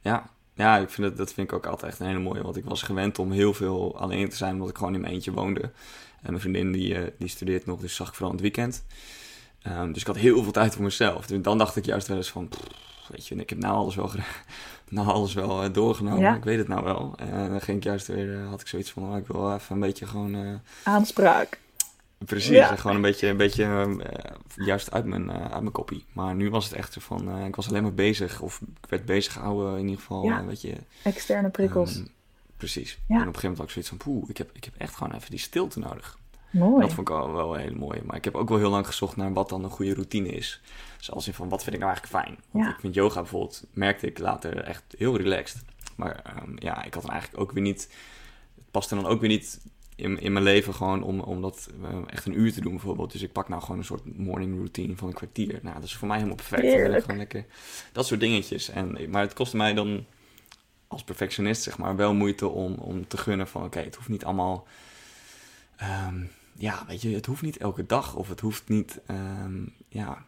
ja. 0.00 0.30
Ja, 0.54 0.76
ik 0.76 0.90
vind 0.90 1.06
het, 1.08 1.16
dat 1.16 1.32
vind 1.32 1.50
ik 1.50 1.56
ook 1.56 1.66
altijd 1.66 1.90
echt 1.92 2.00
een 2.00 2.06
hele 2.06 2.18
mooie. 2.18 2.42
Want 2.42 2.56
ik 2.56 2.64
was 2.64 2.82
gewend 2.82 3.18
om 3.18 3.30
heel 3.32 3.54
veel 3.54 3.98
alleen 3.98 4.28
te 4.28 4.36
zijn, 4.36 4.52
omdat 4.54 4.68
ik 4.68 4.76
gewoon 4.78 4.94
in 4.94 5.00
mijn 5.00 5.12
eentje 5.12 5.32
woonde. 5.32 5.60
En 5.60 5.70
mijn 6.30 6.40
vriendin 6.40 6.72
die, 6.72 6.94
eh, 6.94 7.02
die 7.18 7.28
studeert 7.28 7.66
nog, 7.66 7.80
dus 7.80 7.94
zag 7.94 8.08
ik 8.08 8.14
vooral 8.14 8.30
in 8.36 8.42
het 8.42 8.54
weekend. 8.54 8.84
Ehm, 9.62 9.92
dus 9.92 10.00
ik 10.00 10.06
had 10.06 10.16
heel 10.16 10.42
veel 10.42 10.52
tijd 10.52 10.74
voor 10.74 10.84
mezelf. 10.84 11.26
Dus 11.26 11.42
dan 11.42 11.58
dacht 11.58 11.76
ik 11.76 11.84
juist 11.84 12.06
wel 12.06 12.16
eens 12.16 12.30
van, 12.30 12.48
pff, 12.48 12.66
weet 13.08 13.26
je, 13.26 13.34
ik 13.34 13.50
heb 13.50 13.58
nou 13.58 13.74
alles 13.74 13.94
wel, 13.94 14.10
nou 14.88 15.08
alles 15.08 15.34
wel 15.34 15.62
eh, 15.62 15.72
doorgenomen. 15.72 16.20
Ja. 16.20 16.34
Ik 16.36 16.44
weet 16.44 16.58
het 16.58 16.68
nou 16.68 16.84
wel. 16.84 17.12
En 17.16 17.50
dan 17.50 17.60
ging 17.60 17.76
ik 17.76 17.84
juist 17.84 18.06
weer, 18.06 18.40
eh, 18.40 18.48
had 18.48 18.60
ik 18.60 18.66
zoiets 18.66 18.90
van, 18.90 19.10
oh, 19.10 19.16
ik 19.16 19.26
wil 19.26 19.54
even 19.54 19.74
een 19.74 19.80
beetje 19.80 20.06
gewoon... 20.06 20.34
eh, 20.34 20.54
Aanspraak. 20.82 21.58
Precies, 22.24 22.48
Ja. 22.56 22.76
gewoon 22.76 22.96
een 22.96 23.02
beetje, 23.02 23.28
een 23.28 23.36
beetje 23.36 23.64
eh, 23.64 24.24
juist 24.66 24.90
uit 24.92 25.04
mijn, 25.04 25.30
eh, 25.30 25.40
uit 25.42 25.60
mijn 25.60 25.72
kopie. 25.72 26.04
Maar 26.12 26.34
nu 26.34 26.50
was 26.50 26.64
het 26.64 26.72
echt 26.74 26.92
zo 26.92 27.00
van, 27.00 27.30
eh, 27.30 27.44
ik 27.46 27.56
was 27.56 27.68
alleen 27.68 27.82
maar 27.82 27.94
bezig, 27.94 28.40
of 28.40 28.60
ik 28.82 28.88
werd 28.90 29.04
bezig 29.04 29.32
gehouden 29.32 29.72
in 29.78 29.84
ieder 29.84 30.00
geval, 30.00 30.24
Ja. 30.24 30.38
eh, 30.40 30.46
weet 30.46 30.60
je. 30.60 30.74
Externe 31.02 31.48
prikkels. 31.50 31.96
ehm, 31.96 32.04
precies. 32.56 32.90
Ja. 32.90 32.96
En 32.98 33.04
op 33.14 33.14
een 33.14 33.18
gegeven 33.34 33.40
moment 33.40 33.58
had 33.58 33.66
ik 33.66 33.72
zoiets 33.72 33.88
van, 33.88 33.98
poeh, 33.98 34.28
ik 34.30 34.36
heb, 34.36 34.50
ik 34.52 34.64
heb 34.64 34.74
echt 34.78 34.94
gewoon 34.96 35.14
even 35.14 35.30
die 35.30 35.38
stilte 35.38 35.78
nodig. 35.78 36.18
mooi. 36.50 36.80
Dat 36.80 36.92
vond 36.92 37.08
ik 37.08 37.14
wel, 37.14 37.32
wel 37.32 37.54
heel 37.54 37.74
mooi. 37.74 38.00
Maar 38.04 38.16
ik 38.16 38.24
heb 38.24 38.34
ook 38.34 38.48
wel 38.48 38.58
heel 38.58 38.70
lang 38.70 38.86
gezocht 38.86 39.16
naar 39.16 39.32
wat 39.32 39.48
dan 39.48 39.64
een 39.64 39.70
goede 39.70 39.94
routine 39.94 40.28
is. 40.28 40.60
Zoals 40.98 41.26
in 41.26 41.34
van, 41.34 41.48
wat 41.48 41.62
vind 41.62 41.74
ik 41.74 41.80
nou 41.82 41.92
eigenlijk 41.92 42.24
fijn? 42.24 42.38
Want 42.50 42.64
Ja. 42.64 42.70
ik 42.70 42.80
vind 42.80 42.94
yoga 42.94 43.20
bijvoorbeeld, 43.20 43.64
merkte 43.72 44.06
ik 44.06 44.18
later 44.18 44.62
echt 44.62 44.82
heel 44.98 45.16
relaxed. 45.16 45.62
Maar 45.96 46.20
ehm, 46.24 46.52
ja, 46.58 46.84
ik 46.84 46.94
had 46.94 47.02
dan 47.02 47.12
eigenlijk 47.12 47.42
ook 47.42 47.52
weer 47.52 47.62
niet, 47.62 47.82
het 48.54 48.70
paste 48.70 48.94
dan 48.94 49.06
ook 49.06 49.20
weer 49.20 49.28
niet 49.28 49.60
in, 49.96 50.20
in 50.20 50.32
mijn 50.32 50.44
leven 50.44 50.74
gewoon 50.74 51.02
om, 51.02 51.20
om 51.20 51.42
dat 51.42 51.68
eh, 51.82 51.98
echt 52.06 52.26
een 52.26 52.40
uur 52.40 52.52
te 52.52 52.60
doen 52.60 52.72
bijvoorbeeld. 52.72 53.12
Dus 53.12 53.22
ik 53.22 53.32
pak 53.32 53.48
nou 53.48 53.62
gewoon 53.62 53.78
een 53.78 53.84
soort 53.84 54.18
morning 54.18 54.54
routine 54.56 54.96
van 54.96 55.08
een 55.08 55.14
kwartier. 55.14 55.58
Nou, 55.62 55.74
dat 55.74 55.84
is 55.84 55.96
voor 55.96 56.06
mij 56.08 56.16
helemaal 56.16 56.36
perfect. 56.36 56.62
Dan 56.62 56.70
ben 56.70 56.74
ik 56.78 56.82
Heerlijk. 56.84 57.04
Gewoon 57.04 57.18
lekker, 57.18 57.44
dat 57.92 58.06
soort 58.06 58.20
dingetjes. 58.20 58.68
En, 58.68 59.10
maar 59.10 59.22
het 59.22 59.32
kostte 59.32 59.56
mij 59.56 59.74
dan 59.74 60.04
als 60.88 61.04
perfectionist 61.04 61.62
zeg 61.62 61.78
maar 61.78 61.96
wel 61.96 62.14
moeite 62.14 62.48
om, 62.48 62.74
om 62.74 63.06
te 63.08 63.16
gunnen 63.16 63.48
van 63.48 63.64
oké, 63.64 63.78
het 63.80 63.94
hoeft 63.94 64.08
niet 64.08 64.24
allemaal... 64.24 64.66
ehm, 65.76 66.22
ja, 66.52 66.84
weet 66.86 67.02
je, 67.02 67.14
het 67.14 67.26
hoeft 67.26 67.42
niet 67.42 67.56
elke 67.56 67.86
dag 67.86 68.14
of 68.14 68.28
het 68.28 68.40
hoeft 68.40 68.68
niet... 68.68 69.00
ehm, 69.06 69.62
ja, 69.88 70.24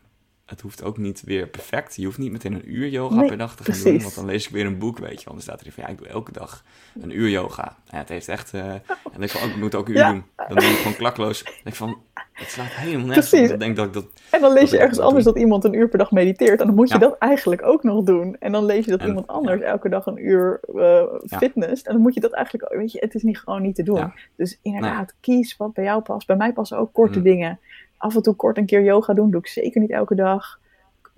het 0.51 0.61
hoeft 0.61 0.83
ook 0.85 0.99
niet 0.99 1.23
weer 1.25 1.47
perfect. 1.49 1.97
Je 1.97 2.05
hoeft 2.05 2.19
niet 2.19 2.33
meteen 2.33 2.53
een 2.55 2.73
uur 2.75 2.89
yoga 2.89 3.15
Nee, 3.15 3.29
per 3.29 3.39
dag 3.39 3.57
te 3.57 3.63
gaan 3.65 3.75
doen. 3.75 3.83
precies. 3.83 4.03
Want 4.03 4.15
dan 4.15 4.25
lees 4.25 4.47
ik 4.47 4.53
weer 4.53 4.67
een 4.67 4.79
boek, 4.79 4.99
weet 4.99 5.19
je. 5.21 5.25
Want 5.25 5.31
dan 5.37 5.41
staat 5.41 5.61
erin 5.61 5.73
van, 5.73 5.83
ja, 5.85 5.89
ik 5.91 5.99
doe 5.99 6.07
elke 6.07 6.33
dag 6.33 6.65
een 7.03 7.19
uur 7.19 7.29
yoga. 7.29 7.77
Ja, 7.91 7.99
het 7.99 8.09
heeft 8.09 8.29
echt... 8.29 8.55
eh, 8.55 8.61
en 8.65 8.83
dan 8.87 9.13
denk 9.19 9.23
ik 9.23 9.31
van, 9.31 9.43
oh, 9.49 9.55
ik 9.55 9.61
moet 9.61 9.75
ook 9.75 9.87
een 9.89 9.93
uur 9.93 9.99
Ja. 9.99 10.11
doen. 10.13 10.25
Dan 10.37 10.49
doe 10.59 10.69
ik 10.69 10.77
gewoon 10.77 10.97
klakloos. 10.97 11.43
Dan 11.45 11.53
denk 11.55 11.67
ik 11.67 11.75
van, 11.75 11.99
het 12.33 12.49
slaat 12.51 12.67
helemaal 12.71 13.07
nergens 13.07 13.33
op. 13.33 13.49
Dan 13.49 13.59
denk 13.59 13.71
ik 13.71 13.77
dat 13.77 13.87
ik 13.87 13.93
dat... 13.93 14.07
En 14.31 14.41
dan 14.41 14.53
lees 14.53 14.61
Dat 14.61 14.71
je 14.71 14.77
ik 14.77 14.83
ergens 14.83 14.99
anders 15.01 15.25
dat 15.25 15.39
iemand 15.39 15.65
een 15.65 15.75
uur 15.75 15.89
per 15.89 15.99
dag 15.99 16.11
mediteert. 16.11 16.61
En 16.61 16.67
dan 16.67 16.75
moet 16.75 16.89
je 16.89 16.95
Ja. 16.95 17.01
dat 17.01 17.19
eigenlijk 17.19 17.63
ook 17.67 17.83
nog 17.83 18.05
doen. 18.05 18.37
En 18.39 18.53
dan 18.53 18.65
lees 18.65 18.85
je 18.85 18.91
dat 18.91 19.01
En- 19.01 19.07
iemand 19.07 19.27
anders 19.27 19.61
ja. 19.61 19.67
elke 19.67 19.89
dag 19.89 20.07
een 20.07 20.27
uur 20.27 20.61
eh 20.77 21.03
fitness. 21.39 21.83
En 21.83 21.93
dan 21.93 22.03
moet 22.03 22.15
je 22.15 22.21
dat 22.21 22.33
eigenlijk, 22.33 22.73
weet 22.75 22.93
je, 22.93 22.99
het 22.99 23.15
is 23.15 23.23
niet 23.23 23.39
gewoon 23.39 23.63
niet 23.63 23.75
te 23.75 23.83
doen. 23.83 24.13
Dus 24.37 24.59
inderdaad, 24.63 25.15
kies 25.21 25.57
wat 25.57 25.73
bij 25.73 25.85
jou 25.85 26.03
past. 26.03 26.27
Bij 26.27 26.37
mij 26.37 26.53
passen 26.53 26.79
ook 26.79 26.93
korte 26.93 27.19
Mm. 27.19 27.25
dingen. 27.25 27.59
Af 28.01 28.15
en 28.15 28.23
toe 28.23 28.35
kort 28.35 28.57
een 28.59 28.67
keer 28.67 28.83
yoga 28.83 29.15
doen, 29.15 29.31
doe 29.31 29.41
ik 29.41 29.47
zeker 29.47 29.81
niet 29.81 29.91
elke 29.91 30.15
dag. 30.15 30.59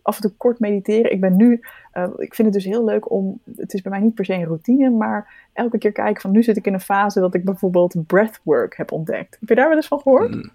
Af 0.03 0.17
en 0.17 0.23
toe 0.23 0.31
kort 0.37 0.59
mediteren. 0.61 1.13
Ik 1.13 1.21
ben 1.21 1.37
nu, 1.37 1.61
eh, 1.93 2.09
ik 2.17 2.35
vind 2.35 2.49
het 2.49 2.57
dus 2.63 2.65
heel 2.73 2.85
leuk 2.85 3.11
om, 3.11 3.41
het 3.57 3.75
is 3.75 3.83
bij 3.83 3.93
mij 3.93 4.01
niet 4.01 4.15
per 4.15 4.25
se 4.25 4.33
een 4.35 4.45
routine, 4.45 4.91
maar 4.91 5.49
elke 5.53 5.79
keer 5.79 5.93
kijken 5.93 6.23
van 6.23 6.31
nu 6.31 6.43
zit 6.43 6.57
ik 6.57 6.67
in 6.67 6.73
een 6.75 6.81
fase 6.81 7.21
dat 7.21 7.35
ik 7.35 7.45
bijvoorbeeld 7.45 8.07
breathwork 8.07 8.77
heb 8.77 8.93
ontdekt. 8.93 9.37
Heb 9.41 9.49
je 9.49 9.55
daar 9.55 9.69
wel 9.69 9.77
eens 9.77 9.87
van 9.87 10.01
gehoord? 10.01 10.35
Mm. 10.35 10.51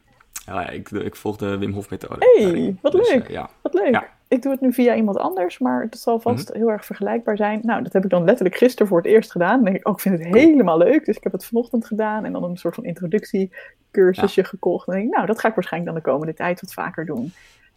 Ja, 0.46 0.70
ik, 0.70 0.90
ik 0.92 1.16
volg 1.16 1.38
de 1.38 1.58
Wim 1.58 1.74
Hof 1.74 1.90
methode. 1.90 2.16
Hey, 2.36 2.44
daarin. 2.46 2.80
wat 2.82 2.92
Dus, 2.92 3.14
leuk. 3.14 3.24
eh, 3.24 3.30
ja, 3.30 3.50
Wat 3.62 3.74
leuk. 3.74 3.92
Ja. 3.94 4.08
Ik 4.28 4.42
doe 4.42 4.52
het 4.52 4.62
nu 4.62 4.74
via 4.74 4.96
iemand 4.96 5.18
anders, 5.18 5.60
maar 5.60 5.82
het 5.82 5.98
zal 6.00 6.20
vast 6.20 6.50
Mhm. 6.50 6.58
heel 6.58 6.72
erg 6.72 6.86
vergelijkbaar 6.86 7.38
zijn. 7.38 7.60
Nou, 7.64 7.84
dat 7.84 7.94
heb 7.94 8.04
ik 8.04 8.10
dan 8.10 8.24
letterlijk 8.24 8.58
gisteren 8.58 8.88
voor 8.88 8.98
het 8.98 9.06
eerst 9.08 9.32
gedaan. 9.32 9.56
Dan 9.56 9.64
denk 9.64 9.76
ik, 9.78 9.88
oh, 9.88 9.94
ik 9.94 10.00
vind 10.00 10.18
het 10.20 10.28
helemaal 10.36 10.78
leuk. 10.78 11.06
Dus 11.06 11.18
ik 11.18 11.24
heb 11.24 11.32
het 11.32 11.46
vanochtend 11.46 11.86
gedaan 11.86 12.26
en 12.26 12.32
dan 12.32 12.44
een 12.44 12.58
soort 12.58 12.76
van 12.76 12.84
introductiecursusje 12.86 14.44
gekocht. 14.44 14.88
En 14.88 14.94
dan 14.94 15.02
denk 15.02 15.08
ik, 15.12 15.16
nou, 15.16 15.28
dat 15.28 15.40
ga 15.40 15.48
ik 15.48 15.56
waarschijnlijk 15.56 15.94
dan 15.94 16.04
de 16.04 16.10
komende 16.10 16.34
tijd 16.34 16.62
wat 16.62 16.74
vaker 16.74 17.06
doen. 17.06 17.32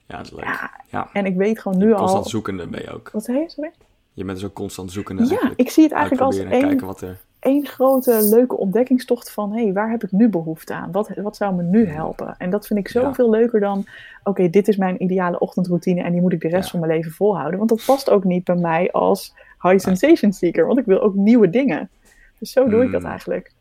ja, 0.06 0.16
dat 0.16 0.26
is 0.26 0.32
leuk. 0.32 0.44
Ja, 0.44 0.70
Ja. 0.90 1.08
En 1.12 1.26
ik 1.26 1.36
weet 1.36 1.60
gewoon 1.60 1.78
nu 1.78 1.94
Constant 1.94 2.24
al... 2.24 2.30
zoekende 2.30 2.66
ben 2.66 2.80
je 2.82 2.90
ook. 2.90 3.10
Wat 3.10 3.24
zei 3.24 3.38
je? 3.38 3.50
Sorry? 3.50 3.70
Je 4.12 4.24
bent 4.24 4.38
dus 4.38 4.46
ook 4.46 4.54
constant 4.54 4.92
zoekende 4.92 5.26
Ja, 5.26 5.52
ik 5.56 5.70
zie 5.70 5.82
het 5.82 5.92
eigenlijk 5.92 6.22
als 6.22 6.38
één... 6.38 6.48
kijken 6.60 6.86
wat 6.86 7.00
er... 7.00 7.18
één 7.40 7.66
grote 7.66 8.28
leuke 8.28 8.56
ontdekkingstocht 8.56 9.30
van... 9.30 9.52
hé, 9.52 9.62
hey, 9.62 9.72
waar 9.72 9.90
heb 9.90 10.02
ik 10.02 10.12
nu 10.12 10.28
behoefte 10.28 10.74
aan? 10.74 10.92
Wat, 10.92 11.10
wat 11.16 11.36
zou 11.36 11.54
me 11.54 11.62
nu 11.62 11.86
helpen? 11.86 12.34
En 12.38 12.50
dat 12.50 12.66
vind 12.66 12.78
ik 12.78 12.88
zoveel 12.88 13.30
leuker 13.30 13.60
dan... 13.60 13.86
oké, 14.24 14.50
dit 14.50 14.68
is 14.68 14.76
mijn 14.76 15.02
ideale 15.02 15.38
ochtendroutine... 15.38 16.02
en 16.02 16.12
die 16.12 16.20
moet 16.20 16.32
ik 16.32 16.40
de 16.40 16.48
rest 16.48 16.70
van 16.70 16.80
mijn 16.80 16.92
leven 16.92 17.12
volhouden. 17.12 17.58
Want 17.58 17.70
dat 17.70 17.84
past 17.86 18.10
ook 18.10 18.24
niet 18.24 18.44
bij 18.44 18.56
mij 18.56 18.92
als 18.92 19.34
high 19.62 19.78
sensation 19.78 20.32
seeker. 20.32 20.66
Want 20.66 20.78
ik 20.78 20.84
wil 20.84 21.00
ook 21.00 21.14
nieuwe 21.14 21.50
dingen. 21.50 21.90
Dus 22.38 22.52
zo 22.52 22.68
doe 22.68 22.84
ik 22.84 22.92
dat 22.92 23.00
hmm. 23.00 23.10
eigenlijk. 23.10 23.52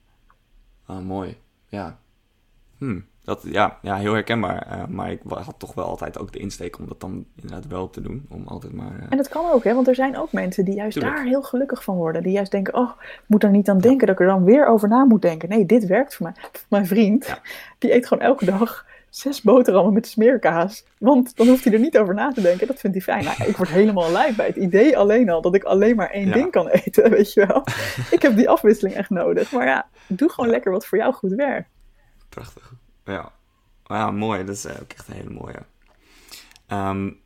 Ah, 0.86 1.00
mooi. 1.00 1.38
Ja. 1.68 1.98
Hm. 2.78 3.00
Dat, 3.24 3.43
ja, 3.43 3.78
ja, 3.82 3.95
heel 3.95 4.13
herkenbaar. 4.13 4.67
Uh, 4.72 4.86
maar 4.88 5.11
ik 5.11 5.22
had 5.26 5.55
toch 5.57 5.74
wel 5.74 5.86
altijd 5.86 6.20
ook 6.20 6.32
de 6.32 6.39
insteek 6.39 6.80
om 6.80 6.88
dat 6.88 6.99
dan 6.99 7.26
inderdaad 7.36 7.67
wel 7.67 7.89
te 7.89 8.01
doen. 8.01 8.26
Om 8.30 8.47
altijd 8.47 8.74
maar, 8.74 8.91
uh... 8.91 9.05
En 9.09 9.17
dat 9.17 9.30
kan 9.30 9.51
ook, 9.51 9.63
hè? 9.63 9.74
want 9.74 9.88
er 9.88 9.95
zijn 9.95 10.17
ook 10.17 10.32
mensen 10.32 10.65
die 10.65 10.76
juist 10.76 10.99
daar 10.99 11.24
heel 11.24 11.41
gelukkig 11.41 11.84
van 11.84 11.95
worden. 11.95 12.24
Die 12.24 12.32
juist 12.32 12.51
denken, 12.51 12.74
oh, 12.74 12.89
ik 12.99 13.24
moet 13.26 13.43
er 13.43 13.49
niet 13.49 13.70
aan 13.70 13.80
denken 13.80 14.07
dat 14.07 14.15
ik 14.15 14.22
er 14.22 14.32
dan 14.32 14.43
weer 14.43 14.67
over 14.67 14.88
na 14.88 15.03
moet 15.03 15.22
denken. 15.22 15.49
Nee, 15.49 15.65
dit 15.65 15.86
werkt 15.86 16.15
voor 16.15 16.26
mij. 16.26 16.49
Mijn 16.70 16.88
vriend, 16.88 17.41
die 17.78 17.93
eet 17.93 18.07
gewoon 18.07 18.24
elke 18.24 18.45
dag 18.45 18.86
zes 19.09 19.41
boterhammen 19.41 19.93
met 19.93 20.07
smeerkaas. 20.07 20.86
Want 20.97 21.36
dan 21.36 21.47
hoeft 21.47 21.63
hij 21.63 21.74
er 21.74 21.80
niet 21.80 21.97
over 21.97 22.13
na 22.13 22.32
te 22.32 22.41
denken. 22.41 22.67
Dat 22.67 22.80
vindt 22.80 22.95
hij 22.95 23.05
fijn. 23.05 23.24
Nou, 23.24 23.49
ik 23.49 23.57
word 23.57 23.70
helemaal 23.70 24.11
lijf 24.11 24.36
bij 24.36 24.47
het 24.47 24.55
idee 24.55 24.97
alleen 24.97 25.30
al 25.30 25.41
dat 25.41 25.55
ik 25.55 25.63
alleen 25.63 25.95
maar 25.95 26.09
één 26.09 26.32
ding 26.32 26.51
kan 26.51 26.67
eten, 26.67 27.09
weet 27.15 27.34
je 27.34 27.45
wel. 27.45 27.63
ik 28.11 28.22
heb 28.22 28.36
die 28.36 28.49
afwisseling 28.49 28.95
echt 28.95 29.09
nodig. 29.09 29.51
Maar 29.51 29.65
ja, 29.65 29.88
doe 30.07 30.30
gewoon 30.30 30.49
lekker 30.49 30.72
wat 30.72 30.86
voor 30.86 30.97
jou 30.97 31.13
goed 31.13 31.34
werkt. 31.34 31.70
Prachtig. 32.30 32.74
Ja. 33.10 33.32
ja, 33.86 34.12
mooi. 34.12 34.45
Dat 34.45 34.55
is 34.55 34.66
eh, 34.66 34.82
ook 34.82 34.91
echt 34.91 35.07
een 35.07 35.14
hele 35.14 35.30
mooie. 35.30 35.66
Um, 36.68 37.20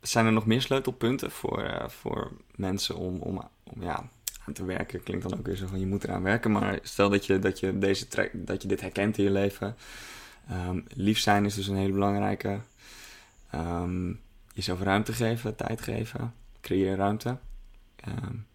zijn 0.00 0.26
er 0.26 0.32
nog 0.32 0.46
meer 0.46 0.62
sleutelpunten 0.62 1.30
voor, 1.30 1.62
uh, 1.62 1.88
voor 1.88 2.32
mensen 2.54 2.96
om, 2.96 3.18
om, 3.18 3.48
om 3.62 3.82
ja, 3.82 4.08
aan 4.46 4.52
te 4.52 4.64
werken? 4.64 5.02
Klinkt 5.02 5.28
dan 5.28 5.38
ook 5.38 5.46
weer 5.46 5.56
zo 5.56 5.66
van 5.66 5.80
je 5.80 5.86
moet 5.86 6.04
eraan 6.04 6.22
werken. 6.22 6.50
Maar 6.50 6.78
stel 6.82 7.10
dat 7.10 7.26
je, 7.26 7.38
dat 7.38 7.60
je, 7.60 7.78
deze 7.78 8.08
track, 8.08 8.30
dat 8.34 8.62
je 8.62 8.68
dit 8.68 8.80
herkent 8.80 9.18
in 9.18 9.24
je 9.24 9.30
leven. 9.30 9.76
Um, 10.50 10.84
lief 10.88 11.18
zijn 11.18 11.44
is 11.44 11.54
dus 11.54 11.66
een 11.66 11.76
hele 11.76 11.92
belangrijke. 11.92 12.60
Um, 13.54 14.20
jezelf 14.52 14.80
ruimte 14.80 15.12
geven, 15.12 15.56
tijd 15.56 15.80
geven, 15.80 16.34
creëer 16.60 16.96
ruimte. 16.96 17.38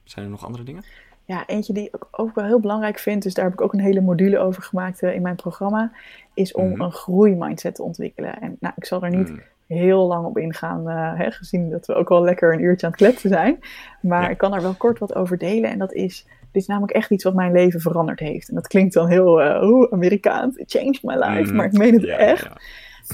zijn 0.03 0.25
er 0.25 0.31
nog 0.31 0.45
andere 0.45 0.63
dingen? 0.63 0.83
Ja, 1.25 1.43
eentje 1.47 1.73
die 1.73 1.89
ik 1.91 2.05
ook 2.11 2.35
wel 2.35 2.45
heel 2.45 2.59
belangrijk 2.59 2.99
vind, 2.99 3.23
dus 3.23 3.33
daar 3.33 3.45
heb 3.45 3.53
ik 3.53 3.61
ook 3.61 3.73
een 3.73 3.79
hele 3.79 4.01
module 4.01 4.39
over 4.39 4.63
gemaakt 4.63 5.03
uh, 5.03 5.15
in 5.15 5.21
mijn 5.21 5.35
programma, 5.35 5.91
is 6.33 6.53
om 6.53 6.67
mm. 6.67 6.81
een 6.81 6.91
groeimindset 6.91 7.75
te 7.75 7.83
ontwikkelen. 7.83 8.41
En 8.41 8.57
nou, 8.59 8.73
ik 8.77 8.85
zal 8.85 9.03
er 9.03 9.15
niet 9.15 9.29
mm. 9.29 9.41
heel 9.67 10.07
lang 10.07 10.25
op 10.25 10.37
ingaan, 10.37 10.89
uh, 10.89 11.17
hè, 11.19 11.31
gezien 11.31 11.69
dat 11.69 11.85
we 11.85 11.93
ook 11.93 12.11
al 12.11 12.23
lekker 12.23 12.53
een 12.53 12.63
uurtje 12.63 12.85
aan 12.85 12.91
het 12.91 13.01
kletsen 13.01 13.29
zijn. 13.29 13.59
Maar 14.01 14.31
ik 14.31 14.37
kan 14.37 14.53
er 14.53 14.61
wel 14.61 14.73
kort 14.73 14.99
wat 14.99 15.15
over 15.15 15.37
delen. 15.37 15.69
En 15.69 15.79
dat 15.79 15.93
is, 15.93 16.27
dit 16.51 16.61
is 16.61 16.67
namelijk 16.67 16.93
echt 16.93 17.11
iets 17.11 17.23
wat 17.23 17.33
mijn 17.33 17.51
leven 17.51 17.79
veranderd 17.81 18.19
heeft. 18.19 18.49
En 18.49 18.55
dat 18.55 18.67
klinkt 18.67 18.93
dan 18.93 19.07
heel 19.07 19.41
uh, 19.41 19.91
Amerikaans, 19.91 20.55
it 20.55 20.71
changed 20.71 21.03
my 21.03 21.15
life, 21.15 21.49
mm. 21.49 21.55
maar 21.55 21.65
ik 21.65 21.77
meen 21.77 21.93
het 21.93 22.05
echt. 22.05 22.49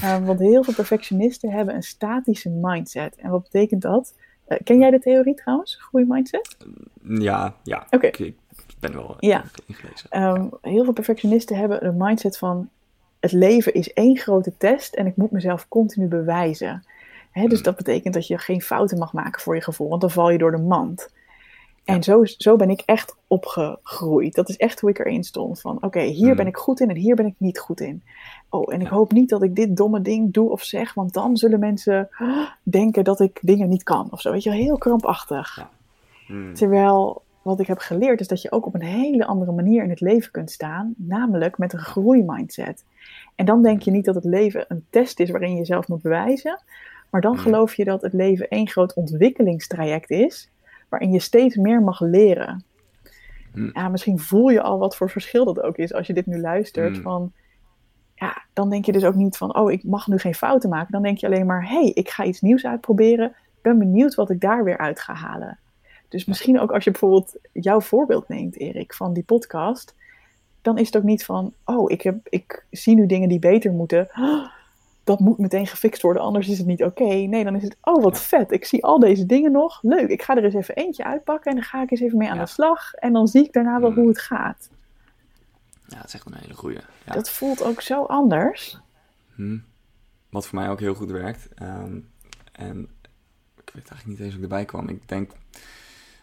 Ja. 0.01 0.22
want 0.22 0.39
heel 0.39 0.64
veel 0.64 0.74
perfectionisten 0.74 1.51
hebben 1.51 1.76
een 1.76 1.84
statische 1.84 2.49
mindset. 2.49 3.16
En 3.16 3.30
wat 3.30 3.43
betekent 3.43 3.82
dat? 3.82 4.14
Eh, 4.52 4.58
ken 4.64 4.80
jij 4.80 4.89
de 4.89 4.99
theorie 4.99 5.36
trouwens, 5.36 5.76
groeimindset? 5.76 6.58
Ja, 7.04 7.56
ja. 7.64 7.88
Oké. 7.89 8.08
Ik, 8.08 8.36
ben 8.80 8.93
wel 8.93 9.16
ja. 9.20 9.43
ingelezen. 9.66 10.24
Um, 10.24 10.49
heel 10.62 10.84
veel 10.84 10.93
perfectionisten 10.93 11.58
hebben 11.58 11.86
een 11.86 11.97
mindset 11.97 12.38
van... 12.38 12.70
het 13.20 13.32
leven 13.32 13.74
is 13.74 13.93
één 13.93 14.18
grote 14.18 14.58
test 14.58 14.93
en 14.93 15.06
ik 15.06 15.16
moet 15.16 15.32
mezelf 15.32 15.68
continu 15.68 16.08
bewijzen. 16.08 16.84
Hè, 17.32 17.41
dus 17.41 17.54
hmm. 17.54 17.64
dat 17.64 17.76
betekent 17.76 18.14
dat 18.14 18.28
je 18.28 18.38
geen 18.38 18.62
fouten 18.62 18.97
mag 18.97 19.14
maken 19.14 19.41
voor 19.41 19.56
je 19.56 19.62
gevoel, 19.62 19.89
want 19.89 20.02
dan 20.02 20.12
val 20.12 20.30
je 20.30 20.38
door 20.38 20.52
de 20.52 20.58
mand. 20.58 21.10
En 21.86 22.04
zo, 22.04 22.26
zo 22.26 22.56
ben 22.56 22.70
ik 22.70 22.84
echt 22.86 23.16
opgegroeid. 23.28 24.36
Dat 24.36 24.50
is 24.50 24.58
echt 24.58 24.80
hoe 24.80 24.90
ik 24.90 25.00
erin 25.00 25.24
stond. 25.24 25.62
Van 25.62 25.84
oké, 25.84 26.02
hier 26.02 26.28
hmm. 26.28 26.36
ben 26.36 26.48
ik 26.48 26.58
goed 26.58 26.80
in 26.80 26.90
en 26.90 26.96
hier 26.96 27.16
ben 27.16 27.26
ik 27.26 27.36
niet 27.38 27.60
goed 27.60 27.80
in. 27.80 28.04
Oh, 28.50 28.74
en 28.74 28.82
ik 28.82 28.88
hoop 28.88 29.12
niet 29.12 29.30
dat 29.30 29.44
ik 29.44 29.56
dit 29.56 29.78
domme 29.78 30.02
ding 30.02 30.34
doe 30.34 30.50
of 30.50 30.64
zeg, 30.64 30.94
want 30.94 31.14
dan 31.14 31.38
zullen 31.38 31.60
mensen 31.60 32.10
denken 32.64 33.04
dat 33.04 33.20
ik 33.20 33.40
dingen 33.42 33.70
niet 33.70 33.84
kan. 33.84 34.08
Of 34.12 34.22
zo, 34.22 34.32
weet 34.32 34.44
je, 34.44 34.52
heel 34.52 34.78
krampachtig. 34.78 35.56
Ja. 35.56 35.70
Hmm. 36.28 36.54
Terwijl 36.54 37.22
wat 37.42 37.60
ik 37.60 37.68
heb 37.68 37.78
geleerd 37.78 38.20
is 38.20 38.28
dat 38.28 38.42
je 38.42 38.52
ook 38.52 38.66
op 38.66 38.74
een 38.74 38.82
hele 38.82 39.26
andere 39.26 39.52
manier 39.52 39.84
in 39.84 39.90
het 39.90 40.02
leven 40.02 40.32
kunt 40.32 40.52
staan, 40.52 40.94
namelijk 40.98 41.58
met 41.58 41.74
een 41.74 41.80
groeimindset. 41.80 42.84
En 43.36 43.46
dan 43.46 43.62
denk 43.64 43.82
je 43.82 43.92
niet 43.92 44.06
dat 44.06 44.16
het 44.16 44.26
leven 44.26 44.66
een 44.68 44.86
test 44.90 45.20
is 45.20 45.30
waarin 45.30 45.52
je 45.52 45.58
jezelf 45.58 45.88
moet 45.88 46.02
bewijzen, 46.02 46.62
maar 47.10 47.22
dan 47.22 47.38
geloof 47.38 47.74
je 47.74 47.84
dat 47.84 48.02
het 48.02 48.14
leven 48.14 48.48
één 48.48 48.68
groot 48.68 48.94
ontwikkelingstraject 48.94 50.10
is 50.10 50.50
waarin 50.92 51.12
je 51.12 51.20
steeds 51.20 51.56
meer 51.56 51.82
mag 51.82 52.00
leren. 52.00 52.64
Ja, 53.74 53.89
misschien 53.89 54.20
voel 54.20 54.50
je 54.50 54.62
al 54.62 54.80
wat 54.80 54.96
voor 54.96 55.10
verschil 55.10 55.46
dat 55.46 55.62
ook 55.62 55.78
is 55.78 55.94
als 55.94 56.08
je 56.08 56.14
dit 56.14 56.26
nu 56.26 56.39
luistert. 56.39 56.94
Hmm. 56.94 57.02
Van, 57.02 57.32
ja, 58.16 58.44
dan 58.54 58.70
denk 58.70 58.86
je 58.86 58.92
dus 58.92 59.04
ook 59.04 59.16
niet 59.16 59.38
van, 59.38 59.56
oh, 59.56 59.72
ik 59.72 59.84
mag 59.84 60.08
nu 60.08 60.18
geen 60.18 60.36
fouten 60.36 60.70
maken. 60.70 60.92
Dan 60.92 61.02
denk 61.02 61.18
je 61.18 61.26
alleen 61.26 61.46
maar, 61.46 61.70
hey, 61.70 61.92
ik 61.94 62.10
ga 62.10 62.24
iets 62.24 62.42
nieuws 62.42 62.66
uitproberen. 62.66 63.28
Ik 63.28 63.62
ben 63.62 63.78
benieuwd 63.78 64.16
wat 64.16 64.30
ik 64.30 64.39
daar 64.39 64.64
weer 64.64 64.78
uit 64.78 65.00
ga 65.00 65.14
halen. 65.14 65.60
Dus 66.08 66.26
misschien 66.26 66.60
ook 66.60 66.72
als 66.72 66.84
je 66.84 66.92
bijvoorbeeld 66.92 67.38
jouw 67.52 67.82
voorbeeld 67.82 68.28
neemt, 68.28 68.60
Erik, 68.60 68.94
van 68.94 69.14
die 69.14 69.24
podcast. 69.24 69.96
Dan 70.62 70.78
is 70.78 70.86
het 70.86 70.98
ook 70.98 71.04
niet 71.04 71.26
van, 71.26 71.54
oh, 71.66 71.92
ik, 71.92 72.02
heb, 72.02 72.28
ik 72.30 72.66
zie 72.70 72.96
nu 72.96 73.06
dingen 73.06 73.30
die 73.30 73.39
beter 73.39 73.72
moeten 73.72 74.08
dat 75.04 75.20
moet 75.20 75.38
meteen 75.38 75.68
gefixt 75.68 76.02
worden, 76.02 76.22
anders 76.22 76.47
is 76.47 76.58
het 76.58 76.68
niet 76.68 76.84
oké. 76.84 77.04
Nee, 77.04 77.43
dan 77.43 77.56
is 77.56 77.64
het, 77.64 77.78
oh 77.82 78.04
wat 78.04 78.22
vet, 78.22 78.52
ik 78.52 78.66
zie 78.66 78.84
al 78.84 78.99
deze 78.99 79.26
dingen 79.26 79.52
nog. 79.52 79.80
Leuk, 79.82 80.10
ik 80.10 80.22
ga 80.22 80.36
er 80.36 80.43
eens 80.43 80.54
even 80.54 80.76
eentje 80.76 81.04
uitpakken 81.04 81.52
en 81.52 81.58
dan 81.58 81.66
ga 81.66 81.82
ik 81.82 81.91
eens 81.91 81.99
even 81.99 82.18
mee 82.18 82.30
aan 82.30 82.38
de 82.38 82.45
slag. 82.45 82.93
En 82.93 83.14
dan 83.14 83.28
zie 83.28 83.43
ik 83.43 83.54
daarna 83.54 83.80
wel 83.80 83.89
mm. 83.89 83.95
hoe 83.95 84.08
het 84.08 84.20
gaat. 84.20 84.70
Ja, 85.88 85.97
dat 85.97 86.06
is 86.06 86.14
echt 86.14 86.26
een 86.26 86.36
hele 86.36 86.54
goeie. 86.54 86.80
Ja. 87.06 87.14
Dat 87.14 87.30
voelt 87.30 87.64
ook 87.64 87.82
zo 87.82 88.04
anders. 88.04 88.80
Hm. 89.36 89.58
Wat 90.30 90.47
voor 90.47 90.60
mij 90.60 90.70
ook 90.70 90.80
heel 90.80 90.93
goed 90.93 91.12
werkt. 91.12 91.49
Ehm, 91.54 91.99
en 92.52 92.89
ik 93.58 93.72
weet 93.74 93.89
eigenlijk 93.89 94.06
niet 94.06 94.20
eens 94.20 94.30
hoe 94.30 94.38
ik 94.38 94.49
erbij 94.49 94.66
kwam. 94.66 94.89
Ik 94.89 95.08
denk, 95.08 95.32
op 95.32 95.38
een 95.38 95.62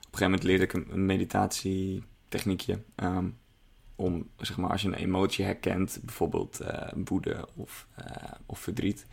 gegeven 0.00 0.24
moment 0.24 0.42
leerde 0.42 0.64
ik 0.64 0.72
een, 0.72 1.06
meditatietechniekje. 1.06 2.82
Um, 2.96 3.38
om, 3.98 4.28
zeg 4.36 4.56
maar, 4.56 4.70
als 4.70 4.82
je 4.82 4.88
een 4.88 4.94
emotie 4.94 5.44
herkent, 5.44 5.98
bijvoorbeeld 6.02 6.60
uh, 6.62 6.88
woede 7.04 7.48
of, 7.54 7.86
uh, 8.00 8.06
of 8.46 8.58
verdriet, 8.58 9.06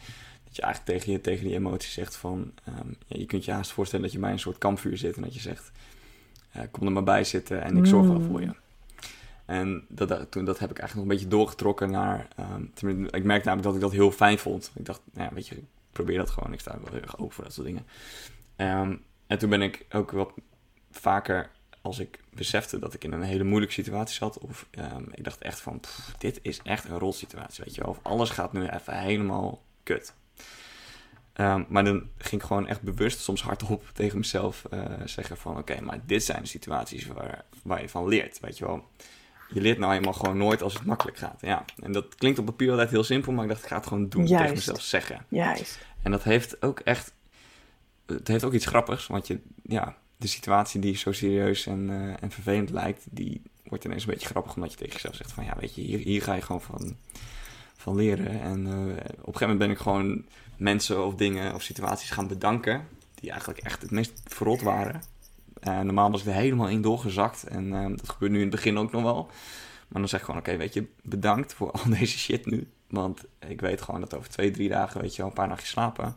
dat 0.44 0.56
je 0.56 0.62
eigenlijk 0.62 1.00
tegen, 1.00 1.12
je, 1.12 1.22
tegen 1.22 1.46
die 1.46 1.56
emotie 1.56 1.92
zegt 1.92 2.16
van, 2.16 2.52
um, 2.68 2.98
ja, 3.08 3.20
je 3.20 3.26
kunt 3.26 3.46
je 3.46 3.52
haast 3.52 3.72
voorstellen 3.72 4.06
dat 4.06 4.14
je 4.14 4.20
bij 4.20 4.32
een 4.32 4.40
soort 4.40 4.58
kampvuur 4.58 4.98
zit 4.98 5.16
en 5.16 5.22
dat 5.22 5.34
je 5.34 5.40
zegt, 5.40 5.72
uh, 6.56 6.62
kom 6.72 6.86
er 6.86 6.92
maar 6.92 7.04
bij 7.04 7.24
zitten 7.24 7.62
en 7.62 7.78
ik 7.78 7.86
zorg 7.86 8.08
wel 8.08 8.22
voor 8.22 8.42
je. 8.42 8.56
En 9.46 9.86
dat, 9.90 10.08
dat, 10.08 10.32
toen, 10.32 10.46
dat 10.46 10.60
heb 10.60 10.72
ik 10.72 10.80
eigenlijk 10.80 10.94
nog 10.94 11.04
een 11.04 11.22
beetje 11.22 11.38
doorgetrokken 11.38 11.92
naar, 11.92 12.28
um, 12.54 12.72
ik 13.10 13.24
merkte 13.24 13.48
namelijk 13.48 13.64
dat 13.64 13.76
ik 13.76 13.82
dat 13.82 13.92
heel 13.92 14.12
fijn 14.12 14.38
vond. 14.38 14.72
Ik 14.76 14.86
dacht, 14.86 15.02
nou 15.14 15.30
ja, 15.30 15.36
weet 15.36 15.48
je, 15.48 15.56
ik 15.56 15.64
probeer 15.92 16.18
dat 16.18 16.30
gewoon, 16.30 16.54
ik 16.54 16.60
sta 16.60 16.80
wel 16.84 16.92
heel 16.92 17.02
erg 17.02 17.18
open 17.18 17.34
voor 17.34 17.44
dat 17.44 17.54
soort 17.54 17.68
dingen. 17.68 17.86
Um, 18.58 19.04
en 19.28 19.38
toen 19.38 19.50
ben 19.50 19.62
ik 19.62 19.86
ook 19.92 20.12
wat 20.12 20.32
vaker 20.92 21.50
als 21.86 22.00
ik 22.00 22.20
besefte 22.30 22.80
dat 22.80 22.94
ik 22.94 23.04
in 23.04 23.12
een 23.12 23.22
hele 23.22 23.44
moeilijke 23.44 23.74
situatie 23.74 24.16
zat. 24.16 24.38
Of 24.38 24.68
ehm, 24.72 25.04
ik 25.12 25.24
dacht 25.24 25.42
echt 25.42 25.60
van, 25.60 25.80
dit 26.18 26.40
is 26.42 26.60
echt 26.64 26.86
een 26.86 27.00
rotsituatie, 27.00 27.64
weet 27.64 27.76
je 27.76 27.82
wel. 27.82 27.90
Of 27.90 28.00
alles 28.02 28.30
gaat 28.30 28.54
nu 28.54 28.68
even 28.68 29.00
helemaal 29.00 29.62
kut. 29.84 30.14
Ehm, 31.34 31.64
maar 31.68 31.84
dan 31.84 32.10
ging 32.18 32.42
ik 32.42 32.48
gewoon 32.48 32.68
echt 32.68 32.82
bewust, 32.82 33.20
soms 33.20 33.42
hardop 33.42 33.84
tegen 33.94 34.18
mezelf 34.18 34.64
uh, 34.74 34.86
zeggen 35.06 35.38
van... 35.38 35.58
Oké, 35.58 35.82
maar 35.82 36.00
dit 36.06 36.24
zijn 36.24 36.42
de 36.42 36.48
situaties 36.48 37.06
waar, 37.08 37.46
waar 37.64 37.82
je 37.82 37.90
van 37.90 38.08
leert, 38.08 38.40
weet 38.40 38.58
je 38.58 38.66
wel. 38.66 38.88
Je 39.50 39.62
leert 39.62 39.78
nou 39.78 39.94
eenmaal 39.94 40.14
gewoon 40.14 40.38
nooit 40.38 40.62
als 40.62 40.74
het 40.74 40.86
makkelijk 40.86 41.18
gaat. 41.18 41.42
Ja, 41.42 41.66
en 41.82 41.92
dat 41.92 42.16
klinkt 42.16 42.40
op 42.40 42.46
papier 42.46 42.72
altijd 42.72 42.90
heel 42.90 43.04
simpel, 43.04 43.32
maar 43.32 43.44
ik 43.44 43.50
dacht, 43.50 43.62
ik 43.64 43.70
ga 43.70 43.76
het 43.76 43.88
gewoon 43.88 44.10
doen. 44.10 44.28
Juist. 44.28 44.42
Tegen 44.42 44.56
mezelf 44.56 44.82
zeggen. 44.82 45.26
Juist. 45.30 45.80
En 46.02 46.12
dat 46.12 46.24
heeft 46.24 46.62
ook 46.62 46.80
echt... 46.80 47.14
Het 48.06 48.28
heeft 48.28 48.44
ook 48.44 48.54
iets 48.54 48.66
grappigs, 48.66 49.08
want 49.08 49.28
je... 49.28 49.40
Ja, 49.64 49.96
de 50.18 50.28
situatie 50.28 50.82
die 50.82 50.98
zo 50.98 51.12
serieus 51.12 51.66
en, 51.66 51.90
uh, 51.90 52.24
en 52.24 52.32
vervelend 52.32 52.70
lijkt, 52.70 53.06
die 53.10 53.42
wordt 53.64 53.86
ineens 53.86 54.06
een 54.06 54.12
beetje 54.12 54.28
grappig 54.28 54.56
omdat 54.56 54.72
je 54.72 54.78
tegen 54.78 54.94
jezelf 54.94 55.16
zegt 55.16 55.32
van 55.32 55.46
ja, 55.46 55.56
weet 55.60 55.76
je, 55.76 55.82
hier, 55.82 56.00
hier 56.00 56.22
ga 56.22 56.34
je 56.34 56.42
gewoon 56.42 56.62
van, 56.62 56.96
van 57.76 57.96
leren. 57.96 58.42
En 58.42 58.66
uh, 58.66 58.74
op 58.74 58.78
een 58.78 58.98
gegeven 58.98 59.40
moment 59.40 59.58
ben 59.58 59.70
ik 59.70 59.78
gewoon 59.78 60.26
mensen 60.58 61.06
of 61.06 61.16
dingen 61.16 61.54
of 61.54 61.62
situaties 61.62 62.10
gaan 62.10 62.28
bedanken 62.28 62.88
die 63.16 63.30
eigenlijk 63.30 63.60
echt 63.60 63.82
het 63.82 63.92
meest 63.92 64.22
verrot 64.26 64.62
waren. 64.62 65.02
Uh, 65.68 65.80
normaal 65.80 66.12
was 66.12 66.22
ik 66.22 66.28
er 66.28 66.34
helemaal 66.34 66.70
in 66.70 66.82
doorgezakt 66.82 67.44
en 67.44 67.70
dat 67.96 68.10
gebeurt 68.10 68.32
nu 68.32 68.38
in 68.38 68.48
het 68.48 68.56
begin 68.56 68.78
ook 68.78 68.92
nog 68.92 69.04
wel. 69.04 69.30
Maar 69.88 70.02
dan 70.02 70.10
zeg 70.10 70.20
ik 70.20 70.26
gewoon, 70.26 70.42
oké, 70.42 70.58
weet 70.58 70.74
je, 70.74 70.88
bedankt 71.02 71.54
voor 71.54 71.72
al 71.72 71.90
deze 72.00 72.18
shit 72.18 72.46
nu. 72.46 72.68
Want 72.88 73.24
ik 73.48 73.62
weet 73.62 73.82
gewoon 73.82 74.00
dat 74.00 74.16
over 74.16 74.30
twee, 74.30 74.52
drie 74.52 74.70
dagen, 74.70 75.02
weet 75.02 75.12
je 75.12 75.18
wel, 75.18 75.28
een 75.28 75.36
paar 75.36 75.48
nachtjes 75.48 75.70
slapen 75.70 76.16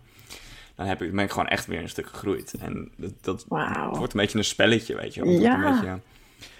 dan 0.79 0.87
heb 0.87 1.03
ik, 1.03 1.13
ben 1.13 1.25
ik 1.25 1.31
gewoon 1.31 1.49
echt 1.49 1.67
weer 1.67 1.81
een 1.81 1.89
stuk 1.89 2.07
gegroeid. 2.07 2.55
En 2.61 2.91
dat, 2.97 3.13
dat 3.21 3.45
wordt 3.91 4.13
een 4.13 4.21
beetje 4.21 4.39
een 4.39 4.45
spelletje, 4.45 4.97
weet 4.97 5.15
je. 5.15 5.21
Het, 5.21 5.41
ja. 5.41 5.61
wordt 5.61 5.67
een 5.67 5.73
beetje, 5.73 6.01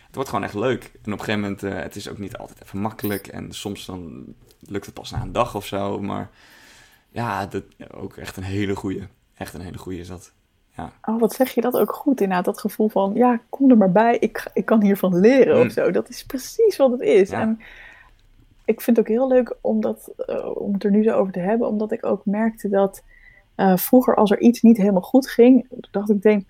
het 0.07 0.15
wordt 0.15 0.28
gewoon 0.28 0.45
echt 0.45 0.55
leuk. 0.55 0.85
En 0.85 1.12
op 1.12 1.19
een 1.19 1.24
gegeven 1.24 1.40
moment, 1.40 1.62
uh, 1.62 1.74
het 1.74 1.97
is 1.97 2.09
ook 2.09 2.19
niet 2.19 2.36
altijd 2.36 2.62
even 2.62 2.78
makkelijk. 2.81 3.27
En 3.27 3.53
soms 3.53 3.86
dan 3.86 4.24
lukt 4.61 4.86
het 4.86 4.95
pas 4.95 5.11
na 5.11 5.23
een 5.23 5.32
dag 5.32 5.55
of 5.55 5.66
zo. 5.66 6.01
Maar 6.01 6.31
ja, 7.09 7.47
dat, 7.47 7.62
ook 7.95 8.16
echt 8.16 8.36
een 8.36 8.43
hele 8.43 8.77
goede. 8.77 9.09
Echt 9.35 9.55
een 9.55 9.61
hele 9.61 9.78
goede 9.78 9.99
is 9.99 10.09
dat. 10.09 10.32
ja. 10.77 10.93
Oh, 11.03 11.20
wat 11.20 11.32
zeg 11.32 11.51
je 11.51 11.61
dat 11.61 11.77
ook 11.77 11.93
goed 11.93 12.20
inderdaad. 12.20 12.45
Dat 12.45 12.61
gevoel 12.61 12.89
van, 12.89 13.15
ja, 13.15 13.40
kom 13.49 13.70
er 13.70 13.77
maar 13.77 13.93
bij. 13.93 14.16
Ik, 14.19 14.51
ik 14.53 14.65
kan 14.65 14.82
hiervan 14.82 15.20
leren 15.20 15.59
Mm. 15.61 15.66
of 15.66 15.73
zo. 15.73 15.90
Dat 15.90 16.09
is 16.09 16.24
precies 16.24 16.77
wat 16.77 16.90
het 16.90 17.01
is. 17.01 17.31
Ja. 17.31 17.40
En 17.40 17.61
ik 18.65 18.81
vind 18.81 18.97
het 18.97 19.07
ook 19.07 19.12
heel 19.12 19.28
leuk 19.28 19.57
om, 19.61 19.81
dat, 19.81 20.12
eh, 20.16 20.57
om 20.57 20.73
het 20.73 20.85
er 20.85 20.90
nu 20.90 21.03
zo 21.03 21.16
over 21.16 21.32
te 21.32 21.40
hebben. 21.40 21.69
Omdat 21.69 21.93
ik 21.93 22.07
ook 22.07 22.27
merkte 22.27 22.69
dat 22.69 23.03
eh, 23.59 23.76
vroeger 23.76 24.14
als 24.16 24.30
er 24.30 24.40
iets 24.40 24.62
niet 24.62 24.76
helemaal 24.76 25.01
goed 25.02 25.28
ging, 25.28 25.66
dacht 25.90 26.09
ik 26.10 26.14
meteen, 26.14 26.47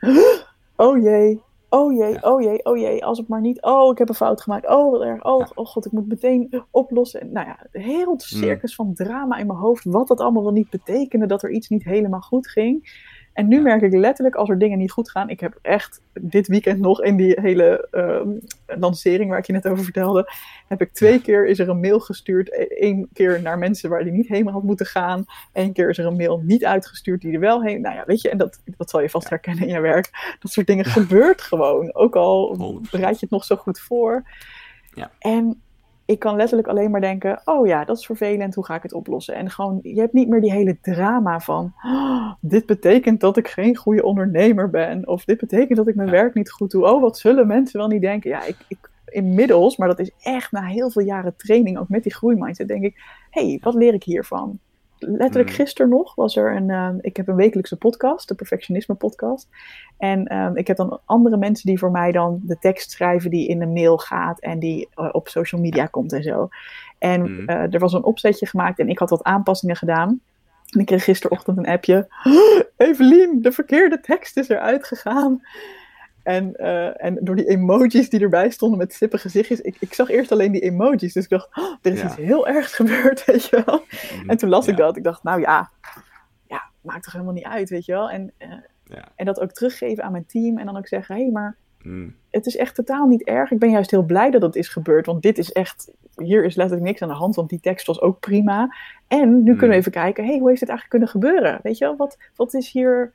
oh 0.76 1.02
jee, 1.02 1.40
oh 1.68 1.92
jee, 1.92 2.12
Ja. 2.12 2.18
oh 2.20 2.42
jee, 2.42 2.64
oh 2.64 2.76
jee. 2.78 3.04
Als 3.04 3.18
het 3.18 3.28
maar 3.28 3.40
niet, 3.40 3.62
oh 3.62 3.90
ik 3.92 3.98
heb 3.98 4.08
een 4.08 4.14
fout 4.14 4.40
gemaakt. 4.42 4.68
Oh 4.68 4.90
wat 4.90 5.00
erg, 5.00 5.24
oh, 5.24 5.38
Ja. 5.38 5.48
oh 5.54 5.66
god, 5.66 5.86
ik 5.86 5.92
moet 5.92 6.08
meteen 6.08 6.62
oplossen. 6.70 7.20
En, 7.20 7.32
nou 7.32 7.46
ja, 7.46 7.58
heel 7.72 8.12
het 8.12 8.30
Mm. 8.32 8.38
circus 8.38 8.74
van 8.74 8.94
drama 8.94 9.36
in 9.36 9.46
mijn 9.46 9.58
hoofd. 9.58 9.84
Wat 9.84 10.08
dat 10.08 10.20
allemaal 10.20 10.42
wel 10.42 10.52
niet 10.52 10.70
betekende 10.70 11.26
dat 11.26 11.42
er 11.42 11.50
iets 11.50 11.68
niet 11.68 11.84
helemaal 11.84 12.20
goed 12.20 12.48
ging. 12.48 13.06
En 13.38 13.48
nu 13.48 13.56
Ja. 13.56 13.62
merk 13.62 13.82
ik 13.82 13.92
letterlijk 13.92 14.34
als 14.36 14.48
er 14.48 14.58
dingen 14.58 14.78
niet 14.78 14.90
goed 14.90 15.10
gaan. 15.10 15.28
Ik 15.30 15.40
heb 15.40 15.58
echt 15.62 16.00
dit 16.20 16.46
weekend 16.46 16.80
nog 16.80 17.02
in 17.02 17.16
die 17.16 17.38
hele 17.40 17.88
ehm, 17.90 18.28
lancering 18.80 19.30
waar 19.30 19.38
ik 19.38 19.46
je 19.46 19.52
net 19.52 19.68
over 19.68 19.84
vertelde. 19.84 20.32
Heb 20.68 20.80
ik 20.80 20.92
twee 20.92 21.12
Ja. 21.12 21.18
keer 21.20 21.46
is 21.46 21.58
er 21.58 21.68
een 21.68 21.80
mail 21.80 22.00
gestuurd. 22.00 22.66
Eén 22.68 23.08
keer 23.12 23.42
naar 23.42 23.58
mensen 23.58 23.90
waar 23.90 24.02
die 24.04 24.12
niet 24.12 24.28
heen 24.28 24.46
had 24.48 24.62
moeten 24.62 24.86
gaan. 24.86 25.24
Eén 25.52 25.72
keer 25.72 25.88
is 25.88 25.98
er 25.98 26.06
een 26.06 26.16
mail 26.16 26.40
niet 26.44 26.64
uitgestuurd 26.64 27.20
die 27.20 27.32
er 27.32 27.40
wel 27.40 27.62
heen. 27.62 27.80
Nou 27.80 27.94
ja, 27.94 28.04
weet 28.06 28.20
je, 28.20 28.28
en 28.30 28.38
dat, 28.38 28.62
dat 28.76 28.90
zal 28.90 29.00
je 29.00 29.10
vast 29.10 29.28
herkennen 29.28 29.66
in 29.66 29.74
je 29.74 29.80
werk. 29.80 30.10
Dat 30.40 30.52
soort 30.52 30.66
dingen 30.66 30.84
gebeurt 30.84 31.40
gewoon. 31.42 31.94
Ook 31.94 32.16
al 32.16 32.56
100%. 32.86 32.90
bereid 32.90 33.14
je 33.14 33.20
het 33.20 33.30
nog 33.30 33.44
zo 33.44 33.56
goed 33.56 33.80
voor. 33.80 34.22
Ja. 34.94 35.10
En 35.18 35.62
ik 36.08 36.18
kan 36.18 36.36
letterlijk 36.36 36.68
alleen 36.68 36.90
maar 36.90 37.00
denken: 37.00 37.40
oh 37.44 37.66
ja, 37.66 37.84
dat 37.84 37.98
is 37.98 38.06
vervelend, 38.06 38.54
hoe 38.54 38.64
ga 38.64 38.74
ik 38.74 38.82
het 38.82 38.92
oplossen? 38.92 39.34
En 39.34 39.50
gewoon, 39.50 39.78
je 39.82 40.00
hebt 40.00 40.12
niet 40.12 40.28
meer 40.28 40.40
die 40.40 40.52
hele 40.52 40.78
drama 40.80 41.40
van: 41.40 41.72
"Oh, 41.82 42.32
dit 42.40 42.66
betekent 42.66 43.20
dat 43.20 43.36
ik 43.36 43.48
geen 43.48 43.76
goede 43.76 44.02
ondernemer 44.02 44.70
ben, 44.70 45.08
of 45.08 45.24
dit 45.24 45.38
betekent 45.38 45.76
dat 45.76 45.88
ik 45.88 45.94
mijn 45.94 46.08
Ja. 46.08 46.14
werk 46.14 46.34
niet 46.34 46.50
goed 46.50 46.70
doe. 46.70 46.84
Oh, 46.86 47.00
wat 47.00 47.18
zullen 47.18 47.46
mensen 47.46 47.78
wel 47.78 47.88
niet 47.88 48.00
denken? 48.00 48.30
Ja, 48.30 48.44
ik, 48.44 48.56
ik, 48.68 48.90
inmiddels, 49.08 49.76
maar 49.76 49.88
dat 49.88 49.98
is 49.98 50.10
echt 50.22 50.52
na 50.52 50.64
heel 50.64 50.90
veel 50.90 51.02
jaren 51.02 51.36
training, 51.36 51.78
ook 51.78 51.88
met 51.88 52.02
die 52.02 52.14
groeimindset, 52.14 52.68
denk 52.68 52.84
ik: 52.84 52.96
hé, 53.30 53.48
hey, 53.48 53.58
wat 53.62 53.74
leer 53.74 53.94
ik 53.94 54.04
hiervan? 54.04 54.58
Letterlijk 54.98 55.48
Mm. 55.48 55.54
gisteren 55.54 55.90
nog 55.90 56.14
was 56.14 56.36
er 56.36 56.56
een. 56.56 56.70
eh, 56.70 56.88
ik 57.00 57.16
heb 57.16 57.28
een 57.28 57.34
wekelijkse 57.34 57.76
podcast, 57.76 58.28
de 58.28 58.34
Perfectionisme 58.34 58.94
Podcast. 58.94 59.48
En 59.98 60.26
ehm, 60.26 60.56
ik 60.56 60.66
heb 60.66 60.76
dan 60.76 61.00
andere 61.04 61.36
mensen 61.36 61.66
die 61.66 61.78
voor 61.78 61.90
mij 61.90 62.12
dan 62.12 62.40
de 62.42 62.58
tekst 62.58 62.90
schrijven 62.90 63.30
die 63.30 63.48
in 63.48 63.62
een 63.62 63.72
mail 63.72 63.98
gaat 63.98 64.40
en 64.40 64.58
die 64.58 64.88
eh, 64.94 65.08
op 65.12 65.28
social 65.28 65.60
media 65.60 65.86
komt 65.86 66.12
en 66.12 66.22
zo. 66.22 66.48
En 66.98 67.20
Mhm. 67.22 67.48
eh, 67.48 67.74
er 67.74 67.78
was 67.78 67.92
een 67.92 68.04
opzetje 68.04 68.46
gemaakt 68.46 68.78
en 68.78 68.88
ik 68.88 68.98
had 68.98 69.10
wat 69.10 69.22
aanpassingen 69.24 69.76
gedaan. 69.76 70.20
En 70.68 70.80
ik 70.80 70.86
kreeg 70.86 71.04
gisterochtend 71.04 71.56
een 71.58 71.66
appje. 71.66 72.06
Evelien, 72.76 73.42
de 73.42 73.52
verkeerde 73.52 74.00
tekst 74.00 74.36
is 74.36 74.48
eruit 74.48 74.86
gegaan. 74.86 75.42
En, 76.28 76.54
eh, 76.56 77.04
en 77.04 77.18
door 77.20 77.36
die 77.36 77.46
emojis 77.48 78.10
die 78.10 78.20
erbij 78.20 78.50
stonden 78.50 78.78
met 78.78 78.92
sippe 78.92 79.18
gezichtjes. 79.18 79.60
Ik, 79.60 79.76
ik 79.80 79.94
zag 79.94 80.08
eerst 80.08 80.32
alleen 80.32 80.52
die 80.52 80.60
emojis. 80.60 81.12
Dus 81.12 81.24
ik 81.24 81.28
dacht, 81.30 81.48
"Oh, 81.56 81.74
er 81.82 81.92
is 81.92 82.00
Ja. 82.00 82.06
iets 82.06 82.16
heel 82.16 82.48
ergs 82.48 82.74
gebeurd, 82.80 83.24
weet 83.24 83.44
je 83.44 83.62
wel. 83.66 83.82
En 84.26 84.36
toen 84.36 84.48
las 84.48 84.66
ik 84.68 84.76
dat. 84.76 84.96
Ik 84.96 85.04
dacht, 85.04 85.22
nou 85.22 85.40
ja, 85.40 85.70
ja, 86.46 86.62
maakt 86.80 87.02
toch 87.04 87.12
helemaal 87.12 87.34
niet 87.34 87.44
uit, 87.44 87.68
weet 87.70 87.84
je 87.84 87.92
wel. 87.92 88.10
En, 88.10 88.32
eh, 88.38 88.48
Ja. 88.84 89.04
en 89.14 89.24
dat 89.26 89.40
ook 89.40 89.52
teruggeven 89.52 90.04
aan 90.04 90.12
mijn 90.12 90.26
team. 90.26 90.58
En 90.58 90.66
dan 90.66 90.76
ook 90.76 90.86
zeggen, 90.88 91.14
hé, 91.14 91.22
hey, 91.22 91.30
maar 91.30 91.56
Mm. 91.82 92.14
het 92.30 92.46
is 92.46 92.56
echt 92.56 92.74
totaal 92.74 93.06
niet 93.06 93.24
erg. 93.24 93.50
Ik 93.50 93.58
ben 93.58 93.70
juist 93.70 93.90
heel 93.90 94.02
blij 94.02 94.30
dat 94.30 94.42
het 94.42 94.56
is 94.56 94.68
gebeurd. 94.68 95.06
Want 95.06 95.22
dit 95.22 95.38
is 95.38 95.52
echt, 95.52 95.90
hier 96.16 96.44
is 96.44 96.54
letterlijk 96.54 96.86
niks 96.88 97.02
aan 97.02 97.08
de 97.08 97.14
hand. 97.14 97.34
Want 97.34 97.48
die 97.48 97.60
tekst 97.60 97.86
was 97.86 98.00
ook 98.00 98.20
prima. 98.20 98.74
En 99.08 99.28
nu 99.42 99.50
kunnen 99.50 99.60
we 99.60 99.66
Mm. 99.66 99.72
even 99.80 99.92
kijken, 99.92 100.24
hé, 100.24 100.30
hey, 100.30 100.38
hoe 100.38 100.48
heeft 100.48 100.60
het 100.60 100.68
eigenlijk 100.68 100.98
kunnen 101.04 101.08
gebeuren? 101.08 101.60
Weet 101.62 101.78
je 101.78 101.84
wel, 101.84 101.96
wat, 101.96 102.18
wat 102.36 102.54
is 102.54 102.70
hier, 102.70 103.12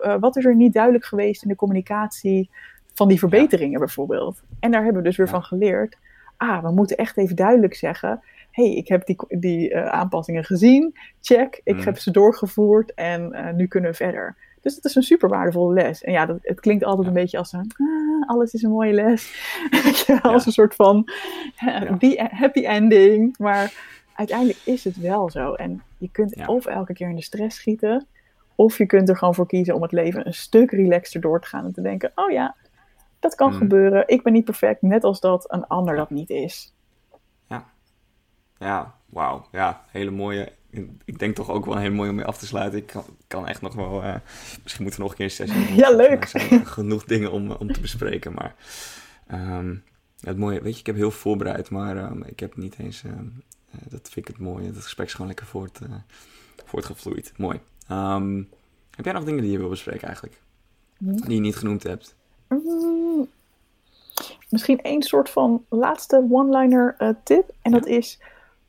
eh, 0.00 0.16
wat 0.20 0.36
is 0.36 0.44
er 0.44 0.54
niet 0.56 0.72
duidelijk 0.72 1.04
geweest 1.04 1.42
in 1.42 1.48
de 1.48 1.54
communicatie 1.56 2.50
van 2.94 3.08
die 3.08 3.18
verbeteringen 3.18 3.78
bijvoorbeeld? 3.78 4.42
En 4.60 4.70
daar 4.70 4.84
hebben 4.84 5.02
we 5.02 5.08
dus 5.08 5.16
weer 5.16 5.26
Ja. 5.26 5.32
van 5.32 5.42
geleerd. 5.42 5.96
Ah, 6.36 6.62
we 6.62 6.70
moeten 6.72 6.96
echt 6.96 7.16
even 7.16 7.36
duidelijk 7.36 7.74
zeggen. 7.74 8.20
hey, 8.50 8.74
ik 8.74 8.88
heb 8.88 9.06
die, 9.06 9.16
die 9.28 9.70
eh, 9.72 9.86
aanpassingen 9.86 10.44
gezien. 10.44 10.94
Check, 11.20 11.60
ik 11.64 11.74
Mm. 11.76 11.80
heb 11.82 11.98
ze 11.98 12.10
doorgevoerd 12.10 12.94
en 12.94 13.32
eh, 13.32 13.54
nu 13.54 13.66
kunnen 13.66 13.90
we 13.90 13.96
verder. 13.96 14.36
Dus 14.60 14.74
dat 14.74 14.84
is 14.84 14.94
een 14.94 15.02
super 15.02 15.28
waardevolle 15.28 15.74
les. 15.74 16.02
En 16.02 16.12
ja, 16.12 16.26
dat, 16.26 16.38
het 16.42 16.60
klinkt 16.60 16.84
altijd 16.84 17.02
Ja. 17.02 17.08
een 17.14 17.20
beetje 17.22 17.38
als 17.38 17.52
een, 17.52 17.70
ah, 17.76 18.28
alles 18.28 18.54
is 18.54 18.62
een 18.62 18.70
mooie 18.70 18.92
les. 18.92 19.34
Als 20.22 20.46
een 20.46 20.52
soort 20.52 20.74
van 20.74 21.08
die 21.98 22.22
happy 22.30 22.64
ending. 22.64 23.38
Maar 23.38 23.72
uiteindelijk 24.14 24.58
is 24.64 24.84
het 24.84 24.96
wel 24.96 25.30
zo. 25.30 25.52
En 25.52 25.82
je 25.98 26.08
kunt 26.10 26.46
of 26.46 26.66
elke 26.66 26.92
keer 26.92 27.08
in 27.08 27.16
de 27.16 27.22
stress 27.22 27.56
schieten, 27.56 28.06
of 28.56 28.78
je 28.78 28.86
kunt 28.86 29.08
er 29.08 29.16
gewoon 29.16 29.34
voor 29.34 29.46
kiezen 29.46 29.74
om 29.74 29.82
het 29.82 29.92
leven 29.92 30.26
een 30.26 30.34
stuk 30.34 30.70
relaxter 30.70 31.20
door 31.20 31.40
te 31.40 31.46
gaan. 31.48 31.64
En 31.64 31.72
te 31.72 31.82
denken, 31.82 32.12
oh 32.14 32.30
ja, 32.30 32.56
dat 33.20 33.34
kan 33.34 33.50
Mm. 33.50 33.56
gebeuren. 33.56 34.08
Ik 34.08 34.22
ben 34.22 34.32
niet 34.32 34.44
perfect, 34.44 34.82
net 34.82 35.04
als 35.04 35.20
dat 35.20 35.52
een 35.52 35.66
ander 35.66 35.96
dat 35.96 36.10
niet 36.10 36.30
is. 36.30 36.74
Ja, 38.58 38.94
wauw. 39.06 39.46
Ja, 39.52 39.84
hele 39.90 40.10
mooie. 40.10 40.52
Ik 41.04 41.18
denk 41.18 41.34
toch 41.34 41.50
ook 41.50 41.64
wel 41.64 41.74
een 41.74 41.80
hele 41.80 41.94
mooie 41.94 42.10
om 42.10 42.16
mee 42.16 42.24
af 42.24 42.38
te 42.38 42.46
sluiten. 42.46 42.78
Ik 42.78 42.86
kan, 42.86 43.04
kan 43.26 43.46
echt 43.46 43.60
nog 43.60 43.74
wel. 43.74 44.02
eh, 44.02 44.14
misschien 44.62 44.82
moeten 44.82 45.00
we 45.00 45.06
nog 45.08 45.10
een 45.10 45.16
keer 45.16 45.24
een 45.24 45.30
sessie. 45.48 45.74
Ja, 45.82 45.90
leuk. 45.96 46.22
Er 46.22 46.28
zijn 46.28 46.66
genoeg 46.66 47.04
dingen 47.14 47.32
om, 47.32 47.50
om 47.50 47.72
te 47.72 47.80
bespreken. 47.80 48.32
Maar 48.32 48.54
ehm, 49.26 49.74
het 50.20 50.36
mooie, 50.38 50.60
weet 50.60 50.72
je, 50.74 50.80
ik 50.80 50.86
heb 50.86 50.96
heel 50.96 51.10
voorbereid, 51.10 51.70
maar 51.70 51.96
ehm, 51.96 52.22
ik 52.22 52.40
heb 52.40 52.56
niet 52.56 52.78
eens. 52.78 53.02
ehm, 53.04 53.26
eh, 53.70 53.78
dat 53.88 54.08
vind 54.08 54.16
ik 54.16 54.34
het 54.34 54.38
mooie. 54.38 54.66
Het 54.66 54.76
gesprek 54.82 55.06
is 55.06 55.12
gewoon 55.12 55.26
lekker 55.26 55.46
voort, 55.46 55.78
eh, 55.80 55.94
voortgevloeid. 56.64 57.32
Mooi. 57.36 57.60
Ehm, 57.88 58.42
heb 58.96 59.04
jij 59.04 59.14
nog 59.14 59.24
dingen 59.24 59.42
die 59.42 59.50
je 59.50 59.58
wil 59.58 59.68
bespreken 59.68 60.06
eigenlijk? 60.06 60.40
Die 60.98 61.34
je 61.34 61.40
niet 61.40 61.56
genoemd 61.56 61.82
hebt? 61.82 62.14
Mm, 62.48 63.28
misschien 64.48 64.82
één 64.82 65.02
soort 65.02 65.30
van 65.30 65.64
laatste 65.68 66.26
one-liner 66.30 66.94
eh, 66.98 67.08
tip. 67.22 67.50
En 67.62 67.72
dat 67.72 67.86
is, 67.86 68.20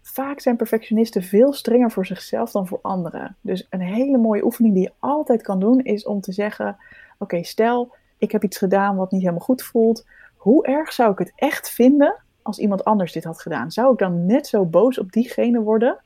vaak 0.02 0.40
zijn 0.40 0.56
perfectionisten 0.56 1.24
veel 1.24 1.54
strenger 1.54 1.92
voor 1.92 2.06
zichzelf 2.06 2.52
dan 2.52 2.68
voor 2.68 2.80
anderen. 2.82 3.36
Dus 3.42 3.68
een 3.70 3.82
hele 3.82 4.18
mooie 4.18 4.46
oefening 4.46 4.74
die 4.74 4.84
je 4.84 4.94
altijd 5.00 5.42
kan 5.42 5.60
doen, 5.60 5.84
is 5.84 6.06
om 6.06 6.22
te 6.22 6.32
zeggen, 6.32 6.78
oké, 7.18 7.44
stel, 7.44 7.96
ik 8.18 8.32
heb 8.32 8.44
iets 8.44 8.58
gedaan 8.58 8.96
wat 8.96 9.12
niet 9.12 9.22
helemaal 9.22 9.42
goed 9.42 9.64
voelt. 9.64 10.06
Hoe 10.36 10.66
erg 10.66 10.94
zou 10.94 11.12
ik 11.12 11.18
het 11.18 11.32
echt 11.36 11.70
vinden 11.70 12.16
als 12.42 12.60
iemand 12.60 12.84
anders 12.84 13.12
dit 13.12 13.24
had 13.24 13.42
gedaan? 13.42 13.72
Zou 13.72 13.92
ik 13.92 14.00
dan 14.00 14.26
net 14.26 14.48
zo 14.48 14.66
boos 14.66 15.00
op 15.00 15.12
diegene 15.12 15.62
worden 15.62 15.98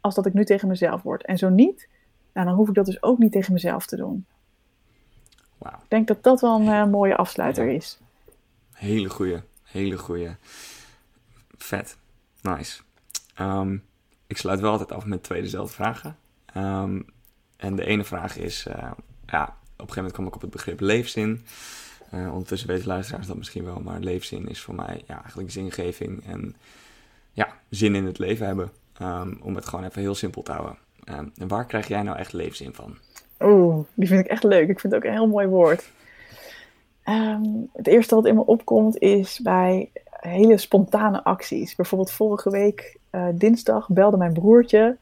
als 0.00 0.14
dat 0.14 0.26
ik 0.26 0.34
nu 0.34 0.44
tegen 0.44 0.68
mezelf 0.68 1.02
word? 1.02 1.24
En 1.24 1.38
zo 1.38 1.48
niet, 1.48 1.88
nou, 2.34 2.46
dan 2.46 2.56
hoef 2.56 2.68
ik 2.68 2.74
dat 2.74 2.86
dus 2.86 3.02
ook 3.02 3.18
niet 3.18 3.32
tegen 3.32 3.52
mezelf 3.52 3.86
te 3.86 3.96
doen. 3.96 4.26
Ik 5.64 5.90
denk 5.90 6.06
dat 6.06 6.22
dat 6.22 6.40
wel 6.40 6.60
een 6.60 6.68
eh, 6.68 6.86
mooie 6.86 7.16
afsluiter 7.16 7.64
Ja. 7.66 7.72
is. 7.72 7.98
Hele 8.72 9.08
goeie, 9.08 9.40
hele 9.62 9.98
goeie. 9.98 10.36
Vet, 11.58 11.96
nice. 12.42 12.82
Ehm, 13.34 13.76
ik 14.26 14.36
sluit 14.36 14.60
wel 14.60 14.70
altijd 14.70 14.92
af 14.92 15.04
met 15.04 15.22
twee 15.22 15.42
dezelfde 15.42 15.74
vragen. 15.74 16.16
Ehm, 16.46 17.00
en 17.56 17.76
de 17.76 17.84
ene 17.84 18.04
vraag 18.04 18.36
is, 18.36 18.66
eh, 18.66 18.90
ja, 19.26 19.42
op 19.42 19.50
een 19.50 19.54
gegeven 19.76 19.94
moment 19.96 20.12
kwam 20.12 20.26
ik 20.26 20.34
op 20.34 20.40
het 20.40 20.50
begrip 20.50 20.80
leefzin. 20.80 21.46
Eh, 22.10 22.28
ondertussen 22.32 22.68
weten 22.68 22.86
luisteraars 22.86 23.26
dat 23.26 23.36
misschien 23.36 23.64
wel, 23.64 23.80
maar 23.80 24.00
leefzin 24.00 24.48
is 24.48 24.60
voor 24.60 24.74
mij 24.74 25.02
ja, 25.06 25.20
eigenlijk 25.20 25.50
zingeving 25.50 26.26
en 26.26 26.56
ja, 27.32 27.48
zin 27.70 27.94
in 27.94 28.04
het 28.06 28.18
leven 28.18 28.46
hebben. 28.46 28.70
Ehm, 28.92 29.34
om 29.40 29.54
het 29.54 29.66
gewoon 29.68 29.84
even 29.84 30.00
heel 30.00 30.14
simpel 30.14 30.42
te 30.42 30.52
houden. 30.52 30.76
Ehm, 31.04 31.26
en 31.36 31.48
waar 31.48 31.66
krijg 31.66 31.88
jij 31.88 32.02
nou 32.02 32.18
echt 32.18 32.32
leefzin 32.32 32.74
van? 32.74 32.96
Oeh, 33.40 33.84
die 33.94 34.08
vind 34.08 34.20
ik 34.20 34.26
echt 34.30 34.42
leuk. 34.44 34.68
Ik 34.68 34.80
vind 34.80 34.92
het 34.92 35.02
ook 35.02 35.08
een 35.08 35.16
heel 35.16 35.28
mooi 35.28 35.46
woord. 35.46 35.90
Ehm, 37.02 37.42
het 37.72 37.86
eerste 37.86 38.14
wat 38.14 38.26
in 38.26 38.34
me 38.34 38.46
opkomt 38.46 38.98
is 38.98 39.40
bij 39.42 39.90
hele 40.10 40.56
spontane 40.58 41.24
acties. 41.24 41.74
Bijvoorbeeld 41.74 42.10
vorige 42.12 42.50
week 42.50 42.96
eh, 43.10 43.26
dinsdag 43.34 43.88
belde 43.88 44.16
mijn 44.16 44.32
broertje. 44.32 44.96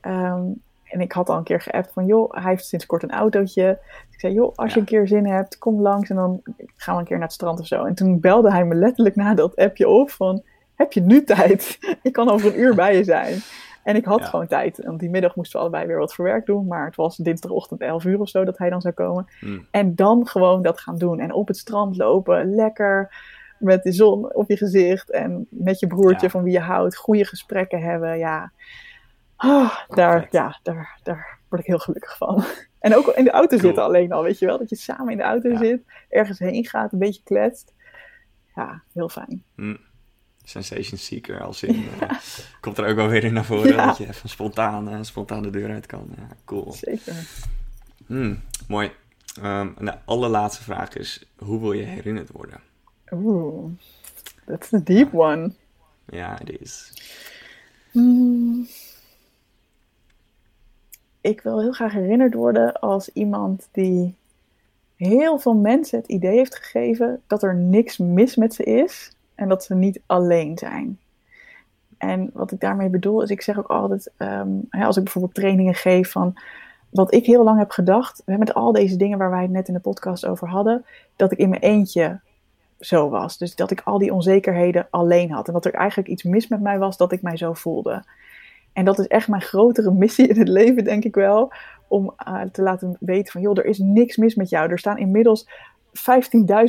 ehm, 0.00 0.42
en 0.84 1.00
ik 1.00 1.12
had 1.12 1.28
al 1.28 1.36
een 1.36 1.42
keer 1.42 1.60
geappt 1.60 1.92
van, 1.92 2.06
joh, 2.06 2.32
hij 2.34 2.50
heeft 2.50 2.66
sinds 2.66 2.86
kort 2.86 3.02
een 3.02 3.10
autootje. 3.10 3.78
Ik 4.10 4.20
zei, 4.20 4.32
joh, 4.32 4.52
als 4.56 4.68
je 4.68 4.74
Ja. 4.74 4.80
een 4.80 4.86
keer 4.86 5.06
zin 5.08 5.26
hebt, 5.26 5.58
kom 5.58 5.80
langs 5.80 6.10
en 6.10 6.16
dan 6.16 6.42
gaan 6.76 6.94
we 6.94 7.00
een 7.00 7.06
keer 7.06 7.16
naar 7.16 7.26
het 7.26 7.34
strand 7.34 7.60
of 7.60 7.66
zo. 7.66 7.84
En 7.84 7.94
toen 7.94 8.20
belde 8.20 8.50
hij 8.50 8.64
me 8.64 8.74
letterlijk 8.74 9.16
na 9.16 9.34
dat 9.34 9.56
appje 9.56 9.88
op 9.88 10.10
van, 10.10 10.42
heb 10.74 10.92
je 10.92 11.00
nu 11.00 11.24
tijd? 11.24 11.78
ik 12.02 12.12
kan 12.12 12.28
over 12.30 12.52
een 12.52 12.60
uur 12.60 12.74
bij 12.74 12.96
je 12.96 13.04
zijn. 13.04 13.38
En 13.82 13.96
ik 13.96 14.04
had 14.04 14.18
Ja. 14.18 14.24
gewoon 14.26 14.46
tijd. 14.46 14.84
Want 14.84 15.00
die 15.00 15.10
middag 15.10 15.36
moesten 15.36 15.56
we 15.58 15.62
allebei 15.64 15.86
weer 15.86 15.98
wat 15.98 16.14
voor 16.14 16.24
werk 16.24 16.46
doen. 16.46 16.66
Maar 16.66 16.86
het 16.86 16.96
was 16.96 17.16
dinsdagochtend 17.16 17.80
11 17.80 18.04
uur 18.04 18.20
of 18.20 18.28
zo 18.28 18.44
dat 18.44 18.58
hij 18.58 18.70
dan 18.70 18.80
zou 18.80 18.94
komen. 18.94 19.26
Hmm, 19.40 19.66
En 19.70 19.94
dan 19.94 20.26
gewoon 20.26 20.62
dat 20.62 20.80
gaan 20.80 20.98
doen. 20.98 21.20
En 21.20 21.32
op 21.32 21.48
het 21.48 21.56
strand 21.56 21.96
lopen. 21.96 22.54
Lekker 22.54 23.14
met 23.58 23.82
de 23.82 23.92
zon 23.92 24.34
op 24.34 24.48
je 24.48 24.56
gezicht. 24.56 25.10
En 25.10 25.46
met 25.50 25.80
je 25.80 25.86
broertje 25.86 26.26
Ja. 26.26 26.32
van 26.32 26.42
wie 26.42 26.52
je 26.52 26.60
houdt. 26.60 26.96
Goede 26.96 27.24
gesprekken 27.24 27.82
hebben. 27.82 28.18
Ja, 28.18 28.52
Ah, 29.36 29.76
daar, 29.88 30.26
ja 30.30 30.58
daar, 30.62 30.98
daar 31.02 31.38
word 31.48 31.60
ik 31.60 31.66
heel 31.66 31.78
gelukkig 31.78 32.16
van. 32.16 32.42
En 32.80 32.96
ook 32.96 33.06
in 33.06 33.24
de 33.24 33.30
auto 33.30 33.48
Cool. 33.48 33.60
zitten 33.60 33.82
alleen 33.84 34.12
al. 34.12 34.22
Weet 34.22 34.38
je 34.38 34.46
wel? 34.46 34.58
Dat 34.58 34.68
je 34.70 34.76
samen 34.76 35.10
in 35.12 35.16
de 35.16 35.22
auto 35.22 35.48
Ja. 35.48 35.56
zit. 35.58 35.82
Ergens 36.08 36.38
heen 36.38 36.64
gaat. 36.66 36.92
Een 36.92 36.98
beetje 36.98 37.22
kletst. 37.24 37.74
Ja, 38.54 38.82
heel 38.92 39.08
fijn. 39.08 39.42
hmm. 39.54 39.78
Sensation 40.44 40.98
seeker 40.98 41.42
als 41.42 41.62
in... 41.62 41.84
eh, 42.00 42.10
komt 42.60 42.78
er 42.78 42.88
ook 42.88 42.96
wel 42.96 43.08
weer 43.08 43.24
in 43.24 43.32
naar 43.32 43.44
voren 43.44 43.74
Ja. 43.74 43.86
dat 43.86 43.96
je 43.96 44.08
even 44.08 44.28
spontaan, 44.28 44.88
eh, 44.88 44.98
spontaan 45.02 45.42
de 45.42 45.50
deur 45.50 45.70
uit 45.70 45.86
kan. 45.86 46.08
Ja, 46.16 46.28
cool. 46.44 46.72
Zeker. 46.72 47.14
Hmm, 48.06 48.40
mooi. 48.68 48.90
Um, 49.42 49.74
de 49.78 49.94
allerlaatste 50.04 50.62
vraag 50.62 50.94
is: 50.94 51.26
hoe 51.36 51.60
wil 51.60 51.72
je 51.72 51.84
herinnerd 51.84 52.30
worden? 52.30 52.60
Oeh, 53.10 53.70
that's 54.46 54.72
a 54.72 54.78
deep 54.78 55.14
one. 55.14 55.52
Ja, 56.04 56.36
het 56.38 56.60
is. 56.60 56.92
Hmm. 57.90 58.66
Ik 61.20 61.40
wil 61.40 61.60
heel 61.60 61.72
graag 61.72 61.92
herinnerd 61.92 62.34
worden 62.34 62.72
als 62.72 63.08
iemand 63.12 63.68
die 63.72 64.14
heel 64.96 65.38
veel 65.38 65.54
mensen 65.54 65.98
het 65.98 66.08
idee 66.08 66.36
heeft 66.36 66.56
gegeven 66.56 67.22
dat 67.26 67.42
er 67.42 67.54
niks 67.54 67.98
mis 67.98 68.36
met 68.36 68.54
ze 68.54 68.64
is 68.64 69.12
en 69.42 69.48
dat 69.48 69.64
ze 69.64 69.74
niet 69.74 70.00
alleen 70.06 70.58
zijn. 70.58 70.98
En 71.98 72.30
wat 72.32 72.52
ik 72.52 72.60
daarmee 72.60 72.88
bedoel 72.88 73.22
is, 73.22 73.30
ik 73.30 73.42
zeg 73.42 73.58
ook 73.58 73.66
altijd, 73.66 74.10
ehm, 74.16 74.48
als 74.70 74.96
ik 74.96 75.02
bijvoorbeeld 75.02 75.34
trainingen 75.34 75.74
geef 75.74 76.10
van 76.10 76.34
wat 76.90 77.14
ik 77.14 77.26
heel 77.26 77.44
lang 77.44 77.58
heb 77.58 77.70
gedacht, 77.70 78.22
met 78.26 78.54
al 78.54 78.72
deze 78.72 78.96
dingen 78.96 79.18
waar 79.18 79.30
wij 79.30 79.42
het 79.42 79.50
net 79.50 79.68
in 79.68 79.74
de 79.74 79.80
podcast 79.80 80.26
over 80.26 80.48
hadden, 80.48 80.84
dat 81.16 81.32
ik 81.32 81.38
in 81.38 81.48
mijn 81.48 81.62
eentje 81.62 82.20
zo 82.80 83.08
was. 83.08 83.38
Dus 83.38 83.54
dat 83.54 83.70
ik 83.70 83.80
al 83.84 83.98
die 83.98 84.12
onzekerheden 84.12 84.86
alleen 84.90 85.30
had. 85.30 85.46
En 85.46 85.52
dat 85.52 85.64
er 85.64 85.74
eigenlijk 85.74 86.08
iets 86.08 86.22
mis 86.22 86.48
met 86.48 86.60
mij 86.60 86.78
was 86.78 86.96
dat 86.96 87.12
ik 87.12 87.22
mij 87.22 87.36
zo 87.36 87.52
voelde. 87.52 88.04
En 88.72 88.84
dat 88.84 88.98
is 88.98 89.06
echt 89.06 89.28
mijn 89.28 89.42
grotere 89.42 89.92
missie 90.02 90.28
in 90.28 90.38
het 90.38 90.48
leven, 90.48 90.84
denk 90.84 91.04
ik 91.04 91.14
wel. 91.14 91.52
Om 91.88 92.14
uh, 92.28 92.40
te 92.52 92.62
laten 92.62 92.96
weten 93.00 93.32
van, 93.32 93.40
joh, 93.40 93.58
er 93.58 93.64
is 93.64 93.78
niks 93.78 94.16
mis 94.16 94.34
met 94.34 94.48
jou. 94.48 94.70
Er 94.70 94.78
staan 94.78 94.98
inmiddels 94.98 95.46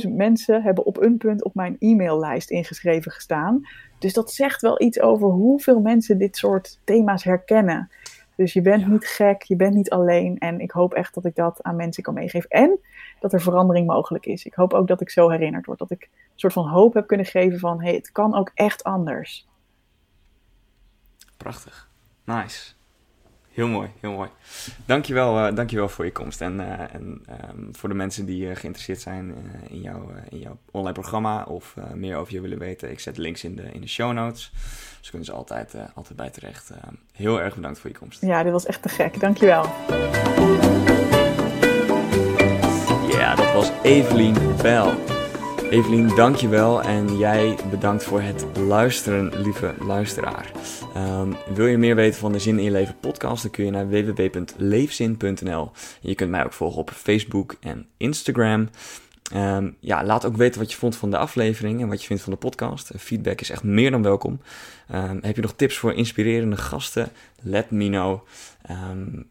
15.000 0.06 0.12
mensen 0.12 0.64
hebben 0.64 0.86
op 0.86 1.02
een 1.02 1.18
punt 1.18 1.44
op 1.44 1.56
mijn 1.56 1.76
e-maillijst 1.80 2.50
ingeschreven 2.50 3.12
gestaan. 3.12 3.68
Dus 4.00 4.14
dat 4.14 4.32
zegt 4.32 4.62
wel 4.62 4.82
iets 4.82 5.00
over 5.00 5.28
hoeveel 5.28 5.80
mensen 5.80 6.18
dit 6.18 6.38
soort 6.38 6.80
thema's 6.84 7.24
herkennen. 7.24 7.90
Dus 8.36 8.54
je 8.54 8.62
bent 8.62 8.88
niet 8.88 9.08
gek, 9.08 9.41
je 9.41 9.56
bent 9.56 9.74
niet 9.74 9.90
alleen. 9.90 10.38
En 10.38 10.60
ik 10.60 10.72
hoop 10.72 10.94
echt 10.94 11.14
dat 11.14 11.26
ik 11.26 11.36
dat 11.36 11.64
aan 11.64 11.76
mensen 11.76 12.04
kan 12.04 12.14
meegeven. 12.14 12.50
En 12.50 12.80
dat 13.20 13.34
er 13.34 13.41
verandering 13.41 13.88
mogelijk 13.88 14.26
is. 14.26 14.45
Ik 14.45 14.54
hoop 14.54 14.74
ook 14.74 14.88
dat 14.88 15.02
ik 15.02 15.10
zo 15.10 15.30
herinnerd 15.30 15.66
word. 15.66 15.80
Dat 15.80 15.91
ik 15.91 16.02
een 16.02 16.40
soort 16.40 16.54
van 16.54 16.68
hoop 16.68 16.94
heb 16.94 17.08
kunnen 17.08 17.26
geven 17.26 17.60
van... 17.60 17.80
hé, 17.80 17.88
hey, 17.88 17.95
het 17.95 18.12
kan 18.12 18.36
ook 18.36 18.52
echt 18.54 18.84
anders. 18.84 19.48
Prachtig. 21.38 21.90
Nice. 22.26 22.74
Heel 23.53 23.67
mooi, 23.67 23.89
heel 23.99 24.11
mooi. 24.11 24.30
Dankjewel, 24.85 25.47
uh, 25.47 25.55
dankjewel 25.55 25.89
voor 25.89 26.05
je 26.05 26.11
komst. 26.11 26.41
En, 26.41 26.59
uh, 26.59 26.80
en 26.93 27.25
um, 27.49 27.69
voor 27.71 27.89
de 27.89 27.95
mensen 27.95 28.25
die 28.25 28.45
uh, 28.45 28.55
geïnteresseerd 28.55 29.01
zijn 29.01 29.35
in, 29.69 29.81
jouw, 29.81 30.11
in 30.30 30.39
jouw 30.39 30.57
online 30.71 30.93
programma 30.93 31.43
of 31.43 31.75
meer 31.93 32.15
over 32.15 32.34
je 32.34 32.41
willen 32.41 32.59
weten, 32.59 32.91
ik 32.91 32.99
zet 32.99 33.17
links 33.17 33.43
in 33.43 33.55
de, 33.55 33.63
in 33.71 33.81
de 33.81 33.88
show 33.88 34.13
notes. 34.13 34.51
Dus 34.99 35.09
kunnen 35.09 35.27
ze 35.27 35.34
altijd, 35.34 35.75
altijd 35.93 36.17
bij 36.17 36.30
terecht. 36.30 36.71
heel 37.11 37.41
erg 37.41 37.55
bedankt 37.55 37.80
voor 37.80 37.89
je 37.89 37.97
komst. 37.97 38.21
Ja, 38.21 38.43
dit 38.43 38.51
was 38.51 38.65
echt 38.65 38.81
te 38.81 38.89
gek. 38.89 39.19
Dankjewel. 39.19 39.63
Ja, 43.11 43.35
dat 43.35 43.53
was 43.53 43.71
Evelien 43.84 44.38
Bell. 44.61 45.12
Evelien, 45.74 46.16
dankjewel 46.16 46.82
en 46.82 47.18
jij 47.18 47.58
bedankt 47.70 48.04
voor 48.04 48.22
het 48.22 48.45
luisteren, 48.58 49.41
lieve 49.41 49.74
luisteraar. 49.80 50.52
Um, 50.98 51.36
wil 51.54 51.66
je 51.66 51.78
meer 51.78 51.95
weten 51.95 52.20
van 52.20 52.32
de 52.32 52.40
Zin 52.40 52.58
in 52.58 52.64
je 52.64 52.72
Leven 52.72 53.00
podcast, 53.00 53.41
dan 53.41 53.52
kun 53.52 53.66
je 53.66 53.72
naar 53.72 53.90
www.leefzin.nl. 53.90 55.72
Je 56.02 56.16
kunt 56.16 56.30
mij 56.30 56.45
ook 56.45 56.54
volgen 56.54 56.80
op 56.80 56.90
Facebook 56.90 57.56
en 57.60 57.88
Instagram. 57.98 58.70
Um, 59.36 59.76
ja, 59.80 60.04
laat 60.04 60.26
ook 60.26 60.38
weten 60.38 60.60
wat 60.60 60.72
je 60.72 60.78
vond 60.78 60.95
van 60.95 61.10
de 61.10 61.18
aflevering 61.18 61.82
en 61.82 61.88
wat 61.88 62.02
je 62.02 62.08
vindt 62.08 62.24
van 62.24 62.34
de 62.34 62.40
podcast. 62.40 62.91
Feedback 62.98 63.41
is 63.41 63.50
echt 63.50 63.64
meer 63.64 63.91
dan 63.91 64.02
welkom. 64.02 64.40
Um, 64.95 65.20
heb 65.22 65.36
je 65.36 65.41
nog 65.41 65.54
tips 65.56 65.78
voor 65.78 65.94
inspirerende 65.94 66.58
gasten? 66.58 67.12
Let 67.41 67.72
me 67.72 67.88
know. 67.88 68.20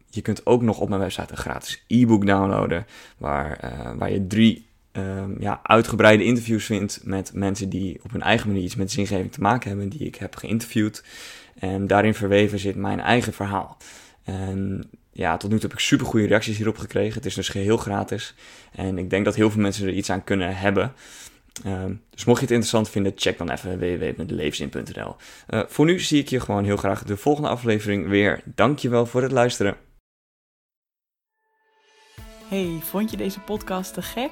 Je 0.09 0.21
kunt 0.21 0.45
ook 0.45 0.61
nog 0.61 0.79
op 0.79 0.89
mijn 0.89 1.01
website 1.01 1.31
een 1.31 1.37
gratis 1.37 1.83
e-book 1.87 2.25
downloaden, 2.25 2.85
waar, 3.17 3.59
uh, 3.63 3.91
waar 3.97 4.11
je 4.11 4.27
drie 4.27 4.71
um, 4.93 5.35
ja, 5.39 5.59
uitgebreide 5.63 6.23
interviews 6.23 6.65
vindt 6.65 6.99
met 7.03 7.31
mensen 7.33 7.69
die 7.69 7.99
op 8.03 8.11
hun 8.11 8.21
eigen 8.21 8.47
manier 8.47 8.63
iets 8.63 8.75
met 8.75 8.91
zingeving 8.91 9.31
te 9.31 9.41
maken 9.41 9.69
hebben, 9.69 9.89
die 9.89 10.07
ik 10.07 10.15
heb 10.15 10.35
geïnterviewd. 10.35 11.03
En 11.59 11.87
daarin 11.87 12.13
verweven 12.13 12.59
zit 12.59 12.75
mijn 12.75 12.99
eigen 12.99 13.33
verhaal. 13.33 13.77
En 14.23 14.89
ja, 15.11 15.37
tot 15.37 15.49
nu 15.49 15.55
toe 15.55 15.69
heb 15.69 15.77
ik 15.77 15.83
super 15.83 16.05
goede 16.05 16.27
reacties 16.27 16.57
hierop 16.57 16.77
gekregen. 16.77 17.13
Het 17.13 17.25
is 17.25 17.33
dus 17.33 17.49
geheel 17.49 17.77
gratis. 17.77 18.35
En 18.71 18.97
ik 18.97 19.09
denk 19.09 19.25
dat 19.25 19.35
heel 19.35 19.51
veel 19.51 19.61
mensen 19.61 19.87
er 19.87 19.93
iets 19.93 20.09
aan 20.09 20.23
kunnen 20.23 20.57
hebben. 20.57 20.93
Um, 21.65 22.01
dus 22.09 22.25
mocht 22.25 22.39
je 22.39 22.45
het 22.45 22.53
interessant 22.53 22.89
vinden, 22.89 23.13
check 23.15 23.37
dan 23.37 23.49
even 23.49 23.79
www.leefzin.nl. 23.79 25.15
Uh, 25.49 25.61
voor 25.67 25.85
nu 25.85 25.99
zie 25.99 26.19
ik 26.19 26.27
je 26.27 26.39
gewoon 26.39 26.63
heel 26.63 26.77
graag 26.77 27.03
de 27.03 27.17
volgende 27.17 27.49
aflevering 27.49 28.07
weer. 28.07 28.41
Dankjewel 28.45 29.05
voor 29.05 29.21
het 29.21 29.31
luisteren. 29.31 29.75
Hey, 32.47 32.79
vond 32.81 33.11
je 33.11 33.17
deze 33.17 33.39
podcast 33.39 33.93
te 33.93 34.01
gek? 34.01 34.31